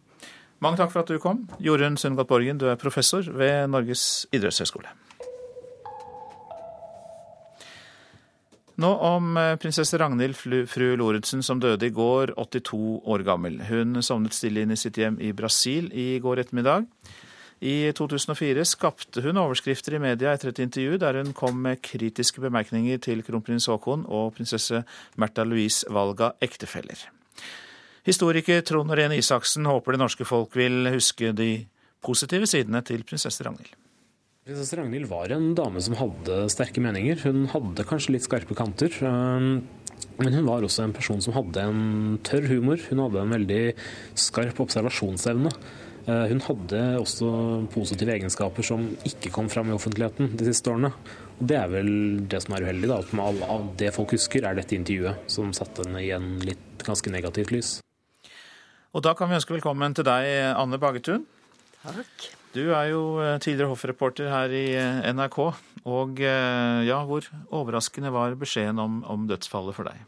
Mange 0.64 0.80
takk 0.80 0.93
for 0.93 1.03
at 1.03 1.12
du 1.12 1.20
kom. 1.22 1.43
Jorunn 1.62 1.99
Sundgodt 2.01 2.30
Borgen, 2.30 2.58
du 2.58 2.66
er 2.72 2.80
professor 2.82 3.22
ved 3.22 3.70
Norges 3.70 4.26
idrettshøgskole. 4.34 4.89
Nå 8.78 8.89
om 9.01 9.38
eh, 9.41 9.55
prinsesse 9.58 9.97
Ragnhild 9.97 10.38
fru 10.38 10.91
Lorentzen 10.99 11.41
som 11.45 11.62
døde 11.62 11.89
i 11.89 11.93
går, 11.93 12.36
82 12.38 12.82
år 13.10 13.24
gammel. 13.26 13.58
Hun 13.66 14.03
sovnet 14.05 14.38
stille 14.38 14.62
inn 14.62 14.74
i 14.74 14.78
sitt 14.78 14.99
hjem 15.01 15.18
i 15.18 15.32
Brasil 15.34 15.89
i 15.97 16.20
går 16.22 16.43
ettermiddag. 16.43 16.86
I 17.58 17.89
2004 17.97 18.66
skapte 18.70 19.24
hun 19.26 19.41
overskrifter 19.41 19.97
i 19.97 20.01
media 20.03 20.36
etter 20.36 20.51
et 20.51 20.62
intervju 20.62 20.99
der 21.01 21.18
hun 21.18 21.34
kom 21.34 21.58
med 21.66 21.82
kritiske 21.82 22.43
bemerkninger 22.43 23.01
til 23.01 23.26
kronprins 23.26 23.66
Haakon 23.66 24.05
og 24.05 24.36
prinsesse 24.38 24.84
Märtha 25.18 25.45
Louise 25.45 25.89
Valga 25.89 26.36
ektefeller. 26.38 27.01
Historiker 28.08 28.62
Trond 28.64 28.93
Rene 28.95 29.18
Isaksen 29.20 29.68
håper 29.68 29.95
det 29.95 29.99
norske 29.99 30.24
folk 30.28 30.53
vil 30.55 30.88
huske 30.93 31.34
de 31.36 31.66
positive 32.03 32.47
sidene 32.47 32.80
til 32.88 33.01
prinsesse 33.03 33.43
Ragnhild. 33.43 33.74
Prinsesse 34.47 34.78
Ragnhild 34.80 35.10
var 35.12 35.34
en 35.36 35.49
dame 35.58 35.82
som 35.84 35.97
hadde 35.99 36.45
sterke 36.53 36.80
meninger. 36.80 37.20
Hun 37.26 37.49
hadde 37.51 37.84
kanskje 37.89 38.14
litt 38.16 38.24
skarpe 38.24 38.55
kanter. 38.55 38.93
Um, 39.03 39.66
men 40.22 40.38
hun 40.38 40.47
var 40.47 40.64
også 40.64 40.86
en 40.86 40.95
person 40.95 41.20
som 41.20 41.36
hadde 41.36 41.66
en 41.68 41.82
tørr 42.24 42.47
humor. 42.47 42.80
Hun 42.88 43.01
hadde 43.03 43.26
en 43.26 43.34
veldig 43.36 43.60
skarp 44.24 44.62
observasjonsevne. 44.64 45.51
Uh, 46.08 46.30
hun 46.32 46.39
hadde 46.45 46.84
også 47.01 47.32
positive 47.74 48.14
egenskaper 48.16 48.64
som 48.64 48.86
ikke 49.10 49.34
kom 49.36 49.51
fram 49.51 49.68
i 49.68 49.76
offentligheten 49.76 50.32
de 50.39 50.47
siste 50.47 50.72
årene. 50.72 50.93
Og 51.41 51.43
Det 51.51 51.60
er 51.60 51.68
vel 51.76 51.91
det 52.24 52.39
som 52.45 52.55
er 52.55 52.70
uheldig. 52.70 52.88
da, 52.88 53.01
at 53.03 53.43
Av 53.51 53.68
det 53.84 53.91
folk 53.99 54.16
husker, 54.16 54.47
er 54.47 54.55
dette 54.55 54.80
intervjuet 54.80 55.28
som 55.28 55.51
satte 55.51 55.84
henne 55.84 56.05
i 56.05 56.14
en 56.16 56.38
litt 56.39 56.88
ganske 56.88 57.12
negativt 57.12 57.51
lys. 57.51 57.74
Og 58.96 59.04
da 59.04 59.14
kan 59.18 59.30
vi 59.30 59.38
ønske 59.40 59.58
velkommen 59.58 59.96
til 59.98 60.08
deg, 60.08 60.56
Anne 60.56 60.80
Bagetun. 60.82 61.26
Takk. 61.84 62.30
Du 62.58 62.72
er 62.74 62.90
jo 62.90 63.02
eh, 63.22 63.38
tidligere 63.44 63.70
hoffreporter 63.74 64.30
her 64.32 64.54
i 64.56 64.68
eh, 64.78 65.08
NRK. 65.14 65.40
Og 65.88 66.22
eh, 66.24 66.86
ja, 66.88 67.02
hvor 67.06 67.28
overraskende 67.54 68.12
var 68.14 68.38
beskjeden 68.40 68.80
om, 68.82 69.02
om 69.06 69.28
dødsfallet 69.30 69.78
for 69.78 69.90
deg? 69.90 70.00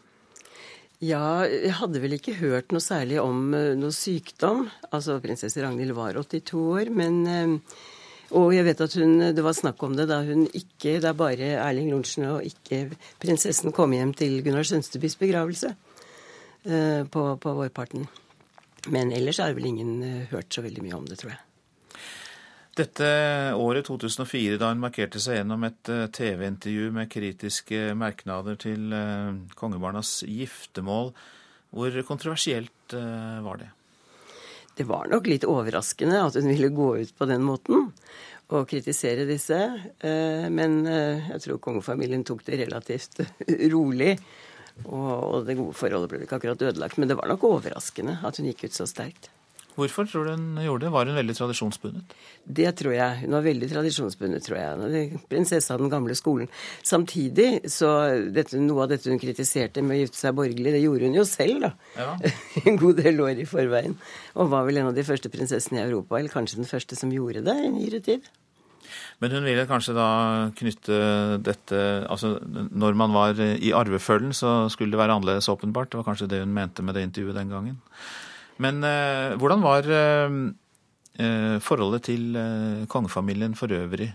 Ja, 0.99 1.45
jeg 1.47 1.75
hadde 1.77 2.01
vel 2.03 2.17
ikke 2.17 2.35
hørt 2.41 2.73
noe 2.75 2.83
særlig 2.83 3.21
om 3.21 3.53
noe 3.53 3.95
sykdom. 3.95 4.65
Altså, 4.89 5.19
prinsesse 5.23 5.61
Ragnhild 5.63 5.95
var 5.95 6.17
82 6.17 6.57
år, 6.59 6.91
men 6.91 7.61
Og 8.35 8.51
jeg 8.53 8.65
vet 8.67 8.81
at 8.83 8.93
hun, 8.99 9.15
det 9.33 9.41
var 9.41 9.55
snakk 9.57 9.81
om 9.81 9.95
det 9.97 10.05
da 10.05 10.19
hun 10.21 10.43
ikke 10.53 10.99
Da 11.01 11.15
bare 11.17 11.55
Erling 11.55 11.87
Lorentzen 11.89 12.27
og 12.29 12.43
ikke 12.45 12.91
prinsessen 13.17 13.73
kom 13.73 13.95
hjem 13.95 14.11
til 14.13 14.43
Gunnar 14.45 14.67
Sønstebys 14.67 15.15
begravelse 15.17 15.71
på, 17.09 17.23
på 17.41 17.55
vårparten. 17.63 18.05
Men 18.87 19.11
ellers 19.11 19.39
har 19.39 19.55
vel 19.57 19.69
ingen 19.69 20.03
eh, 20.03 20.27
hørt 20.31 20.53
så 20.53 20.63
veldig 20.63 20.83
mye 20.85 20.97
om 20.99 21.07
det, 21.09 21.19
tror 21.19 21.33
jeg. 21.33 21.41
Dette 22.79 23.07
året 23.59 23.89
2004, 23.89 24.55
da 24.61 24.69
hun 24.71 24.79
markerte 24.79 25.19
seg 25.19 25.41
gjennom 25.41 25.65
et 25.67 25.91
eh, 25.91 26.05
TV-intervju 26.15 26.93
med 26.95 27.11
kritiske 27.11 27.89
merknader 27.99 28.59
til 28.61 28.93
eh, 28.95 29.35
kongebarnas 29.59 30.21
giftermål, 30.27 31.11
hvor 31.75 31.99
kontroversielt 32.01 32.95
var 33.45 33.59
det? 33.61 33.67
det 34.79 34.87
var 34.89 35.05
nok 35.11 35.27
litt 35.29 35.43
overraskende 35.45 36.17
at 36.23 36.33
hun 36.39 36.47
ville 36.49 36.71
gå 36.73 36.87
ut 37.03 37.11
på 37.13 37.27
den 37.29 37.43
måten 37.45 37.91
og 38.49 38.63
kritisere 38.71 39.27
disse. 39.29 39.57
Men 40.49 40.79
jeg 40.87 41.41
tror 41.43 41.59
kongefamilien 41.61 42.23
tok 42.25 42.41
det 42.47 42.57
relativt 42.63 43.19
rolig. 43.75 44.15
Og 44.85 45.43
det 45.47 45.57
gode 45.59 45.75
forholdet 45.77 46.11
ble 46.11 46.23
ikke 46.25 46.39
akkurat 46.39 46.69
ødelagt. 46.69 46.97
Men 46.99 47.11
det 47.11 47.19
var 47.19 47.29
nok 47.31 47.45
overraskende 47.49 48.19
at 48.25 48.39
hun 48.39 48.49
gikk 48.51 48.67
ut 48.67 48.79
så 48.79 48.87
sterkt. 48.89 49.31
Hvorfor 49.79 50.07
tror 50.09 50.25
du 50.27 50.31
hun 50.33 50.57
gjorde 50.59 50.85
det? 50.85 50.91
Var 50.91 51.07
hun 51.07 51.15
veldig 51.15 51.35
tradisjonsbundet? 51.37 52.15
Det 52.43 52.71
tror 52.81 52.93
jeg. 52.95 53.19
Hun 53.21 53.35
var 53.37 53.45
veldig 53.45 53.69
tradisjonsbundet, 53.71 54.43
tror 54.43 54.57
jeg. 54.59 55.19
Prinsesse 55.31 55.71
av 55.73 55.79
den 55.79 55.91
gamle 55.93 56.17
skolen. 56.19 56.49
Samtidig 56.83 57.69
så 57.71 57.93
dette, 58.35 58.59
Noe 58.59 58.83
av 58.83 58.91
dette 58.91 59.11
hun 59.11 59.21
kritiserte 59.21 59.83
med 59.85 59.95
å 59.95 60.01
gifte 60.01 60.19
seg 60.19 60.35
borgerlig, 60.35 60.73
det 60.75 60.83
gjorde 60.83 61.07
hun 61.07 61.15
jo 61.21 61.25
selv, 61.29 61.69
da. 61.69 61.71
Ja. 61.95 62.33
en 62.65 62.81
god 62.81 62.99
del 63.05 63.23
år 63.23 63.39
i 63.39 63.47
forveien. 63.47 63.95
Og 64.35 64.51
var 64.51 64.67
vel 64.67 64.81
en 64.81 64.91
av 64.91 64.97
de 64.97 65.07
første 65.07 65.31
prinsessene 65.31 65.79
i 65.79 65.85
Europa, 65.85 66.19
eller 66.19 66.33
kanskje 66.33 66.59
den 66.59 66.69
første 66.69 66.99
som 66.99 67.13
gjorde 67.15 67.45
det 67.47 67.55
i 67.63 67.71
nyere 67.77 68.03
tid. 68.03 68.27
Men 69.19 69.35
hun 69.35 69.43
ville 69.47 69.67
kanskje 69.67 69.95
da 69.97 70.07
knytte 70.55 70.97
dette 71.43 71.79
Altså 72.07 72.37
når 72.47 72.95
man 72.95 73.11
var 73.11 73.39
i 73.39 73.73
arvefølgen, 73.75 74.31
så 74.33 74.69
skulle 74.71 74.95
det 74.95 75.01
være 75.01 75.17
annerledes, 75.17 75.49
åpenbart. 75.51 75.91
Det 75.91 75.99
var 75.99 76.07
kanskje 76.07 76.29
det 76.31 76.39
hun 76.45 76.55
mente 76.55 76.85
med 76.85 76.95
det 76.95 77.03
intervjuet 77.07 77.35
den 77.35 77.51
gangen. 77.51 77.77
Men 78.63 78.83
eh, 78.83 79.35
hvordan 79.39 79.61
var 79.63 79.87
eh, 79.87 80.39
eh, 81.19 81.59
forholdet 81.63 82.07
til 82.07 82.35
eh, 82.39 82.87
kongefamilien 82.91 83.55
for 83.59 83.71
øvrig? 83.75 84.09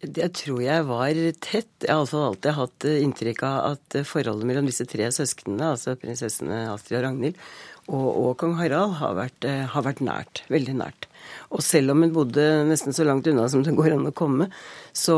Det 0.00 0.30
tror 0.32 0.62
jeg 0.64 0.86
var 0.88 1.18
tett. 1.44 1.68
Jeg 1.84 1.92
har 1.92 2.00
altså 2.00 2.22
alltid 2.30 2.56
hatt 2.56 2.86
eh, 2.88 3.02
inntrykk 3.04 3.42
av 3.44 3.58
at 3.74 3.98
forholdet 4.08 4.48
mellom 4.48 4.70
disse 4.70 4.86
tre 4.88 5.10
søsknene, 5.12 5.74
altså 5.74 5.98
prinsessene 6.00 6.62
Astrid 6.72 7.02
og 7.02 7.04
Ragnhild, 7.04 7.42
og, 7.90 8.08
og 8.08 8.30
kong 8.40 8.56
Harald, 8.56 8.96
har 9.02 9.18
vært, 9.18 9.44
eh, 9.44 9.66
har 9.68 9.84
vært, 9.84 10.00
nært. 10.00 10.42
Veldig 10.48 10.76
nært. 10.80 11.09
Og 11.50 11.62
selv 11.66 11.94
om 11.94 12.04
hun 12.04 12.14
bodde 12.14 12.46
nesten 12.68 12.94
så 12.96 13.06
langt 13.06 13.28
unna 13.30 13.46
som 13.50 13.64
det 13.66 13.76
går 13.78 13.96
an 13.96 14.10
å 14.10 14.14
komme, 14.16 14.50
så 14.96 15.16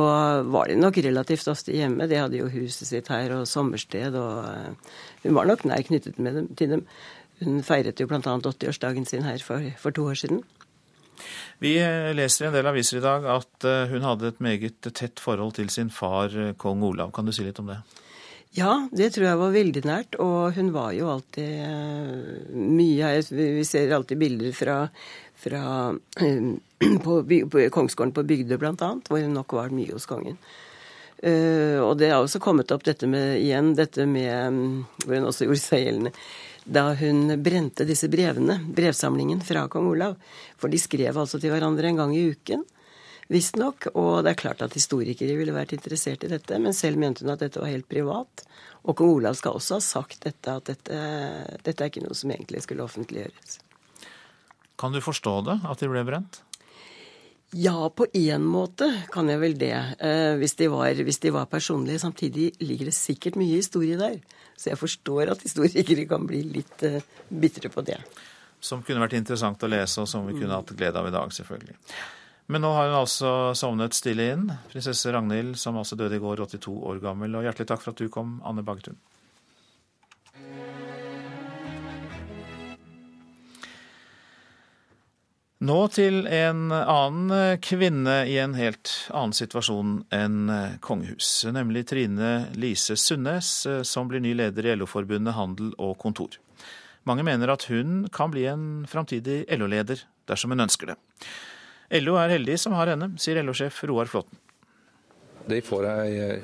var 0.48 0.70
de 0.70 0.78
nok 0.80 1.00
relativt 1.04 1.50
ofte 1.52 1.74
hjemme. 1.76 2.08
De 2.10 2.20
hadde 2.20 2.40
jo 2.40 2.50
huset 2.52 2.88
sitt 2.88 3.10
her 3.12 3.34
og 3.36 3.48
sommersted, 3.50 4.16
og 4.16 4.86
hun 5.24 5.36
var 5.36 5.48
nok 5.48 5.66
nær 5.68 5.84
knyttet 5.86 6.20
dem, 6.20 6.48
til 6.56 6.76
dem. 6.76 6.86
Hun 7.42 7.62
feiret 7.66 8.00
jo 8.00 8.08
bl.a. 8.10 8.20
80-årsdagen 8.20 9.06
sin 9.08 9.26
her 9.26 9.42
for, 9.44 9.64
for, 9.80 9.94
to 9.94 10.06
år 10.10 10.18
siden. 10.18 10.42
Vi 11.62 11.76
eh, 11.78 12.10
leser 12.16 12.46
i 12.46 12.48
en 12.50 12.56
del 12.56 12.68
aviser 12.70 12.98
i 12.98 13.04
dag 13.04 13.26
at 13.30 13.66
eh, 13.68 13.90
hun 13.92 14.06
hadde 14.06 14.32
et 14.32 14.40
meget 14.42 14.88
tett 14.90 15.22
forhold 15.22 15.56
til 15.58 15.70
sin 15.70 15.90
far 15.94 16.34
eh, 16.34 16.54
kong 16.58 16.82
Olav. 16.86 17.12
Kan 17.14 17.26
du 17.26 17.34
si 17.34 17.46
litt 17.46 17.60
om 17.62 17.70
det? 17.70 17.80
Ja, 18.52 18.72
det 18.92 19.14
tror 19.14 19.30
jeg 19.30 19.40
var 19.40 19.54
veldig 19.54 19.82
nært. 19.88 20.18
Og 20.20 20.58
hun 20.58 20.72
var 20.74 20.92
jo 20.96 21.08
alltid 21.14 22.52
mye 22.52 23.12
her. 23.14 23.22
Vi 23.32 23.64
ser 23.64 23.94
alltid 23.96 24.20
bilder 24.20 24.52
fra, 24.56 24.76
fra 25.42 25.62
på, 27.04 27.16
på 27.26 27.64
Kongsgården 27.74 28.14
på 28.14 28.26
Bygdø 28.28 28.58
bl.a., 28.62 28.74
hvor 29.08 29.18
hun 29.22 29.34
nok 29.34 29.56
var 29.58 29.74
mye 29.74 29.94
hos 29.94 30.08
kongen. 30.10 30.38
Uh, 31.22 31.78
og 31.84 31.98
det 32.00 32.10
har 32.10 32.22
også 32.22 32.40
kommet 32.42 32.72
opp 32.74 32.82
dette 32.86 33.06
med 33.06 33.36
igjen, 33.38 33.76
dette 33.78 34.08
med 34.10 34.56
Hvor 35.04 35.14
hun 35.14 35.28
også 35.28 35.46
gjorde 35.46 35.62
seg 35.62 35.84
gjeldende 35.84 36.10
da 36.64 36.92
hun 36.94 37.42
brente 37.42 37.84
disse 37.84 38.08
brevene, 38.08 38.60
brevsamlingen 38.70 39.40
fra 39.42 39.64
kong 39.68 39.88
Olav. 39.90 40.14
For 40.58 40.70
de 40.70 40.78
skrev 40.78 41.18
altså 41.18 41.40
til 41.42 41.50
hverandre 41.50 41.88
en 41.88 41.98
gang 41.98 42.12
i 42.16 42.28
uken, 42.30 42.62
visstnok. 43.32 43.88
Og 43.98 44.22
det 44.22 44.34
er 44.34 44.40
klart 44.44 44.62
at 44.62 44.76
historikere 44.78 45.34
ville 45.38 45.56
vært 45.56 45.74
interessert 45.74 46.24
i 46.24 46.30
dette, 46.30 46.60
men 46.62 46.76
selv 46.76 47.02
mente 47.02 47.24
hun 47.24 47.34
at 47.34 47.42
dette 47.42 47.58
var 47.62 47.72
helt 47.72 47.88
privat. 47.90 48.46
Og 48.86 48.94
kong 48.98 49.16
Olav 49.16 49.38
skal 49.38 49.58
også 49.58 49.78
ha 49.80 49.84
sagt 49.84 50.22
dette, 50.26 50.54
at 50.54 50.70
dette, 50.70 51.02
dette 51.66 51.82
er 51.82 51.90
ikke 51.90 52.06
noe 52.06 52.18
som 52.18 52.30
egentlig 52.30 52.62
skulle 52.62 52.86
offentliggjøres. 52.86 53.58
Kan 54.80 54.94
du 54.94 55.00
forstå 55.04 55.36
det, 55.46 55.58
at 55.68 55.82
de 55.82 55.90
ble 55.90 56.02
brent? 56.06 56.40
Ja, 57.52 57.90
på 57.92 58.06
én 58.16 58.44
måte 58.48 58.86
kan 59.12 59.28
jeg 59.28 59.40
vel 59.42 59.58
det. 59.60 59.74
Eh, 60.00 60.38
hvis, 60.40 60.54
de 60.56 60.70
var, 60.72 60.96
hvis, 60.96 61.20
de 61.20 61.32
var, 61.34 61.50
personlige. 61.52 62.00
Samtidig 62.00 62.46
ligger 62.64 62.88
det 62.88 62.96
sikkert 62.96 63.36
mye 63.36 63.58
historie 63.60 63.98
der. 64.00 64.16
Så 64.56 64.70
jeg 64.70 64.80
forstår 64.80 65.34
at 65.34 65.44
historikere 65.44 66.06
kan 66.08 66.24
bli 66.28 66.40
litt 66.48 66.84
eh, 66.88 67.04
bitre 67.28 67.68
på 67.68 67.84
det. 67.84 67.98
Som 68.62 68.80
kunne 68.86 69.04
vært 69.04 69.18
interessant 69.18 69.60
å 69.60 69.68
lese, 69.68 70.00
og 70.00 70.08
som 70.08 70.24
vi 70.24 70.38
kunne 70.38 70.56
hatt 70.56 70.72
glede 70.72 70.96
av 70.96 71.10
i 71.10 71.12
dag, 71.12 71.32
selvfølgelig. 71.34 71.76
Men 72.52 72.64
nå 72.64 72.72
har 72.72 72.88
hun 72.88 73.00
altså 73.02 73.30
sovnet 73.58 73.96
stille 73.96 74.30
inn. 74.32 74.48
Prinsesse 74.72 75.12
Ragnhild, 75.12 75.58
som 75.60 75.76
altså 75.76 75.98
døde 75.98 76.16
i 76.16 76.22
går, 76.22 76.40
82 76.46 76.72
år 76.88 77.04
gammel. 77.04 77.36
Og 77.36 77.44
hjertelig 77.44 77.68
takk 77.68 77.84
for 77.84 77.92
at 77.92 78.00
du 78.00 78.08
kom, 78.12 78.38
Anne 78.48 78.64
Bagtun. 78.64 78.96
Nå 85.62 85.76
til 85.94 86.24
en 86.26 86.72
annen 86.74 87.60
kvinne 87.62 88.16
i 88.26 88.34
en 88.42 88.56
helt 88.58 88.90
annen 89.14 89.34
situasjon 89.36 89.92
enn 90.10 90.50
kongehus, 90.82 91.28
nemlig 91.54 91.84
Trine 91.92 92.32
Lise 92.58 92.96
Sundnes, 92.98 93.52
som 93.86 94.10
blir 94.10 94.24
ny 94.24 94.32
leder 94.40 94.66
i 94.66 94.74
LO-forbundet 94.74 95.36
Handel 95.36 95.70
og 95.78 95.94
Kontor. 96.02 96.34
Mange 97.06 97.22
mener 97.22 97.54
at 97.54 97.68
hun 97.70 98.08
kan 98.10 98.34
bli 98.34 98.48
en 98.50 98.66
framtidig 98.90 99.44
LO-leder, 99.54 100.02
dersom 100.26 100.50
hun 100.50 100.66
ønsker 100.66 100.90
det. 100.90 100.98
LO 102.02 102.18
er 102.18 102.34
heldig 102.34 102.58
som 102.58 102.74
har 102.74 102.90
henne, 102.90 103.12
sier 103.22 103.38
LO-sjef 103.46 103.84
Roar 103.86 104.10
Flåten. 104.10 104.42
De 105.46 105.58
får 105.62 105.86
ei, 105.90 106.40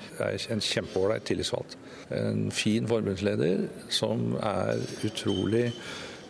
en 0.51 0.63
kjempeålreit 0.63 1.27
tillitsvalgt. 1.27 1.75
En 2.15 2.53
fin 2.55 2.87
forbundsleder 2.87 3.67
som 3.95 4.37
er 4.39 4.79
utrolig 5.07 5.73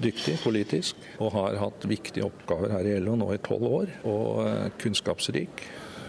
dyktig 0.02 0.38
politisk 0.42 0.98
og 1.18 1.32
har 1.34 1.58
hatt 1.60 1.86
viktige 1.88 2.26
oppgaver 2.28 2.72
her 2.76 2.86
i 2.86 2.96
LO 3.02 3.16
nå 3.18 3.32
i 3.34 3.42
tolv 3.42 3.66
år. 3.80 3.92
Og 4.08 4.42
eh, 4.46 4.68
kunnskapsrik, 4.80 5.64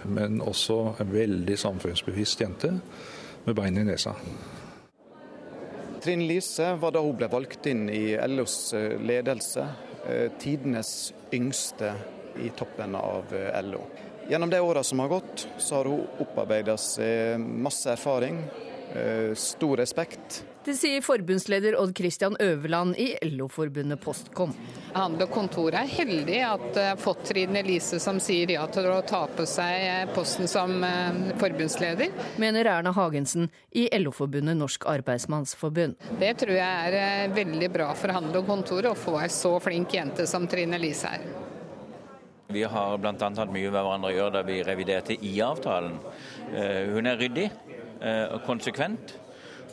men 0.09 0.41
også 0.41 0.79
en 1.01 1.11
veldig 1.13 1.57
samfunnsbevisst 1.59 2.43
jente 2.43 2.75
med 3.45 3.57
bein 3.57 3.79
i 3.79 3.85
nesa. 3.87 4.15
Trine 5.99 6.27
Lise 6.29 6.71
var 6.79 6.93
da 6.95 7.01
hun 7.03 7.17
ble 7.19 7.27
valgt 7.31 7.67
inn 7.67 7.89
i 7.91 8.13
LOs 8.29 8.73
eh, 8.77 8.95
ledelse, 9.01 9.65
eh, 10.05 10.27
tidenes 10.39 11.11
yngste 11.35 11.93
i 12.39 12.53
toppen 12.55 12.95
av 12.95 13.33
LO. 13.65 13.83
Gjennom 14.29 14.51
de 14.53 14.61
åra 14.61 14.83
som 14.85 15.01
har 15.01 15.09
gått, 15.11 15.47
så 15.57 15.79
har 15.79 15.89
hun 15.89 16.05
opparbeida 16.21 16.75
seg 16.77 17.41
masse 17.41 17.89
erfaring, 17.89 18.43
stor 19.37 19.77
respekt 19.81 20.39
det 20.69 20.75
sier 20.77 21.01
forbundsleder 21.01 21.73
Odd 21.81 21.97
Christian 21.97 22.35
Øverland 22.39 22.97
i 23.01 23.15
LO-forbundet 23.25 23.97
Postkom. 24.01 24.51
Handel 24.93 25.25
og 25.25 25.31
Kontor 25.33 25.73
er 25.73 25.87
heldig 25.89 26.39
at 26.45 26.77
har 26.77 26.99
fått 27.01 27.23
Trine 27.31 27.63
Lise 27.65 27.97
som 28.01 28.19
sier 28.21 28.51
ja 28.53 28.67
til 28.69 28.85
å 28.91 28.99
ta 29.07 29.23
på 29.33 29.47
seg 29.49 30.11
posten 30.13 30.49
som 30.49 30.83
eh, 30.85 31.31
forbundsleder. 31.41 32.11
Mener 32.41 32.69
Erna 32.69 32.93
Hagensen 32.93 33.47
i 33.73 33.87
LO-forbundet 33.97 34.59
Norsk 34.59 34.85
Arbeidsmannsforbund. 34.91 35.97
Det 36.21 36.29
tror 36.43 36.53
jeg 36.53 36.89
er 36.89 36.97
eh, 36.99 37.31
veldig 37.33 37.69
bra 37.73 37.87
for 37.97 38.13
Handel 38.13 38.43
og 38.43 38.51
Kontor 38.51 38.91
å 38.91 38.97
få 38.97 39.15
ei 39.23 39.29
så 39.33 39.55
flink 39.63 39.95
jente 39.97 40.27
som 40.29 40.45
Trine 40.49 40.77
Lise 40.81 41.15
er. 41.15 41.23
Vi 42.53 42.61
har 42.65 43.01
bl.a. 43.01 43.15
hatt 43.17 43.55
mye 43.55 43.71
med 43.71 43.73
hverandre 43.73 44.11
å 44.11 44.15
gjøre 44.19 44.35
da 44.37 44.45
vi 44.45 44.61
reviderte 44.65 45.17
IA-avtalen. 45.17 45.97
Eh, 46.53 46.93
hun 46.93 47.09
er 47.09 47.17
ryddig 47.17 47.49
og 47.99 48.45
konsekvent. 48.45 49.11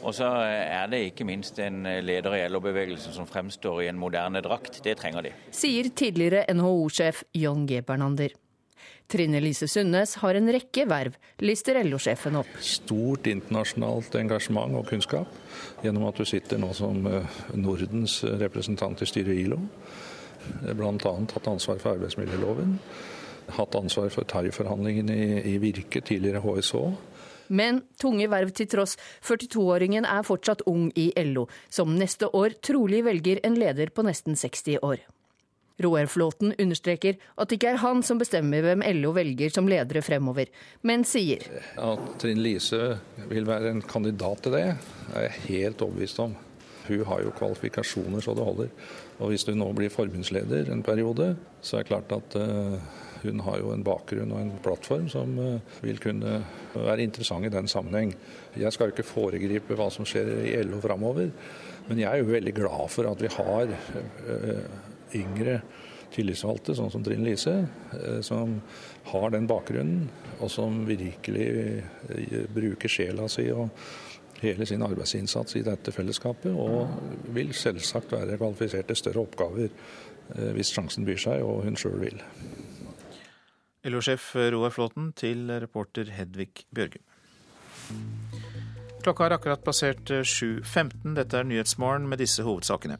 Og 0.05 0.15
så 0.15 0.29
er 0.29 0.91
det 0.93 1.03
ikke 1.09 1.27
minst 1.29 1.59
en 1.63 1.87
leder 2.05 2.37
i 2.37 2.43
LO-bevegelsen 2.51 3.15
som 3.17 3.29
fremstår 3.29 3.85
i 3.85 3.91
en 3.91 3.99
moderne 3.99 4.43
drakt. 4.45 4.83
Det 4.85 4.97
trenger 5.01 5.29
de. 5.29 5.37
Sier 5.55 5.89
tidligere 5.97 6.45
NHO-sjef 6.53 7.25
John 7.35 7.65
G. 7.67 7.81
Bernander. 7.87 8.35
Trine 9.07 9.39
Lise 9.39 9.69
Sundnes 9.71 10.17
har 10.19 10.35
en 10.35 10.51
rekke 10.51 10.83
verv, 10.91 11.15
lister 11.39 11.79
LO-sjefen 11.87 12.41
opp. 12.41 12.49
Stort 12.59 13.29
internasjonalt 13.31 14.17
engasjement 14.19 14.75
og 14.75 14.89
kunnskap, 14.91 15.31
gjennom 15.85 16.09
at 16.09 16.19
du 16.19 16.27
sitter 16.27 16.59
nå 16.59 16.73
som 16.75 17.07
eh, 17.07 17.37
Nordens 17.55 18.19
representant 18.43 19.03
i 19.03 19.07
styret 19.07 19.37
i 19.37 19.45
ILO. 19.45 19.61
Bl.a. 20.67 20.91
hatt 20.97 21.51
ansvar 21.51 21.79
for 21.83 21.95
arbeidsmiljøloven. 21.95 22.75
Hatt 23.55 23.79
ansvar 23.79 24.11
for 24.11 24.27
tarifforhandlingene 24.27 25.15
i, 25.15 25.55
i 25.55 25.57
Virke, 25.63 26.03
tidligere 26.03 26.43
HSH. 26.43 26.83
Men 27.49 27.83
tunge 28.01 28.29
verv 28.33 28.53
til 28.57 28.69
tross, 28.71 28.97
42-åringen 29.27 30.09
er 30.09 30.27
fortsatt 30.27 30.65
ung 30.71 30.89
i 30.99 31.11
LO, 31.29 31.47
som 31.71 31.97
neste 31.99 32.31
år 32.35 32.59
trolig 32.65 33.05
velger 33.07 33.43
en 33.47 33.59
leder 33.59 33.93
på 33.95 34.07
nesten 34.07 34.39
60 34.39 34.81
år. 34.83 35.05
Roar 35.83 36.07
Flåten 36.09 36.55
understreker 36.59 37.19
at 37.37 37.51
det 37.51 37.59
ikke 37.59 37.75
er 37.75 37.83
han 37.83 38.01
som 38.07 38.21
bestemmer 38.21 38.65
hvem 38.65 38.85
LO 38.97 39.13
velger 39.17 39.53
som 39.53 39.69
ledere 39.69 40.01
fremover, 40.05 40.49
men 40.89 41.05
sier 41.05 41.45
At 41.77 42.07
Trine 42.23 42.41
Lise 42.41 42.97
vil 43.29 43.49
være 43.49 43.75
en 43.75 43.83
kandidat 43.85 44.47
til 44.47 44.57
det, 44.57 44.67
er 45.13 45.27
jeg 45.27 45.43
helt 45.51 45.85
overbevist 45.85 46.23
om. 46.25 46.37
Hun 46.87 47.03
har 47.11 47.25
jo 47.25 47.35
kvalifikasjoner 47.35 48.23
så 48.25 48.33
det 48.37 48.47
holder. 48.47 48.71
Og 49.19 49.33
hvis 49.33 49.45
hun 49.49 49.59
nå 49.61 49.69
blir 49.77 49.93
forbundsleder 49.93 50.71
en 50.73 50.85
periode, 50.87 51.35
så 51.61 51.77
er 51.77 51.85
det 51.85 51.91
klart 51.91 52.15
at 52.15 52.39
uh, 52.39 52.79
hun 53.29 53.45
har 53.47 53.61
jo 53.63 53.73
en 53.75 53.85
bakgrunn 53.87 54.35
og 54.35 54.43
en 54.43 54.53
plattform 54.65 55.09
som 55.13 55.37
uh, 55.39 55.81
vil 55.85 56.01
kunne 56.03 56.39
være 56.75 57.05
interessant 57.05 57.47
i 57.47 57.53
den 57.53 57.69
sammenheng. 57.71 58.15
Jeg 58.57 58.73
skal 58.73 58.91
jo 58.91 58.97
ikke 58.97 59.09
foregripe 59.09 59.79
hva 59.79 59.91
som 59.93 60.09
skjer 60.09 60.33
i 60.47 60.55
LO 60.67 60.81
framover, 60.85 61.33
men 61.87 62.03
jeg 62.03 62.11
er 62.11 62.23
jo 62.23 62.33
veldig 62.33 62.55
glad 62.57 62.89
for 62.93 63.11
at 63.11 63.23
vi 63.23 63.33
har 63.37 63.75
uh, 63.77 64.65
yngre 65.17 65.61
tillitsvalgte, 66.17 66.75
sånn 66.77 66.91
som 66.93 67.05
Trine 67.05 67.27
Lise, 67.27 67.55
eh, 67.97 68.21
som 68.25 68.59
har 69.13 69.33
den 69.35 69.49
bakgrunnen, 69.51 70.09
og 70.41 70.51
som 70.53 70.85
virkelig 70.89 71.47
eh, 71.47 72.37
bruker 72.53 72.93
sjela 72.93 73.29
si 73.33 73.49
og 73.53 73.71
hele 74.43 74.67
sin 74.69 74.85
arbeidsinnsats 74.85 75.57
i 75.57 75.65
dette 75.65 75.95
fellesskapet, 75.95 76.53
og 76.53 77.33
vil 77.37 77.55
selvsagt 77.57 78.13
være 78.13 78.39
kvalifisert 78.41 78.91
til 78.91 79.01
større 79.01 79.25
oppgaver 79.25 79.69
eh, 79.69 80.53
hvis 80.57 80.75
sjansen 80.77 81.09
byr 81.09 81.23
seg 81.29 81.45
og 81.47 81.65
hun 81.67 81.79
sjøl 81.81 82.01
vil. 82.05 82.21
LO-sjef 83.87 84.33
Roar 84.53 84.73
Flåten 84.75 85.13
til 85.17 85.47
reporter 85.63 86.11
Hedvig 86.11 86.67
Bjørgum. 86.75 87.05
Klokka 89.05 89.29
har 89.29 89.37
akkurat 89.37 89.63
passert 89.63 90.11
7.15. 90.11 91.15
Dette 91.15 91.39
er 91.39 91.47
Nyhetsmorgen 91.47 92.09
med 92.11 92.19
disse 92.19 92.43
hovedsakene. 92.43 92.97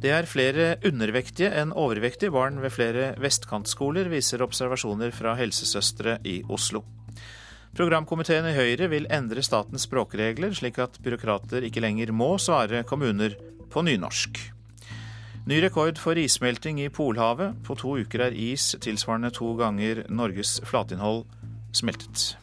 Det 0.00 0.12
er 0.16 0.28
flere 0.30 0.70
undervektige 0.88 1.50
enn 1.60 1.74
overvektige 1.76 2.32
barn 2.32 2.62
ved 2.62 2.72
flere 2.72 3.10
vestkantskoler, 3.20 4.08
viser 4.08 4.40
observasjoner 4.40 5.12
fra 5.12 5.34
helsesøstre 5.36 6.16
i 6.24 6.38
Oslo. 6.48 6.80
Programkomiteen 7.76 8.48
i 8.48 8.54
Høyre 8.56 8.88
vil 8.90 9.10
endre 9.12 9.44
statens 9.44 9.84
språkregler, 9.86 10.56
slik 10.56 10.80
at 10.82 10.96
byråkrater 11.04 11.68
ikke 11.68 11.84
lenger 11.84 12.14
må 12.16 12.32
svare 12.40 12.80
kommuner 12.88 13.36
på 13.70 13.84
nynorsk. 13.84 14.40
Ny 15.48 15.56
rekord 15.64 15.96
for 15.98 16.18
issmelting 16.20 16.80
i 16.84 16.90
Polhavet. 16.92 17.54
På 17.64 17.74
to 17.74 17.94
uker 17.96 18.26
er 18.26 18.34
is 18.36 18.74
tilsvarende 18.80 19.30
to 19.32 19.54
ganger 19.56 20.02
Norges 20.12 20.58
flatinnhold 20.68 21.24
smeltet. 21.72 22.36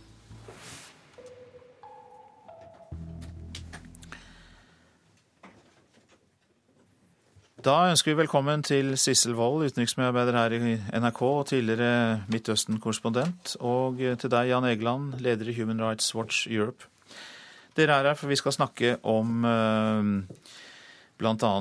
Da 7.61 7.75
ønsker 7.91 8.13
vi 8.13 8.21
velkommen 8.23 8.63
til 8.63 8.95
Sissel 8.97 9.35
Wold, 9.37 9.65
utenriksmedarbeider 9.67 10.37
her 10.39 10.57
i 10.57 10.75
NRK 10.97 11.21
og 11.21 11.45
tidligere 11.51 12.23
Midtøsten-korrespondent, 12.31 13.57
og 13.59 13.97
til 13.99 14.31
deg, 14.31 14.49
Jan 14.49 14.65
Egeland, 14.65 15.17
leder 15.19 15.49
i 15.51 15.57
Human 15.59 15.81
Rights 15.83 16.15
Watch 16.15 16.47
Europe. 16.49 16.89
Dere 17.77 17.99
er 17.99 18.09
her 18.09 18.17
for 18.17 18.31
vi 18.31 18.39
skal 18.39 18.55
snakke 18.55 18.95
om 19.03 19.43
bl.a. 21.17 21.51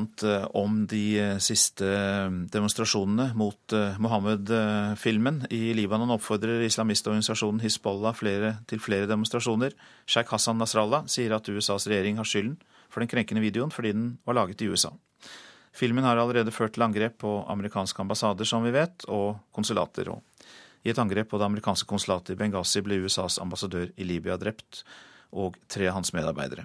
om 0.56 0.78
de 0.90 1.04
siste 1.42 1.88
demonstrasjonene 2.52 3.30
mot 3.38 3.74
Mohammed-filmen. 4.02 5.42
I 5.50 5.72
Libanon 5.76 6.12
oppfordrer 6.14 6.64
islamistorganisasjonen 6.66 7.62
Hizbollah 7.64 8.14
flere, 8.16 8.56
til 8.68 8.82
flere 8.82 9.08
demonstrasjoner. 9.10 9.74
Sheikh 10.06 10.34
Hassan 10.34 10.60
Nasrallah 10.60 11.08
sier 11.10 11.34
at 11.36 11.48
USAs 11.48 11.88
regjering 11.88 12.20
har 12.20 12.28
skylden 12.28 12.58
for 12.92 13.02
den 13.02 13.10
krenkende 13.10 13.44
videoen 13.44 13.72
fordi 13.74 13.94
den 13.96 14.12
var 14.28 14.38
laget 14.38 14.62
i 14.62 14.70
USA. 14.70 14.92
Filmen 15.76 16.06
har 16.08 16.16
allerede 16.16 16.54
ført 16.54 16.72
til 16.76 16.86
angrep 16.86 17.18
på 17.20 17.32
amerikanske 17.52 18.00
ambassader, 18.00 18.48
som 18.48 18.64
vi 18.64 18.72
vet, 18.72 19.04
og 19.12 19.36
konsulater. 19.52 20.08
Og 20.08 20.22
I 20.86 20.92
et 20.92 21.00
angrep 21.02 21.28
på 21.28 21.40
det 21.40 21.44
amerikanske 21.50 21.88
konsulatet 21.90 22.32
i 22.32 22.38
Benghazi 22.40 22.80
ble 22.84 23.02
USAs 23.04 23.36
ambassadør 23.42 23.90
i 23.92 24.06
Libya 24.08 24.38
drept, 24.40 24.84
og 25.36 25.58
tre 25.68 25.90
av 25.90 25.98
hans 25.98 26.14
medarbeidere. 26.16 26.64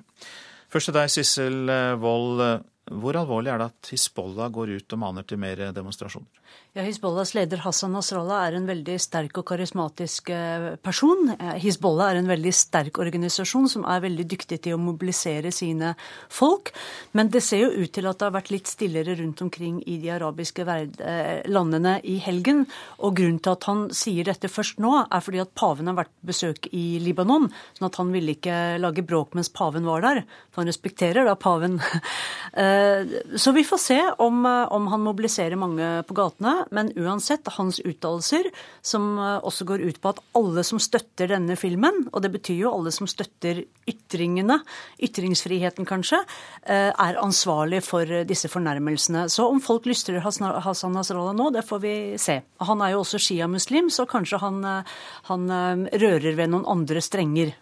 Først 0.72 0.88
til 0.88 0.96
deg, 0.96 1.12
Sissel 1.12 1.74
Wold. 2.00 2.64
Hvor 2.90 3.18
alvorlig 3.20 3.52
er 3.54 3.62
det 3.62 3.70
at 3.70 3.92
Hizbollah 3.94 4.50
går 4.52 4.74
ut 4.80 4.96
og 4.96 5.00
maner 5.00 5.26
til 5.28 5.40
mer 5.42 5.68
demonstrasjoner? 5.76 6.28
Ja, 6.72 6.86
Hizbollahs 6.88 7.34
leder 7.36 7.60
Hassan 7.66 7.92
Nasrallah 7.92 8.46
er 8.48 8.56
en 8.56 8.64
veldig 8.70 8.94
sterk 9.04 9.36
og 9.42 9.44
karismatisk 9.50 10.30
eh, 10.32 10.78
person. 10.80 11.34
Eh, 11.34 11.58
Hizbollah 11.60 12.14
er 12.14 12.20
en 12.22 12.30
veldig 12.30 12.54
sterk 12.56 12.96
organisasjon 13.04 13.66
som 13.68 13.84
er 13.92 14.06
veldig 14.06 14.24
dyktig 14.32 14.62
til 14.64 14.78
å 14.78 14.80
mobilisere 14.80 15.52
sine 15.52 15.90
folk. 16.32 16.72
Men 17.12 17.28
det 17.34 17.42
ser 17.44 17.66
jo 17.66 17.84
ut 17.84 17.92
til 17.92 18.08
at 18.08 18.22
det 18.22 18.30
har 18.30 18.36
vært 18.38 18.54
litt 18.56 18.72
stillere 18.72 19.18
rundt 19.20 19.44
omkring 19.44 19.82
i 19.84 19.98
de 20.00 20.14
arabiske 20.16 20.64
eh, 20.64 21.42
landene 21.52 21.98
i 22.08 22.16
helgen. 22.24 22.64
Og 23.04 23.20
grunnen 23.20 23.44
til 23.44 23.52
at 23.52 23.68
han 23.68 23.84
sier 23.92 24.32
dette 24.32 24.48
først 24.48 24.80
nå, 24.80 24.94
er 25.04 25.28
fordi 25.28 25.44
at 25.44 25.52
paven 25.52 25.92
har 25.92 26.00
vært 26.00 26.14
på 26.16 26.32
besøk 26.32 26.72
i 26.72 26.86
Libanon. 27.04 27.52
sånn 27.76 27.90
at 27.90 28.00
han 28.00 28.16
ville 28.16 28.38
ikke 28.38 28.80
lage 28.80 29.04
bråk 29.04 29.36
mens 29.36 29.52
paven 29.52 29.92
var 29.92 30.08
der. 30.08 30.24
For 30.56 30.64
han 30.64 30.72
respekterer 30.72 31.28
da 31.28 31.36
paven. 31.36 31.82
Så 33.42 33.52
vi 33.56 33.68
får 33.68 33.80
se 33.80 34.02
om, 34.24 34.44
om 34.48 34.90
han 34.92 35.04
mobiliserer 35.04 35.60
mange 35.60 35.92
på 36.08 36.16
gatene. 36.16 36.61
Men 36.72 36.92
uansett, 37.00 37.48
hans 37.58 37.80
uttalelser, 37.84 38.50
som 38.86 39.18
eh, 39.20 39.40
også 39.48 39.66
går 39.70 39.84
ut 39.88 40.02
på 40.02 40.12
at 40.14 40.22
alle 40.38 40.64
som 40.68 40.82
støtter 40.82 41.32
denne 41.34 41.58
filmen, 41.60 42.06
og 42.12 42.22
det 42.24 42.34
betyr 42.36 42.60
jo 42.64 42.74
alle 42.76 42.94
som 42.96 43.10
støtter 43.10 43.64
ytringene, 43.90 44.60
ytringsfriheten 45.02 45.88
kanskje, 45.90 46.22
eh, 46.64 46.92
er 46.92 47.22
ansvarlig 47.22 47.82
for 47.86 48.06
disse 48.28 48.52
fornærmelsene. 48.52 49.28
Så 49.32 49.48
om 49.50 49.62
folk 49.64 49.90
lystrer 49.90 50.22
Hassan 50.22 50.96
Nasrallah 50.96 51.36
nå, 51.38 51.52
det 51.56 51.66
får 51.68 51.84
vi 51.84 51.96
se. 52.22 52.42
Han 52.68 52.86
er 52.86 52.96
jo 52.96 53.04
også 53.06 53.22
sjiamuslim, 53.22 53.90
så 53.94 54.08
kanskje 54.10 54.42
han, 54.44 54.64
eh, 54.66 54.96
han 55.32 55.50
rører 55.92 56.36
ved 56.38 56.54
noen 56.54 56.68
andre 56.70 57.02
strenger. 57.04 57.56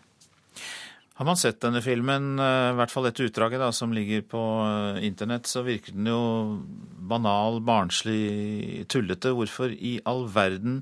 Har 1.20 1.28
man 1.28 1.36
sett 1.36 1.57
denne 1.59 1.82
filmen, 1.84 2.38
i 2.39 2.76
hvert 2.80 2.93
fall 2.93 3.09
dette 3.09 3.26
utdraget 3.28 3.59
da, 3.59 3.74
som 3.76 3.91
ligger 3.91 4.22
på 4.24 4.41
internett, 5.03 5.49
så 5.51 5.65
virker 5.65 5.91
den 5.97 6.07
jo 6.07 6.22
banal, 7.11 7.59
barnslig, 7.59 8.86
tullete. 8.88 9.34
Hvorfor 9.36 9.74
i 9.76 9.97
all 10.07 10.30
verden 10.32 10.78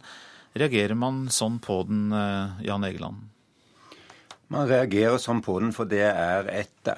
reagerer 0.53 0.93
man 0.93 1.23
sånn 1.33 1.57
på 1.57 1.79
den, 1.89 2.13
Jan 2.61 2.85
Egeland? 2.85 3.25
Man 4.53 4.69
reagerer 4.69 5.17
sånn 5.19 5.41
på 5.43 5.57
den, 5.59 5.73
for 5.75 5.89
det 5.89 6.05
er 6.05 6.47
et 6.53 6.91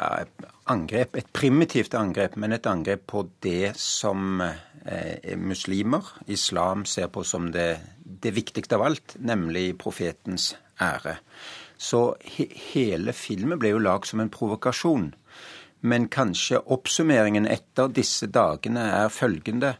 angrep, 0.70 1.16
et 1.18 1.32
primitivt 1.34 1.96
angrep, 1.98 2.36
men 2.38 2.54
et 2.54 2.68
angrep 2.70 3.08
på 3.10 3.24
det 3.42 3.72
som 3.80 4.44
eh, 4.44 5.32
muslimer, 5.40 6.12
islam, 6.28 6.84
ser 6.86 7.10
på 7.10 7.24
som 7.26 7.50
det, 7.56 7.72
det 8.04 8.36
viktigste 8.36 8.78
av 8.78 8.86
alt, 8.92 9.16
nemlig 9.32 9.72
profetens 9.82 10.52
ære. 10.84 11.18
Så 11.80 12.02
he 12.36 12.50
hele 12.74 13.14
filmen 13.16 13.60
ble 13.60 13.72
jo 13.72 13.80
lagd 13.82 14.10
som 14.10 14.20
en 14.20 14.32
provokasjon. 14.34 15.14
Men 15.82 16.10
kanskje 16.12 16.60
oppsummeringen 16.76 17.48
etter 17.48 17.88
disse 17.96 18.28
dagene 18.28 18.84
er 18.98 19.14
følgende. 19.16 19.78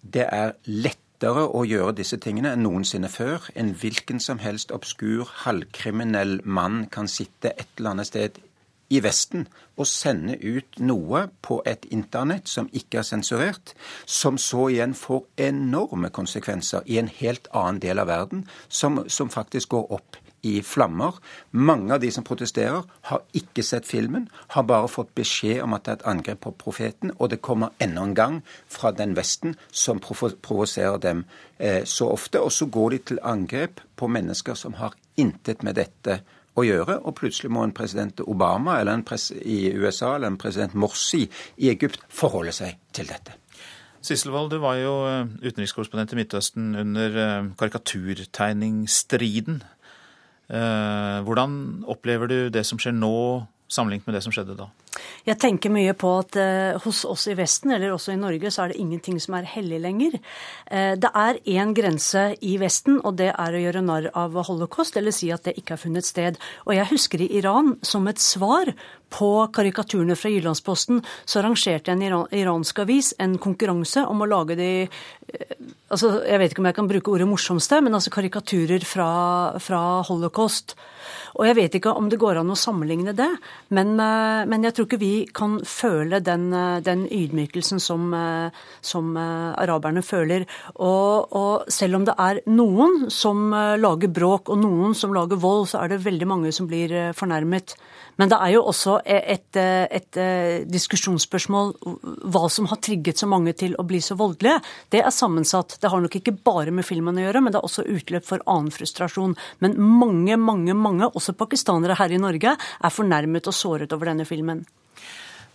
Det 0.00 0.28
er 0.30 0.54
lettere 0.70 1.48
å 1.50 1.64
gjøre 1.66 1.96
disse 1.98 2.20
tingene 2.22 2.54
enn 2.54 2.62
noensinne 2.62 3.10
før. 3.10 3.50
En 3.58 3.74
hvilken 3.80 4.22
som 4.22 4.38
helst 4.44 4.70
obskur, 4.74 5.26
halvkriminell 5.42 6.38
mann 6.44 6.84
kan 6.86 7.10
sitte 7.10 7.50
et 7.58 7.66
eller 7.78 7.96
annet 7.96 8.12
sted 8.12 8.42
i 8.94 9.00
Vesten 9.02 9.48
og 9.80 9.88
sende 9.90 10.36
ut 10.38 10.78
noe 10.78 11.24
på 11.42 11.58
et 11.66 11.86
internett 11.90 12.46
som 12.52 12.68
ikke 12.70 13.00
er 13.00 13.08
sensurert, 13.08 13.72
som 14.06 14.38
så 14.38 14.68
igjen 14.70 14.94
får 14.94 15.24
enorme 15.48 16.12
konsekvenser 16.14 16.86
i 16.86 17.00
en 17.00 17.10
helt 17.10 17.48
annen 17.50 17.80
del 17.82 17.98
av 17.98 18.12
verden, 18.12 18.44
som, 18.68 19.02
som 19.08 19.32
faktisk 19.32 19.74
går 19.74 19.90
opp 19.98 20.20
i 20.44 20.62
flammer. 20.62 21.16
Mange 21.50 21.94
av 21.94 22.02
de 22.02 22.10
som 22.12 22.24
protesterer, 22.26 22.84
har 23.10 23.24
ikke 23.36 23.64
sett 23.64 23.88
filmen, 23.88 24.28
har 24.54 24.66
bare 24.68 24.90
fått 24.92 25.14
beskjed 25.16 25.62
om 25.64 25.76
at 25.76 25.86
det 25.86 25.92
er 25.92 26.00
et 26.00 26.08
angrep 26.12 26.42
på 26.44 26.54
profeten, 26.60 27.14
og 27.18 27.32
det 27.32 27.42
kommer 27.44 27.74
enda 27.82 28.04
en 28.04 28.14
gang 28.14 28.40
fra 28.68 28.92
den 28.92 29.14
Vesten 29.16 29.56
som 29.72 30.02
provoserer 30.02 30.98
dem 31.02 31.24
eh, 31.58 31.84
så 31.84 32.10
ofte. 32.12 32.40
Og 32.40 32.52
så 32.52 32.66
går 32.66 32.90
de 32.90 32.98
til 33.10 33.22
angrep 33.22 33.80
på 33.96 34.10
mennesker 34.10 34.54
som 34.58 34.76
har 34.80 34.96
intet 35.16 35.62
med 35.62 35.74
dette 35.80 36.20
å 36.54 36.62
gjøre, 36.62 37.00
og 37.02 37.16
plutselig 37.18 37.50
må 37.50 37.64
en 37.66 37.74
president 37.74 38.20
Obama 38.26 38.80
eller 38.80 38.92
en 38.94 39.04
i 39.42 39.72
USA 39.74 40.14
eller 40.14 40.30
en 40.30 40.38
president 40.38 40.74
Morsi 40.78 41.24
i 41.56 41.70
Egypt 41.72 42.00
forholde 42.08 42.52
seg 42.54 42.78
til 42.94 43.06
dette. 43.10 43.32
Sisselvold, 44.04 44.50
du 44.52 44.58
var 44.60 44.76
jo 44.76 44.90
eh, 45.08 45.24
utenrikskorrespondent 45.46 46.12
i 46.12 46.16
Midtøsten 46.18 46.74
under 46.76 47.14
eh, 47.22 47.46
karikaturtegningsstriden 47.56 49.62
hvordan 50.54 51.56
opplever 51.90 52.30
du 52.30 52.36
det 52.54 52.62
som 52.68 52.78
skjer 52.78 52.94
nå, 52.94 53.14
sammenlignet 53.66 54.06
med 54.06 54.14
det 54.18 54.22
som 54.26 54.34
skjedde 54.34 54.56
da? 54.58 54.68
Jeg 55.24 55.38
tenker 55.40 55.72
mye 55.72 55.94
på 55.96 56.10
at 56.20 56.36
eh, 56.40 56.76
hos 56.84 57.04
oss 57.08 57.26
i 57.32 57.36
Vesten, 57.38 57.72
eller 57.72 57.94
også 57.94 58.12
i 58.12 58.20
Norge, 58.20 58.50
så 58.52 58.64
er 58.64 58.72
det 58.72 58.80
ingenting 58.82 59.16
som 59.22 59.38
er 59.38 59.48
hellig 59.48 59.80
lenger. 59.80 60.18
Eh, 60.66 60.92
det 61.00 61.10
er 61.10 61.40
én 61.56 61.72
grense 61.76 62.26
i 62.44 62.56
Vesten, 62.60 62.98
og 63.00 63.16
det 63.20 63.30
er 63.32 63.56
å 63.56 63.62
gjøre 63.62 63.84
narr 63.84 64.10
av 64.12 64.36
holocaust, 64.48 64.98
eller 65.00 65.14
si 65.16 65.30
at 65.32 65.48
det 65.48 65.56
ikke 65.60 65.78
har 65.78 65.84
funnet 65.84 66.08
sted. 66.08 66.40
Og 66.68 66.76
jeg 66.76 66.90
husker 66.92 67.24
i 67.24 67.30
Iran, 67.40 67.76
som 67.82 68.08
et 68.10 68.20
svar 68.20 68.72
på 69.14 69.30
karikaturene 69.54 70.16
fra 70.18 70.32
Jyllandsposten, 70.32 71.00
så 71.24 71.40
arrangerte 71.40 71.92
en 71.92 72.02
iran 72.02 72.26
iransk 72.34 72.80
avis 72.82 73.12
en 73.22 73.36
konkurranse 73.38 74.02
om 74.10 74.24
å 74.24 74.28
lage 74.28 74.56
de 74.58 74.70
uh, 74.88 75.52
altså 75.94 76.10
Jeg 76.26 76.40
vet 76.40 76.52
ikke 76.52 76.62
om 76.62 76.68
jeg 76.68 76.76
kan 76.76 76.88
bruke 76.90 77.12
ordet 77.12 77.28
morsomste, 77.30 77.78
men 77.84 77.94
altså 77.94 78.10
karikaturer 78.10 78.82
fra, 78.86 79.08
fra 79.62 79.80
holocaust. 80.08 80.74
Og 81.38 81.46
jeg 81.46 81.56
vet 81.58 81.76
ikke 81.78 81.92
om 81.94 82.08
det 82.10 82.18
går 82.22 82.40
an 82.40 82.50
å 82.50 82.58
sammenligne 82.58 83.14
det, 83.16 83.30
men, 83.74 83.94
men 83.98 84.66
jeg 84.66 84.74
tror 84.74 84.88
ikke 84.88 84.93
vi 85.00 85.12
kan 85.34 85.58
føle 85.68 86.20
den, 86.24 86.48
den 86.84 87.04
ydmykelsen 87.08 87.82
som, 87.82 88.12
som, 88.84 89.16
araberne 89.16 90.02
føler. 90.04 90.46
Og, 90.74 91.34
og, 91.34 91.68
selv 91.72 91.98
om 91.98 92.06
det 92.08 92.14
er 92.20 92.40
noen 92.50 93.10
som 93.12 93.50
lager 93.80 94.12
bråk 94.14 94.52
og 94.52 94.60
noen 94.62 94.94
som 94.98 95.14
lager 95.14 95.40
vold, 95.40 95.68
så 95.70 95.82
er 95.82 95.94
det 95.94 96.04
veldig 96.04 96.28
mange 96.30 96.52
som 96.54 96.68
blir 96.70 97.12
fornærmet. 97.16 97.76
Men 98.20 98.30
det 98.30 98.38
er 98.38 98.52
jo 98.54 98.62
også 98.70 98.98
et, 99.04 99.56
et, 99.58 100.18
et 100.18 100.68
diskusjonsspørsmål 100.70 101.72
hva 102.30 102.44
som 102.52 102.68
har 102.70 102.78
trigget 102.84 103.18
så 103.20 103.28
mange 103.30 103.54
til 103.58 103.74
å 103.78 103.86
bli 103.86 104.00
så 104.04 104.16
voldelige. 104.18 104.60
Det 104.94 105.02
er 105.02 105.14
sammensatt. 105.14 105.78
Det 105.82 105.90
har 105.90 106.02
nok 106.02 106.18
ikke 106.20 106.36
bare 106.46 106.74
med 106.74 106.86
filmen 106.86 107.18
å 107.18 107.26
gjøre, 107.26 107.42
men 107.42 107.54
det 107.54 107.60
er 107.60 107.68
også 107.68 107.86
utløp 107.90 108.28
for 108.28 108.44
annen 108.50 108.74
frustrasjon. 108.74 109.34
Men 109.64 109.76
mange, 109.80 110.38
mange, 110.38 110.76
mange, 110.78 111.10
også 111.10 111.36
pakistanere 111.38 111.98
her 111.98 112.14
i 112.14 112.22
Norge, 112.22 112.54
er 112.54 112.98
fornærmet 112.98 113.50
og 113.50 113.56
såret 113.56 113.94
over 113.94 114.12
denne 114.12 114.28
filmen. 114.28 114.62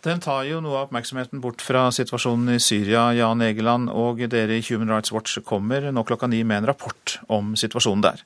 Den 0.05 0.21
tar 0.23 0.45
jo 0.47 0.61
noe 0.63 0.77
av 0.77 0.85
oppmerksomheten 0.87 1.41
bort 1.43 1.61
fra 1.63 1.89
situasjonen 1.91 2.53
i 2.55 2.59
Syria, 2.63 3.09
Jan 3.17 3.41
Egeland. 3.43 3.89
Og 3.91 4.21
dere 4.31 4.55
i 4.55 4.63
Human 4.69 4.93
Rights 4.93 5.11
Watch 5.11 5.41
kommer 5.43 5.89
nå 5.91 6.05
klokka 6.07 6.27
ni 6.31 6.39
med 6.47 6.57
en 6.61 6.69
rapport 6.71 7.17
om 7.27 7.51
situasjonen 7.59 8.05
der. 8.05 8.23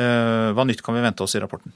Eh, 0.00 0.48
hva 0.56 0.64
nytt 0.64 0.80
kan 0.86 0.96
vi 0.96 1.04
vente 1.04 1.22
oss 1.26 1.36
i 1.36 1.42
rapporten? 1.42 1.72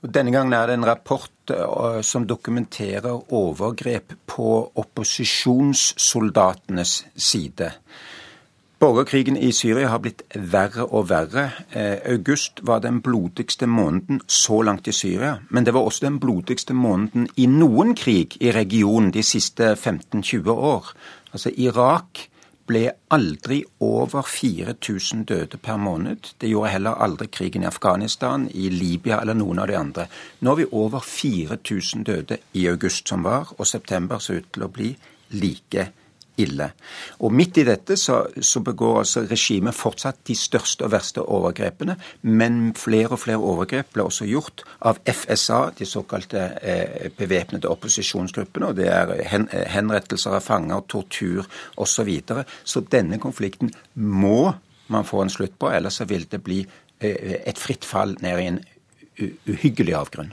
Denne 0.00 0.32
gangen 0.32 0.54
er 0.56 0.66
det 0.68 0.74
en 0.76 0.88
rapport 0.88 1.50
eh, 1.52 2.00
som 2.04 2.26
dokumenterer 2.28 3.32
overgrep 3.36 4.12
på 4.28 4.70
opposisjonssoldatenes 4.82 7.04
side. 7.16 7.72
Borgerkrigen 8.80 9.36
i 9.36 9.50
Syria 9.52 9.90
har 9.92 10.00
blitt 10.00 10.22
verre 10.32 10.86
og 10.88 11.10
verre. 11.10 11.50
Eh, 11.76 11.98
august 12.14 12.62
var 12.64 12.80
den 12.80 13.02
blodigste 13.04 13.66
måneden 13.68 14.22
så 14.26 14.62
langt 14.62 14.88
i 14.88 14.92
Syria. 14.92 15.34
Men 15.50 15.66
det 15.66 15.74
var 15.74 15.84
også 15.84 16.06
den 16.06 16.16
blodigste 16.20 16.72
måneden 16.72 17.28
i 17.36 17.44
noen 17.46 17.92
krig 17.94 18.38
i 18.40 18.54
regionen 18.56 19.10
de 19.12 19.22
siste 19.22 19.74
15-20 19.74 20.48
år. 20.48 20.94
Altså 21.32 21.52
Irak 21.56 22.24
ble 22.66 22.86
aldri 23.12 23.60
over 23.84 24.22
4000 24.22 25.26
døde 25.28 25.60
per 25.60 25.76
måned. 25.76 26.32
Det 26.40 26.48
gjorde 26.48 26.72
heller 26.72 27.04
aldri 27.04 27.26
krigen 27.26 27.62
i 27.62 27.68
Afghanistan, 27.68 28.48
i 28.48 28.70
Libya 28.70 29.20
eller 29.20 29.36
noen 29.36 29.58
av 29.58 29.68
de 29.68 29.76
andre. 29.76 30.08
Nå 30.40 30.50
har 30.50 30.56
vi 30.56 30.70
over 30.72 31.04
4000 31.04 32.04
døde 32.04 32.40
i 32.54 32.68
august 32.68 33.08
som 33.08 33.28
var, 33.28 33.52
og 33.58 33.66
september 33.66 34.18
ser 34.18 34.40
ut 34.40 34.52
til 34.54 34.64
å 34.64 34.72
bli 34.72 34.94
like 35.36 35.90
ille. 36.40 36.70
Og 37.20 37.32
midt 37.34 37.60
i 37.60 37.64
dette 37.66 37.96
så, 37.98 38.22
så 38.40 38.62
begår 38.64 39.00
altså 39.02 39.24
regimet 39.28 39.76
fortsatt 39.76 40.22
de 40.28 40.36
største 40.38 40.86
og 40.86 40.92
verste 40.94 41.24
overgrepene, 41.24 41.96
men 42.22 42.60
flere 42.78 43.14
og 43.16 43.22
flere 43.24 43.42
overgrep 43.42 43.92
ble 43.94 44.06
også 44.06 44.28
gjort 44.30 44.64
av 44.86 45.00
FSA, 45.04 45.60
de 45.78 45.88
såkalte 45.88 46.46
eh, 46.62 47.10
bevæpnede 47.16 47.70
opposisjonsgruppene. 47.70 48.70
og 48.70 48.76
Det 48.80 48.88
er 48.88 49.14
hen, 49.30 49.48
henrettelser 49.50 50.38
av 50.38 50.44
fanger, 50.46 50.84
tortur 50.88 51.44
osv. 51.76 51.88
Så, 52.00 52.04
videre. 52.06 52.46
så 52.64 52.80
denne 52.80 53.18
konflikten 53.20 53.68
må 53.94 54.54
man 54.88 55.04
få 55.04 55.20
en 55.24 55.32
slutt 55.32 55.58
på, 55.60 55.68
ellers 55.68 55.98
så 56.00 56.06
vil 56.08 56.24
det 56.30 56.40
bli 56.42 56.62
eh, 56.64 57.40
et 57.44 57.60
fritt 57.60 57.84
fall 57.84 58.16
ned 58.24 58.40
i 58.40 58.48
en 58.54 58.60
uhyggelig 59.20 59.98
avgrunn. 59.98 60.32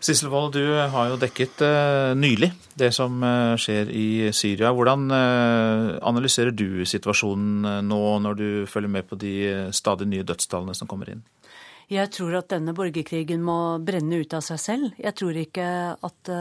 Sissel 0.00 0.30
Wold, 0.30 0.52
du 0.54 0.62
har 0.78 1.08
jo 1.10 1.16
dekket 1.18 1.62
uh, 1.66 2.14
nylig 2.14 2.52
det 2.78 2.92
som 2.94 3.18
uh, 3.24 3.56
skjer 3.58 3.90
i 3.90 4.30
Syria. 4.36 4.70
Hvordan 4.74 5.08
uh, 5.10 5.96
analyserer 6.06 6.54
du 6.54 6.84
situasjonen 6.86 7.82
nå, 7.88 8.02
når 8.22 8.38
du 8.38 8.48
følger 8.70 8.92
med 8.94 9.08
på 9.10 9.18
de 9.18 9.34
stadig 9.74 10.06
nye 10.10 10.26
dødstallene 10.26 10.76
som 10.78 10.90
kommer 10.90 11.10
inn? 11.10 11.24
Jeg 11.90 12.12
tror 12.14 12.36
at 12.42 12.50
denne 12.52 12.76
borgerkrigen 12.76 13.42
må 13.42 13.78
brenne 13.82 14.20
ut 14.20 14.34
av 14.36 14.44
seg 14.44 14.60
selv. 14.60 14.94
Jeg 15.00 15.16
tror 15.18 15.38
ikke 15.40 15.66
at 15.96 16.32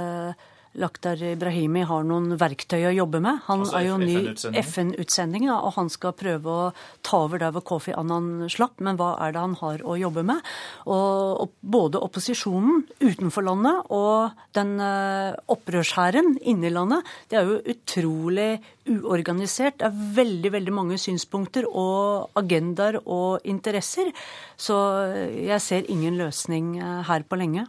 Lakhdar 0.77 1.21
Ibrahimi 1.31 1.81
har 1.89 2.03
noen 2.05 2.35
verktøy 2.37 2.83
å 2.85 2.93
jobbe 2.93 3.21
med. 3.23 3.39
Han 3.47 3.63
altså, 3.63 3.79
er 3.79 3.85
jo 3.87 3.97
ny 4.01 4.61
FN-utsending, 4.61 5.47
og 5.49 5.71
han 5.77 5.89
skal 5.89 6.13
prøve 6.17 6.53
å 6.53 6.67
ta 7.05 7.23
over 7.25 7.41
der 7.41 7.53
hvor 7.55 7.65
Kofi 7.65 7.95
Annan 7.97 8.45
slapp. 8.53 8.77
Men 8.85 8.99
hva 8.99 9.15
er 9.25 9.33
det 9.33 9.41
han 9.41 9.55
har 9.61 9.81
å 9.81 9.97
jobbe 9.97 10.23
med? 10.27 10.45
Og, 10.85 11.45
og 11.45 11.55
både 11.61 12.01
opposisjonen 12.05 12.83
utenfor 13.01 13.47
landet 13.47 13.89
og 13.93 14.37
den 14.57 14.75
uh, 14.81 15.33
opprørshæren 15.49 16.35
inne 16.45 16.69
i 16.69 16.73
landet, 16.73 17.09
det 17.31 17.39
er 17.39 17.49
jo 17.49 17.61
utrolig 17.73 18.51
uorganisert. 18.87 19.79
Det 19.81 19.89
er 19.89 20.03
veldig, 20.19 20.51
veldig 20.59 20.75
mange 20.75 20.99
synspunkter 21.01 21.65
og 21.67 22.37
agendaer 22.37 22.99
og 23.03 23.41
interesser. 23.49 24.13
Så 24.57 24.77
jeg 25.33 25.63
ser 25.63 25.89
ingen 25.89 26.21
løsning 26.21 26.77
uh, 26.77 27.01
her 27.09 27.25
på 27.25 27.41
lenge. 27.41 27.65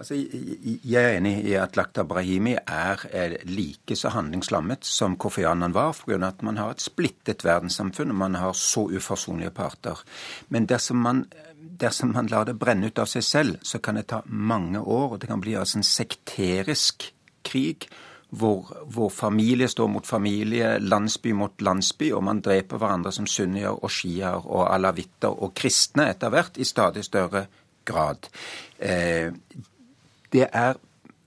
Altså, 0.00 0.16
jeg 0.16 0.96
er 0.96 1.18
enig 1.18 1.34
i 1.44 1.52
at 1.60 1.74
Lakta 1.76 2.06
Brahimi 2.08 2.54
er, 2.56 3.02
like 3.44 3.92
så 3.98 4.08
handlingslammet 4.14 4.86
som 4.88 5.18
Kofi 5.20 5.44
Annan 5.44 5.74
var, 5.76 5.92
pga. 5.92 6.16
at 6.30 6.40
man 6.42 6.56
har 6.56 6.72
et 6.72 6.80
splittet 6.80 7.44
verdenssamfunn 7.44 8.14
og 8.14 8.16
man 8.16 8.38
har 8.40 8.54
så 8.56 8.86
uforsonlige 8.88 9.52
parter. 9.52 10.00
Men 10.48 10.66
dersom 10.66 11.04
man, 11.04 11.26
dersom 11.60 12.14
man 12.16 12.32
lar 12.32 12.48
det 12.48 12.56
brenne 12.56 12.88
ut 12.88 12.98
av 12.98 13.12
seg 13.12 13.26
selv, 13.28 13.60
så 13.62 13.78
kan 13.78 14.00
det 14.00 14.06
ta 14.08 14.22
mange 14.24 14.80
år, 14.80 15.12
og 15.12 15.20
det 15.20 15.28
kan 15.28 15.40
bli 15.44 15.58
altså 15.60 15.82
en 15.82 15.90
sekterisk 15.90 17.10
krig. 17.44 17.90
Hvor, 18.30 18.70
hvor, 18.86 19.08
familie 19.10 19.66
står 19.68 19.88
mot 19.90 20.06
familie, 20.06 20.78
landsby 20.78 21.32
mot 21.34 21.60
landsby, 21.60 22.12
og 22.14 22.22
man 22.24 22.40
dreper 22.40 22.78
hverandre 22.78 23.10
som 23.12 23.26
sunnier 23.26 23.74
og 23.74 23.90
sjiaer 23.90 24.46
og 24.46 24.68
alawitter 24.70 25.34
og 25.34 25.50
kristne 25.58 26.06
etter 26.12 26.30
hvert 26.30 26.56
i 26.56 26.64
stadig 26.64 27.02
større 27.04 27.48
grad. 27.84 28.30
Eh, 28.78 29.34
det 30.32 30.48
er 30.52 30.78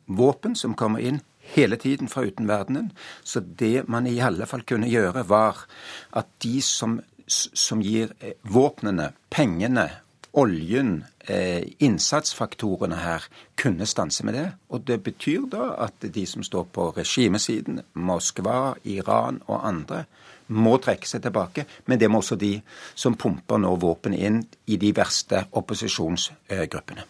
våpen 0.05 0.55
som 0.55 0.75
kommer 0.75 1.03
inn 1.03 1.21
hele 1.53 1.75
tiden 1.75 2.07
fra 2.07 2.23
utenverdenen. 2.23 2.91
Så 3.23 3.39
det 3.39 3.87
man 3.87 4.07
i 4.07 4.19
alle 4.21 4.45
fall 4.45 4.63
kunne 4.67 4.89
gjøre, 4.89 5.25
var 5.29 5.65
at 6.11 6.29
de 6.43 6.61
som, 6.61 6.99
som 7.27 7.81
gir 7.83 8.13
eh, 8.19 8.37
våpnene, 8.43 9.11
pengene, 9.29 9.89
oljen, 10.33 11.03
eh, 11.27 11.63
innsatsfaktorene 11.79 12.95
her, 12.95 13.27
kunne 13.55 13.85
stanse 13.85 14.25
med 14.25 14.33
det. 14.33 14.47
Og 14.69 14.87
det 14.87 15.03
betyr 15.03 15.45
da 15.51 15.73
at 15.85 16.07
de 16.13 16.25
som 16.25 16.43
står 16.43 16.67
på 16.73 16.89
regimesiden, 16.97 17.83
Moskva, 17.93 18.75
Iran 18.83 19.41
og 19.47 19.67
andre, 19.67 20.05
må 20.47 20.77
trekke 20.77 21.07
seg 21.07 21.23
tilbake. 21.23 21.65
Men 21.85 21.99
det 21.99 22.09
må 22.11 22.19
også 22.23 22.35
de 22.35 22.55
som 22.95 23.15
pumper 23.15 23.61
nå 23.61 23.75
våpen 23.79 24.13
inn 24.13 24.43
i 24.65 24.77
de 24.77 24.91
verste 24.95 25.45
opposisjonsgruppene. 25.51 27.05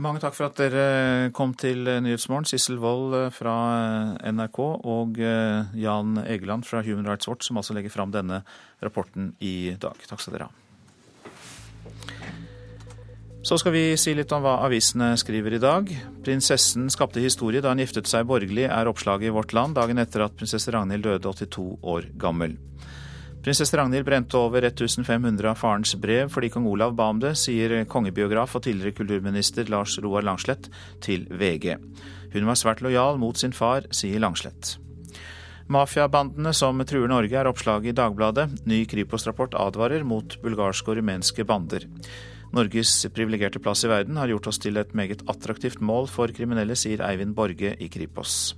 Mange 0.00 0.22
takk 0.22 0.32
for 0.32 0.48
at 0.48 0.56
dere 0.56 1.30
kom 1.36 1.52
til 1.58 1.84
Nyhetsmorgen. 1.84 2.46
Sissel 2.48 2.78
Wold 2.80 3.12
eh, 3.18 3.28
fra 3.34 3.56
eh, 4.22 4.32
NRK 4.32 4.60
og 4.64 5.20
eh, 5.20 5.68
Jan 5.76 6.16
Egeland 6.24 6.64
fra 6.64 6.80
Human 6.86 7.06
Rights 7.08 7.28
Watch, 7.28 7.46
som 7.48 7.60
altså 7.60 7.76
legger 7.76 7.92
fram 7.92 8.14
denne 8.14 8.40
rapporten 8.80 9.34
i 9.44 9.74
dag. 9.76 10.00
Takk 10.08 10.24
skal 10.24 10.38
dere 10.38 10.48
ha. 10.48 10.58
Så 13.42 13.58
skal 13.58 13.74
vi 13.74 13.84
si 13.98 14.14
litt 14.14 14.32
om 14.32 14.44
hva 14.44 14.60
avisene 14.64 15.12
skriver 15.18 15.58
i 15.58 15.62
dag. 15.62 15.88
Prinsessen 16.24 16.86
skapte 16.94 17.20
historie 17.20 17.60
da 17.60 17.74
hun 17.74 17.82
giftet 17.82 18.08
seg 18.08 18.28
borgerlig, 18.30 18.68
er 18.70 18.88
oppslaget 18.88 19.28
i 19.28 19.34
Vårt 19.34 19.52
Land 19.52 19.74
dagen 19.76 19.98
etter 20.00 20.24
at 20.24 20.36
prinsesse 20.38 20.72
Ragnhild 20.72 21.04
døde 21.04 21.26
82 21.26 21.66
år 21.82 22.06
gammel. 22.22 22.54
Prinsesse 23.42 23.74
Ragnhild 23.76 24.06
brente 24.06 24.38
over 24.38 24.62
1500 24.62 25.50
av 25.50 25.58
farens 25.58 25.96
brev 25.98 26.28
fordi 26.30 26.50
kong 26.54 26.68
Olav 26.70 26.92
ba 26.94 27.08
om 27.10 27.18
det, 27.18 27.32
sier 27.40 27.74
kongebiograf 27.90 28.54
og 28.54 28.62
tidligere 28.62 28.94
kulturminister 28.94 29.66
Lars 29.72 29.96
Roar 29.98 30.22
Langslett 30.22 30.68
til 31.02 31.26
VG. 31.26 31.74
Hun 32.36 32.46
var 32.46 32.60
svært 32.60 32.84
lojal 32.86 33.18
mot 33.18 33.38
sin 33.38 33.54
far, 33.56 33.88
sier 33.90 34.22
Langslett. 34.22 34.76
Mafiabandene 35.72 36.52
som 36.54 36.78
truer 36.86 37.10
Norge, 37.10 37.34
er 37.34 37.50
oppslaget 37.50 37.90
i 37.90 37.98
Dagbladet. 37.98 38.46
Ny 38.68 38.84
Kripos-rapport 38.86 39.58
advarer 39.58 40.06
mot 40.06 40.38
bulgarske 40.42 40.92
og 40.94 41.00
rumenske 41.00 41.46
bander. 41.48 41.88
Norges 42.54 42.94
privilegerte 43.10 43.62
plass 43.62 43.82
i 43.82 43.90
verden 43.90 44.18
har 44.20 44.30
gjort 44.30 44.52
oss 44.52 44.62
til 44.62 44.78
et 44.78 44.94
meget 44.94 45.24
attraktivt 45.26 45.82
mål 45.82 46.06
for 46.12 46.30
kriminelle, 46.30 46.78
sier 46.78 47.02
Eivind 47.08 47.34
Borge 47.34 47.74
i 47.80 47.90
Kripos. 47.90 48.52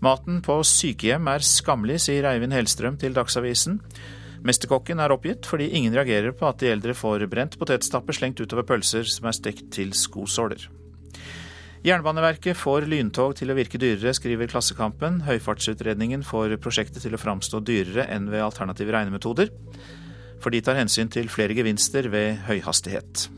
Maten 0.00 0.38
på 0.40 0.54
sykehjem 0.64 1.28
er 1.28 1.44
skammelig, 1.44 1.98
sier 2.06 2.24
Eivind 2.30 2.54
Hellstrøm 2.56 2.96
til 3.00 3.12
Dagsavisen. 3.12 3.80
Mesterkokken 4.48 5.00
er 5.04 5.12
oppgitt 5.12 5.44
fordi 5.44 5.66
ingen 5.76 5.92
reagerer 5.92 6.32
på 6.32 6.46
at 6.48 6.62
de 6.62 6.70
eldre 6.72 6.94
får 6.96 7.26
brent 7.28 7.58
potetstappe 7.60 8.14
slengt 8.16 8.40
utover 8.40 8.64
pølser 8.64 9.04
som 9.04 9.28
er 9.28 9.36
stekt 9.36 9.66
til 9.76 9.92
skosåler. 9.92 10.70
Jernbaneverket 11.84 12.56
får 12.60 12.86
lyntog 12.88 13.34
til 13.36 13.52
å 13.52 13.56
virke 13.56 13.80
dyrere, 13.80 14.12
skriver 14.16 14.48
Klassekampen. 14.48 15.22
Høyfartsutredningen 15.24 16.24
får 16.28 16.56
prosjektet 16.60 17.04
til 17.04 17.16
å 17.16 17.20
framstå 17.20 17.60
dyrere 17.64 18.04
enn 18.12 18.28
ved 18.32 18.44
alternative 18.44 18.92
regnemetoder, 18.96 19.52
for 20.40 20.52
de 20.52 20.60
tar 20.64 20.80
hensyn 20.80 21.12
til 21.12 21.28
flere 21.32 21.56
gevinster 21.56 22.08
ved 22.12 22.40
høyhastighet. 22.48 23.28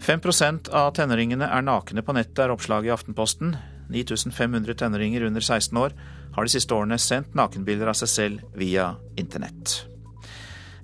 5% 0.00 0.72
av 0.72 0.94
tenåringene 0.96 1.48
er 1.48 1.64
nakne 1.64 2.04
på 2.04 2.16
nettet, 2.16 2.44
er 2.44 2.52
oppslaget 2.52 2.88
i 2.88 2.94
Aftenposten. 2.96 3.56
9500 3.90 4.74
tenåringer 4.74 5.26
under 5.28 5.40
16 5.40 5.78
år 5.78 5.94
har 6.34 6.46
de 6.46 6.52
siste 6.52 6.74
årene 6.74 6.98
sendt 6.98 7.34
nakenbilder 7.38 7.90
av 7.90 7.98
seg 7.98 8.10
selv 8.12 8.58
via 8.58 8.94
internett. 9.20 9.80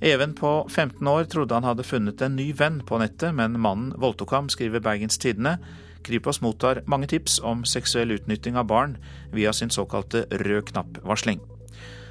Even 0.01 0.35
på 0.37 0.69
15 0.69 1.09
år 1.09 1.25
trodde 1.25 1.55
han 1.55 1.65
hadde 1.65 1.87
funnet 1.87 2.21
en 2.23 2.37
ny 2.37 2.51
venn 2.53 2.83
på 2.85 2.99
nettet, 3.01 3.33
men 3.35 3.57
mannen 3.61 3.95
voldtok 3.97 4.35
ham, 4.37 4.51
skriver 4.53 4.83
Bergens 4.85 5.19
Tidende. 5.19 5.57
Kripos 6.05 6.43
mottar 6.45 6.83
mange 6.87 7.09
tips 7.11 7.41
om 7.41 7.65
seksuell 7.65 8.13
utnytting 8.19 8.59
av 8.61 8.69
barn 8.69 8.99
via 9.33 9.53
sin 9.57 9.73
såkalte 9.73 10.27
rød 10.31 10.69
knapp-varsling. 10.73 11.41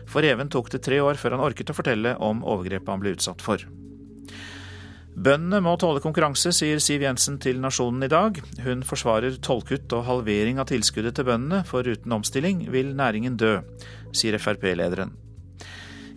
For 0.09 0.25
Even 0.25 0.49
tok 0.49 0.71
det 0.73 0.83
tre 0.85 0.99
år 1.01 1.17
før 1.17 1.37
han 1.37 1.45
orket 1.45 1.69
å 1.69 1.77
fortelle 1.77 2.17
om 2.17 2.43
overgrepet 2.43 2.91
han 2.91 3.01
ble 3.03 3.15
utsatt 3.15 3.41
for. 3.41 3.61
Bøndene 5.15 5.61
må 5.63 5.77
tåle 5.79 6.01
konkurranse, 6.03 6.51
sier 6.51 6.81
Siv 6.83 7.05
Jensen 7.05 7.37
til 7.39 7.61
Nasjonen 7.63 8.03
i 8.03 8.11
dag. 8.11 8.35
Hun 8.65 8.81
forsvarer 8.83 9.37
tollkutt 9.39 9.93
og 9.95 10.03
halvering 10.09 10.59
av 10.59 10.67
tilskuddet 10.67 11.15
til 11.15 11.29
bøndene, 11.29 11.61
for 11.63 11.87
uten 11.87 12.11
omstilling 12.17 12.65
vil 12.73 12.91
næringen 12.99 13.37
dø, 13.39 13.61
sier 14.11 14.35
Frp-lederen. 14.35 15.15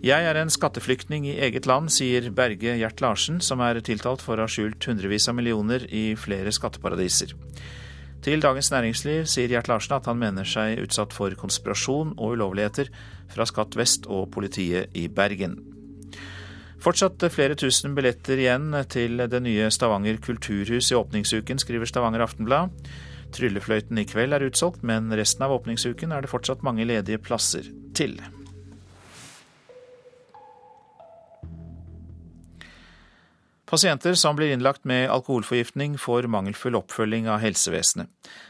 Jeg 0.03 0.27
er 0.27 0.37
en 0.39 0.51
skatteflyktning 0.51 1.25
i 1.27 1.37
eget 1.47 1.65
land, 1.67 1.87
sier 1.91 2.27
Berge 2.35 2.75
Gjert 2.79 2.99
Larsen, 3.03 3.39
som 3.43 3.63
er 3.63 3.79
tiltalt 3.83 4.23
for 4.23 4.35
å 4.35 4.47
ha 4.47 4.51
skjult 4.51 4.83
hundrevis 4.87 5.27
av 5.31 5.39
millioner 5.39 5.87
i 5.91 6.13
flere 6.19 6.51
skatteparadiser. 6.55 7.35
Til 8.23 8.43
Dagens 8.43 8.71
Næringsliv 8.71 9.27
sier 9.31 9.51
Gjert 9.51 9.71
Larsen 9.71 9.95
at 9.95 10.11
han 10.11 10.19
mener 10.19 10.47
seg 10.47 10.83
utsatt 10.83 11.15
for 11.15 11.31
konspirasjon 11.39 12.17
og 12.17 12.35
ulovligheter 12.35 12.91
fra 13.31 13.47
Skatt 13.47 13.79
vest 13.79 14.11
og 14.11 14.27
politiet 14.35 14.91
i 14.91 15.07
Bergen. 15.07 15.78
Fortsatt 16.79 17.25
flere 17.33 17.57
tusen 17.59 17.91
billetter 17.91 18.39
igjen 18.39 18.71
til 18.87 19.19
det 19.27 19.41
nye 19.43 19.67
Stavanger 19.73 20.15
kulturhus 20.23 20.93
i 20.93 20.95
åpningsuken, 20.95 21.59
skriver 21.59 21.89
Stavanger 21.89 22.23
Aftenblad. 22.23 22.71
Tryllefløyten 23.35 23.99
i 23.99 24.07
kveld 24.07 24.33
er 24.33 24.45
utsolgt, 24.47 24.85
men 24.87 25.11
resten 25.11 25.43
av 25.43 25.53
åpningsuken 25.57 26.15
er 26.15 26.23
det 26.23 26.31
fortsatt 26.31 26.63
mange 26.63 26.87
ledige 26.87 27.19
plasser 27.19 27.67
til. 27.97 28.15
Pasienter 33.69 34.15
som 34.17 34.39
blir 34.39 34.49
innlagt 34.55 34.87
med 34.87 35.11
alkoholforgiftning, 35.13 35.99
får 36.01 36.25
mangelfull 36.31 36.79
oppfølging 36.79 37.27
av 37.29 37.43
helsevesenet. 37.43 38.07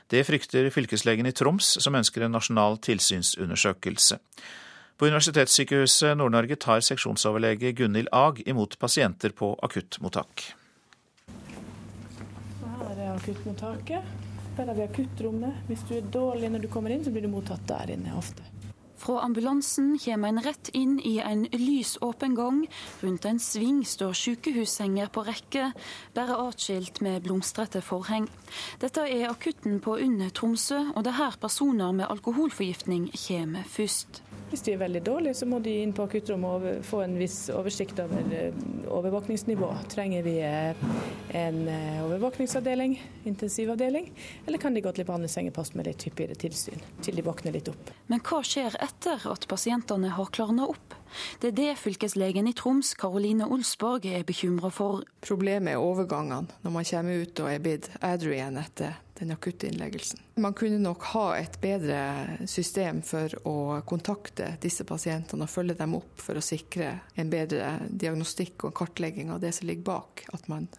Det 0.07 0.21
frykter 0.23 0.69
fylkeslegen 0.71 1.27
i 1.27 1.33
Troms, 1.35 1.73
som 1.83 1.97
ønsker 1.97 2.23
en 2.23 2.37
nasjonal 2.37 2.77
tilsynsundersøkelse. 2.85 4.21
På 4.99 5.07
Universitetssykehuset 5.07 6.17
Nord-Norge 6.19 6.57
tar 6.59 6.81
seksjonsoverlege 6.83 7.71
Gunhild 7.71 8.09
Ag 8.11 8.41
imot 8.51 8.73
pasienter 8.79 9.31
på 9.31 9.53
akuttmottak. 9.63 10.43
Her 12.65 12.97
er 12.97 13.13
akuttmottaket. 13.13 14.09
Der 14.57 14.67
har 14.67 14.75
vi 14.75 14.83
akuttrommet. 14.83 15.63
Hvis 15.69 15.85
du 15.87 15.95
er 15.95 16.11
dårlig 16.11 16.51
når 16.51 16.65
du 16.65 16.67
kommer 16.73 16.91
inn, 16.91 17.05
så 17.05 17.15
blir 17.15 17.23
du 17.23 17.31
mottatt 17.31 17.63
der 17.71 17.93
inne 17.95 18.11
ofte. 18.19 18.43
Fra 18.99 19.21
ambulansen 19.23 19.93
kommer 20.03 20.33
en 20.33 20.43
rett 20.43 20.67
inn 20.75 20.99
i 20.99 21.15
en 21.23 21.47
lysåpen 21.53 22.35
gang. 22.35 22.65
Rundt 22.99 23.23
en 23.25 23.39
sving 23.39 23.85
står 23.87 24.11
sykehussenger 24.19 25.07
på 25.15 25.23
rekke, 25.23 25.69
bare 26.11 26.41
atskilt 26.49 26.99
med 26.99 27.23
blomstrete 27.23 27.79
forheng. 27.79 28.27
Dette 28.83 29.07
er 29.07 29.29
akutten 29.31 29.79
på 29.79 29.95
UNN 29.95 30.27
Tromsø, 30.35 30.89
og 30.91 31.07
det 31.07 31.15
er 31.15 31.21
her 31.23 31.39
personer 31.39 31.95
med 31.95 32.11
alkoholforgiftning 32.11 33.13
kommer 33.15 33.63
først. 33.63 34.25
Hvis 34.49 34.63
de 34.65 34.73
er 34.73 34.79
veldig 34.81 35.01
dårlige, 35.05 35.37
så 35.37 35.45
må 35.45 35.59
de 35.61 35.75
inn 35.83 35.91
på 35.93 36.07
akuttrommet 36.07 36.49
og 36.49 36.85
få 36.85 37.03
en 37.03 37.13
viss 37.19 37.51
oversikt 37.53 37.99
over 38.01 38.31
eh, 38.33 38.55
overvåkningsnivå. 38.89 39.69
Trenger 39.93 40.23
vi 40.25 40.39
eh, 40.41 40.79
en 41.37 41.59
eh, 41.69 41.99
overvåkningsavdeling, 42.07 42.95
intensivavdeling, 43.29 44.09
eller 44.47 44.61
kan 44.61 44.73
de 44.73 44.81
gå 44.81 44.93
til 44.97 45.05
behandlet 45.05 45.35
sengepost 45.35 45.77
med 45.77 45.85
litt 45.91 46.05
hyppigere 46.07 46.37
tilsyn, 46.39 46.81
til 47.05 47.19
de 47.19 47.25
våkner 47.27 47.53
litt 47.53 47.69
opp. 47.69 47.91
Men 48.09 48.23
hva 48.25 48.41
skjer 48.41 48.73
etter 48.81 49.27
at 49.29 49.45
pasientene 49.51 50.15
har 50.17 50.33
klarna 50.33 50.65
opp? 50.73 50.97
Det 51.41 51.51
er 51.51 51.57
det 51.59 51.75
fylkeslegen 51.81 52.49
i 52.49 52.55
Troms, 52.57 52.95
Karoline 52.97 53.45
Olsborg, 53.53 54.07
er 54.09 54.25
bekymra 54.25 54.73
for. 54.73 55.05
Problemet 55.25 55.75
er 55.75 55.83
overgangene, 55.83 56.49
når 56.65 56.73
man 56.73 56.89
kommer 56.89 57.21
ut 57.21 57.43
og 57.45 57.53
er 57.53 57.61
blitt 57.61 57.91
edru 58.01 58.33
igjen 58.33 58.57
etter 58.61 58.97
den 59.19 59.31
akutte 59.35 59.67
innleggelsen. 59.67 60.19
Man 60.39 60.55
kunne 60.57 60.79
nok 60.81 61.03
ha 61.13 61.25
et 61.37 61.59
bedre 61.61 62.01
system 62.47 63.01
for 63.05 63.33
å 63.47 63.55
kontakte 63.87 64.53
disse 64.63 64.85
pasientene 64.87 65.45
og 65.45 65.51
følge 65.51 65.77
dem 65.79 65.97
opp 65.99 66.21
for 66.23 66.39
å 66.39 66.43
sikre 66.43 66.93
en 67.19 67.31
bedre 67.31 67.75
diagnostikk 67.89 68.69
og 68.69 68.77
kartlegging 68.79 69.33
av 69.33 69.43
det 69.43 69.53
som 69.57 69.67
ligger 69.69 69.89
bak 69.91 70.25
at 70.33 70.47
man 70.51 70.69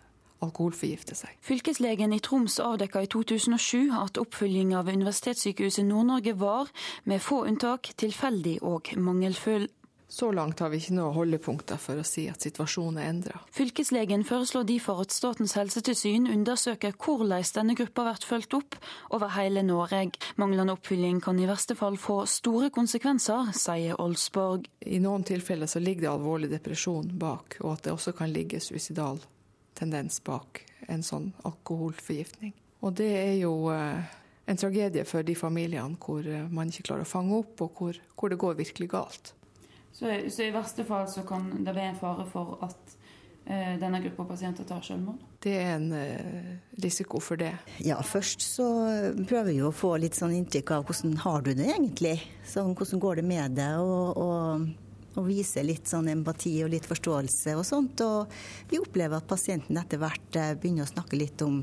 alkoholforgifter 0.45 1.19
seg. 1.19 1.35
Fylkeslegen 1.45 2.15
i 2.17 2.21
Troms 2.25 2.59
avdekka 2.65 3.05
i 3.05 3.11
2007 3.13 3.91
at 3.97 4.21
oppfølging 4.21 4.73
av 4.79 4.89
Universitetssykehuset 4.89 5.85
Nord-Norge 5.89 6.35
var, 6.41 6.71
med 7.05 7.23
få 7.25 7.45
unntak, 7.51 7.93
tilfeldig 8.01 8.61
og 8.67 8.93
mangelfull. 8.97 9.69
Så 10.11 10.33
langt 10.35 10.59
har 10.59 10.73
vi 10.73 10.81
ikke 10.81 10.97
noe 10.97 11.13
holdepunkter 11.15 11.79
for 11.79 12.01
å 12.01 12.05
si 12.07 12.25
at 12.27 12.43
situasjonen 12.43 12.99
er 12.99 13.11
endra. 13.13 13.37
Fylkeslegen 13.55 14.25
foreslår 14.27 14.65
derfor 14.67 15.05
at 15.05 15.15
Statens 15.15 15.55
helsetilsyn 15.55 16.27
undersøker 16.33 16.97
hvordan 16.99 17.47
denne 17.55 17.77
gruppa 17.79 18.09
blir 18.09 18.27
fulgt 18.27 18.57
opp 18.59 18.79
over 19.15 19.31
hele 19.37 19.63
Norge. 19.63 20.19
Manglende 20.43 20.75
oppfylling 20.75 21.23
kan 21.23 21.39
i 21.39 21.47
verste 21.47 21.79
fall 21.79 21.95
få 21.95 22.25
store 22.27 22.73
konsekvenser, 22.75 23.55
sier 23.55 24.03
Olsborg. 24.03 24.67
I 24.83 24.99
noen 24.99 25.23
tilfeller 25.31 25.71
så 25.71 25.79
ligger 25.79 26.09
det 26.09 26.13
alvorlig 26.17 26.51
depresjon 26.51 27.15
bak, 27.15 27.61
og 27.63 27.77
at 27.77 27.87
det 27.87 27.95
også 27.95 28.19
kan 28.19 28.35
ligge 28.35 28.59
suicidal 28.59 29.23
tendens 29.79 30.19
bak 30.27 30.65
en 30.91 31.07
sånn 31.07 31.31
alkoholforgiftning. 31.47 32.57
Og 32.83 32.99
det 32.99 33.13
er 33.15 33.37
jo 33.45 33.71
en 33.71 34.59
tragedie 34.59 35.07
for 35.07 35.23
de 35.23 35.39
familiene 35.39 35.95
hvor 36.03 36.27
man 36.51 36.75
ikke 36.75 36.91
klarer 36.91 37.07
å 37.07 37.15
fange 37.15 37.45
opp, 37.45 37.61
og 37.63 37.79
hvor, 37.79 38.09
hvor 38.19 38.33
det 38.33 38.43
går 38.43 38.59
virkelig 38.67 38.97
galt. 38.99 39.37
Så, 39.93 40.31
så, 40.31 40.43
i 40.43 40.55
verste 40.55 40.85
fall 40.87 41.09
så 41.11 41.25
kan 41.27 41.51
det 41.65 41.75
være 41.75 41.93
en 41.93 41.99
fare 41.99 42.27
for 42.31 42.61
at 42.65 42.95
eh, 43.45 43.75
denne 43.81 44.01
gruppa 44.05 44.29
pasienter 44.31 44.67
tar 44.69 44.85
selvmord? 44.87 45.19
Det 45.43 45.55
er 45.59 45.73
en 45.75 45.91
eh, 45.97 46.53
risiko 46.83 47.21
for 47.23 47.41
det. 47.41 47.53
Ja, 47.85 47.99
først 48.07 48.45
så 48.47 48.69
prøver 49.27 49.51
vi 49.51 49.59
å 49.67 49.73
få 49.75 49.97
litt 50.01 50.19
sånn 50.19 50.37
inntrykk 50.39 50.77
av 50.77 50.87
hvordan 50.89 51.19
har 51.25 51.45
du 51.45 51.53
det 51.59 51.67
egentlig. 51.73 52.15
Sånn, 52.47 52.77
hvordan 52.79 53.03
går 53.03 53.21
det 53.21 53.27
med 53.33 53.59
deg? 53.59 53.83
og, 53.83 54.23
og 54.23 54.87
og 55.19 55.25
vise 55.27 55.59
litt 55.67 55.91
sånn 55.91 56.07
empati 56.13 56.53
og 56.63 56.71
litt 56.71 56.85
forståelse 56.87 57.57
og 57.59 57.65
sånt. 57.67 57.99
Og 58.07 58.31
vi 58.71 58.79
opplever 58.79 59.19
at 59.19 59.27
pasienten 59.27 59.81
etter 59.81 59.99
hvert 59.99 60.39
begynner 60.63 60.87
å 60.87 60.93
snakke 60.93 61.19
litt 61.19 61.43
om, 61.43 61.57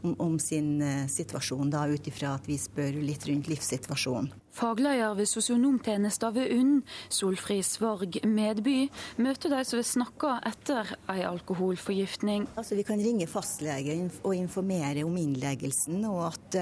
om, 0.00 0.14
om 0.16 0.38
sin 0.40 0.80
situasjon, 1.04 1.68
da 1.70 1.84
ut 1.92 2.08
ifra 2.08 2.32
at 2.38 2.48
vi 2.48 2.56
spør 2.56 2.96
litt 3.04 3.28
rundt 3.28 3.52
livssituasjonen. 3.52 4.32
Fagleder 4.52 5.16
ved 5.16 5.26
sosionomtjenesten 5.30 6.34
ved 6.36 6.52
UNN, 6.52 6.82
Solfrid 7.08 7.64
Svarg 7.64 8.18
Medby, 8.28 8.90
møter 9.16 9.52
de 9.52 9.62
som 9.64 9.80
vil 9.80 9.88
snakke 9.88 10.34
etter 10.48 10.94
ei 11.12 11.22
alkoholforgiftning. 11.24 12.44
Altså, 12.60 12.76
vi 12.76 12.84
kan 12.86 13.00
ringe 13.00 13.28
fastlege 13.30 13.96
og 14.22 14.34
informere 14.36 15.06
om 15.08 15.16
innleggelsen, 15.16 16.04
og 16.08 16.26
at, 16.28 16.58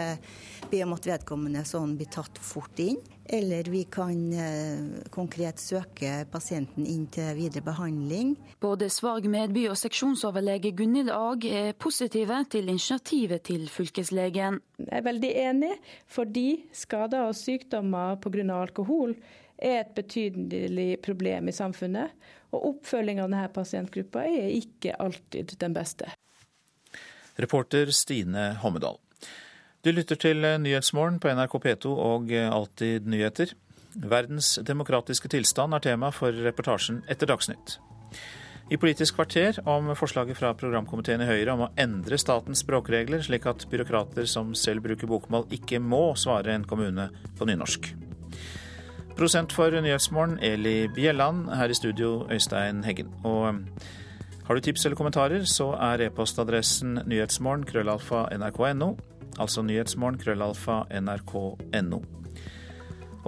be 0.71 0.85
om 0.87 0.95
at 0.95 1.11
vedkommende 1.11 1.65
sånn 1.67 1.97
blir 1.99 2.13
tatt 2.15 2.39
fort 2.39 2.79
inn. 2.83 3.01
Eller 3.31 3.69
vi 3.71 3.85
kan 3.85 4.33
eh, 4.33 5.05
konkret 5.15 5.61
søke 5.63 6.25
pasienten 6.33 6.87
inn 6.87 7.05
til 7.15 7.29
videre 7.39 7.63
behandling. 7.63 8.33
Både 8.59 8.89
Svarg 8.91 9.29
Medby 9.31 9.69
og 9.71 9.79
seksjonsoverlege 9.79 10.73
Gunhild 10.75 11.13
Ag 11.15 11.47
er 11.47 11.71
positive 11.79 12.41
til 12.51 12.73
initiativet 12.73 13.45
til 13.47 13.69
fylkeslegen. 13.71 14.59
Jeg 14.87 15.01
er 15.01 15.07
veldig 15.07 15.31
enig, 15.43 15.75
fordi 16.11 16.47
skader 16.77 17.29
og 17.29 17.37
sykdommer 17.39 18.17
pga. 18.23 18.45
alkohol 18.55 19.15
er 19.61 19.83
et 19.83 19.95
betydelig 19.95 21.01
problem 21.03 21.49
i 21.49 21.53
samfunnet. 21.53 22.11
Og 22.51 22.67
oppfølging 22.75 23.21
av 23.21 23.29
denne 23.31 23.49
pasientgruppa 23.55 24.25
er 24.27 24.51
ikke 24.57 24.97
alltid 24.99 25.55
den 25.61 25.77
beste. 25.77 26.11
Reporter 27.39 27.93
Stine 27.95 28.55
Hommedal. 28.63 28.99
Du 29.85 29.93
lytter 29.93 30.19
til 30.21 30.45
Nyhetsmorgen 30.61 31.21
på 31.21 31.31
NRK 31.33 31.55
P2 31.65 31.93
og 31.95 32.33
Alltid 32.33 33.07
nyheter. 33.09 33.55
Verdens 33.95 34.59
demokratiske 34.67 35.31
tilstand 35.33 35.75
er 35.75 35.83
tema 35.83 36.11
for 36.15 36.35
reportasjen 36.45 37.01
etter 37.09 37.31
Dagsnytt. 37.31 37.79
I 38.71 38.77
Politisk 38.79 39.17
kvarter 39.19 39.57
om 39.67 39.89
forslaget 39.99 40.39
fra 40.39 40.53
programkomiteen 40.55 41.25
i 41.25 41.27
Høyre 41.27 41.57
om 41.57 41.65
å 41.65 41.73
endre 41.81 42.15
statens 42.23 42.61
språkregler, 42.63 43.19
slik 43.27 43.49
at 43.51 43.65
byråkrater 43.67 44.29
som 44.31 44.53
selv 44.55 44.85
bruker 44.85 45.11
bokmål, 45.11 45.49
ikke 45.57 45.81
må 45.83 46.13
svare 46.15 46.55
en 46.55 46.67
kommune 46.71 47.09
på 47.39 47.49
nynorsk. 47.51 47.89
Prosent 49.19 49.51
for 49.53 49.75
Nyhetsmorgen, 49.75 50.39
Eli 50.39 50.87
Bjelland. 50.95 51.51
Her 51.51 51.75
i 51.75 51.75
studio, 51.75 52.29
Øystein 52.31 52.85
Heggen. 52.87 53.11
Og 53.27 53.59
har 54.47 54.55
du 54.55 54.63
tips 54.63 54.87
eller 54.87 54.97
kommentarer, 55.03 55.43
så 55.51 55.73
er 55.75 56.07
e-postadressen 56.07 57.03
nyhetsmorgen 57.11 57.67
krøllalfa 57.67 58.29
nrk.no. 58.39 58.93
Altså 59.43 59.67
nyhetsmorgen 59.67 60.23
krøllalfa 60.23 60.85
nrk.no. 60.95 62.03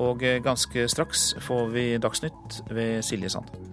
Og 0.07 0.25
ganske 0.47 0.89
straks 0.89 1.33
får 1.43 1.69
vi 1.75 1.87
Dagsnytt 1.99 2.63
ved 2.71 3.03
Silje 3.03 3.35
Sand. 3.35 3.72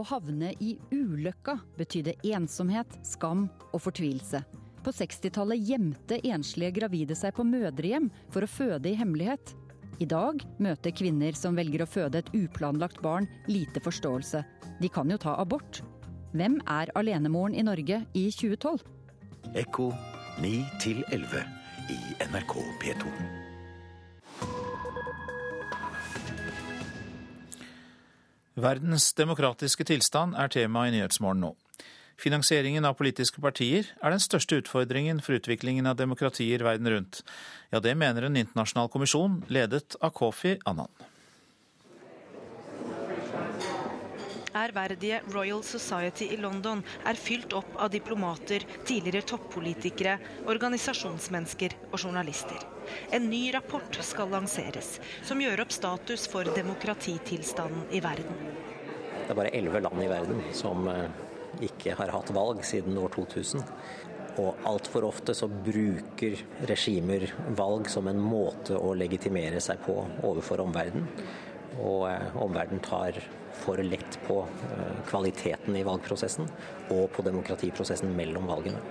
Å 0.00 0.04
havne 0.08 0.54
i 0.64 0.78
ulykka 0.94 1.58
betydde 1.76 2.14
ensomhet, 2.32 2.94
skam 3.04 3.48
og 3.68 3.82
fortvilelse. 3.84 4.38
På 4.80 4.94
60-tallet 4.96 5.60
gjemte 5.68 6.16
enslige 6.24 6.78
gravide 6.78 7.16
seg 7.18 7.34
på 7.36 7.44
mødrehjem 7.44 8.06
for 8.32 8.46
å 8.46 8.48
føde 8.48 8.88
i 8.88 8.96
hemmelighet. 8.96 9.52
I 10.00 10.08
dag 10.08 10.40
møter 10.62 10.94
kvinner 10.96 11.36
som 11.36 11.58
velger 11.58 11.84
å 11.84 11.90
føde 11.90 12.22
et 12.22 12.30
uplanlagt 12.38 13.02
barn, 13.04 13.28
lite 13.50 13.82
forståelse. 13.84 14.40
De 14.80 14.88
kan 14.88 15.12
jo 15.12 15.20
ta 15.20 15.36
abort. 15.42 15.82
Hvem 16.32 16.56
er 16.64 16.94
alenemoren 16.96 17.58
i 17.58 17.66
Norge 17.66 18.00
i 18.16 18.24
2012? 18.32 18.80
Ekko 19.60 19.90
9 20.40 20.64
11 21.12 21.44
i 21.92 22.00
NRK 22.30 22.56
P2. 22.80 23.39
Verdens 28.60 29.12
demokratiske 29.16 29.86
tilstand 29.88 30.36
er 30.36 30.50
tema 30.52 30.84
i 30.86 30.92
Nyhetsmorgen 30.92 31.40
nå. 31.44 31.54
Finansieringen 32.20 32.84
av 32.84 32.98
politiske 32.98 33.40
partier 33.40 33.86
er 34.02 34.12
den 34.12 34.20
største 34.20 34.58
utfordringen 34.60 35.22
for 35.24 35.38
utviklingen 35.38 35.88
av 35.88 35.96
demokratier 35.96 36.60
verden 36.66 36.90
rundt. 36.92 37.22
Ja, 37.72 37.80
det 37.80 37.94
mener 37.96 38.26
en 38.26 38.36
internasjonal 38.36 38.90
kommisjon 38.92 39.38
ledet 39.48 39.96
av 40.04 40.12
Kofi 40.18 40.58
Annan. 40.68 40.90
Ærverdige 44.56 45.20
Royal 45.30 45.62
Society 45.62 46.26
i 46.34 46.36
London 46.40 46.80
er 47.06 47.18
fylt 47.18 47.52
opp 47.54 47.76
av 47.78 47.92
diplomater, 47.92 48.64
tidligere 48.82 49.22
toppolitikere, 49.30 50.16
organisasjonsmennesker 50.50 51.76
og 51.92 51.98
journalister. 52.00 52.58
En 53.14 53.28
ny 53.30 53.44
rapport 53.54 54.00
skal 54.02 54.32
lanseres, 54.34 54.96
som 55.22 55.38
gjør 55.42 55.62
opp 55.62 55.74
status 55.74 56.26
for 56.30 56.50
demokratitilstanden 56.56 57.86
i 57.94 58.02
verden. 58.02 58.42
Det 59.14 59.30
er 59.30 59.38
bare 59.38 59.54
elleve 59.54 59.84
land 59.86 60.02
i 60.02 60.10
verden 60.10 60.42
som 60.56 60.88
eh, 60.90 61.06
ikke 61.70 61.94
har 62.00 62.10
hatt 62.10 62.32
valg 62.34 62.64
siden 62.66 62.98
år 62.98 63.14
2000. 63.14 63.62
Og 64.42 64.66
altfor 64.66 65.06
ofte 65.06 65.34
så 65.36 65.46
bruker 65.46 66.42
regimer 66.66 67.28
valg 67.58 67.86
som 67.92 68.08
en 68.10 68.18
måte 68.18 68.74
å 68.74 68.96
legitimere 68.98 69.62
seg 69.62 69.78
på 69.86 69.94
overfor 70.26 70.64
omverdenen. 70.66 71.06
Og 71.78 72.08
eh, 72.10 72.34
omverdenen 72.42 72.82
tar 72.82 73.20
for 73.60 73.82
lett 73.84 74.18
på 74.26 74.42
eh, 74.70 74.98
kvaliteten 75.10 75.76
i 75.76 75.86
valgprosessen 75.86 76.50
og 76.90 77.06
på 77.14 77.24
demokratiprosessen 77.26 78.16
mellom 78.16 78.50
valgene. 78.50 78.82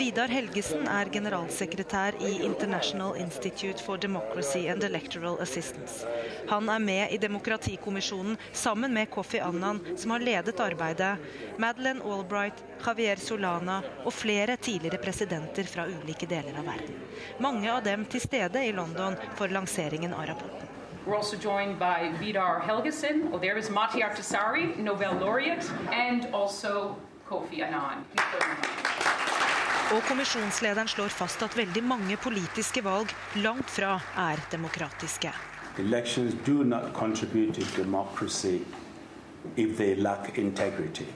Vidar 0.00 0.30
Helgesen 0.30 0.86
er 0.88 1.10
generalsekretær 1.12 2.14
i 2.22 2.30
International 2.46 3.16
Institute 3.18 3.82
for 3.82 3.98
Democracy 3.98 4.62
and 4.70 4.84
Electoral 4.86 5.40
Assistance. 5.42 6.06
Han 6.48 6.70
er 6.72 6.78
med 6.78 7.12
i 7.12 7.18
Demokratikommisjonen 7.18 8.38
sammen 8.52 8.94
med 8.94 9.10
Kofi 9.10 9.42
Annan, 9.44 9.82
som 9.96 10.14
har 10.14 10.24
ledet 10.24 10.62
arbeidet, 10.62 11.18
Madeleine 11.58 12.06
Albright, 12.06 12.64
Javier 12.86 13.20
Solana 13.20 13.82
og 14.04 14.14
flere 14.14 14.56
tidligere 14.56 15.02
presidenter 15.02 15.68
fra 15.68 15.88
ulike 15.90 16.28
deler 16.30 16.62
av 16.62 16.70
verden. 16.70 17.04
Mange 17.42 17.72
av 17.74 17.84
dem 17.84 18.06
til 18.08 18.22
stede 18.24 18.64
i 18.64 18.72
London 18.72 19.18
for 19.34 19.52
lanseringen 19.52 20.14
av 20.14 20.30
rapporten. 20.30 20.69
We're 21.10 21.16
also 21.16 21.36
joined 21.36 21.78
by 21.80 22.12
Vidar 22.20 22.60
Helgesen, 22.60 23.32
og 23.32 23.40
there 23.40 23.58
is 23.58 23.68
Mati 23.70 24.00
Artasari, 24.00 24.78
Nobel 24.78 25.14
laureate, 25.20 25.72
and 25.92 26.34
also 26.34 26.94
Kofi 27.28 27.60
Annan. 27.62 28.04
Og 29.94 30.02
kommisjonslederen 30.08 30.88
slår 30.88 31.08
fast 31.08 31.42
at 31.42 31.56
veldig 31.56 31.82
mange 31.84 32.16
politiske 32.16 32.84
valg 32.84 33.10
langt 33.36 33.70
fra 33.70 33.96
er 34.16 34.38
demokratiske. 34.52 35.32
Elections 35.78 36.34
do 36.46 36.62
not 36.62 36.94
contribute 36.94 37.54
to 37.54 37.82
democracy 37.82 38.58
if 39.56 39.76
they 39.76 39.96
lack 39.96 40.38
integrity. 40.38 41.06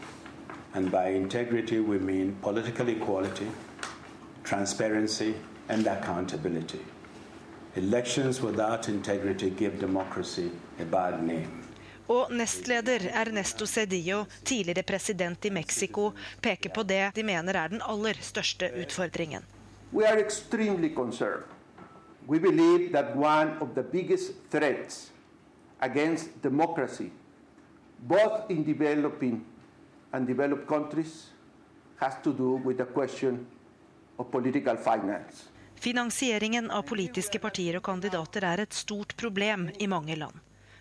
And 0.74 0.90
by 0.90 1.14
integrity 1.14 1.78
we 1.78 1.98
mean 1.98 2.36
political 2.42 2.88
equality, 2.88 3.46
transparency 4.44 5.34
and 5.68 5.86
accountability. 5.86 6.93
Elections 7.76 8.40
without 8.40 8.88
integrity 8.88 9.50
give 9.50 9.80
democracy 9.80 10.50
a 10.78 10.84
bad 10.84 11.22
name. 11.22 11.48
Og 12.08 12.30
nestleder 12.30 13.00
Ernesto 13.14 13.66
Cedillo, 13.66 14.24
tidligere 14.44 14.82
president 14.82 15.44
i 15.44 15.50
Mexico, 15.50 16.12
peker 16.42 16.70
på 16.70 16.82
det 16.82 17.10
de 17.16 17.22
mener 17.22 17.54
er 17.54 17.68
den 17.68 17.80
aller 17.82 18.14
største 18.20 18.70
utfordringen. 18.82 19.42
We 19.92 20.06
are 20.06 20.20
extremely 20.20 20.94
concerned. 20.94 21.42
We 22.28 22.38
believe 22.38 22.92
that 22.92 23.16
one 23.16 23.58
of 23.60 23.68
the 23.74 23.82
biggest 23.82 24.32
threats 24.50 25.12
against 25.80 26.42
democracy, 26.42 27.10
both 27.98 28.50
in 28.50 28.64
developing 28.64 29.44
and 30.12 30.26
developed 30.26 30.68
countries, 30.68 31.32
has 31.96 32.14
to 32.22 32.32
do 32.32 32.60
with 32.64 32.76
the 32.76 32.86
question 32.86 33.46
of 34.18 34.30
political 34.30 34.76
finance. 34.76 35.53
Finansieringen 35.84 36.70
av 36.70 36.86
politiske 36.88 37.36
partier 37.36 37.76
og 37.76 37.82
kandidater 37.84 38.44
er 38.48 38.62
et 38.62 38.72
stort 38.72 39.10
problem 39.20 39.66
i 39.76 39.84
mange 39.84 40.14
land. 40.16 40.38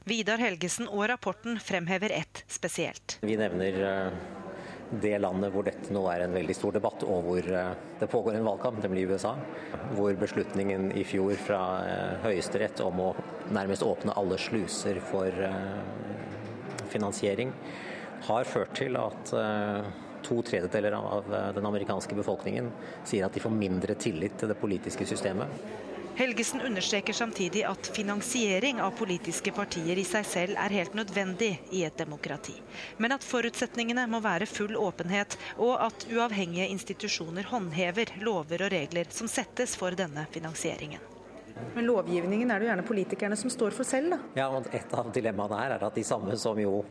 Vidar 0.08 0.40
Helgesen 0.40 0.88
og 0.88 1.04
rapporten 1.12 1.58
fremhever 1.60 2.14
ett 2.16 2.40
spesielt. 2.48 3.18
Vi 3.20 3.36
nevner 3.36 3.80
eh, 3.90 4.22
det 5.04 5.18
landet 5.20 5.52
hvor 5.52 5.68
dette 5.68 5.92
nå 5.92 6.06
er 6.08 6.24
en 6.24 6.38
veldig 6.38 6.56
stor 6.56 6.78
debatt, 6.78 7.04
og 7.04 7.28
hvor 7.28 7.50
eh, 7.52 7.74
det 8.00 8.08
pågår 8.14 8.38
en 8.40 8.48
valgkamp, 8.48 8.80
nemlig 8.86 9.10
USA. 9.12 9.34
Hvor 9.98 10.16
beslutningen 10.24 10.94
i 10.96 11.04
fjor 11.04 11.36
fra 11.50 11.60
eh, 11.84 12.16
Høyesterett 12.24 12.80
om 12.88 13.04
å 13.04 13.12
nærmest 13.52 13.84
åpne 13.84 14.16
alle 14.16 14.40
sluser 14.40 15.04
for 15.12 15.36
finansiering 16.96 17.52
har 18.30 18.48
ført 18.48 18.72
til 18.80 18.96
at 18.96 19.36
to 20.26 20.42
tredjedeler 20.46 20.98
av 20.98 21.32
den 21.56 21.66
amerikanske 21.66 22.16
befolkningen 22.18 22.72
sier 23.06 23.28
at 23.28 23.34
de 23.36 23.44
får 23.44 23.56
mindre 23.56 23.96
tillit 24.00 24.38
til 24.40 24.52
det 24.52 24.60
politiske 24.62 25.08
systemet. 25.08 25.64
Helgesen 26.16 26.62
understreker 26.62 27.14
samtidig 27.14 27.64
at 27.66 27.88
finansiering 27.96 28.82
av 28.82 28.92
politiske 28.98 29.52
partier 29.52 29.98
i 29.98 30.04
seg 30.06 30.28
selv 30.30 30.60
er 30.62 30.76
helt 30.78 30.94
nødvendig 30.94 31.56
i 31.74 31.82
et 31.88 31.98
demokrati. 31.98 32.54
Men 33.02 33.16
at 33.16 33.26
forutsetningene 33.26 34.06
må 34.12 34.20
være 34.22 34.46
full 34.46 34.78
åpenhet, 34.78 35.34
og 35.58 35.74
at 35.88 36.06
uavhengige 36.14 36.70
institusjoner 36.70 37.50
håndhever 37.50 38.14
lover 38.22 38.68
og 38.68 38.72
regler 38.76 39.10
som 39.10 39.32
settes 39.32 39.74
for 39.80 39.98
denne 39.98 40.28
finansieringen. 40.36 41.02
Men 41.74 41.90
lovgivningen 41.90 42.52
er 42.52 42.62
det 42.62 42.68
jo 42.68 42.72
gjerne 42.72 42.86
politikerne 42.86 43.38
som 43.40 43.50
står 43.50 43.74
for 43.74 43.88
selv, 43.88 44.14
da? 44.14 44.22
Ja, 44.38 44.48
og 44.54 44.70
Et 44.70 44.94
av 44.94 45.10
dilemmaene 45.14 45.64
her 45.64 45.76
er 45.80 45.88
at 45.90 45.98
de 45.98 46.06
samme 46.06 46.38
som 46.38 46.62
jo 46.62 46.84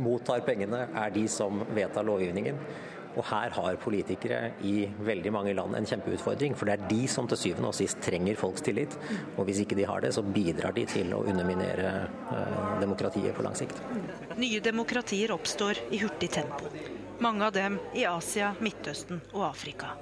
mottar 0.00 0.44
pengene, 0.46 0.86
er 0.94 1.14
de 1.14 1.24
som 1.30 1.62
vedtar 1.74 2.06
lovgivningen. 2.06 2.58
Og 3.14 3.22
her 3.28 3.52
har 3.54 3.76
politikere 3.78 4.40
i 4.66 4.88
veldig 5.06 5.30
mange 5.34 5.52
land 5.54 5.76
en 5.78 5.86
kjempeutfordring. 5.86 6.56
For 6.58 6.66
det 6.66 6.74
er 6.74 6.88
de 6.90 7.04
som 7.10 7.28
til 7.30 7.38
syvende 7.38 7.70
og 7.70 7.76
sist 7.78 8.00
trenger 8.02 8.38
folks 8.38 8.64
tillit. 8.66 8.96
Og 9.36 9.46
hvis 9.46 9.62
ikke 9.62 9.78
de 9.78 9.86
har 9.86 10.02
det, 10.02 10.10
så 10.16 10.24
bidrar 10.26 10.74
de 10.74 10.86
til 10.90 11.14
å 11.14 11.22
underminere 11.22 11.92
eh, 12.34 12.56
demokratiet 12.82 13.36
på 13.36 13.46
lang 13.46 13.54
sikt. 13.58 13.78
Nye 14.40 14.62
demokratier 14.64 15.34
oppstår 15.34 15.84
i 15.94 16.02
hurtig 16.02 16.32
tempo. 16.34 16.72
Mange 17.22 17.46
av 17.46 17.54
dem 17.54 17.78
i 17.94 18.02
Asia, 18.10 18.50
Midtøsten 18.58 19.22
og 19.30 19.46
Afrika. 19.52 19.94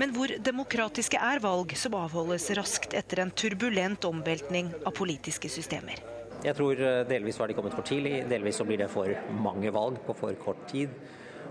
Men 0.00 0.14
hvor 0.14 0.30
demokratiske 0.40 1.18
er 1.20 1.42
valg 1.42 1.74
som 1.76 1.96
avholdes 1.98 2.46
raskt 2.56 2.94
etter 2.96 3.24
en 3.24 3.34
turbulent 3.34 4.06
omveltning 4.08 4.70
av 4.86 4.94
politiske 4.96 5.50
systemer? 5.52 6.15
Jeg 6.46 6.54
tror 6.54 6.78
eh, 6.78 7.02
delvis 7.08 7.40
var 7.40 7.50
de 7.50 7.56
kommet 7.58 7.74
for 7.74 7.86
tidlig, 7.86 8.20
delvis 8.30 8.60
så 8.60 8.66
blir 8.66 8.78
det 8.78 8.90
for 8.92 9.10
mange 9.42 9.72
valg 9.74 9.98
på 10.06 10.14
for 10.14 10.36
kort 10.38 10.62
tid. 10.70 10.92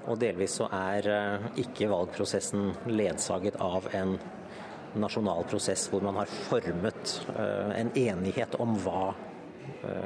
Og 0.06 0.20
delvis 0.22 0.56
så 0.62 0.70
er 0.72 1.10
eh, 1.12 1.48
ikke 1.66 1.90
valgprosessen 1.92 2.70
ledsaget 2.94 3.60
av 3.60 3.90
en 3.98 4.16
nasjonal 4.96 5.44
prosess 5.52 5.90
hvor 5.92 6.06
man 6.06 6.16
har 6.22 6.32
formet 6.48 7.18
eh, 7.34 7.74
en 7.82 7.92
enighet 7.92 8.60
om 8.64 8.78
hva 8.86 9.14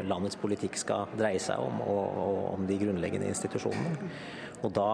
landets 0.08 0.38
politikk 0.40 0.78
skal 0.80 1.12
dreie 1.20 1.40
seg 1.40 1.60
om, 1.60 1.82
og 1.84 2.54
om 2.54 2.64
de 2.68 2.78
grunnleggende 2.80 3.28
institusjonene. 3.28 4.10
Og 4.64 4.72
da 4.76 4.88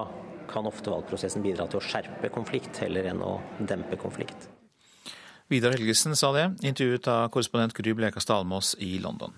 kan 0.49 0.65
ofte 0.69 0.89
valgprosessen 0.93 1.45
bidra 1.45 1.67
til 1.69 1.79
å 1.79 1.85
skjerpe 1.85 2.29
konflikt 2.33 2.81
heller 2.81 3.09
enn 3.09 3.21
å 3.21 3.35
dempe 3.61 3.97
konflikt. 4.01 4.49
Vidar 5.53 5.77
Helgesen 5.77 6.17
sa 6.17 6.33
det, 6.33 6.47
intervjuet 6.65 7.09
av 7.13 7.27
korrespondent 7.33 7.77
Gry 7.77 7.93
Blekastad 7.97 8.45
i 8.81 8.97
London. 9.01 9.37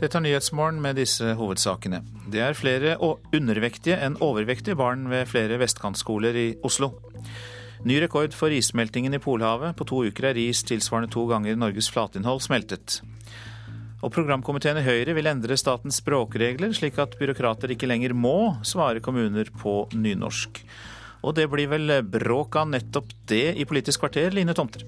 Dette 0.00 0.16
er 0.16 0.24
Nyhetsmorgen 0.24 0.78
med 0.80 0.96
disse 0.96 1.34
hovedsakene. 1.36 1.98
Det 2.32 2.40
er 2.40 2.56
flere 2.56 2.94
undervektige 3.00 3.98
enn 4.00 4.16
overvektige 4.24 4.78
barn 4.80 5.04
ved 5.12 5.28
flere 5.28 5.58
vestkantskoler 5.60 6.38
i 6.40 6.46
Oslo. 6.64 6.94
Ny 7.84 7.98
rekord 8.00 8.32
for 8.36 8.52
issmeltingen 8.52 9.16
i 9.16 9.20
Polhavet. 9.20 9.76
På 9.76 9.84
to 9.88 10.02
uker 10.08 10.30
er 10.30 10.40
is 10.40 10.62
tilsvarende 10.64 11.12
to 11.12 11.26
ganger 11.28 11.56
Norges 11.56 11.90
flatinnhold 11.92 12.40
smeltet. 12.44 13.02
Og 14.00 14.12
programkomiteen 14.14 14.80
i 14.80 14.86
Høyre 14.86 15.12
vil 15.16 15.28
endre 15.28 15.56
statens 15.60 16.00
språkregler, 16.00 16.72
slik 16.76 16.96
at 17.00 17.18
byråkrater 17.20 17.74
ikke 17.74 17.88
lenger 17.88 18.16
må 18.16 18.54
svare 18.64 19.04
kommuner 19.04 19.52
på 19.60 19.82
nynorsk. 19.92 20.62
Og 21.20 21.34
det 21.36 21.46
blir 21.52 21.68
vel 21.68 21.92
bråk 22.08 22.56
av 22.56 22.70
nettopp 22.72 23.10
det 23.28 23.56
i 23.60 23.66
Politisk 23.68 24.00
kvarter, 24.04 24.30
Line 24.32 24.54
Tomter? 24.56 24.86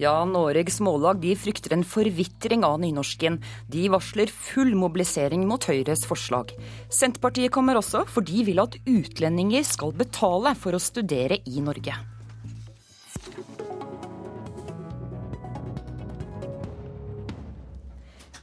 Ja, 0.00 0.14
Noregs 0.24 0.80
Mållag 0.84 1.20
de 1.22 1.34
frykter 1.36 1.76
en 1.76 1.84
forvitring 1.84 2.64
av 2.64 2.80
nynorsken. 2.82 3.40
De 3.70 3.84
varsler 3.92 4.32
full 4.32 4.72
mobilisering 4.78 5.44
mot 5.48 5.68
Høyres 5.68 6.06
forslag. 6.08 6.54
Senterpartiet 6.88 7.52
kommer 7.54 7.78
også, 7.80 8.06
for 8.08 8.24
de 8.24 8.46
vil 8.48 8.64
at 8.64 8.78
utlendinger 8.88 9.66
skal 9.68 9.94
betale 9.96 10.56
for 10.58 10.76
å 10.76 10.82
studere 10.82 11.42
i 11.44 11.60
Norge. 11.64 11.96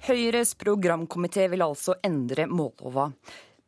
Høyres 0.01 0.55
programkomité 0.57 1.45
vil 1.51 1.61
altså 1.61 1.93
endre 2.03 2.47
mållova. 2.49 3.11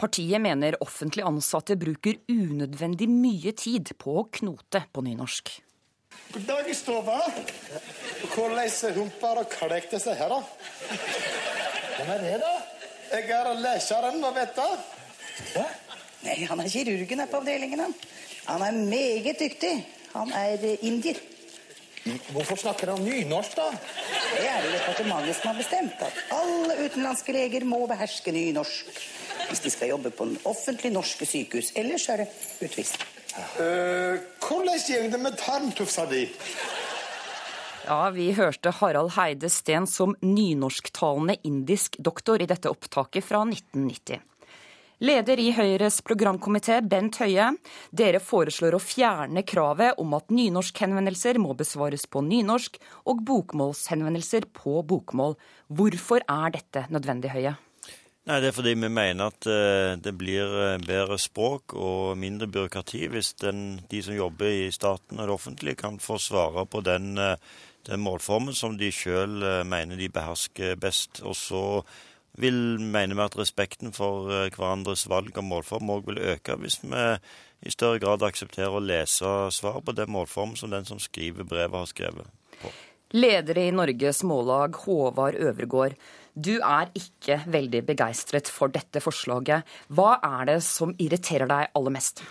Partiet 0.03 0.41
mener 0.43 0.75
offentlig 0.83 1.23
ansatte 1.23 1.77
bruker 1.79 2.17
unødvendig 2.27 3.05
mye 3.07 3.53
tid 3.55 3.93
på 3.95 4.17
å 4.19 4.23
knote 4.35 4.81
på 4.91 5.03
nynorsk. 5.05 5.51
God 6.33 6.43
dag, 6.49 6.67
Stova. 6.75 7.21
Hvordan 8.33 8.97
humper 8.97 9.39
og 9.45 9.47
klekte 9.53 10.01
seg 10.03 10.19
her, 10.19 10.33
da? 10.33 10.41
Hvem 11.93 12.11
er 12.17 12.25
det, 12.25 12.33
da? 12.43 12.51
Jeg 13.13 13.31
er 13.37 13.51
leseren, 13.61 14.19
hva 14.19 14.33
vet 14.35 14.59
du? 14.59 15.63
Nei, 16.25 16.37
Han 16.51 16.59
er 16.59 16.73
kirurgen 16.75 17.23
her 17.23 17.31
på 17.31 17.39
avdelingen. 17.39 17.85
Han 17.87 17.95
Han 18.51 18.67
er 18.67 18.83
meget 18.83 19.39
dyktig. 19.39 19.73
Han 20.17 20.35
er 20.35 20.67
indier. 20.83 21.15
Hvorfor 22.35 22.59
snakker 22.59 22.91
han 22.91 23.05
nynorsk, 23.07 23.55
da? 23.55 23.71
Det 23.71 24.47
er 24.51 24.63
det 24.67 24.75
departementet 24.81 25.39
som 25.39 25.53
har 25.53 25.61
bestemt. 25.63 26.01
At 26.03 26.23
alle 26.35 26.81
utenlandske 26.83 27.31
leger 27.31 27.63
må 27.63 27.85
beherske 27.87 28.35
nynorsk 28.35 29.22
hvis 29.53 29.63
de 29.67 29.73
skal 29.73 29.93
jobbe 29.93 30.09
på 30.09 30.25
en 30.25 30.37
offentlig 30.49 30.89
norske 30.95 31.27
sykehus. 31.29 31.73
Ellers 31.77 32.09
er 32.09 32.23
det 32.23 32.29
utvist. 32.65 32.97
Uh, 33.33 34.17
hvordan 34.41 34.81
går 34.81 35.09
det 35.13 35.21
med 35.21 35.37
tarmtufsa 35.37 36.05
di? 36.09 36.25
Ja, 37.83 38.09
vi 38.15 38.31
hørte 38.33 38.71
Harald 38.79 39.11
Heide 39.17 39.49
Steen 39.51 39.85
som 39.89 40.15
nynorsktalende 40.21 41.35
indisk 41.43 41.97
doktor 41.99 42.41
i 42.41 42.47
dette 42.49 42.71
opptaket 42.71 43.25
fra 43.25 43.43
1990. 43.45 44.21
Leder 45.03 45.41
i 45.41 45.49
Høyres 45.51 45.97
programkomité, 46.05 46.77
Bent 46.79 47.17
Høie, 47.19 47.49
dere 47.91 48.21
foreslår 48.23 48.77
å 48.77 48.79
fjerne 48.79 49.43
kravet 49.43 49.99
om 49.99 50.15
at 50.15 50.31
nynorskhenvendelser 50.31 51.41
må 51.43 51.57
besvares 51.59 52.07
på 52.07 52.23
nynorsk 52.23 52.79
og 53.11 53.25
bokmålshenvendelser 53.27 54.47
på 54.55 54.79
bokmål. 54.87 55.35
Hvorfor 55.67 56.23
er 56.23 56.55
dette 56.55 56.85
nødvendig, 56.93 57.33
Høie? 57.35 57.57
Nei, 58.23 58.39
Det 58.39 58.53
er 58.53 58.55
fordi 58.55 58.71
vi 58.79 58.87
mener 58.87 59.33
at 59.33 59.45
uh, 59.51 59.99
det 59.99 60.13
blir 60.15 60.47
uh, 60.47 60.79
bedre 60.79 61.17
språk 61.19 61.75
og 61.75 62.15
mindre 62.15 62.47
byråkrati 62.47 63.09
hvis 63.11 63.33
den, 63.43 63.81
de 63.91 63.99
som 64.05 64.15
jobber 64.15 64.47
i 64.47 64.71
staten 64.71 65.19
og 65.19 65.27
det 65.27 65.35
offentlige, 65.35 65.79
kan 65.81 65.99
få 65.99 66.15
svare 66.23 66.63
på 66.65 66.79
den, 66.87 67.17
uh, 67.19 67.35
den 67.89 67.99
målformen 67.99 68.55
som 68.55 68.77
de 68.79 68.93
sjøl 68.95 69.43
mener 69.67 69.99
de 69.99 70.07
behersker 70.07 70.79
best. 70.79 71.19
Og 71.27 71.35
så 71.35 71.65
vil 72.39 72.79
mener 72.79 73.19
vi 73.19 73.25
at 73.25 73.35
respekten 73.37 73.91
for 73.93 74.31
hverandres 74.55 75.03
valg 75.11 75.35
av 75.37 75.43
målform 75.43 75.91
òg 75.91 76.07
vil 76.07 76.23
øke 76.31 76.55
hvis 76.63 76.79
vi 76.81 77.03
i 77.63 77.71
større 77.75 77.99
grad 77.99 78.23
aksepterer 78.23 78.73
å 78.73 78.81
lese 78.83 79.35
svaret 79.53 79.83
på 79.85 79.95
den 79.95 80.09
målformen 80.15 80.55
som 80.59 80.71
den 80.71 80.87
som 80.87 80.99
skriver 80.99 81.43
brevet, 81.43 81.75
har 81.75 81.91
skrevet 81.91 82.31
på. 82.63 82.71
Leder 83.13 83.59
i 83.61 83.69
Norges 83.75 84.23
Mållag, 84.25 84.79
Håvard 84.87 85.35
Øvregård. 85.37 85.93
Du 86.33 86.55
er 86.57 86.89
ikke 86.97 87.43
veldig 87.45 87.83
begeistret 87.85 88.49
for 88.49 88.73
dette 88.73 89.01
forslaget. 89.03 89.67
Hva 89.93 90.17
er 90.17 90.49
det 90.49 90.57
som 90.65 90.95
irriterer 90.97 91.49
deg 91.49 91.69
aller 91.77 91.93
mest? 91.93 92.23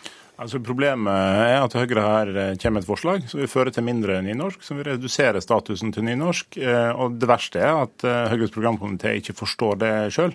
Altså 0.42 0.58
Problemet 0.64 1.12
er 1.12 1.60
at 1.60 1.74
Høyre 1.76 2.02
her 2.02 2.30
eh, 2.32 2.54
kommer 2.58 2.80
med 2.80 2.82
et 2.82 2.88
forslag 2.88 3.26
som 3.30 3.38
vil 3.38 3.50
føre 3.52 3.70
til 3.74 3.84
mindre 3.86 4.16
nynorsk, 4.24 4.62
som 4.64 4.80
vil 4.80 4.88
redusere 4.88 5.42
statusen 5.44 5.92
til 5.94 6.06
nynorsk. 6.08 6.58
Eh, 6.58 6.90
og 6.90 7.20
Det 7.20 7.28
verste 7.30 7.62
er 7.62 7.84
at 7.84 8.06
eh, 8.08 8.32
Høyres 8.32 8.54
programkomité 8.54 9.14
ikke 9.20 9.36
forstår 9.38 9.78
det 9.84 9.92
sjøl. 10.16 10.34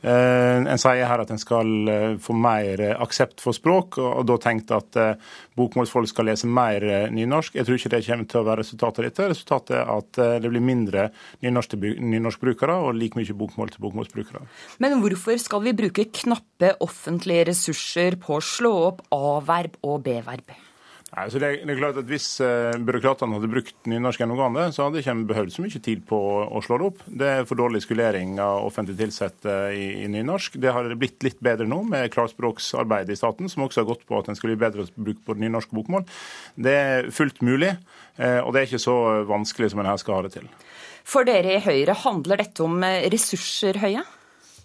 Eh, 0.00 0.58
en 0.64 0.80
sier 0.80 1.04
her 1.04 1.20
at 1.20 1.30
en 1.32 1.40
skal 1.40 1.88
eh, 1.92 2.14
få 2.24 2.32
mer 2.32 2.80
eh, 2.80 2.94
aksept 3.04 3.42
for 3.44 3.56
språk, 3.56 3.98
og 4.00 4.22
da 4.28 4.38
tenkt 4.40 4.72
at 4.72 4.96
bokmålsfolk 5.58 6.08
skal 6.08 6.30
lese 6.30 6.48
mer 6.48 6.84
nynorsk. 7.12 7.58
Jeg 7.58 7.68
tror 7.68 7.76
ikke 7.76 7.92
det 7.92 8.02
kommer 8.06 8.30
til 8.30 8.40
å 8.40 8.46
være 8.46 8.62
resultatet 8.62 9.02
av 9.02 9.08
dette. 9.08 9.28
Resultatet 9.34 9.76
er 9.76 9.92
at 9.92 10.22
det 10.40 10.52
blir 10.52 10.64
mindre 10.64 11.10
nynorskbrukere 11.44 12.78
og 12.86 12.96
like 12.96 13.18
mye 13.18 13.36
bokmål 13.42 13.74
til 13.74 13.84
bokmålsbrukere. 13.84 14.42
Men 14.80 14.96
hvorfor 15.04 15.36
skal 15.42 15.64
vi 15.66 15.76
bruke 15.82 16.08
knappe 16.22 16.74
offentlige 16.86 17.50
ressurser 17.52 18.16
på 18.20 18.38
å 18.38 18.44
slå 18.44 18.74
opp 18.88 19.04
A-verb 19.12 19.76
og 19.84 20.00
B-verb? 20.06 20.56
Nei, 21.20 21.26
så 21.28 21.40
det, 21.42 21.48
det, 21.66 21.74
er 21.74 21.80
klart 21.82 21.98
at 22.00 22.06
Hvis 22.08 22.26
uh, 22.40 22.72
byråkratene 22.80 23.36
hadde 23.36 23.50
brukt 23.52 23.88
nynorsk 23.90 24.22
gjennomgående, 24.22 24.70
så 24.72 24.86
hadde 24.86 24.96
de 24.96 25.02
ikke 25.02 25.14
behøvd 25.28 25.52
så 25.52 25.64
mye 25.64 25.80
tid 25.84 26.04
på 26.08 26.20
å 26.48 26.62
slå 26.64 26.78
det 26.80 26.86
opp. 26.86 27.02
Det 27.20 27.28
er 27.28 27.48
for 27.48 27.60
dårlig 27.60 27.82
skulering 27.84 28.38
av 28.40 28.64
offentlig 28.64 28.96
ansatte 29.04 29.56
i, 29.76 29.84
i, 30.00 30.06
nynorsk. 30.08 30.56
Det 30.62 30.72
har 30.72 30.88
blitt 31.00 31.20
litt 31.26 31.36
bedre 31.44 31.66
nå 31.68 31.82
med 31.90 32.08
klarspråksarbeidet 32.14 33.12
i 33.12 33.20
staten, 33.20 33.50
som 33.52 33.66
også 33.66 33.82
har 33.82 33.90
gått 33.90 34.06
på 34.08 34.16
at 34.16 34.30
en 34.30 34.38
skulle 34.38 34.56
bli 34.56 34.64
bedre 34.64 34.86
å 34.86 34.94
bruke 34.96 35.20
på 35.26 35.36
nynorsk 35.42 35.74
bokmål. 35.76 36.06
Det 36.56 36.76
er 36.86 37.10
fullt 37.12 37.44
mulig, 37.44 37.74
uh, 38.16 38.40
og 38.40 38.54
det 38.54 38.62
er 38.62 38.70
ikke 38.70 38.84
så 38.86 38.96
vanskelig 39.28 39.74
som 39.74 39.84
en 39.84 39.90
her 39.92 40.00
skal 40.00 40.20
ha 40.20 40.24
det 40.24 40.38
til. 40.38 40.48
For 41.04 41.28
dere 41.28 41.58
i 41.58 41.60
Høyre, 41.64 41.98
handler 42.00 42.40
dette 42.40 42.64
om 42.64 42.80
eh, 42.86 43.10
ressurser, 43.12 43.76
Høie? 43.82 44.06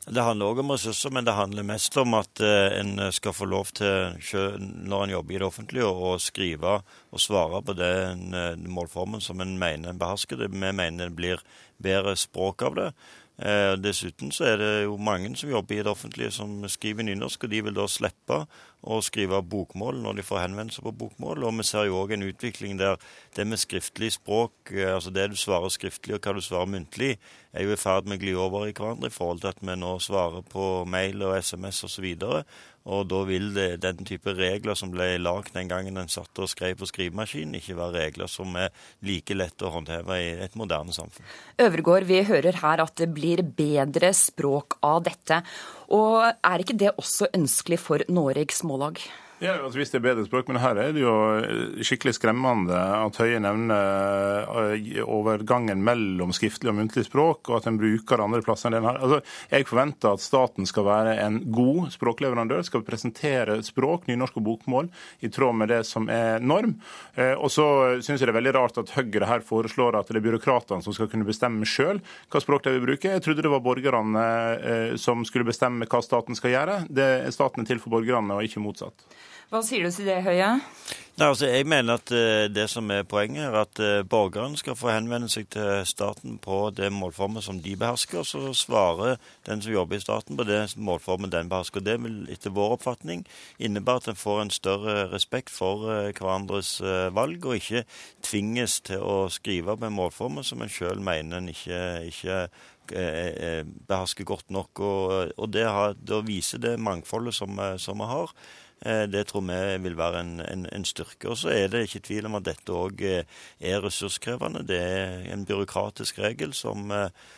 Det 0.06 0.22
handler 0.22 0.52
òg 0.52 0.60
om 0.62 0.70
ressurser, 0.76 1.10
men 1.10 1.26
det 1.26 1.34
handler 1.34 1.66
mest 1.66 1.96
om 1.98 2.14
at 2.14 2.42
eh, 2.46 2.76
en 2.78 3.00
skal 3.16 3.34
få 3.34 3.48
lov 3.50 3.72
til, 3.74 4.20
når 4.86 5.06
en 5.06 5.14
jobber 5.16 5.34
i 5.34 5.40
det 5.42 5.48
offentlige, 5.48 5.88
å 5.90 6.12
skrive 6.22 6.76
og 7.10 7.24
svare 7.24 7.64
på 7.66 7.74
den 7.74 8.30
eh, 8.38 8.54
målformen 8.70 9.24
som 9.24 9.42
en 9.42 9.56
mener 9.58 9.90
en 9.90 10.02
behersker. 10.02 10.46
Vi 10.46 10.52
mener 10.54 11.08
det 11.08 11.18
blir 11.18 11.42
bedre 11.82 12.14
språk 12.22 12.62
av 12.70 12.78
det. 12.78 12.92
Eh, 13.36 13.74
dessuten 13.82 14.30
så 14.32 14.46
er 14.52 14.62
det 14.62 14.70
jo 14.86 15.00
mange 15.02 15.34
som 15.36 15.50
jobber 15.50 15.80
i 15.80 15.82
det 15.82 15.92
offentlige 15.92 16.32
som 16.38 16.54
skriver 16.70 17.10
nynorsk, 17.10 17.44
og 17.44 17.52
de 17.52 17.66
vil 17.66 17.76
da 17.76 17.90
slippe 17.90 18.44
å 18.86 19.00
skrive 19.04 19.42
bokmål 19.42 19.98
når 20.04 20.20
de 20.20 20.26
får 20.26 20.44
henvendelser 20.44 20.86
på 20.86 20.94
bokmål. 21.00 21.48
Og 21.48 21.58
vi 21.60 21.66
ser 21.68 21.88
jo 21.90 21.98
òg 22.04 22.16
en 22.16 22.28
utvikling 22.28 22.78
der 22.80 23.00
det 23.36 23.48
med 23.50 23.62
skriftlig 23.62 24.14
språk, 24.16 24.54
eh, 24.72 24.94
altså 24.94 25.14
det 25.14 25.32
du 25.34 25.40
svarer 25.40 25.74
skriftlig 25.74 26.18
og 26.18 26.22
hva 26.22 26.36
du 26.38 26.44
svarer 26.46 26.72
muntlig, 26.72 27.16
er 27.56 27.66
jo 27.66 27.74
i 27.74 27.80
ferd 27.80 28.08
med 28.08 28.20
å 28.20 28.24
gli 28.24 28.36
over 28.36 28.68
i 28.68 28.76
hverandre 28.76 29.10
i 29.10 29.16
forhold 29.16 29.44
til 29.44 29.54
at 29.54 29.62
vi 29.64 29.76
nå 29.80 29.96
svarer 30.04 30.46
på 30.52 30.86
mail 30.92 31.24
og 31.24 31.38
SMS 31.40 31.86
osv. 31.88 32.08
Og 32.86 33.08
da 33.10 33.20
vil 33.26 33.48
det, 33.56 33.80
den 33.82 34.06
type 34.06 34.30
regler 34.38 34.78
som 34.78 34.92
ble 34.94 35.16
lagd 35.18 35.56
den 35.56 35.70
gangen 35.72 35.98
en 35.98 36.12
satt 36.12 36.38
og 36.42 36.52
skrev 36.52 36.78
på 36.78 36.90
skrivemaskinen, 36.90 37.58
ikke 37.58 37.78
være 37.80 38.04
regler 38.04 38.30
som 38.30 38.54
er 38.62 38.70
like 39.06 39.34
lett 39.34 39.66
å 39.66 39.72
håndheve 39.74 40.20
i 40.22 40.28
et 40.46 40.58
moderne 40.60 40.94
samfunn. 40.94 41.26
Øvergård, 41.66 42.06
vi 42.06 42.22
hører 42.28 42.60
her 42.62 42.84
at 42.84 42.94
det 43.02 43.10
blir 43.16 43.42
bedre 43.42 44.14
språk 44.14 44.78
av 44.86 45.02
dette. 45.08 45.42
Og 45.94 46.24
er 46.44 46.62
ikke 46.62 46.78
det 46.78 46.96
også 46.98 47.30
ønskelig 47.36 47.80
for 47.80 48.06
Noregs 48.10 48.64
Mållag? 48.64 49.02
Ja, 49.46 49.60
altså 49.62 49.78
Hvis 49.78 49.92
det 49.94 50.00
er 50.00 50.06
bedre 50.08 50.24
språk, 50.26 50.48
men 50.50 50.58
her 50.58 50.80
er 50.82 50.94
det 50.96 51.04
jo 51.04 51.14
eh, 51.38 51.82
skikkelig 51.86 52.16
skremmende 52.18 52.74
at 52.74 53.18
Høie 53.22 53.38
nevner 53.44 54.48
eh, 54.74 55.02
overgangen 55.04 55.84
mellom 55.86 56.32
skriftlig 56.34 56.72
og 56.72 56.80
muntlig 56.80 57.04
språk, 57.06 57.52
og 57.52 57.60
at 57.60 57.68
en 57.70 57.78
bruker 57.78 58.24
andre 58.24 58.42
plasser 58.46 58.72
enn 58.72 58.80
den 58.80 58.88
her. 58.90 58.98
Altså, 58.98 59.20
Jeg 59.52 59.68
forventer 59.70 60.16
at 60.16 60.24
staten 60.24 60.66
skal 60.66 60.88
være 60.88 61.14
en 61.22 61.38
god 61.54 61.92
språkleverandør, 61.94 62.64
skal 62.66 62.86
presentere 62.88 63.60
språk, 63.68 64.08
nynorsk 64.10 64.40
og 64.42 64.48
bokmål, 64.48 64.90
i 65.22 65.30
tråd 65.30 65.60
med 65.60 65.70
det 65.76 65.84
som 65.86 66.10
er 66.10 66.42
norm. 66.42 66.78
Eh, 67.14 67.36
og 67.36 67.54
så 67.54 67.68
syns 68.00 68.18
jeg 68.18 68.26
det 68.26 68.34
er 68.34 68.40
veldig 68.40 68.56
rart 68.58 68.82
at 68.82 68.96
Høyre 68.98 69.30
her 69.30 69.46
foreslår 69.46 70.00
at 70.00 70.10
det 70.10 70.24
er 70.24 70.26
byråkratene 70.26 70.82
som 70.82 70.96
skal 70.96 71.12
kunne 71.12 71.28
bestemme 71.28 71.70
sjøl 71.70 72.02
hva 72.34 72.42
språk 72.42 72.66
de 72.66 72.74
vil 72.80 72.88
bruke. 72.88 73.14
Jeg 73.14 73.22
trodde 73.22 73.46
det 73.46 73.54
var 73.54 73.62
borgerne 73.66 74.26
som 75.02 75.22
skulle 75.28 75.46
bestemme 75.46 75.86
hva 75.86 76.02
staten 76.02 76.38
skal 76.38 76.56
gjøre. 76.56 76.82
Det, 76.90 77.10
staten 77.36 77.62
er 77.62 77.70
til 77.70 77.84
for 77.84 77.94
borgerne, 77.94 78.34
og 78.34 78.50
ikke 78.50 78.64
motsatt. 78.64 79.06
Hva 79.54 79.62
sier 79.62 79.86
du 79.86 79.94
til 79.94 80.08
det, 80.10 80.24
Høie? 80.26 80.56
Nei, 81.16 81.28
altså, 81.30 81.46
jeg 81.48 81.64
mener 81.70 81.96
at 81.96 82.12
uh, 82.12 82.46
det 82.52 82.66
som 82.68 82.90
er 82.92 83.06
poenget, 83.08 83.46
er 83.46 83.54
at 83.62 83.80
uh, 83.80 84.02
borgerne 84.04 84.58
skal 84.60 84.76
få 84.76 84.90
henvende 84.92 85.30
seg 85.32 85.46
til 85.54 85.86
staten 85.88 86.40
på 86.44 86.58
det 86.76 86.90
målformet 86.92 87.46
som 87.46 87.62
de 87.64 87.76
behersker, 87.80 88.20
og 88.20 88.28
så 88.28 88.52
svarer 88.58 89.22
den 89.48 89.62
som 89.64 89.72
jobber 89.72 89.96
i 89.96 90.04
staten 90.04 90.36
på 90.36 90.44
det 90.50 90.60
målformet 90.76 91.32
den 91.32 91.48
behersker. 91.52 91.86
Det 91.86 91.96
vil 92.04 92.26
etter 92.34 92.52
vår 92.52 92.76
oppfatning 92.80 93.24
innebære 93.64 94.04
at 94.04 94.10
en 94.12 94.20
får 94.20 94.42
en 94.42 94.52
større 94.58 94.98
respekt 95.14 95.54
for 95.54 95.86
uh, 95.88 96.10
hverandres 96.10 96.82
valg, 97.16 97.46
og 97.46 97.62
ikke 97.62 97.86
tvinges 98.26 98.82
til 98.90 99.06
å 99.06 99.30
skrive 99.32 99.78
på 99.78 99.88
en 99.88 99.96
målform 100.02 100.42
som 100.44 100.66
en 100.66 100.74
sjøl 100.74 101.00
mener 101.00 101.40
en 101.40 101.54
ikke, 101.54 101.80
ikke 102.12 102.42
behersker 103.88 104.28
godt 104.28 104.52
nok. 104.52 104.84
Og, 104.84 105.32
og 105.38 105.48
det, 105.54 105.64
har, 105.64 105.96
da 105.96 106.20
viser 106.28 106.60
det 106.62 106.76
mangfoldet 106.76 107.40
som 107.40 107.56
vi 107.56 108.12
har. 108.12 108.36
Eh, 108.82 109.06
det 109.08 109.28
tror 109.30 109.46
vi 109.48 109.78
vil 109.88 109.98
være 109.98 110.22
en, 110.22 110.40
en, 110.42 110.66
en 110.72 110.86
styrke. 110.86 111.30
Og 111.30 111.38
så 111.38 111.54
er 111.54 111.72
det 111.72 111.86
ikke 111.88 112.04
tvil 112.10 112.30
om 112.30 112.38
at 112.40 112.48
dette 112.48 112.76
òg 112.76 113.02
eh, 113.06 113.24
er 113.60 113.84
ressurskrevende. 113.84 114.66
Det 114.68 114.80
er 114.82 115.26
en 115.34 115.46
byråkratisk 115.48 116.20
regel 116.20 116.54
som 116.54 116.92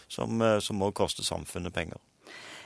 som, 0.08 0.42
som, 0.62 0.82
også 0.82 0.96
koster 0.96 1.24
samfunnet 1.24 1.74
penger. 1.74 2.00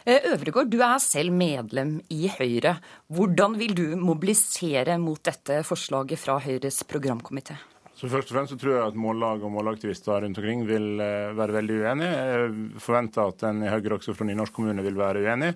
Eh, 0.05 0.31
Øvregård, 0.33 0.71
du 0.71 0.79
er 0.81 0.97
selv 0.97 1.33
medlem 1.33 1.99
i 2.09 2.29
Høyre. 2.33 2.77
Hvordan 3.07 3.59
vil 3.59 3.75
du 3.77 3.85
mobilisere 3.97 4.97
mot 4.97 5.21
dette 5.25 5.61
forslaget 5.63 6.19
fra 6.19 6.39
Høyres 6.41 6.83
programkomité? 6.89 7.59
Så 8.01 8.07
først 8.09 8.31
og 8.31 8.33
fremst 8.33 8.53
så 8.55 8.57
tror 8.57 8.71
jeg 8.73 8.81
at 8.89 8.95
mållag 8.97 9.43
og 9.45 9.51
målaktivister 9.53 10.23
rundt 10.23 10.39
omkring 10.39 10.63
vil 10.65 11.03
eh, 11.05 11.35
være 11.37 11.53
veldig 11.53 11.75
uenige. 11.83 12.21
Jeg 12.31 12.79
forventer 12.81 13.29
at 13.29 13.43
en 13.45 13.59
i 13.61 13.69
Høyre 13.69 13.99
også 13.99 14.15
fra 14.17 14.25
Nynorsk 14.25 14.55
kommune 14.57 14.81
vil 14.81 14.97
være 14.97 15.21
uenig. 15.21 15.51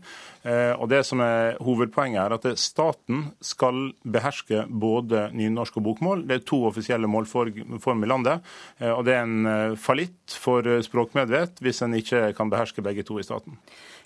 Eh, 0.46 0.74
og 0.78 0.86
Det 0.92 1.00
som 1.10 1.24
er 1.26 1.58
hovedpoenget 1.66 2.22
er 2.22 2.36
at 2.38 2.46
staten 2.62 3.32
skal 3.42 3.88
beherske 4.06 4.68
både 4.70 5.32
nynorsk 5.34 5.82
og 5.82 5.88
bokmål. 5.90 6.22
Det 6.30 6.38
er 6.38 6.46
to 6.46 6.62
offisielle 6.70 7.10
målform 7.10 8.06
i 8.06 8.12
landet. 8.14 8.46
Eh, 8.78 8.94
og 8.94 9.02
det 9.10 9.18
er 9.18 9.26
en 9.26 9.76
fallitt 9.82 10.38
for 10.38 10.70
språkmedvet 10.86 11.66
hvis 11.66 11.82
en 11.82 11.98
ikke 11.98 12.28
kan 12.38 12.54
beherske 12.54 12.86
begge 12.86 13.10
to 13.10 13.18
i 13.18 13.26
staten. 13.26 13.58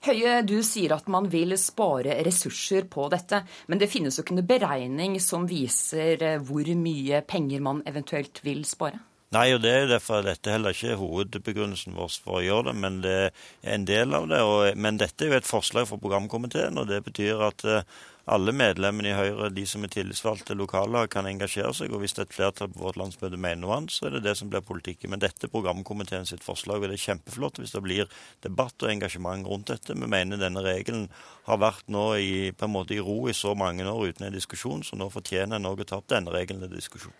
Høie, 0.05 0.37
du 0.47 0.61
sier 0.63 0.93
at 0.95 1.09
man 1.11 1.27
vil 1.31 1.57
spare 1.59 2.21
ressurser 2.23 2.85
på 2.87 3.09
dette, 3.11 3.41
men 3.67 3.81
det 3.81 3.89
finnes 3.91 4.15
jo 4.15 4.23
ikke 4.23 4.37
noen 4.37 4.47
beregning 4.47 5.17
som 5.23 5.47
viser 5.49 6.23
eh, 6.23 6.39
hvor 6.39 6.69
mye 6.79 7.19
penger 7.27 7.63
man 7.65 7.81
eventuelt 7.89 8.39
vil 8.45 8.63
spare? 8.67 9.01
Nei, 9.35 9.51
og 9.53 9.59
det 9.61 9.69
er 9.69 9.83
jo 9.83 9.89
derfor 9.91 10.23
dette 10.25 10.53
heller 10.55 10.73
ikke 10.73 10.93
er 10.95 11.01
hovedbegrunnelsen 11.01 11.93
vår 11.93 12.15
for 12.23 12.39
å 12.39 12.45
gjøre 12.45 12.71
det, 12.71 12.77
men 12.81 12.95
det 13.03 13.17
er 13.19 13.75
en 13.75 13.83
del 13.85 14.15
av 14.17 14.25
det. 14.31 14.39
Og, 14.41 14.79
men 14.79 14.97
dette 14.97 15.27
er 15.27 15.35
jo 15.35 15.37
et 15.37 15.49
forslag 15.49 15.85
fra 15.85 15.99
programkomiteen, 16.01 16.79
og 16.81 16.87
det 16.89 17.03
betyr 17.05 17.43
at 17.45 17.65
uh, 17.67 17.99
alle 18.29 18.53
medlemmene 18.53 19.11
i 19.11 19.15
Høyre, 19.17 19.49
de 19.53 19.63
som 19.67 19.83
er 19.85 19.91
tillitsvalgte 19.93 20.55
lokale, 20.57 21.05
kan 21.11 21.27
engasjere 21.29 21.73
seg. 21.75 21.93
Og 21.93 22.03
hvis 22.03 22.15
det 22.15 22.23
er 22.23 22.27
et 22.27 22.35
flertall 22.35 22.69
på 22.71 22.83
vårt 22.83 22.99
landsmøte 22.99 23.39
mener 23.39 23.63
noe 23.63 23.77
annet, 23.77 23.93
så 23.95 24.07
er 24.07 24.17
det 24.17 24.23
det 24.27 24.35
som 24.37 24.51
blir 24.51 24.65
politikken. 24.65 25.11
Men 25.13 25.23
dette 25.23 25.47
er 25.47 25.53
programkomiteen 25.53 26.27
sitt 26.29 26.45
forslag, 26.45 26.83
og 26.83 26.91
det 26.91 26.99
er 26.99 27.05
kjempeflott 27.07 27.59
hvis 27.61 27.73
det 27.75 27.83
blir 27.85 28.09
debatt 28.45 28.85
og 28.85 28.91
engasjement 28.91 29.47
rundt 29.49 29.71
dette. 29.73 29.97
Vi 29.97 30.09
mener 30.09 30.41
denne 30.41 30.63
regelen 30.65 31.07
har 31.49 31.61
vært 31.61 31.87
nå 31.89 32.03
i, 32.21 32.33
på 32.53 32.67
en 32.67 32.75
måte 32.75 32.93
i 32.95 33.01
ro 33.03 33.23
i 33.29 33.35
så 33.35 33.55
mange 33.57 33.87
år 33.89 34.11
uten 34.11 34.27
en 34.27 34.35
diskusjon, 34.35 34.83
så 34.85 34.99
nå 34.99 35.09
fortjener 35.13 35.61
Norge 35.61 35.87
å 35.87 35.89
ta 35.89 36.01
opp 36.01 36.09
denne 36.11 36.33
regelen 36.33 36.61
til 36.65 36.75
diskusjon. 36.75 37.15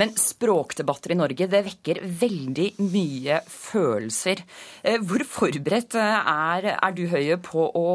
Men 0.00 0.14
språkdebatter 0.18 1.12
i 1.12 1.18
Norge, 1.20 1.50
det 1.50 1.64
vekker 1.68 2.00
veldig 2.22 2.70
mye 2.80 3.42
følelser. 3.50 4.40
Eh, 4.82 4.96
hvor 5.04 5.26
forberedt 5.28 5.98
eh, 6.00 6.32
er, 6.32 6.70
er 6.78 6.96
du, 6.96 7.04
Høie, 7.12 7.36
på 7.44 7.68
å 7.68 7.86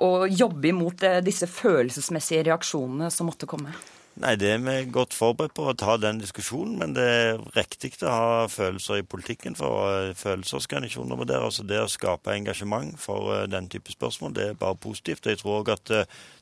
å 0.00 0.26
jobbe 0.26 0.72
imot 0.72 1.04
eh, 1.06 1.22
disse 1.24 1.48
følelsesmessige 1.50 2.48
reaksjonene 2.50 3.10
som 3.12 3.28
måtte 3.30 3.48
komme? 3.50 3.74
Nei, 4.20 4.34
det 4.36 4.48
er 4.52 4.58
vi 4.60 4.74
godt 4.92 5.14
forberedt 5.16 5.54
på 5.56 5.68
å 5.70 5.74
ta 5.78 5.94
den 5.96 6.18
diskusjonen, 6.20 6.74
men 6.80 6.96
det 6.96 7.04
er 7.06 7.38
riktig 7.54 7.92
å 8.02 8.10
ha 8.10 8.48
følelser 8.50 9.00
i 9.00 9.06
politikken. 9.06 9.56
For 9.56 9.86
eh, 9.92 10.16
følelser 10.18 10.64
skal 10.64 10.80
en 10.80 10.88
ikke 10.90 11.04
undervurdere. 11.04 11.46
Altså 11.46 11.64
det 11.68 11.78
å 11.80 11.88
skape 11.88 12.34
engasjement 12.34 12.98
for 13.00 13.30
eh, 13.36 13.46
den 13.48 13.70
type 13.72 13.94
spørsmål, 13.94 14.34
det 14.36 14.46
er 14.48 14.60
bare 14.60 14.80
positivt. 14.80 15.30
Jeg 15.30 15.40
tror 15.40 15.60
òg 15.60 15.72
at 15.76 15.94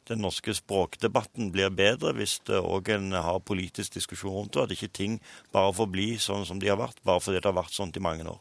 den 0.09 0.23
norske 0.25 0.55
språkdebatten 0.57 1.53
blir 1.53 1.71
bedre 1.75 2.15
hvis 2.17 2.39
òg 2.49 2.95
en 2.95 3.13
har 3.19 3.43
politisk 3.45 3.99
diskusjon 3.99 4.35
rundt 4.39 4.57
det, 4.57 4.65
at 4.65 4.77
ikke 4.79 4.95
ting 5.03 5.19
bare 5.55 5.75
får 5.77 5.91
bli 5.93 6.11
sånn 6.23 6.49
som 6.49 6.63
de 6.63 6.73
har 6.73 6.81
vært, 6.81 7.03
bare 7.05 7.21
fordi 7.21 7.43
det 7.43 7.51
har 7.51 7.61
vært 7.61 7.77
sånn 7.77 7.93
i 7.95 8.03
mange 8.03 8.27
år. 8.33 8.41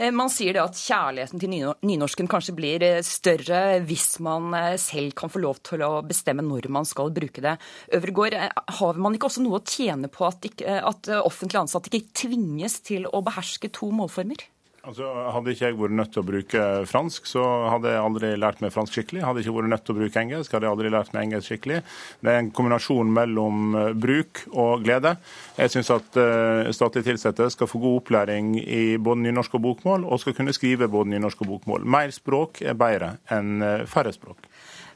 Eh, 0.00 0.12
man 0.16 0.30
sier 0.32 0.56
det 0.56 0.62
at 0.62 0.78
kjærligheten 0.80 1.42
til 1.42 1.52
nynorsken 1.84 2.28
kanskje 2.30 2.54
blir 2.56 2.84
eh, 2.86 3.02
større 3.04 3.80
hvis 3.84 4.14
man 4.24 4.54
eh, 4.56 4.78
selv 4.80 5.12
kan 5.18 5.32
få 5.32 5.42
lov 5.44 5.60
til 5.66 5.84
å 5.84 5.90
bestemme 6.06 6.44
når 6.46 6.70
man 6.72 6.88
skal 6.88 7.12
bruke 7.12 7.44
det. 7.44 7.58
Øvergård, 7.98 8.38
har 8.80 9.00
man 9.02 9.16
ikke 9.16 9.28
også 9.28 9.44
noe 9.44 9.60
å 9.60 9.66
tjene 9.66 10.08
på 10.12 10.24
at, 10.28 10.48
ikke, 10.48 10.80
at 10.80 11.12
offentlig 11.20 11.60
ansatte 11.60 11.92
ikke 11.92 12.16
tvinges 12.24 12.80
til 12.86 13.04
å 13.10 13.20
beherske 13.26 13.68
to 13.76 13.90
målformer? 13.92 14.48
Altså, 14.80 15.04
hadde 15.34 15.52
ikke 15.52 15.66
jeg 15.66 15.76
vært 15.76 15.92
nødt 15.92 16.12
til 16.14 16.22
å 16.22 16.24
bruke 16.24 16.60
fransk, 16.88 17.26
så 17.28 17.42
hadde 17.68 17.90
jeg 17.92 18.00
aldri 18.00 18.30
lært 18.40 18.62
meg 18.64 18.72
fransk 18.72 18.94
skikkelig. 18.96 19.20
Hadde 19.26 19.42
ikke 19.42 19.52
vært 19.58 19.68
nødt 19.74 19.84
til 19.84 19.92
å 19.92 19.98
bruke 19.98 20.22
engelsk, 20.22 20.54
hadde 20.56 20.66
jeg 20.66 20.72
aldri 20.72 20.92
lært 20.94 21.10
meg 21.12 21.26
engelsk 21.26 21.50
skikkelig. 21.50 21.80
Det 22.24 22.32
er 22.32 22.40
en 22.40 22.48
kombinasjon 22.56 23.12
mellom 23.12 23.76
eh, 23.76 23.90
bruk 24.06 24.40
og 24.54 24.86
glede. 24.86 25.12
Jeg 25.60 25.74
syns 25.74 25.92
at 25.92 26.16
uh, 26.16 26.70
statlige 26.72 27.12
ansatte 27.12 27.50
skal 27.52 27.68
få 27.68 27.82
god 27.82 27.98
opplæring 27.98 28.54
i 28.62 28.96
både 28.96 29.26
nynorsk 29.26 29.58
og 29.58 29.66
bokmål, 29.66 30.08
og 30.08 30.22
skal 30.22 30.38
kunne 30.38 30.56
skrive 30.56 30.88
både 30.88 31.12
nynorsk 31.12 31.44
og 31.44 31.52
bokmål. 31.52 31.84
Mer 31.84 32.16
språk 32.16 32.62
er 32.64 32.78
bedre 32.80 33.18
enn 33.36 33.60
eh, 33.60 33.84
færre 33.90 34.16
språk. 34.16 34.48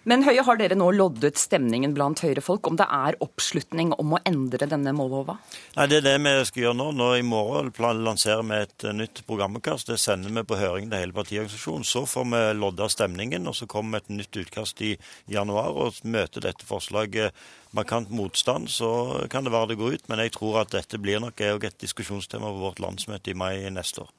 Men 0.05 0.21
Høie, 0.27 0.43
har 0.45 0.59
dere 0.61 0.77
nå 0.77 0.91
loddet 0.93 1.39
stemningen 1.41 1.95
blant 1.97 2.21
Høyre-folk 2.21 2.69
om 2.69 2.77
det 2.77 2.85
er 2.93 3.17
oppslutning 3.25 3.95
om 3.97 4.11
å 4.13 4.19
endre 4.29 4.67
denne 4.69 4.93
mållova? 4.93 5.39
Nei, 5.79 5.87
Det 5.89 6.03
er 6.03 6.05
det 6.05 6.19
vi 6.21 6.33
skal 6.45 6.63
gjøre 6.63 6.77
nå. 6.77 6.89
Nå 6.93 7.07
I 7.17 7.23
morgen 7.25 7.73
lanserer 8.05 8.43
vi 8.45 8.59
et 8.67 8.85
nytt 8.93 9.23
programutkast. 9.25 9.89
Det 9.89 9.97
sender 9.99 10.29
vi 10.29 10.45
på 10.45 10.59
høring 10.61 10.91
til 10.91 11.01
hele 11.01 11.17
partiorganisasjonen. 11.17 11.89
Så 11.89 12.05
får 12.05 12.27
vi 12.35 12.43
lodda 12.61 12.89
stemningen, 12.93 13.49
og 13.49 13.57
så 13.57 13.67
kommer 13.67 14.03
et 14.03 14.13
nytt 14.13 14.37
utkast 14.37 14.83
i 14.85 14.93
januar. 15.27 15.73
og 15.73 15.97
Møter 16.05 16.45
dette 16.45 16.69
forslaget 16.69 17.33
markant 17.73 18.11
motstand, 18.11 18.69
så 18.69 19.25
kan 19.31 19.45
det 19.45 19.53
være 19.57 19.73
det 19.73 19.79
går 19.79 19.97
ut. 19.97 20.09
Men 20.09 20.21
jeg 20.21 20.37
tror 20.37 20.61
at 20.61 20.77
dette 20.77 21.01
blir 21.01 21.25
nok 21.25 21.41
et 21.41 21.81
diskusjonstema 21.81 22.53
på 22.53 22.61
vårt 22.61 22.85
landsmøte 22.85 23.33
i 23.33 23.35
mai 23.35 23.71
neste 23.73 24.05
år. 24.05 24.13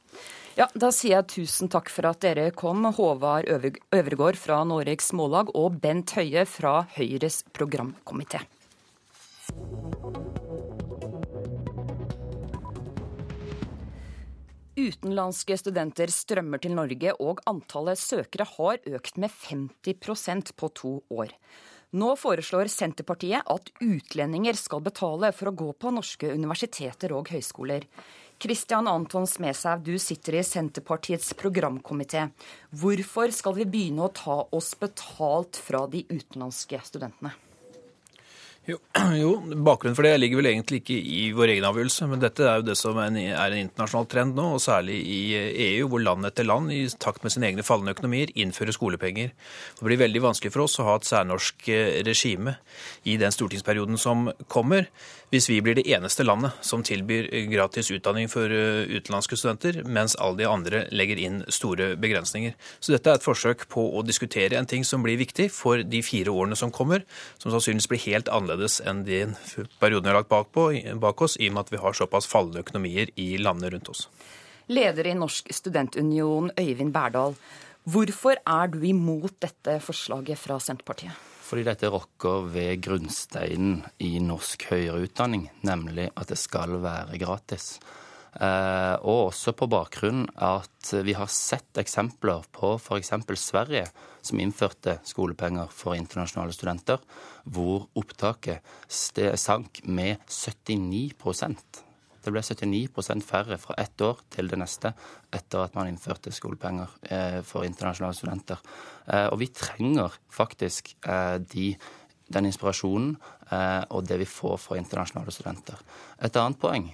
Ja, 0.56 0.69
Da 0.72 0.88
sier 0.95 1.18
jeg 1.18 1.27
tusen 1.34 1.68
takk 1.68 1.90
for 1.91 2.07
at 2.07 2.22
dere 2.23 2.45
kom, 2.56 2.86
Håvard 2.95 3.49
Øvregård 3.52 4.38
fra 4.40 4.61
Noregs 4.64 5.11
Mållag 5.11 5.52
og 5.52 5.82
Bent 5.84 6.14
Høie 6.15 6.45
fra 6.48 6.86
Høyres 6.95 7.41
programkomité. 7.52 8.40
Utenlandske 14.80 15.60
studenter 15.60 16.11
strømmer 16.11 16.64
til 16.64 16.76
Norge, 16.80 17.11
og 17.19 17.44
antallet 17.52 17.99
søkere 17.99 18.48
har 18.56 18.80
økt 18.95 19.19
med 19.19 19.36
50% 19.36 20.56
på 20.56 20.72
to 20.72 20.98
år. 21.11 21.36
Nå 21.95 22.14
foreslår 22.19 22.68
Senterpartiet 22.72 23.44
at 23.48 23.69
utlendinger 23.84 24.56
skal 24.60 24.82
betale 24.84 25.30
for 25.36 25.52
å 25.52 25.56
gå 25.56 25.68
på 25.80 25.91
norske 25.95 26.32
universiteter 26.32 27.14
og 27.15 27.32
høyskoler. 27.32 27.86
Kristian 28.46 28.88
Anton 28.88 29.26
Smedshaug, 29.28 29.82
du 29.82 29.96
sitter 29.98 30.36
i 30.38 30.44
Senterpartiets 30.46 31.32
programkomité. 31.34 32.28
Hvorfor 32.70 33.34
skal 33.34 33.56
vi 33.58 33.66
begynne 33.66 34.06
å 34.06 34.14
ta 34.14 34.36
oss 34.54 34.76
betalt 34.78 35.58
fra 35.58 35.88
de 35.90 36.04
utenlandske 36.12 36.78
studentene? 36.86 37.32
Jo, 38.66 38.78
jo, 39.22 39.32
Bakgrunnen 39.66 39.98
for 39.98 40.06
det 40.06 40.16
ligger 40.18 40.40
vel 40.40 40.50
egentlig 40.50 40.80
ikke 40.82 40.98
i 40.98 41.24
vår 41.38 41.56
egen 41.56 41.66
avgjørelse, 41.70 42.08
men 42.10 42.22
dette 42.22 42.46
er 42.46 42.62
jo 42.62 42.68
det 42.70 42.78
som 42.80 42.98
er 42.98 43.12
en, 43.12 43.20
er 43.22 43.54
en 43.56 43.62
internasjonal 43.62 44.08
trend 44.10 44.38
nå, 44.38 44.48
og 44.58 44.62
særlig 44.62 45.00
i 45.02 45.20
EU, 45.68 45.90
hvor 45.92 46.02
land 46.02 46.30
etter 46.30 46.46
land 46.46 46.74
i 46.74 46.84
takt 47.02 47.26
med 47.26 47.34
sine 47.34 47.50
egne 47.52 47.66
fallende 47.66 47.94
økonomier 47.94 48.34
innfører 48.34 48.78
skolepenger. 48.78 49.34
Det 49.78 49.90
blir 49.90 50.02
veldig 50.02 50.24
vanskelig 50.26 50.54
for 50.54 50.66
oss 50.66 50.80
å 50.82 50.88
ha 50.90 50.98
et 50.98 51.10
særnorsk 51.10 51.70
eh, 51.74 52.00
regime 52.06 52.58
i 53.06 53.20
den 53.22 53.34
stortingsperioden 53.34 54.02
som 54.02 54.32
kommer, 54.50 54.90
hvis 55.36 55.49
vi 55.52 55.57
blir 55.64 55.76
det 55.76 55.84
eneste 55.91 56.24
landet 56.24 56.56
som 56.64 56.84
tilbyr 56.86 57.28
gratis 57.52 57.90
utdanning 57.91 58.30
for 58.32 58.52
eh, 58.52 58.88
utenlandske 58.88 59.36
studenter, 59.36 59.82
mens 59.84 60.16
alle 60.16 60.40
de 60.40 60.48
andre 60.48 60.84
legger 60.95 61.20
inn 61.20 61.41
store 61.52 61.91
begrensninger. 61.99 62.56
Så 62.80 62.95
dette 62.95 63.12
er 63.12 63.20
et 63.20 63.26
forsøk 63.26 63.68
på 63.72 63.84
å 63.98 64.03
diskutere 64.07 64.56
en 64.56 64.70
ting 64.70 64.88
som 64.88 65.03
blir 65.03 65.20
viktig 65.20 65.49
for 65.52 65.84
de 65.84 66.02
fire 66.06 66.32
årene 66.32 66.56
som 66.60 66.72
kommer, 66.72 67.03
som 67.41 67.52
sannsynligvis 67.52 67.91
blir 67.91 68.03
helt 68.06 68.32
annerledes 68.32 68.80
enn 68.88 69.03
de 69.07 69.26
periodene 69.82 70.07
vi 70.07 70.14
har 70.14 70.20
lagt 70.22 70.32
bak, 70.32 70.49
på, 70.56 70.70
bak 71.03 71.28
oss, 71.28 71.36
i 71.41 71.52
og 71.52 71.57
med 71.57 71.66
at 71.66 71.76
vi 71.76 71.84
har 71.84 71.99
såpass 71.99 72.30
fallende 72.32 72.64
økonomier 72.64 73.12
i 73.20 73.36
landene 73.41 73.76
rundt 73.76 73.91
oss. 73.91 74.07
Leder 74.72 75.12
i 75.12 75.20
Norsk 75.20 75.52
studentunion, 75.53 76.49
Øyvind 76.57 76.95
Berdal. 76.95 77.36
Hvorfor 77.86 78.40
er 78.40 78.72
du 78.72 78.80
imot 78.88 79.36
dette 79.44 79.80
forslaget 79.84 80.40
fra 80.41 80.57
Senterpartiet? 80.64 81.35
Fordi 81.46 81.66
dette 81.68 81.92
rokker 81.94 82.48
ved 82.50 82.82
grunnsteinen 82.86 83.84
i 84.02 84.16
norsk 84.24 84.66
høyere 84.72 85.04
utdanning, 85.06 85.46
nemlig 85.68 86.10
at 86.18 86.32
det 86.32 86.40
skal 86.42 86.80
være 86.82 87.20
gratis. 87.22 87.76
Eh, 88.36 88.96
og 89.06 89.30
også 89.30 89.54
på 89.56 89.68
bakgrunn 89.72 90.26
at 90.44 90.90
vi 91.06 91.14
har 91.16 91.30
sett 91.32 91.78
eksempler 91.80 92.44
på 92.56 92.74
f.eks. 92.82 93.14
Sverige, 93.40 93.86
som 94.26 94.42
innførte 94.42 94.98
skolepenger 95.08 95.70
for 95.72 95.96
internasjonale 95.96 96.56
studenter, 96.56 97.00
hvor 97.46 97.88
opptaket 97.96 98.66
sank 98.90 99.84
med 99.86 100.18
79 100.28 101.14
det 102.26 102.34
ble 102.34 102.43
79% 102.43 103.26
færre 103.26 103.57
fra 103.61 103.77
ett 103.81 104.02
år 104.02 104.23
til 104.34 104.49
det 104.52 104.60
neste 104.60 104.91
etter 105.34 105.64
at 105.64 105.77
man 105.77 105.89
innførte 105.91 106.34
skolepenger 106.34 106.97
eh, 107.10 107.39
for 107.45 107.68
internasjonale 107.68 108.18
studenter. 108.18 108.61
Eh, 109.07 109.27
og 109.30 109.39
vi 109.41 109.52
trenger 109.53 110.18
faktisk 110.34 110.95
de, 111.06 111.68
den 112.34 112.47
inspirasjonen 112.49 113.14
og 113.93 114.07
det 114.10 114.18
vi 114.18 114.26
får 114.26 114.56
fra 114.57 114.77
internasjonale 114.80 115.31
studenter. 115.31 115.77
Et 116.26 116.38
annet 116.41 116.60
poeng 116.60 116.88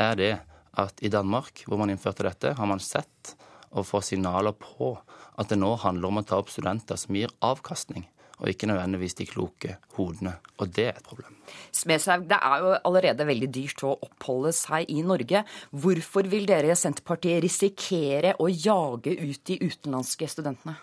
er 0.00 0.14
det 0.16 0.32
at 0.78 1.02
i 1.04 1.10
Danmark, 1.12 1.64
hvor 1.66 1.80
man 1.80 1.92
innførte 1.92 2.24
dette, 2.26 2.54
har 2.56 2.70
man 2.70 2.80
sett 2.82 3.34
og 3.70 3.86
får 3.86 4.06
signaler 4.08 4.54
på 4.56 4.94
at 5.38 5.50
det 5.50 5.58
nå 5.60 5.74
handler 5.82 6.10
om 6.10 6.20
å 6.20 6.26
ta 6.26 6.38
opp 6.40 6.50
studenter 6.52 6.98
som 6.98 7.16
gir 7.18 7.32
avkastning, 7.44 8.06
og 8.38 8.50
ikke 8.50 8.68
nødvendigvis 8.70 9.16
de 9.18 9.26
kloke 9.28 9.76
hodene. 9.98 10.36
Og 10.58 10.70
det 10.74 10.88
er 10.90 10.98
et 10.98 11.06
problem. 11.06 11.36
Smedshaug, 11.74 12.26
det 12.30 12.38
er 12.38 12.64
jo 12.64 12.74
allerede 12.90 13.26
veldig 13.28 13.50
dyrt 13.54 13.84
å 13.86 13.94
oppholde 14.08 14.52
seg 14.56 14.90
i 14.94 15.02
Norge. 15.06 15.44
Hvorfor 15.70 16.28
vil 16.30 16.48
dere 16.48 16.72
i 16.72 16.78
Senterpartiet 16.78 17.42
risikere 17.44 18.36
å 18.38 18.50
jage 18.50 19.16
ut 19.18 19.42
de 19.50 19.58
utenlandske 19.64 20.30
studentene? 20.30 20.78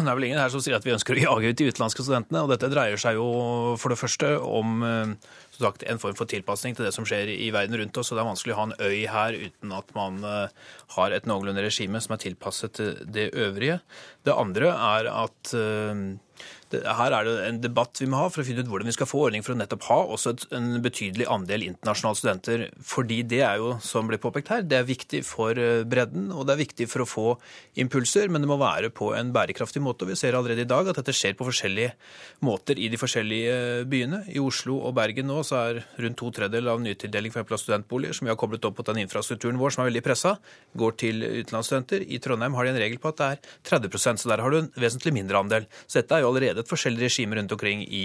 Det 0.00 0.10
er 0.10 0.16
vel 0.16 0.26
ingen 0.28 0.40
her 0.40 0.52
som 0.52 0.62
sier 0.64 0.76
at 0.78 0.86
vi 0.86 0.94
ønsker 0.94 1.18
å 1.18 1.22
jage 1.22 1.52
ut 1.52 1.60
de 1.60 1.68
utenlandske 1.68 2.06
studentene. 2.06 2.42
og 2.44 2.52
Dette 2.52 2.70
dreier 2.72 3.00
seg 3.00 3.18
jo 3.18 3.26
for 3.80 3.92
det 3.92 4.00
første 4.00 4.32
om 4.40 4.82
som 5.52 5.66
sagt, 5.66 5.84
en 5.84 6.00
form 6.00 6.16
for 6.16 6.30
tilpasning 6.30 6.76
til 6.78 6.86
det 6.86 6.94
som 6.96 7.06
skjer 7.08 7.30
i 7.34 7.50
verden 7.54 7.76
rundt 7.80 8.00
oss. 8.00 8.12
og 8.12 8.18
Det 8.18 8.24
er 8.24 8.30
vanskelig 8.30 8.54
å 8.54 8.60
ha 8.60 8.66
en 8.70 8.76
øy 8.80 9.00
her 9.12 9.38
uten 9.38 9.76
at 9.76 9.94
man 9.98 10.20
har 10.96 11.14
et 11.16 11.28
noenlunde 11.28 11.64
regime 11.64 12.00
som 12.02 12.16
er 12.16 12.24
tilpasset 12.24 12.82
det 13.04 13.30
øvrige. 13.36 13.80
Det 14.24 14.36
andre 14.36 14.72
er 14.72 15.10
at 15.12 15.54
her 16.72 17.14
er 17.14 17.26
det 17.26 17.34
en 17.46 17.60
debatt 17.62 18.00
vi 18.00 18.08
må 18.10 18.20
ha 18.22 18.30
for 18.32 18.42
å 18.42 18.46
finne 18.46 18.64
ut 18.64 18.70
hvordan 18.70 18.88
vi 18.88 18.94
skal 18.96 19.08
få 19.08 19.20
ordning 19.26 19.44
for 19.44 19.54
å 19.54 19.58
nettopp 19.58 19.86
ha 19.90 19.98
også 20.16 20.32
et, 20.34 20.44
en 20.56 20.68
betydelig 20.84 21.28
andel 21.30 21.66
internasjonale 21.68 22.18
studenter. 22.18 22.64
Fordi 22.92 23.20
det 23.28 23.42
er 23.46 23.60
jo, 23.62 23.74
som 23.84 24.08
ble 24.08 24.18
påpekt 24.22 24.52
her, 24.54 24.64
det 24.66 24.78
er 24.80 24.88
viktig 24.88 25.22
for 25.28 25.58
eh, 25.58 25.84
bredden, 25.88 26.30
og 26.34 26.46
det 26.48 26.56
er 26.56 26.62
viktig 26.62 26.88
for 26.90 27.04
å 27.04 27.08
få 27.08 27.26
impulser, 27.82 28.32
men 28.32 28.44
det 28.44 28.50
må 28.50 28.58
være 28.60 28.92
på 28.94 29.12
en 29.18 29.32
bærekraftig 29.34 29.82
måte. 29.84 30.06
og 30.06 30.12
Vi 30.12 30.18
ser 30.20 30.38
allerede 30.38 30.66
i 30.66 30.70
dag 30.70 30.88
at 30.90 31.00
dette 31.00 31.14
skjer 31.16 31.36
på 31.38 31.48
forskjellige 31.48 31.92
måter 32.46 32.80
i 32.80 32.88
de 32.92 33.00
forskjellige 33.00 33.58
eh, 33.58 33.84
byene. 33.88 34.24
I 34.32 34.42
Oslo 34.42 34.78
og 34.82 34.96
Bergen 34.98 35.28
nå 35.30 35.42
så 35.46 35.60
er 35.62 35.82
rundt 36.02 36.20
to 36.20 36.32
tredjedeler 36.34 36.74
av 36.74 36.82
nytildeling 36.84 37.34
for 37.34 37.60
studentboliger, 37.60 38.16
som 38.16 38.28
vi 38.28 38.32
har 38.32 38.40
koblet 38.40 38.64
opp 38.68 38.78
på 38.80 38.86
den 38.88 39.02
infrastrukturen 39.04 39.60
vår 39.60 39.74
som 39.74 39.84
er 39.84 39.92
veldig 39.92 40.04
pressa, 40.06 40.36
går 40.78 40.98
til 41.04 41.22
utenlandsstudenter. 41.22 42.06
I 42.08 42.20
Trondheim 42.22 42.56
har 42.56 42.66
de 42.66 42.74
en 42.74 42.82
regel 42.82 43.00
på 43.02 43.12
at 43.12 43.20
det 43.20 43.30
er 43.32 43.42
30% 43.68 44.22
så 44.22 44.30
der 44.30 44.42
har 44.42 44.52
du 44.52 44.60
en 44.62 44.70
vesentlig 44.78 45.14
mindre 45.14 45.40
andel. 45.42 45.68
Så 45.86 46.00
dette 46.00 46.16
er 46.16 46.24
jo 46.24 46.30
allerede 46.32 46.61
et 46.62 46.70
forskjellig 46.70 47.04
regime 47.04 47.38
rundt 47.38 47.52
omkring 47.54 47.82
i 47.84 48.04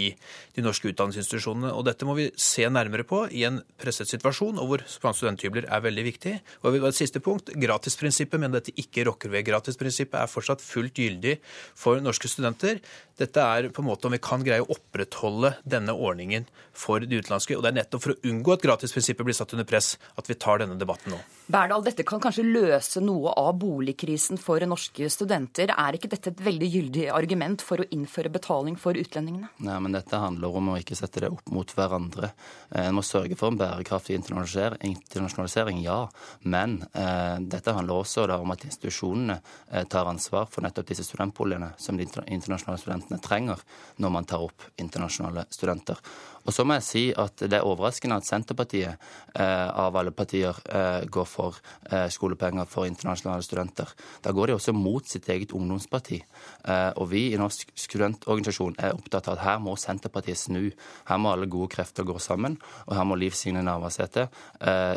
de 0.56 0.64
norske 0.64 0.90
utdanningsinstitusjonene. 0.90 1.72
og 1.72 1.86
Dette 1.88 2.06
må 2.08 2.16
vi 2.18 2.28
se 2.36 2.66
nærmere 2.68 3.06
på 3.08 3.24
i 3.30 3.44
en 3.48 3.60
presset 3.80 4.10
situasjon, 4.10 4.58
og 4.58 4.70
hvor 4.70 4.84
studenthybler 4.88 5.68
er 5.68 5.84
veldig 5.84 6.04
viktig. 6.10 6.34
Og 6.62 6.78
Et 6.88 6.94
siste 6.94 7.20
punkt, 7.20 7.50
gratisprinsippet, 7.52 8.40
men 8.40 8.52
dette 8.52 8.72
ikke 8.76 9.04
rokker 9.08 9.32
ved. 9.32 9.44
Gratisprinsippet 9.48 10.20
er 10.20 10.30
fortsatt 10.30 10.62
fullt 10.64 10.94
gyldig 10.94 11.38
for 11.76 12.00
norske 12.00 12.28
studenter. 12.30 12.80
Dette 13.18 13.42
er 13.42 13.68
på 13.74 13.82
en 13.82 13.88
måte 13.88 14.06
om 14.06 14.14
vi 14.14 14.20
kan 14.22 14.44
greie 14.46 14.62
å 14.62 14.70
opprettholde 14.70 15.56
denne 15.66 15.92
ordningen 15.92 16.46
for 16.72 17.02
de 17.02 17.18
utenlandske. 17.18 17.56
Og 17.56 17.64
det 17.64 17.72
er 17.72 17.78
nettopp 17.80 18.04
for 18.04 18.14
å 18.14 18.30
unngå 18.30 18.54
at 18.54 18.64
gratisprinsippet 18.64 19.26
blir 19.26 19.36
satt 19.36 19.54
under 19.56 19.66
press 19.68 19.96
at 20.16 20.30
vi 20.30 20.38
tar 20.38 20.62
denne 20.62 20.78
debatten 20.78 21.14
nå. 21.14 21.18
Berdal, 21.50 21.82
dette 21.84 22.04
kan 22.06 22.20
kanskje 22.22 22.46
løse 22.46 23.02
noe 23.02 23.32
av 23.40 23.54
boligkrisen 23.58 24.38
for 24.40 24.62
norske 24.68 25.08
studenter. 25.10 25.72
Er 25.74 25.96
ikke 25.98 26.10
dette 26.12 26.32
et 26.34 26.42
veldig 26.44 26.68
gyldig 26.74 27.06
argument 27.14 27.64
for 27.64 27.82
å 27.82 27.88
innføre 27.94 28.30
betaling 28.32 28.47
for 28.80 28.96
utlendingene? 28.96 29.48
Nei, 29.64 29.80
men 29.84 29.92
Dette 29.92 30.16
handler 30.20 30.56
om 30.56 30.70
å 30.72 30.78
ikke 30.80 30.96
sette 30.98 31.20
det 31.22 31.30
opp 31.32 31.50
mot 31.52 31.72
hverandre. 31.76 32.30
Eh, 32.70 32.86
en 32.88 32.96
må 32.96 33.02
sørge 33.06 33.36
for 33.38 33.52
en 33.52 33.58
bærekraftig 33.60 34.16
internasjonalisering, 34.16 35.82
ja. 35.84 36.00
Men 36.48 36.80
eh, 36.92 37.36
dette 37.40 37.74
handler 37.76 38.00
også 38.00 38.26
da, 38.30 38.38
om 38.40 38.54
at 38.54 38.64
institusjonene 38.68 39.36
eh, 39.38 39.84
tar 39.90 40.08
ansvar 40.10 40.48
for 40.50 40.64
nettopp 40.64 40.88
disse 40.90 41.04
studentboligene 41.06 41.74
som 41.78 41.98
de 41.98 42.08
internasjonale 42.08 42.80
studentene 42.80 43.20
trenger 43.22 43.62
når 44.02 44.10
man 44.16 44.28
tar 44.28 44.44
opp 44.48 44.66
internasjonale 44.80 45.44
studenter. 45.52 46.00
Og 46.48 46.54
så 46.56 46.64
må 46.64 46.78
jeg 46.78 46.86
si 46.86 47.02
at 47.12 47.42
det 47.44 47.58
er 47.58 47.66
overraskende 47.68 48.16
at 48.16 48.24
Senterpartiet 48.24 48.94
eh, 49.36 49.68
av 49.68 49.96
alle 50.00 50.14
partier 50.16 50.56
eh, 50.64 51.04
går 51.04 51.26
for 51.28 51.58
eh, 51.90 52.06
skolepenger 52.12 52.64
for 52.70 52.88
internasjonale 52.88 53.44
studenter. 53.44 53.92
Da 54.24 54.32
går 54.32 54.48
de 54.48 54.56
også 54.56 54.72
mot 54.72 55.04
sitt 55.04 55.28
eget 55.28 55.52
ungdomsparti. 55.52 56.22
Eh, 56.64 56.90
og 56.96 57.10
vi 57.12 57.26
i 57.34 57.40
Norsk 57.40 57.74
studentorganisasjon 57.76 58.78
er 58.80 58.96
opptatt 58.96 59.28
av 59.28 59.36
at 59.36 59.44
her 59.44 59.60
må 59.60 59.76
Senterpartiet 59.76 60.40
snu. 60.40 60.70
Her 61.10 61.20
må 61.20 61.34
alle 61.34 61.50
gode 61.52 61.68
krefter 61.76 62.08
gå 62.08 62.16
sammen, 62.22 62.56
og 62.86 62.96
her 62.96 63.04
må 63.04 63.18
Liv 63.20 63.36
Signe 63.36 63.60
Navarsete 63.64 64.28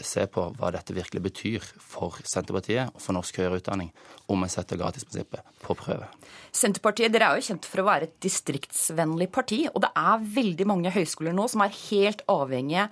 se 0.08 0.24
på 0.32 0.44
hva 0.58 0.72
dette 0.74 0.94
virkelig 0.96 1.22
betyr 1.26 1.66
for 1.76 2.16
Senterpartiet 2.28 2.96
og 2.96 3.04
for 3.04 3.16
norsk 3.18 3.42
høyere 3.42 3.60
utdanning, 3.60 3.92
om 4.32 4.42
vi 4.44 4.50
setter 4.52 4.80
gratisprinsippet 4.80 5.60
på 5.62 5.76
prøve. 5.78 6.08
Senterpartiet 6.52 7.14
dere 7.14 7.30
er 7.32 7.40
jo 7.40 7.46
kjent 7.48 7.68
for 7.68 7.82
å 7.82 7.88
være 7.88 8.10
et 8.10 8.16
distriktsvennlig 8.24 9.30
parti, 9.32 9.62
og 9.72 9.80
det 9.86 9.92
er 9.96 10.26
veldig 10.36 10.68
mange 10.68 10.92
høyskoler 10.92 11.36
nå 11.36 11.41
som 11.50 11.64
er 11.66 11.74
helt 11.90 12.22
avhengige 12.32 12.88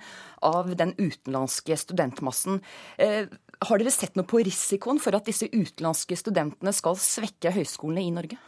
av 0.46 0.74
den 0.74 0.94
utenlandske 0.98 1.76
studentmassen. 1.78 2.60
Eh, 2.98 3.30
har 3.60 3.80
dere 3.80 3.92
sett 3.92 4.16
noe 4.16 4.28
på 4.28 4.40
risikoen 4.46 5.00
for 5.02 5.16
at 5.16 5.28
disse 5.28 5.50
utenlandske 5.52 6.16
studentene 6.16 6.72
skal 6.74 6.96
svekke 6.98 7.52
høyskolene 7.54 8.06
i 8.06 8.14
Norge? 8.14 8.40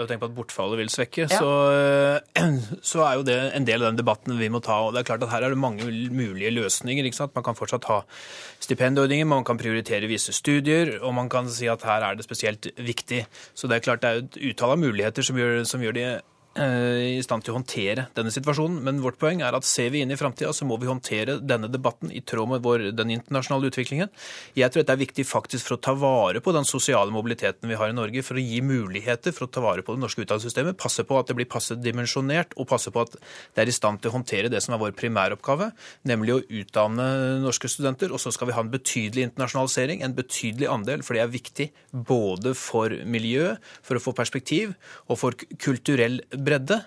Jeg 0.00 0.06
tenker 0.06 0.22
på 0.22 0.28
at 0.30 0.36
bortfallet 0.36 0.78
vil 0.80 0.90
svekke, 0.92 1.26
ja. 1.26 1.38
så, 1.40 1.50
eh, 2.38 2.52
så, 2.92 3.02
er 3.04 3.18
jo 3.18 3.24
det 3.26 3.36
en 3.58 3.66
del 3.68 3.82
av 3.82 3.90
den 3.90 3.98
debatten 4.00 4.38
vi 4.38 4.48
må 4.52 4.62
ta. 4.64 4.78
og 4.86 4.94
det 4.94 5.02
er 5.02 5.08
klart 5.10 5.26
at 5.26 5.32
Her 5.32 5.44
er 5.44 5.54
det 5.54 5.60
mange 5.60 5.84
mulige 6.14 6.52
løsninger. 6.54 7.04
ikke 7.04 7.18
sant? 7.18 7.34
Man 7.34 7.44
kan 7.44 7.58
fortsatt 7.58 7.88
ha 7.90 8.00
stipendordninger, 8.62 9.26
man 9.26 9.44
kan 9.44 9.60
prioritere 9.60 10.08
visse 10.08 10.32
studier, 10.32 10.96
og 11.02 11.14
man 11.14 11.28
kan 11.28 11.50
si 11.50 11.68
at 11.68 11.82
her 11.84 12.06
er 12.06 12.16
det 12.16 12.24
spesielt 12.24 12.70
viktig. 12.78 13.26
Så 13.54 13.68
det 13.68 13.76
er 13.76 13.86
klart 13.88 14.02
det 14.02 14.10
er 14.10 14.22
et 14.22 14.40
utall 14.52 14.76
av 14.76 14.80
muligheter 14.80 15.26
som 15.26 15.36
gjør, 15.36 15.64
som 15.68 15.82
gjør 15.82 15.98
det 15.98 16.08
i 16.58 17.20
stand 17.22 17.44
til 17.46 17.52
å 17.52 17.60
håndtere 17.60 18.08
denne 18.16 18.32
situasjonen. 18.34 18.80
Men 18.82 18.98
vårt 19.04 19.20
poeng 19.20 19.38
er 19.46 19.54
at 19.54 19.66
ser 19.68 19.92
vi 19.94 20.00
inn 20.02 20.10
i 20.10 20.18
framtida, 20.18 20.50
så 20.52 20.66
må 20.66 20.80
vi 20.82 20.88
håndtere 20.90 21.36
denne 21.38 21.70
debatten 21.70 22.10
i 22.10 22.22
tråd 22.26 22.50
med 22.50 22.64
vår, 22.64 22.88
den 22.98 23.12
internasjonale 23.14 23.70
utviklingen. 23.70 24.10
Jeg 24.58 24.72
tror 24.72 24.82
dette 24.82 24.96
er 24.96 25.02
viktig 25.04 25.24
faktisk 25.28 25.68
for 25.68 25.76
å 25.76 25.82
ta 25.86 25.94
vare 25.94 26.42
på 26.42 26.54
den 26.56 26.66
sosiale 26.66 27.14
mobiliteten 27.14 27.70
vi 27.70 27.78
har 27.78 27.92
i 27.92 27.94
Norge, 27.94 28.24
for 28.26 28.34
å 28.34 28.42
gi 28.42 28.58
muligheter 28.66 29.34
for 29.36 29.46
å 29.46 29.52
ta 29.54 29.62
vare 29.62 29.84
på 29.86 29.94
det 29.94 30.02
norske 30.02 30.24
utdanningssystemet, 30.24 30.78
passe 30.80 31.04
på 31.06 31.20
at 31.20 31.30
det 31.30 31.36
blir 31.38 31.48
passe 31.50 31.78
dimensjonert, 31.78 32.56
og 32.58 32.68
passe 32.72 32.90
på 32.90 33.06
at 33.06 33.14
det 33.14 33.62
er 33.62 33.70
i 33.70 33.76
stand 33.76 34.02
til 34.02 34.10
å 34.10 34.16
håndtere 34.18 34.50
det 34.50 34.62
som 34.64 34.74
er 34.74 34.82
vår 34.82 34.96
primæroppgave, 34.98 35.70
nemlig 36.10 36.34
å 36.34 36.42
utdanne 36.62 37.06
norske 37.44 37.70
studenter. 37.70 38.10
Og 38.10 38.18
så 38.22 38.34
skal 38.34 38.50
vi 38.50 38.58
ha 38.58 38.66
en 38.66 38.74
betydelig 38.74 39.28
internasjonalisering, 39.28 40.02
en 40.02 40.18
betydelig 40.18 40.70
andel, 40.72 41.06
for 41.06 41.14
det 41.14 41.22
er 41.22 41.32
viktig 41.32 41.70
både 41.94 42.56
for 42.58 42.90
miljø, 43.06 43.54
for 43.86 44.00
å 44.00 44.02
få 44.02 44.16
perspektiv, 44.18 44.74
og 45.06 45.22
for 45.22 45.38
kulturell 45.62 46.18
bredde. 46.44 46.80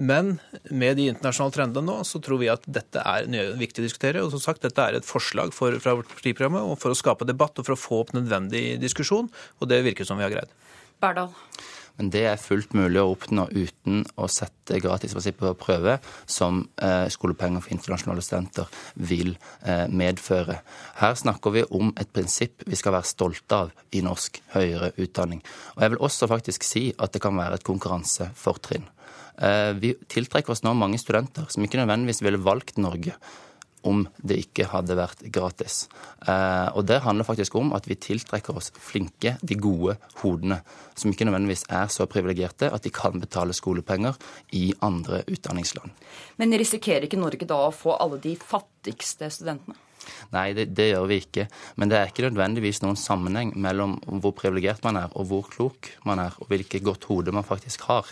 Men 0.00 0.36
med 0.70 0.96
de 0.98 1.08
internasjonale 1.12 1.54
trendene 1.54 1.86
nå, 1.86 1.98
så 2.08 2.20
tror 2.22 2.40
vi 2.40 2.50
at 2.52 2.64
dette 2.66 3.02
er 3.02 3.28
viktig 3.60 3.82
å 3.82 3.86
diskutere. 3.86 4.24
Og 4.24 4.32
som 4.34 4.42
sagt, 4.42 4.64
dette 4.64 4.82
er 4.82 4.98
et 4.98 5.08
forslag 5.08 5.54
for, 5.56 5.76
fra 5.82 5.96
vårt 5.98 6.10
partiprogram 6.10 6.58
for 6.80 6.94
å 6.94 6.98
skape 6.98 7.28
debatt 7.28 7.60
og 7.60 7.68
for 7.68 7.76
å 7.76 7.82
få 7.82 8.02
opp 8.04 8.14
nødvendig 8.16 8.80
diskusjon. 8.82 9.30
Og 9.60 9.70
det 9.70 9.82
virker 9.86 10.08
som 10.08 10.20
vi 10.20 10.26
har 10.26 10.34
greid. 10.34 10.52
Berdal. 11.02 11.32
Men 11.98 12.10
det 12.14 12.22
er 12.28 12.40
fullt 12.40 12.72
mulig 12.76 13.00
å 13.02 13.12
oppnå 13.12 13.46
uten 13.52 14.02
å 14.16 14.28
sette 14.30 14.80
gratisprinsippet 14.82 15.44
på 15.44 15.52
prøve, 15.66 15.98
som 16.26 16.62
eh, 16.82 17.06
skolepenger 17.12 17.64
for 17.64 17.74
internasjonale 17.74 18.24
studenter 18.24 18.70
vil 18.96 19.34
eh, 19.66 19.84
medføre. 19.92 20.60
Her 21.02 21.18
snakker 21.18 21.56
vi 21.56 21.66
om 21.70 21.92
et 22.00 22.12
prinsipp 22.14 22.64
vi 22.66 22.78
skal 22.78 22.96
være 22.96 23.10
stolte 23.10 23.60
av 23.66 23.76
i 23.92 24.02
norsk 24.04 24.40
høyere 24.56 24.92
utdanning. 25.02 25.44
Og 25.76 25.84
jeg 25.84 25.94
vil 25.94 26.04
også 26.08 26.30
faktisk 26.30 26.66
si 26.66 26.88
at 26.96 27.14
det 27.14 27.22
kan 27.24 27.36
være 27.38 27.60
et 27.60 27.68
konkurransefortrinn. 27.68 28.88
Eh, 29.42 29.72
vi 29.80 29.94
tiltrekker 30.12 30.52
oss 30.54 30.64
nå 30.64 30.74
mange 30.76 31.00
studenter 31.00 31.48
som 31.52 31.64
ikke 31.64 31.80
nødvendigvis 31.80 32.24
ville 32.24 32.40
valgt 32.42 32.80
Norge 32.80 33.16
om 33.88 34.04
det 34.22 34.38
ikke 34.44 34.68
hadde 34.72 34.96
vært 34.98 35.24
gratis. 35.34 35.86
Eh, 36.26 36.68
og 36.76 36.86
det 36.88 37.02
handler 37.04 37.28
faktisk 37.28 37.56
om 37.58 37.72
at 37.76 37.86
vi 37.90 37.98
tiltrekker 37.98 38.56
oss 38.58 38.72
flinke, 38.78 39.36
de 39.42 39.58
gode 39.58 39.96
hodene, 40.22 40.62
som 40.98 41.12
ikke 41.12 41.26
nødvendigvis 41.28 41.66
er 41.72 41.92
så 41.92 42.06
privilegerte 42.10 42.70
at 42.72 42.84
de 42.84 42.92
kan 42.94 43.18
betale 43.22 43.56
skolepenger 43.56 44.18
i 44.58 44.68
andre 44.84 45.22
utdanningsland. 45.26 45.94
Men 46.40 46.58
risikerer 46.58 47.08
ikke 47.08 47.20
Norge 47.20 47.48
da 47.48 47.64
å 47.66 47.74
få 47.74 47.96
alle 47.98 48.20
de 48.22 48.36
fattigste 48.38 49.30
studentene? 49.32 49.78
Nei, 50.32 50.50
det, 50.56 50.70
det, 50.76 50.88
gjør 50.92 51.08
vi 51.10 51.18
ikke. 51.22 51.46
Men 51.78 51.90
det 51.90 51.98
er 51.98 52.10
ikke 52.10 52.26
nødvendigvis 52.26 52.82
noen 52.84 52.98
sammenheng 52.98 53.52
mellom 53.62 53.98
hvor 54.22 54.34
privilegert 54.38 54.82
man 54.86 54.98
er, 54.98 55.12
og 55.14 55.28
hvor 55.30 55.46
klok 55.50 55.92
man 56.08 56.22
er, 56.22 56.34
og 56.40 56.50
hvilket 56.50 56.84
godt 56.86 57.06
hode 57.10 57.34
man 57.34 57.46
faktisk 57.46 57.86
har. 57.90 58.08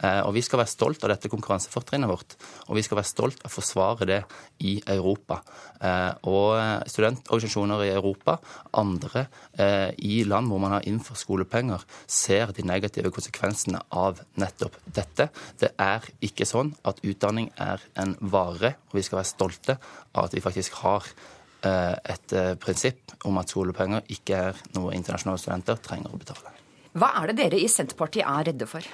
Eh, 0.00 0.20
og 0.24 0.34
Vi 0.34 0.42
skal 0.44 0.62
være 0.62 0.72
stolt 0.72 1.04
av 1.04 1.12
dette 1.12 1.30
konkurransefortrinnet 1.32 2.08
vårt, 2.08 2.36
og 2.68 2.76
vi 2.78 2.84
skal 2.84 3.00
være 3.00 3.10
stolt 3.10 3.42
av 3.44 3.50
å 3.50 3.54
forsvare 3.54 4.08
det 4.08 4.20
i 4.64 4.78
Europa. 4.88 5.40
Eh, 5.80 6.12
og 6.30 6.86
studentorganisasjoner 6.88 7.84
i 7.84 7.92
Europa, 7.92 8.38
andre 8.80 9.26
eh, 9.58 9.90
i 9.98 10.22
land 10.24 10.48
hvor 10.48 10.62
man 10.62 10.76
har 10.78 10.86
innført 10.88 11.20
skolepenger, 11.20 11.84
ser 12.06 12.54
de 12.56 12.64
negative 12.66 13.12
konsekvensene 13.12 13.82
av 13.90 14.22
nettopp 14.40 14.78
dette. 14.86 15.28
Det 15.60 15.74
er 15.76 16.08
ikke 16.24 16.48
sånn 16.48 16.72
at 16.88 17.02
utdanning 17.04 17.50
er 17.60 17.84
en 18.00 18.16
vare, 18.20 18.76
og 18.90 18.96
vi 18.96 19.04
skal 19.04 19.20
være 19.20 19.32
stolte 19.32 19.76
av 20.14 20.26
at 20.26 20.34
vi 20.36 20.44
faktisk 20.44 20.80
har 20.84 21.12
et 21.60 22.32
prinsipp 22.56 23.12
om 23.28 23.36
at 23.36 23.50
skolepenger 23.52 24.06
ikke 24.14 24.38
er 24.48 24.62
noe 24.72 24.94
internasjonale 24.96 25.42
studenter 25.42 25.76
trenger 25.84 26.14
å 26.14 26.20
betale. 26.22 26.54
Hva 26.96 27.10
er 27.20 27.28
det 27.28 27.36
dere 27.42 27.60
i 27.60 27.68
Senterpartiet 27.68 28.24
er 28.24 28.48
redde 28.48 28.64
for? 28.70 28.86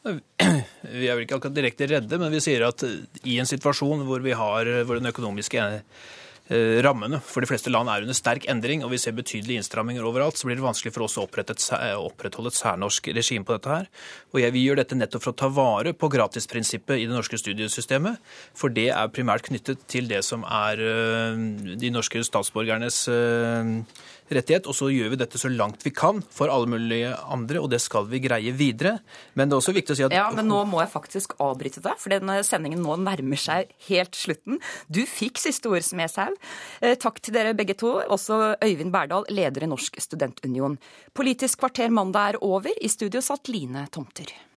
Vi 0.00 1.08
er 1.08 1.16
vel 1.16 1.26
ikke 1.26 1.36
akkurat 1.36 1.56
direkte 1.56 1.88
redde, 1.90 2.20
men 2.20 2.32
vi 2.32 2.40
sier 2.42 2.64
at 2.68 2.84
i 3.22 3.36
en 3.40 3.48
situasjon 3.48 4.06
hvor, 4.08 4.22
vi 4.24 4.32
har, 4.36 4.70
hvor 4.88 5.00
den 5.00 5.10
økonomiske 5.10 5.60
rammene 6.50 7.20
for 7.22 7.44
de 7.44 7.46
fleste 7.46 7.70
land 7.70 7.90
er 7.92 8.02
under 8.02 8.16
sterk 8.16 8.46
endring, 8.50 8.82
og 8.82 8.90
vi 8.90 8.98
ser 8.98 9.14
betydelige 9.14 9.62
innstramminger 9.62 10.06
overalt, 10.06 10.38
så 10.38 10.48
blir 10.48 10.58
det 10.58 10.64
vanskelig 10.64 10.92
for 10.96 11.06
oss 11.06 11.14
å 11.20 11.26
opprettholde 11.28 12.50
et 12.50 12.58
særnorsk 12.58 13.10
regime 13.14 13.46
på 13.46 13.54
dette 13.54 13.70
her. 13.70 13.90
Og 14.34 14.40
jeg, 14.42 14.54
Vi 14.54 14.64
gjør 14.66 14.80
dette 14.82 14.98
nettopp 14.98 15.22
for 15.22 15.32
å 15.34 15.40
ta 15.40 15.48
vare 15.54 15.94
på 15.94 16.10
gratisprinsippet 16.10 16.98
i 16.98 17.06
det 17.06 17.14
norske 17.14 17.38
studiesystemet, 17.38 18.18
for 18.54 18.72
det 18.74 18.88
er 18.90 19.12
primært 19.14 19.46
knyttet 19.46 19.86
til 19.90 20.10
det 20.10 20.24
som 20.26 20.42
er 20.44 20.82
eh, 20.82 21.44
de 21.78 21.92
norske 21.94 22.22
statsborgernes 22.26 23.04
eh, 23.14 23.76
rettighet. 24.34 24.68
Og 24.70 24.76
så 24.76 24.90
gjør 24.92 25.12
vi 25.12 25.20
dette 25.20 25.40
så 25.40 25.50
langt 25.52 25.84
vi 25.86 25.92
kan 25.94 26.22
for 26.34 26.52
alle 26.52 26.70
mulige 26.70 27.12
andre, 27.30 27.60
og 27.62 27.70
det 27.72 27.80
skal 27.82 28.08
vi 28.10 28.22
greie 28.22 28.54
videre. 28.56 28.98
Men 29.34 29.50
det 29.50 29.56
er 29.56 29.62
også 29.62 29.76
viktig 29.76 29.94
å 29.94 29.98
si 29.98 30.06
at 30.06 30.16
Ja, 30.16 30.28
men 30.34 30.48
nå 30.50 30.62
må 30.70 30.82
jeg 30.82 30.92
faktisk 30.92 31.36
avbryte 31.42 31.82
deg, 31.84 31.98
for 32.00 32.14
denne 32.14 32.40
sendingen 32.46 32.82
nå 32.84 32.98
nærmer 33.02 33.40
seg 33.40 33.70
helt 33.88 34.18
slutten. 34.18 34.60
Du 34.88 35.02
fikk 35.08 35.40
siste 35.42 35.70
ord, 35.70 35.84
Smedshaug. 35.86 36.38
Eh, 36.80 36.96
takk 36.96 37.20
til 37.20 37.36
dere 37.36 37.56
begge 37.56 37.76
to. 37.78 37.98
Også 38.08 38.56
Øyvind 38.64 38.92
Berdal, 38.94 39.28
leder 39.28 39.66
i 39.66 39.70
Norsk 39.70 40.00
studentunion. 40.00 40.78
Politisk 41.14 41.60
kvarter 41.60 41.92
mandag 41.92 42.34
er 42.34 42.44
over. 42.44 42.72
I 42.80 42.88
studio 42.88 43.20
satt 43.24 43.52
Line 43.52 43.86
Tomter. 43.92 44.32